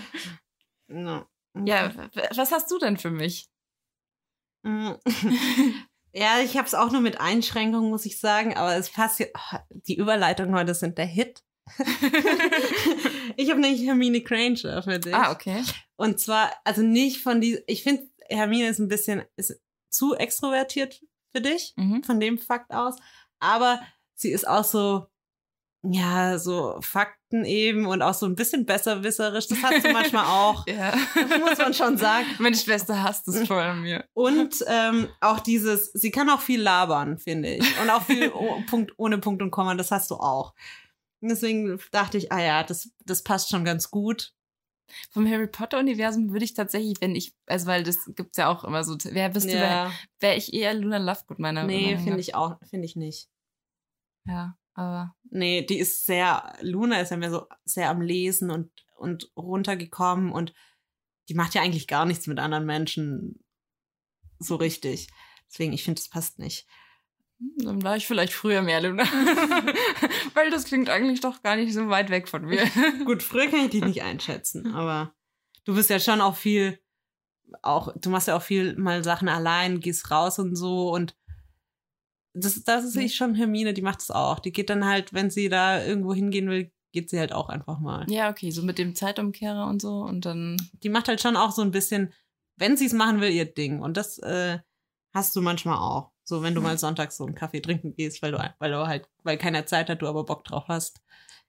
No. 0.92 1.26
ja, 1.66 1.94
was 2.36 2.52
hast 2.52 2.72
du 2.72 2.80
denn 2.80 2.98
für 2.98 3.12
mich? 3.12 3.48
Mm. 4.64 4.94
Ja, 6.12 6.40
ich 6.44 6.58
habe 6.58 6.66
es 6.66 6.74
auch 6.74 6.92
nur 6.92 7.02
mit 7.02 7.22
Einschränkungen, 7.22 7.92
muss 7.92 8.08
ich 8.08 8.20
sagen, 8.20 8.58
aber 8.58 8.76
es 8.76 8.90
passt 8.90 9.22
oh, 9.22 9.58
Die 9.88 9.96
Überleitungen 9.96 10.56
heute 10.56 10.74
sind 10.74 10.98
der 10.98 11.06
Hit. 11.06 11.44
ich 13.38 13.50
habe 13.50 13.60
nämlich 13.60 13.86
Hermine 13.86 14.22
Granger 14.22 14.82
für 14.84 15.00
dich. 15.00 15.14
ah, 15.14 15.32
okay. 15.32 15.64
Und 15.96 16.20
zwar, 16.20 16.52
also 16.64 16.82
nicht 16.82 17.22
von 17.22 17.42
die. 17.42 17.60
Ich 17.68 17.84
finde, 17.84 18.04
Hermine 18.30 18.68
ist 18.70 18.80
ein 18.80 18.88
bisschen 18.88 19.24
ist 19.36 19.60
zu 19.90 20.16
extrovertiert 20.16 21.02
für 21.32 21.42
dich, 21.42 21.74
Mhm. 21.78 22.04
von 22.04 22.20
dem 22.20 22.38
Fakt 22.38 22.72
aus. 22.74 22.96
Aber 23.40 23.82
sie 24.16 24.32
ist 24.32 24.48
auch 24.48 24.64
so, 24.64 25.08
ja, 25.82 26.38
so 26.38 26.78
Fakten 26.82 27.46
eben 27.46 27.86
und 27.86 28.02
auch 28.02 28.14
so 28.14 28.26
ein 28.26 28.36
bisschen 28.36 28.66
besserwisserisch. 28.66 29.48
Das 29.48 29.64
hast 29.64 29.84
du 29.86 29.92
manchmal 29.94 30.26
auch. 30.28 30.68
Ja. 30.68 30.94
muss 31.40 31.58
man 31.58 31.74
schon 31.74 31.98
sagen. 31.98 32.26
Meine 32.40 32.56
Schwester 32.58 33.02
hasst 33.02 33.28
es 33.30 33.48
voll 33.48 33.62
an 33.62 33.82
mir. 33.82 34.06
Und 34.14 34.56
ähm, 34.68 35.08
auch 35.22 35.40
dieses, 35.40 35.92
sie 35.94 36.12
kann 36.12 36.30
auch 36.30 36.42
viel 36.42 36.62
labern, 36.62 37.18
finde 37.18 37.56
ich. 37.56 37.82
Und 37.82 37.90
auch 37.90 38.04
viel 38.04 38.30
oh, 38.36 38.62
Punkt, 38.70 38.92
ohne 38.98 39.18
Punkt 39.20 39.42
und 39.42 39.52
Komma, 39.52 39.74
das 39.76 39.90
hast 39.92 40.12
du 40.12 40.16
auch. 40.16 40.54
Deswegen 41.22 41.80
dachte 41.92 42.18
ich, 42.18 42.32
ah 42.32 42.42
ja, 42.42 42.64
das, 42.64 42.92
das 43.06 43.24
passt 43.24 43.50
schon 43.50 43.66
ganz 43.66 43.92
gut. 43.92 44.34
Vom 45.12 45.30
Harry 45.30 45.48
Potter-Universum 45.48 46.32
würde 46.32 46.46
ich 46.46 46.54
tatsächlich, 46.54 47.00
wenn 47.00 47.16
ich, 47.16 47.36
also 47.46 47.68
weil 47.68 47.84
das 47.84 48.10
gibt's 48.16 48.38
ja 48.38 48.50
auch 48.50 48.64
immer 48.64 48.84
so, 48.84 48.98
wer 49.04 49.30
bist 49.30 49.48
du, 49.48 49.54
wäre 49.54 49.92
wär 50.20 50.38
ich 50.38 50.54
eher 50.54 50.74
Luna 50.74 50.98
Lovegood 50.98 51.40
meiner 51.40 51.64
Nee, 51.64 51.98
finde 51.98 52.20
ich 52.20 52.34
auch, 52.34 52.58
finde 52.70 52.86
ich 52.86 52.96
nicht. 52.96 53.30
Ja, 54.26 54.58
aber 54.74 55.16
Nee, 55.30 55.64
die 55.64 55.78
ist 55.78 56.06
sehr, 56.06 56.58
Luna 56.62 57.02
ist 57.02 57.12
ja 57.12 57.18
mehr 57.18 57.32
so 57.32 57.48
sehr 57.66 57.90
am 57.90 58.02
Lesen 58.02 58.50
und, 58.50 58.72
und 58.96 59.32
runtergekommen 59.36 60.32
und 60.32 60.54
die 61.28 61.36
macht 61.36 61.54
ja 61.54 61.62
eigentlich 61.62 61.88
gar 61.88 62.06
nichts 62.06 62.26
mit 62.26 62.40
anderen 62.40 62.66
Menschen 62.66 63.44
so 64.40 64.56
richtig. 64.56 65.10
Deswegen, 65.48 65.74
ich 65.74 65.84
finde, 65.84 66.02
das 66.02 66.10
passt 66.10 66.40
nicht. 66.40 66.68
Dann 67.40 67.82
war 67.84 67.96
ich 67.96 68.06
vielleicht 68.06 68.34
früher 68.34 68.62
mehr 68.62 68.82
Luna. 68.82 69.04
weil 70.34 70.50
das 70.50 70.66
klingt 70.66 70.90
eigentlich 70.90 71.22
doch 71.22 71.42
gar 71.42 71.56
nicht 71.56 71.74
so 71.74 71.90
weit 71.90 72.10
weg 72.10 72.28
von 72.28 72.46
mir. 72.46 72.64
Gut, 73.06 73.24
früher 73.24 73.48
kann 73.48 73.66
ich 73.66 73.72
dich 73.72 73.84
nicht 73.84 74.04
einschätzen, 74.04 74.74
aber 74.74 75.14
du 75.66 75.76
bist 75.76 75.90
ja 75.90 76.00
schon 76.00 76.22
auch 76.22 76.36
viel, 76.36 76.80
auch, 77.62 77.94
du 77.96 78.10
machst 78.10 78.28
ja 78.28 78.36
auch 78.36 78.42
viel 78.42 78.76
mal 78.78 79.04
Sachen 79.04 79.30
allein, 79.30 79.80
gehst 79.80 80.12
raus 80.12 80.40
und 80.40 80.56
so 80.56 80.94
und 80.94 81.16
das, 82.34 82.64
das 82.64 82.92
sehe 82.94 83.06
ich 83.06 83.16
schon 83.16 83.36
Hermine, 83.36 83.74
die 83.74 83.82
macht 83.82 84.02
es 84.02 84.12
auch. 84.12 84.40
Die 84.40 84.52
geht 84.52 84.70
dann 84.70 84.86
halt, 84.86 85.14
wenn 85.14 85.30
sie 85.30 85.50
da 85.50 85.84
irgendwo 85.84 86.14
hingehen 86.14 86.48
will, 86.50 86.72
geht 86.92 87.10
sie 87.10 87.20
halt 87.20 87.34
auch 87.34 87.50
einfach 87.50 87.80
mal. 87.80 88.06
ja, 88.10 88.30
okay, 88.30 88.52
so 88.52 88.62
mit 88.62 88.78
dem 88.78 88.96
Zeitumkehrer 88.96 89.68
und 89.68 89.82
so 89.82 90.02
und 90.02 90.26
dann, 90.26 90.58
Die 90.84 90.90
macht 90.90 91.08
halt 91.08 91.22
schon 91.22 91.36
auch 91.36 91.52
so 91.52 91.62
ein 91.62 91.72
bisschen, 91.72 92.14
wenn 92.56 92.78
sie 92.78 92.86
es 92.86 92.94
machen 92.94 93.22
will, 93.22 93.32
ihr 93.32 93.46
Ding. 93.46 93.82
Und 93.82 93.98
das 93.98 94.20
äh, 94.20 94.60
hast 95.14 95.36
du 95.36 95.42
manchmal 95.42 95.78
auch. 95.78 96.09
So, 96.30 96.44
wenn 96.44 96.54
du 96.54 96.62
mal 96.62 96.78
sonntags 96.78 97.18
so 97.18 97.26
einen 97.26 97.34
Kaffee 97.34 97.60
trinken 97.60 97.96
gehst, 97.96 98.22
weil 98.22 98.32
du, 98.32 98.38
weil 98.60 98.70
du 98.72 98.86
halt, 98.88 99.10
weil 99.24 99.36
keiner 99.40 99.66
Zeit 99.66 99.90
hat, 99.90 100.04
du 100.04 100.08
aber 100.08 100.24
Bock 100.26 100.44
drauf 100.44 100.66
hast. 100.68 101.02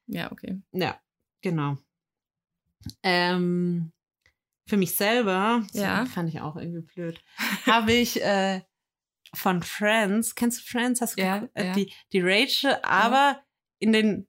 ja, 0.07 0.33
okay. 0.33 0.59
Ja, 0.73 0.99
genau. 1.43 1.77
Ähm, 3.03 3.93
für 4.67 4.79
mich 4.79 4.97
selber, 4.97 5.63
Ja. 5.75 6.07
fand 6.07 6.31
ich 6.31 6.41
auch 6.41 6.57
irgendwie 6.57 6.81
blöd, 6.95 7.21
habe 7.67 7.93
ich 7.93 8.23
äh, 8.23 8.63
von 9.35 9.63
Friends, 9.63 10.35
kennst 10.35 10.61
du 10.61 10.65
Friends? 10.65 11.03
Hast 11.03 11.19
du 11.19 11.23
Ja, 11.23 11.35
geguckt? 11.41 11.53
Äh, 11.59 11.67
ja. 11.67 11.73
Die, 11.75 11.93
die 12.13 12.21
Rachel, 12.23 12.77
aber 12.83 13.41
in 13.81 13.93
den 13.93 14.27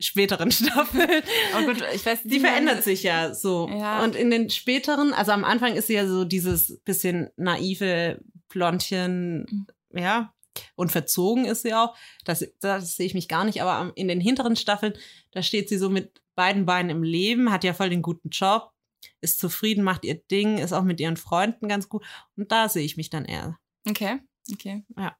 späteren 0.00 0.50
Staffeln. 0.52 1.22
Oh 1.56 1.64
gut, 1.66 1.84
ich 1.94 2.04
weiß 2.06 2.22
Die 2.24 2.40
verändert 2.40 2.82
sich 2.82 3.02
ja 3.02 3.34
so. 3.34 3.68
Ja. 3.68 4.02
Und 4.02 4.16
in 4.16 4.30
den 4.30 4.48
späteren, 4.48 5.12
also 5.12 5.32
am 5.32 5.44
Anfang 5.44 5.74
ist 5.74 5.86
sie 5.88 5.94
ja 5.94 6.06
so 6.06 6.24
dieses 6.24 6.80
bisschen 6.80 7.28
naive 7.36 8.20
Blondchen, 8.48 9.46
Mhm. 9.50 9.66
Ja. 9.94 10.34
Und 10.74 10.92
verzogen 10.92 11.44
ist 11.46 11.62
sie 11.62 11.74
auch. 11.74 11.96
Das, 12.24 12.44
das 12.60 12.96
sehe 12.96 13.06
ich 13.06 13.14
mich 13.14 13.28
gar 13.28 13.44
nicht. 13.44 13.62
Aber 13.62 13.92
in 13.96 14.08
den 14.08 14.20
hinteren 14.20 14.56
Staffeln, 14.56 14.92
da 15.30 15.42
steht 15.42 15.68
sie 15.68 15.78
so 15.78 15.88
mit 15.88 16.22
beiden 16.34 16.66
Beinen 16.66 16.90
im 16.90 17.02
Leben, 17.02 17.50
hat 17.50 17.64
ja 17.64 17.74
voll 17.74 17.90
den 17.90 18.02
guten 18.02 18.30
Job. 18.30 18.72
ist 19.20 19.40
zufrieden, 19.40 19.82
macht 19.82 20.04
ihr 20.04 20.14
Ding, 20.14 20.58
ist 20.58 20.72
auch 20.72 20.84
mit 20.84 21.00
ihren 21.00 21.16
Freunden 21.16 21.68
ganz 21.68 21.88
gut. 21.88 22.04
Und 22.36 22.52
da 22.52 22.68
sehe 22.68 22.84
ich 22.84 22.96
mich 22.96 23.10
dann 23.10 23.24
eher. 23.24 23.58
Okay, 23.88 24.20
okay. 24.52 24.84
Ja. 24.96 25.16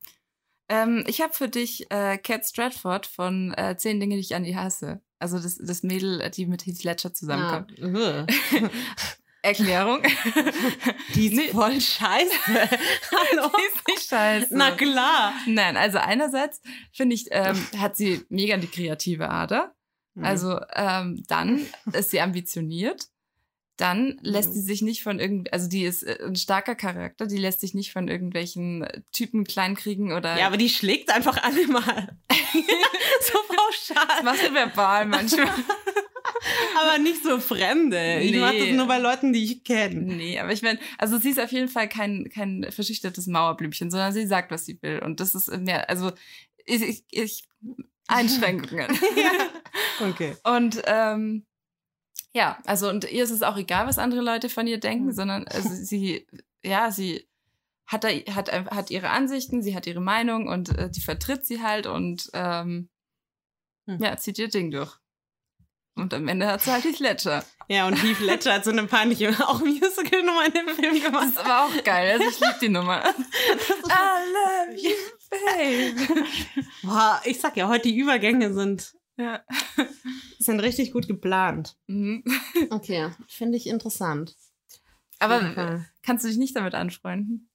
Ähm, 0.68 1.04
ich 1.06 1.20
habe 1.20 1.34
für 1.34 1.48
dich 1.48 1.90
äh, 1.90 2.18
Cat 2.18 2.46
Stratford 2.46 3.06
von 3.06 3.52
äh, 3.54 3.76
Zehn 3.76 4.00
Dinge, 4.00 4.14
die 4.14 4.20
ich 4.20 4.34
an 4.34 4.44
die 4.44 4.56
hasse. 4.56 5.02
Also 5.18 5.38
das, 5.38 5.58
das 5.58 5.82
Mädel, 5.82 6.30
die 6.30 6.46
mit 6.46 6.66
Heath 6.66 6.82
Ledger 6.82 7.12
zusammenkommt. 7.12 7.72
Ah, 7.80 8.26
Erklärung. 9.42 10.02
die 11.14 11.26
ist 11.26 11.34
Nee. 11.34 11.48
voll 11.48 11.80
scheiße. 11.80 12.32
Hallo. 12.46 13.50
Die 13.58 13.76
ist 13.76 13.88
nicht 13.88 14.08
scheiße. 14.08 14.48
Na 14.50 14.70
klar. 14.70 15.32
Nein, 15.46 15.76
also 15.76 15.98
einerseits 15.98 16.60
finde 16.92 17.14
ich, 17.16 17.26
ähm, 17.32 17.60
hat 17.76 17.96
sie 17.96 18.24
mega 18.28 18.56
die 18.56 18.68
kreative 18.68 19.28
Ader. 19.28 19.74
Mhm. 20.14 20.24
Also 20.24 20.60
ähm, 20.74 21.24
dann 21.26 21.66
ist 21.92 22.10
sie 22.12 22.20
ambitioniert. 22.20 23.06
Dann 23.78 24.18
lässt 24.20 24.50
Mhm. 24.50 24.54
sie 24.54 24.60
sich 24.60 24.82
nicht 24.82 25.02
von 25.02 25.18
irgend, 25.18 25.52
also 25.52 25.68
die 25.68 25.84
ist 25.84 26.02
äh, 26.04 26.18
ein 26.24 26.36
starker 26.36 26.74
Charakter, 26.76 27.26
die 27.26 27.38
lässt 27.38 27.60
sich 27.62 27.74
nicht 27.74 27.92
von 27.92 28.06
irgendwelchen 28.06 28.86
Typen 29.12 29.44
kleinkriegen 29.44 30.12
oder 30.12 30.38
ja, 30.38 30.46
aber 30.46 30.58
die 30.58 30.68
schlägt 30.68 31.10
einfach 31.10 31.42
alle 31.42 31.66
mal. 31.66 32.16
so 32.30 33.38
das 33.48 33.96
pauschal. 33.96 34.22
machst 34.24 34.46
du 34.46 34.54
verbal 34.54 35.06
manchmal. 35.06 35.48
Aber 36.80 36.98
nicht 36.98 37.22
so 37.22 37.38
Fremde. 37.40 38.20
Ich 38.20 38.32
Nee. 38.32 38.38
mach 38.40 38.52
das 38.52 38.68
nur 38.70 38.86
bei 38.86 38.98
Leuten, 38.98 39.32
die 39.32 39.44
ich 39.44 39.64
kenne. 39.64 40.00
nee, 40.00 40.38
aber 40.38 40.52
ich 40.52 40.62
meine, 40.62 40.78
also 40.98 41.18
sie 41.18 41.30
ist 41.30 41.40
auf 41.40 41.52
jeden 41.52 41.68
Fall 41.68 41.88
kein, 41.88 42.28
kein 42.32 42.66
verschüchtertes 42.70 43.26
Mauerblümchen, 43.26 43.90
sondern 43.90 44.12
sie 44.12 44.26
sagt, 44.26 44.50
was 44.50 44.64
sie 44.66 44.80
will. 44.82 44.98
Und 45.00 45.20
das 45.20 45.34
ist 45.34 45.48
mehr, 45.58 45.88
also 45.88 46.12
ich, 46.64 46.82
ich, 46.82 47.04
ich 47.10 47.44
Einschränkungen. 48.08 48.88
Okay. 50.00 50.36
Und 50.44 50.82
ähm, 50.86 51.44
ja, 52.34 52.58
also 52.64 52.88
und 52.88 53.10
ihr 53.10 53.22
ist 53.24 53.30
es 53.30 53.42
auch 53.42 53.56
egal, 53.56 53.86
was 53.86 53.98
andere 53.98 54.20
Leute 54.22 54.48
von 54.48 54.66
ihr 54.66 54.78
denken, 54.80 55.06
Mhm. 55.06 55.12
sondern 55.12 55.46
also 55.48 55.68
sie, 55.70 56.26
ja, 56.64 56.90
sie 56.90 57.26
hat, 57.86 58.04
da, 58.04 58.08
hat, 58.08 58.50
hat 58.52 58.90
ihre 58.90 59.10
Ansichten, 59.10 59.62
sie 59.62 59.74
hat 59.76 59.86
ihre 59.86 60.00
Meinung 60.00 60.48
und 60.48 60.76
äh, 60.78 60.90
die 60.90 61.00
vertritt 61.02 61.44
sie 61.46 61.62
halt 61.62 61.86
und 61.86 62.30
ähm, 62.32 62.88
Hm. 63.86 63.98
ja, 64.00 64.16
zieht 64.16 64.38
ihr 64.38 64.48
Ding 64.48 64.70
durch. 64.70 64.96
Und 65.94 66.14
am 66.14 66.26
Ende 66.28 66.46
hat 66.46 66.62
sie 66.62 66.70
halt 66.72 66.84
die 66.84 67.02
Ledger. 67.02 67.44
Ja, 67.68 67.86
und 67.86 67.96
Heath 68.02 68.20
Ledger 68.20 68.54
hat 68.54 68.64
so 68.64 68.70
eine 68.70 68.86
peinliche 68.86 69.28
auch 69.46 69.60
Musical-Nummer 69.60 70.46
in 70.46 70.52
dem 70.52 70.68
Film 70.68 70.94
Das 70.94 71.04
gemacht. 71.04 71.28
ist 71.28 71.38
aber 71.38 71.64
auch 71.66 71.84
geil. 71.84 72.12
Also 72.12 72.28
ich 72.30 72.40
liebe 72.40 72.56
die 72.62 72.68
Nummer. 72.70 73.02
I 73.84 74.22
love 74.32 74.80
you, 74.80 74.94
babe. 75.30 76.26
Boah, 76.82 77.20
ich 77.24 77.38
sag 77.40 77.56
ja, 77.56 77.68
heute 77.68 77.88
die 77.88 77.96
Übergänge 77.98 78.52
sind, 78.54 78.94
Ja. 79.18 79.44
sind 80.38 80.60
richtig 80.60 80.92
gut 80.92 81.06
geplant. 81.08 81.76
Mhm. 81.88 82.24
Okay, 82.70 83.10
finde 83.28 83.58
ich 83.58 83.66
interessant. 83.66 84.34
Aber 85.18 85.84
kannst 86.02 86.24
du 86.24 86.28
dich 86.28 86.38
nicht 86.38 86.56
damit 86.56 86.74
anfreunden? 86.74 87.48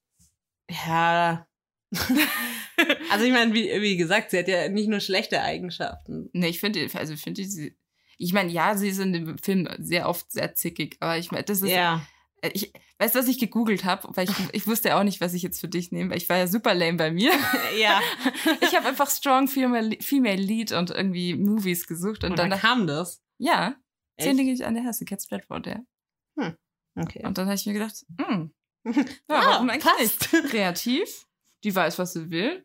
Ja. 0.86 1.46
also 3.10 3.24
ich 3.24 3.32
meine, 3.32 3.52
wie, 3.52 3.82
wie 3.82 3.96
gesagt, 3.96 4.30
sie 4.30 4.38
hat 4.38 4.48
ja 4.48 4.68
nicht 4.68 4.88
nur 4.88 5.00
schlechte 5.00 5.42
Eigenschaften. 5.42 6.30
Nee, 6.32 6.48
ich 6.48 6.60
finde, 6.60 6.88
also 6.94 7.12
ich 7.14 7.20
finde 7.20 7.44
sie. 7.44 7.76
Ich 8.18 8.32
meine, 8.32 8.50
ja, 8.50 8.76
sie 8.76 8.88
ist 8.88 8.98
in 8.98 9.12
dem 9.12 9.38
Film 9.38 9.68
sehr 9.78 10.08
oft 10.08 10.30
sehr 10.30 10.54
zickig, 10.54 10.96
aber 11.00 11.16
ich 11.18 11.30
meine, 11.30 11.44
das 11.44 11.62
ist. 11.62 11.70
Ja. 11.70 12.02
Äh, 12.42 12.50
Ich, 12.52 12.72
weißt 12.98 13.14
du, 13.14 13.18
was 13.20 13.28
ich 13.28 13.38
gegoogelt 13.38 13.84
habe? 13.84 14.08
Weil 14.16 14.28
ich, 14.28 14.34
ich 14.52 14.66
wusste 14.66 14.88
ja 14.88 14.98
auch 15.00 15.04
nicht, 15.04 15.20
was 15.20 15.34
ich 15.34 15.42
jetzt 15.42 15.60
für 15.60 15.68
dich 15.68 15.92
nehme, 15.92 16.10
weil 16.10 16.18
ich 16.18 16.28
war 16.28 16.36
ja 16.36 16.46
super 16.48 16.74
lame 16.74 16.96
bei 16.98 17.10
mir. 17.10 17.32
ja. 17.78 18.00
Ich 18.60 18.74
habe 18.76 18.86
einfach 18.88 19.08
Strong 19.10 19.48
Female, 19.48 19.96
Female 20.00 20.36
Lead 20.40 20.72
und 20.72 20.90
irgendwie 20.90 21.34
Movies 21.34 21.86
gesucht 21.86 22.24
und, 22.24 22.32
Und 22.32 22.38
dann 22.38 22.50
dann 22.50 22.60
kam 22.60 22.86
das. 22.86 23.22
ja, 23.38 23.74
zehn 24.18 24.30
Echt? 24.30 24.38
Dinge, 24.40 24.50
die 24.54 24.60
ich 24.62 24.66
an 24.66 24.74
der 24.74 24.84
hasse, 24.84 25.04
Cat 25.04 25.22
Stratford, 25.22 25.66
ja. 25.66 25.80
Okay. 26.96 27.24
Und 27.24 27.38
dann 27.38 27.46
habe 27.46 27.54
ich 27.54 27.64
mir 27.66 27.74
gedacht, 27.74 28.04
hm, 28.20 28.52
ja, 28.84 28.92
Ah, 29.28 29.46
warum 29.46 29.70
eigentlich 29.70 29.84
passt. 29.84 30.32
nicht? 30.32 30.50
Kreativ, 30.50 31.26
die 31.62 31.74
weiß, 31.74 31.98
was 31.98 32.12
sie 32.14 32.30
will. 32.30 32.64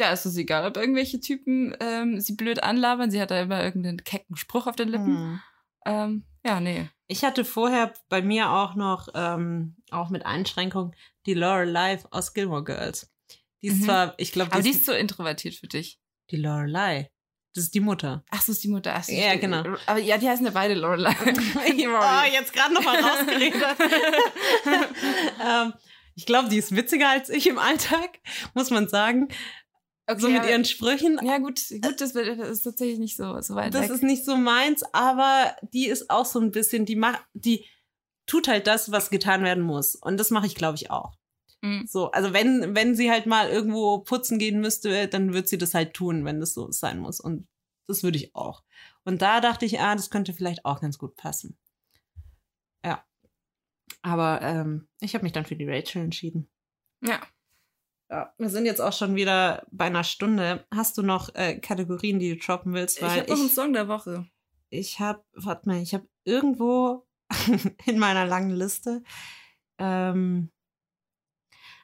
Da 0.00 0.12
ist 0.12 0.24
es 0.24 0.36
egal, 0.36 0.66
ob 0.66 0.76
irgendwelche 0.76 1.20
Typen 1.20 1.76
ähm, 1.80 2.20
sie 2.20 2.34
blöd 2.34 2.62
anlabern. 2.62 3.10
Sie 3.10 3.20
hat 3.20 3.30
da 3.30 3.40
immer 3.40 3.62
irgendeinen 3.62 4.02
kecken 4.02 4.36
Spruch 4.36 4.66
auf 4.66 4.76
den 4.76 4.88
Lippen. 4.88 5.06
Hm. 5.16 5.40
Ähm, 5.86 6.24
ja, 6.44 6.60
nee. 6.60 6.88
Ich 7.06 7.24
hatte 7.24 7.44
vorher 7.44 7.92
bei 8.08 8.22
mir 8.22 8.50
auch 8.50 8.74
noch, 8.76 9.08
ähm, 9.14 9.76
auch 9.90 10.08
mit 10.10 10.24
Einschränkung, 10.24 10.94
die 11.26 11.34
Lorelei 11.34 11.98
aus 12.10 12.32
Gilmore 12.34 12.64
Girls. 12.64 13.12
Die 13.62 13.66
ist 13.68 13.80
Mhm. 13.80 13.84
zwar, 13.84 14.14
ich 14.16 14.32
glaube, 14.32 14.52
Aber 14.52 14.62
die 14.62 14.70
die 14.70 14.76
ist 14.76 14.86
so 14.86 14.92
introvertiert 14.92 15.54
für 15.54 15.66
dich. 15.66 16.00
die 16.30 16.36
Lorelei. 16.36 17.10
Das 17.54 17.64
ist 17.64 17.74
die 17.74 17.80
Mutter. 17.80 18.24
Ach 18.30 18.40
so, 18.40 18.52
ist 18.52 18.62
die 18.62 18.68
Mutter. 18.68 18.94
Ach 18.94 19.02
so, 19.02 19.12
Ja, 19.12 19.30
stimmt. 19.36 19.40
genau. 19.40 19.76
Aber 19.86 19.98
ja, 19.98 20.16
die 20.18 20.28
heißen 20.28 20.46
ja 20.46 20.52
beide 20.52 20.74
Lorelei. 20.74 21.10
oh, 21.24 22.32
jetzt 22.32 22.52
gerade 22.52 22.72
noch 22.72 22.84
mal 22.84 23.00
rausgeredet. 23.02 23.62
ähm, 25.44 25.72
ich 26.14 26.26
glaube, 26.26 26.48
die 26.48 26.58
ist 26.58 26.74
witziger 26.76 27.08
als 27.08 27.28
ich 27.28 27.46
im 27.48 27.58
Alltag, 27.58 28.18
muss 28.54 28.70
man 28.70 28.88
sagen. 28.88 29.28
Okay, 30.12 30.20
so 30.20 30.28
mit 30.28 30.44
ihren 30.46 30.64
Sprüchen. 30.64 31.18
Ja, 31.22 31.38
gut, 31.38 31.60
gut 31.82 32.00
das, 32.00 32.14
wird- 32.14 32.38
das 32.38 32.48
ist 32.48 32.62
tatsächlich 32.62 32.98
nicht 32.98 33.16
so, 33.16 33.40
so 33.40 33.54
weit 33.54 33.74
Das 33.74 33.82
weg. 33.82 33.90
ist 33.90 34.02
nicht 34.02 34.24
so 34.24 34.36
meins, 34.36 34.82
aber 34.92 35.54
die 35.72 35.86
ist 35.86 36.10
auch 36.10 36.24
so 36.26 36.38
ein 36.40 36.50
bisschen, 36.52 36.84
die 36.86 36.96
macht, 36.96 37.22
die 37.34 37.66
tut 38.26 38.48
halt 38.48 38.66
das, 38.66 38.90
was 38.92 39.10
getan 39.10 39.42
werden 39.42 39.62
muss. 39.62 39.94
Und 39.96 40.18
das 40.18 40.30
mache 40.30 40.46
ich, 40.46 40.54
glaube 40.54 40.76
ich, 40.76 40.90
auch. 40.90 41.16
Mhm. 41.62 41.86
So, 41.86 42.10
also 42.12 42.32
wenn, 42.32 42.74
wenn 42.74 42.94
sie 42.94 43.10
halt 43.10 43.26
mal 43.26 43.48
irgendwo 43.50 43.98
putzen 43.98 44.38
gehen 44.38 44.60
müsste, 44.60 45.08
dann 45.08 45.32
wird 45.34 45.48
sie 45.48 45.58
das 45.58 45.74
halt 45.74 45.94
tun, 45.94 46.24
wenn 46.24 46.40
das 46.40 46.54
so 46.54 46.70
sein 46.70 46.98
muss. 46.98 47.20
Und 47.20 47.46
das 47.86 48.02
würde 48.02 48.16
ich 48.18 48.34
auch. 48.34 48.62
Und 49.04 49.20
da 49.22 49.40
dachte 49.40 49.66
ich, 49.66 49.80
ah, 49.80 49.94
das 49.96 50.10
könnte 50.10 50.32
vielleicht 50.32 50.64
auch 50.64 50.80
ganz 50.80 50.96
gut 50.98 51.16
passen. 51.16 51.58
Ja. 52.84 53.04
Aber 54.02 54.40
ähm, 54.42 54.88
ich 55.00 55.14
habe 55.14 55.24
mich 55.24 55.32
dann 55.32 55.44
für 55.44 55.56
die 55.56 55.68
Rachel 55.68 56.02
entschieden. 56.02 56.48
Ja. 57.04 57.20
Ja, 58.10 58.34
wir 58.38 58.48
sind 58.48 58.66
jetzt 58.66 58.80
auch 58.80 58.92
schon 58.92 59.14
wieder 59.14 59.64
bei 59.70 59.84
einer 59.84 60.02
Stunde. 60.02 60.66
Hast 60.74 60.98
du 60.98 61.02
noch 61.02 61.32
äh, 61.36 61.60
Kategorien, 61.60 62.18
die 62.18 62.30
du 62.30 62.44
droppen 62.44 62.72
willst? 62.74 62.96
Ich 62.96 63.04
Weil 63.04 63.20
habe 63.20 63.30
noch 63.30 63.38
einen 63.38 63.48
Song 63.48 63.72
der 63.72 63.86
Woche. 63.86 64.26
ich 64.68 64.98
habe, 64.98 65.22
warte 65.32 65.68
mal, 65.68 65.80
ich 65.80 65.94
habe 65.94 66.08
irgendwo 66.24 67.06
in 67.86 68.00
meiner 68.00 68.26
langen 68.26 68.50
Liste. 68.50 69.04
Ähm, 69.78 70.50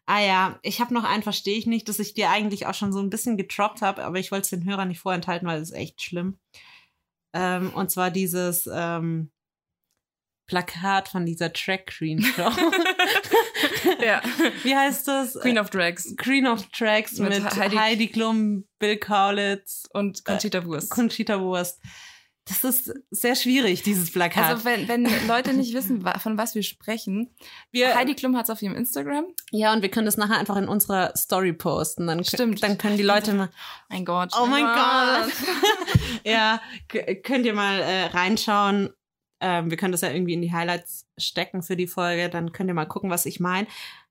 ah 0.07 0.19
ja, 0.19 0.59
ich 0.63 0.81
habe 0.81 0.93
noch 0.93 1.05
einen, 1.05 1.23
verstehe 1.23 1.57
ich 1.57 1.67
nicht, 1.67 1.89
dass 1.89 2.01
ich 2.01 2.15
dir 2.15 2.29
eigentlich 2.31 2.67
auch 2.67 2.75
schon 2.75 2.93
so 2.93 2.99
ein 2.99 3.11
bisschen 3.11 3.37
getroppt 3.37 3.81
habe, 3.81 4.05
aber 4.05 4.19
ich 4.19 4.33
wollte 4.33 4.43
es 4.43 4.51
den 4.51 4.65
Hörern 4.65 4.89
nicht 4.89 5.01
vorenthalten, 5.01 5.47
weil 5.47 5.63
es 5.63 5.71
ist 5.71 5.77
echt 5.77 6.03
schlimm. 6.03 6.41
Ähm, 7.35 7.71
und 7.73 7.89
zwar 7.93 8.11
dieses 8.11 8.69
ähm, 8.73 9.31
Plakat 10.47 11.09
von 11.09 11.25
dieser 11.25 11.53
Track 11.53 11.87
Queen 11.87 12.21
Show. 12.21 12.51
ja. 14.05 14.21
Wie 14.63 14.75
heißt 14.75 15.07
das? 15.09 15.39
Queen 15.41 15.59
of 15.59 15.71
Drags 15.71 16.15
Queen 16.17 16.47
of 16.47 16.67
Tracks 16.71 17.19
Mit 17.19 17.31
mit, 17.31 17.45
Heidi- 17.57 17.77
Heidi, 17.77 18.07
Klum, 18.09 18.65
Bill 18.79 18.97
Kaulitz, 18.97 19.85
und 19.93 20.25
Conchita 20.25 20.65
Wurst. 20.65 20.91
Conchita 20.91 21.41
Wurst. 21.41 21.81
Das 22.49 22.63
ist 22.63 22.95
sehr 23.11 23.35
schwierig, 23.35 23.83
dieses 23.83 24.13
Plakat. 24.13 24.45
Also 24.45 24.65
wenn, 24.65 24.87
wenn 24.87 25.09
Leute 25.27 25.53
nicht 25.53 25.75
wissen, 25.75 26.07
von 26.21 26.39
was 26.39 26.55
wir 26.55 26.63
sprechen, 26.63 27.35
wir, 27.73 27.93
Heidi 27.97 28.15
Klum 28.15 28.37
hat 28.37 28.45
es 28.45 28.51
auf 28.51 28.63
ihrem 28.63 28.77
Instagram. 28.77 29.25
ja, 29.51 29.73
und 29.73 29.83
wir 29.83 29.91
können 29.91 30.07
das 30.07 30.17
nachher 30.17 30.39
einfach 30.39 30.55
in 30.55 30.69
unserer 30.69 31.13
Story 31.17 31.53
posten. 31.53 32.07
Dann, 32.07 32.23
Stimmt. 32.23 32.63
Dann 32.63 32.79
können 32.79 32.97
die 32.99 33.03
Leute 33.03 33.33
mal, 33.33 33.51
Mein 33.89 34.05
Gott. 34.05 34.31
oh 34.41 34.47
mein 34.47 34.65
Gott. 34.65 35.33
ja, 36.25 36.61
könnt 37.25 37.47
ihr 37.47 37.55
mal 37.55 37.81
äh, 37.81 38.05
reinschauen. 38.07 38.91
Ähm, 39.41 39.71
wir 39.71 39.77
können 39.77 39.93
das 39.93 40.01
ja 40.01 40.11
irgendwie 40.11 40.35
in 40.35 40.43
die 40.43 40.53
Highlights 40.53 41.07
stecken 41.19 41.63
für 41.63 41.77
die 41.77 41.87
Folge. 41.87 42.29
Dann 42.29 42.53
könnt 42.53 42.69
ihr 42.69 42.75
mal 42.75 42.87
gucken, 42.87 43.11
was 43.11 43.27
ich 43.27 43.41
meine. 43.41 43.67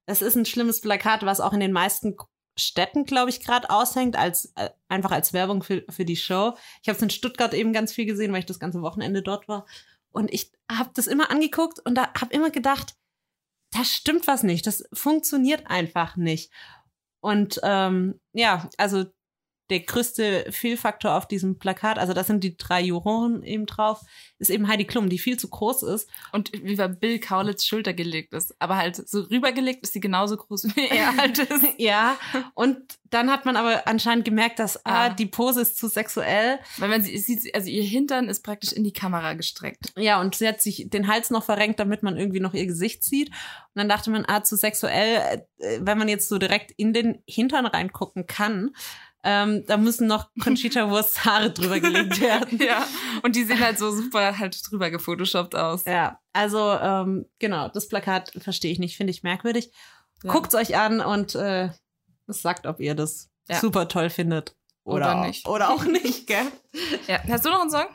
Es 0.06 0.22
ist 0.22 0.36
ein 0.36 0.46
schlimmes 0.46 0.82
Plakat, 0.82 1.26
was 1.26 1.40
auch 1.40 1.54
in 1.54 1.60
den 1.60 1.72
meisten 1.72 2.16
Städten, 2.58 3.06
glaube 3.06 3.30
ich, 3.30 3.42
gerade 3.42 3.70
aushängt, 3.70 4.16
als 4.16 4.54
äh, 4.56 4.70
einfach 4.88 5.12
als 5.12 5.34
Werbung 5.34 5.62
für, 5.64 5.84
für 5.90 6.06
die 6.06 6.16
Show. 6.16 6.54
Ich 6.82 6.88
habe 6.88 6.96
es 6.96 7.02
in 7.02 7.10
Stuttgart 7.10 7.54
eben 7.54 7.74
ganz 7.74 7.92
viel 7.92 8.06
gesehen, 8.06 8.32
weil 8.32 8.40
ich 8.40 8.46
das 8.46 8.60
ganze 8.60 8.82
Wochenende 8.82 9.22
dort 9.22 9.48
war. 9.48 9.66
Und 10.12 10.34
ich 10.34 10.52
habe 10.72 10.92
das 10.94 11.08
immer 11.08 11.30
angeguckt 11.32 11.80
und 11.80 11.96
da 11.96 12.14
habe 12.20 12.34
immer 12.34 12.50
gedacht, 12.50 12.96
da 13.72 13.84
stimmt 13.84 14.28
was 14.28 14.44
nicht. 14.44 14.66
Das 14.66 14.88
funktioniert 14.94 15.68
einfach 15.68 16.16
nicht. 16.16 16.52
Und 17.20 17.60
ähm, 17.64 18.22
ja, 18.32 18.70
also 18.78 19.06
der 19.70 19.80
größte 19.82 20.46
Fehlfaktor 20.52 21.14
auf 21.16 21.28
diesem 21.28 21.58
Plakat, 21.58 21.98
also 21.98 22.14
das 22.14 22.28
sind 22.28 22.44
die 22.44 22.56
drei 22.58 22.82
Juroren 22.82 23.44
eben 23.44 23.66
drauf, 23.66 24.02
ist 24.38 24.50
eben 24.52 24.68
Heidi 24.68 24.86
Klum, 24.86 25.10
die 25.10 25.18
viel 25.20 25.38
zu 25.38 25.50
groß 25.50 25.84
ist. 25.84 26.10
Und 26.32 26.52
wie 26.54 26.76
bei 26.76 26.88
Bill 26.88 27.20
Kaulitz 27.20 27.66
Schulter 27.66 27.94
gelegt 27.94 28.34
ist. 28.34 28.54
Aber 28.60 28.78
halt 28.78 28.96
so 29.08 29.22
rübergelegt 29.22 29.84
ist 29.84 29.94
sie 29.94 30.00
genauso 30.00 30.38
groß 30.38 30.76
wie 30.76 30.88
er 30.88 31.16
halt 31.18 31.38
ist. 31.40 31.66
ja, 31.78 32.18
und 32.54 32.78
dann 33.10 33.32
hat 33.32 33.46
man 33.46 33.56
aber 33.56 33.88
anscheinend 33.88 34.26
gemerkt, 34.26 34.60
dass 34.60 34.86
ah, 34.86 35.06
Ah. 35.06 35.10
die 35.10 35.26
Pose 35.26 35.62
ist 35.62 35.78
zu 35.78 35.88
sexuell. 35.88 36.60
Weil 36.78 36.90
man 36.90 37.02
sie 37.02 37.18
sieht, 37.18 37.54
also 37.56 37.70
ihr 37.70 37.84
Hintern 37.84 38.28
ist 38.30 38.44
praktisch 38.44 38.72
in 38.74 38.84
die 38.84 38.94
Kamera 38.94 39.34
gestreckt. 39.34 39.94
Ja, 39.98 40.20
und 40.20 40.36
sie 40.36 40.48
hat 40.48 40.62
sich 40.62 40.90
den 40.90 41.08
Hals 41.08 41.30
noch 41.30 41.44
verrenkt, 41.44 41.80
damit 41.80 42.04
man 42.04 42.18
irgendwie 42.18 42.40
noch 42.40 42.54
ihr 42.54 42.66
Gesicht 42.66 43.04
sieht. 43.04 43.30
Und 43.30 43.36
dann 43.76 43.90
dachte 43.90 44.10
man, 44.10 44.26
ah, 44.28 44.44
zu 44.44 44.56
sexuell, 44.58 45.42
äh, 45.60 45.80
wenn 45.82 45.98
man 45.98 46.08
jetzt 46.10 46.28
so 46.30 46.38
direkt 46.38 46.72
in 46.78 46.94
den 46.94 47.22
Hintern 47.28 47.66
reingucken 47.66 48.26
kann, 48.28 48.72
Ähm, 49.28 49.64
da 49.66 49.78
müssen 49.78 50.06
noch 50.08 50.30
Conchita 50.42 50.90
Wurst 50.90 51.26
Haare 51.26 51.50
drüber 51.50 51.80
gelegt 51.80 52.22
werden. 52.22 52.60
ja. 52.60 52.86
Und 53.24 53.36
die 53.36 53.44
sehen 53.44 53.60
halt 53.60 53.80
so 53.80 53.92
super 53.92 54.38
halt 54.38 54.62
drüber 54.70 54.92
gefotoshoppt 54.92 55.56
aus. 55.56 55.86
Ja, 55.86 56.20
also 56.32 56.60
ähm, 56.80 57.26
genau, 57.40 57.68
das 57.70 57.88
Plakat 57.88 58.32
verstehe 58.38 58.72
ich 58.72 58.78
nicht, 58.80 58.98
finde 58.98 59.12
ich 59.12 59.24
merkwürdig. 59.24 59.72
Ja. 60.24 60.32
Guckt's 60.32 60.54
euch 60.54 60.78
an 60.78 61.02
und 61.02 61.34
äh, 61.36 61.70
sagt, 62.28 62.68
ob 62.68 62.80
ihr 62.80 62.94
das 62.94 63.32
Ja. 63.50 63.60
super 63.60 63.88
toll 63.88 64.10
findet. 64.12 64.56
Oder, 64.84 65.12
Oder 65.18 65.28
nicht. 65.28 65.48
Oder 65.48 65.72
auch 65.72 65.84
nicht, 65.86 66.28
gell? 66.28 66.46
Ja. 67.08 67.20
Hast 67.28 67.46
du 67.46 67.50
noch 67.50 67.62
einen 67.62 67.72
Song? 67.72 67.88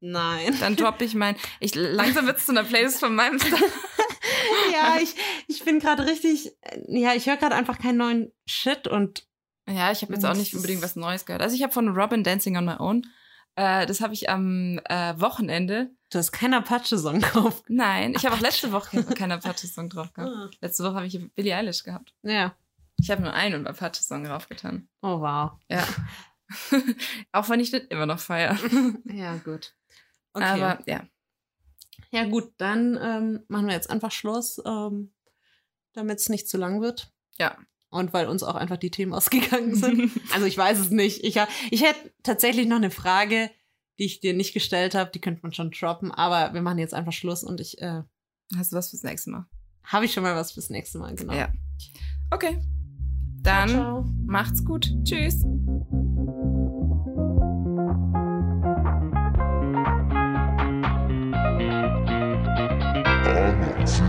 Nein. 0.00 0.56
Dann 0.60 0.76
droppe 0.76 1.04
ich 1.04 1.14
mein. 1.14 1.36
Ich 1.60 1.74
langsam 1.74 2.26
wird's 2.26 2.46
zu 2.46 2.52
einer 2.52 2.64
Playlist 2.64 3.00
von 3.00 3.14
meinem 3.14 3.38
Stuff. 3.38 3.60
ja, 4.72 4.96
ich, 5.02 5.14
ich 5.48 5.64
bin 5.64 5.80
gerade 5.80 6.06
richtig, 6.06 6.52
äh, 6.62 6.80
ja, 6.86 7.12
ich 7.14 7.26
höre 7.26 7.36
gerade 7.36 7.54
einfach 7.56 7.78
keinen 7.78 7.98
neuen 7.98 8.32
Shit 8.46 8.88
und 8.88 9.27
Ja, 9.68 9.92
ich 9.92 10.02
habe 10.02 10.14
jetzt 10.14 10.24
auch 10.24 10.34
nicht 10.34 10.54
unbedingt 10.54 10.82
was 10.82 10.96
Neues 10.96 11.26
gehört. 11.26 11.42
Also 11.42 11.54
ich 11.54 11.62
habe 11.62 11.72
von 11.72 11.88
Robin 11.88 12.24
Dancing 12.24 12.56
on 12.56 12.64
My 12.64 12.76
Own. 12.78 13.06
Äh, 13.54 13.86
das 13.86 14.00
habe 14.00 14.14
ich 14.14 14.30
am 14.30 14.78
äh, 14.84 15.20
Wochenende. 15.20 15.90
du 16.10 16.18
hast 16.18 16.32
keinen 16.32 16.54
Apache-Song 16.54 17.20
drauf. 17.20 17.64
Nein, 17.68 18.14
ich 18.16 18.24
habe 18.24 18.36
auch 18.36 18.40
letzte 18.40 18.72
Woche 18.72 19.02
keinen 19.02 19.32
Apache-Song 19.32 19.90
drauf 19.90 20.12
gehabt. 20.12 20.32
Ah. 20.32 20.50
Letzte 20.60 20.84
Woche 20.84 20.94
habe 20.94 21.06
ich 21.06 21.20
Billie 21.34 21.56
Eilish 21.56 21.82
gehabt. 21.82 22.14
Ja. 22.22 22.54
Ich 23.00 23.10
habe 23.10 23.22
nur 23.22 23.32
einen 23.32 23.66
Apache-Song 23.66 24.24
draufgetan. 24.24 24.88
Oh, 25.02 25.20
wow. 25.20 25.52
Ja. 25.68 25.86
auch 27.32 27.48
wenn 27.48 27.60
ich 27.60 27.70
das 27.70 27.82
immer 27.88 28.06
noch 28.06 28.20
feiere. 28.20 28.56
Ja, 29.04 29.36
gut. 29.36 29.74
Okay. 30.32 30.44
Aber 30.44 30.78
ja. 30.86 31.02
ja, 32.10 32.24
gut, 32.24 32.52
dann 32.58 32.98
ähm, 33.00 33.44
machen 33.48 33.66
wir 33.66 33.74
jetzt 33.74 33.90
einfach 33.90 34.12
Schluss, 34.12 34.62
ähm, 34.64 35.12
damit 35.94 36.20
es 36.20 36.28
nicht 36.28 36.48
zu 36.48 36.58
lang 36.58 36.80
wird. 36.80 37.12
Ja 37.38 37.56
und 37.90 38.12
weil 38.12 38.26
uns 38.26 38.42
auch 38.42 38.54
einfach 38.54 38.76
die 38.76 38.90
Themen 38.90 39.12
ausgegangen 39.14 39.74
sind. 39.74 40.10
also 40.32 40.46
ich 40.46 40.56
weiß 40.56 40.78
es 40.78 40.90
nicht. 40.90 41.24
Ich, 41.24 41.38
ich 41.70 41.82
hätte 41.82 42.12
tatsächlich 42.22 42.66
noch 42.66 42.76
eine 42.76 42.90
Frage, 42.90 43.50
die 43.98 44.04
ich 44.04 44.20
dir 44.20 44.34
nicht 44.34 44.54
gestellt 44.54 44.94
habe. 44.94 45.10
Die 45.12 45.20
könnte 45.20 45.40
man 45.42 45.52
schon 45.52 45.70
droppen, 45.70 46.12
aber 46.12 46.54
wir 46.54 46.62
machen 46.62 46.78
jetzt 46.78 46.94
einfach 46.94 47.12
Schluss 47.12 47.44
und 47.44 47.60
ich. 47.60 47.80
Äh, 47.80 48.02
Hast 48.56 48.72
du 48.72 48.76
was 48.76 48.90
fürs 48.90 49.02
nächste 49.02 49.30
Mal? 49.30 49.46
Habe 49.84 50.06
ich 50.06 50.12
schon 50.12 50.22
mal 50.22 50.34
was 50.34 50.52
fürs 50.52 50.70
nächste 50.70 50.98
Mal, 50.98 51.14
genau. 51.14 51.34
Ja. 51.34 51.52
Okay. 52.30 52.58
Dann 53.42 53.68
ciao, 53.68 54.02
ciao. 54.02 54.14
macht's 54.26 54.64
gut. 54.64 54.90
Tschüss. 55.04 55.44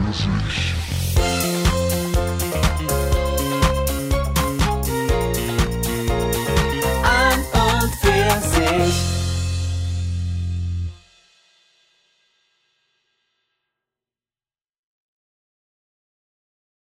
Physik. 0.09 0.78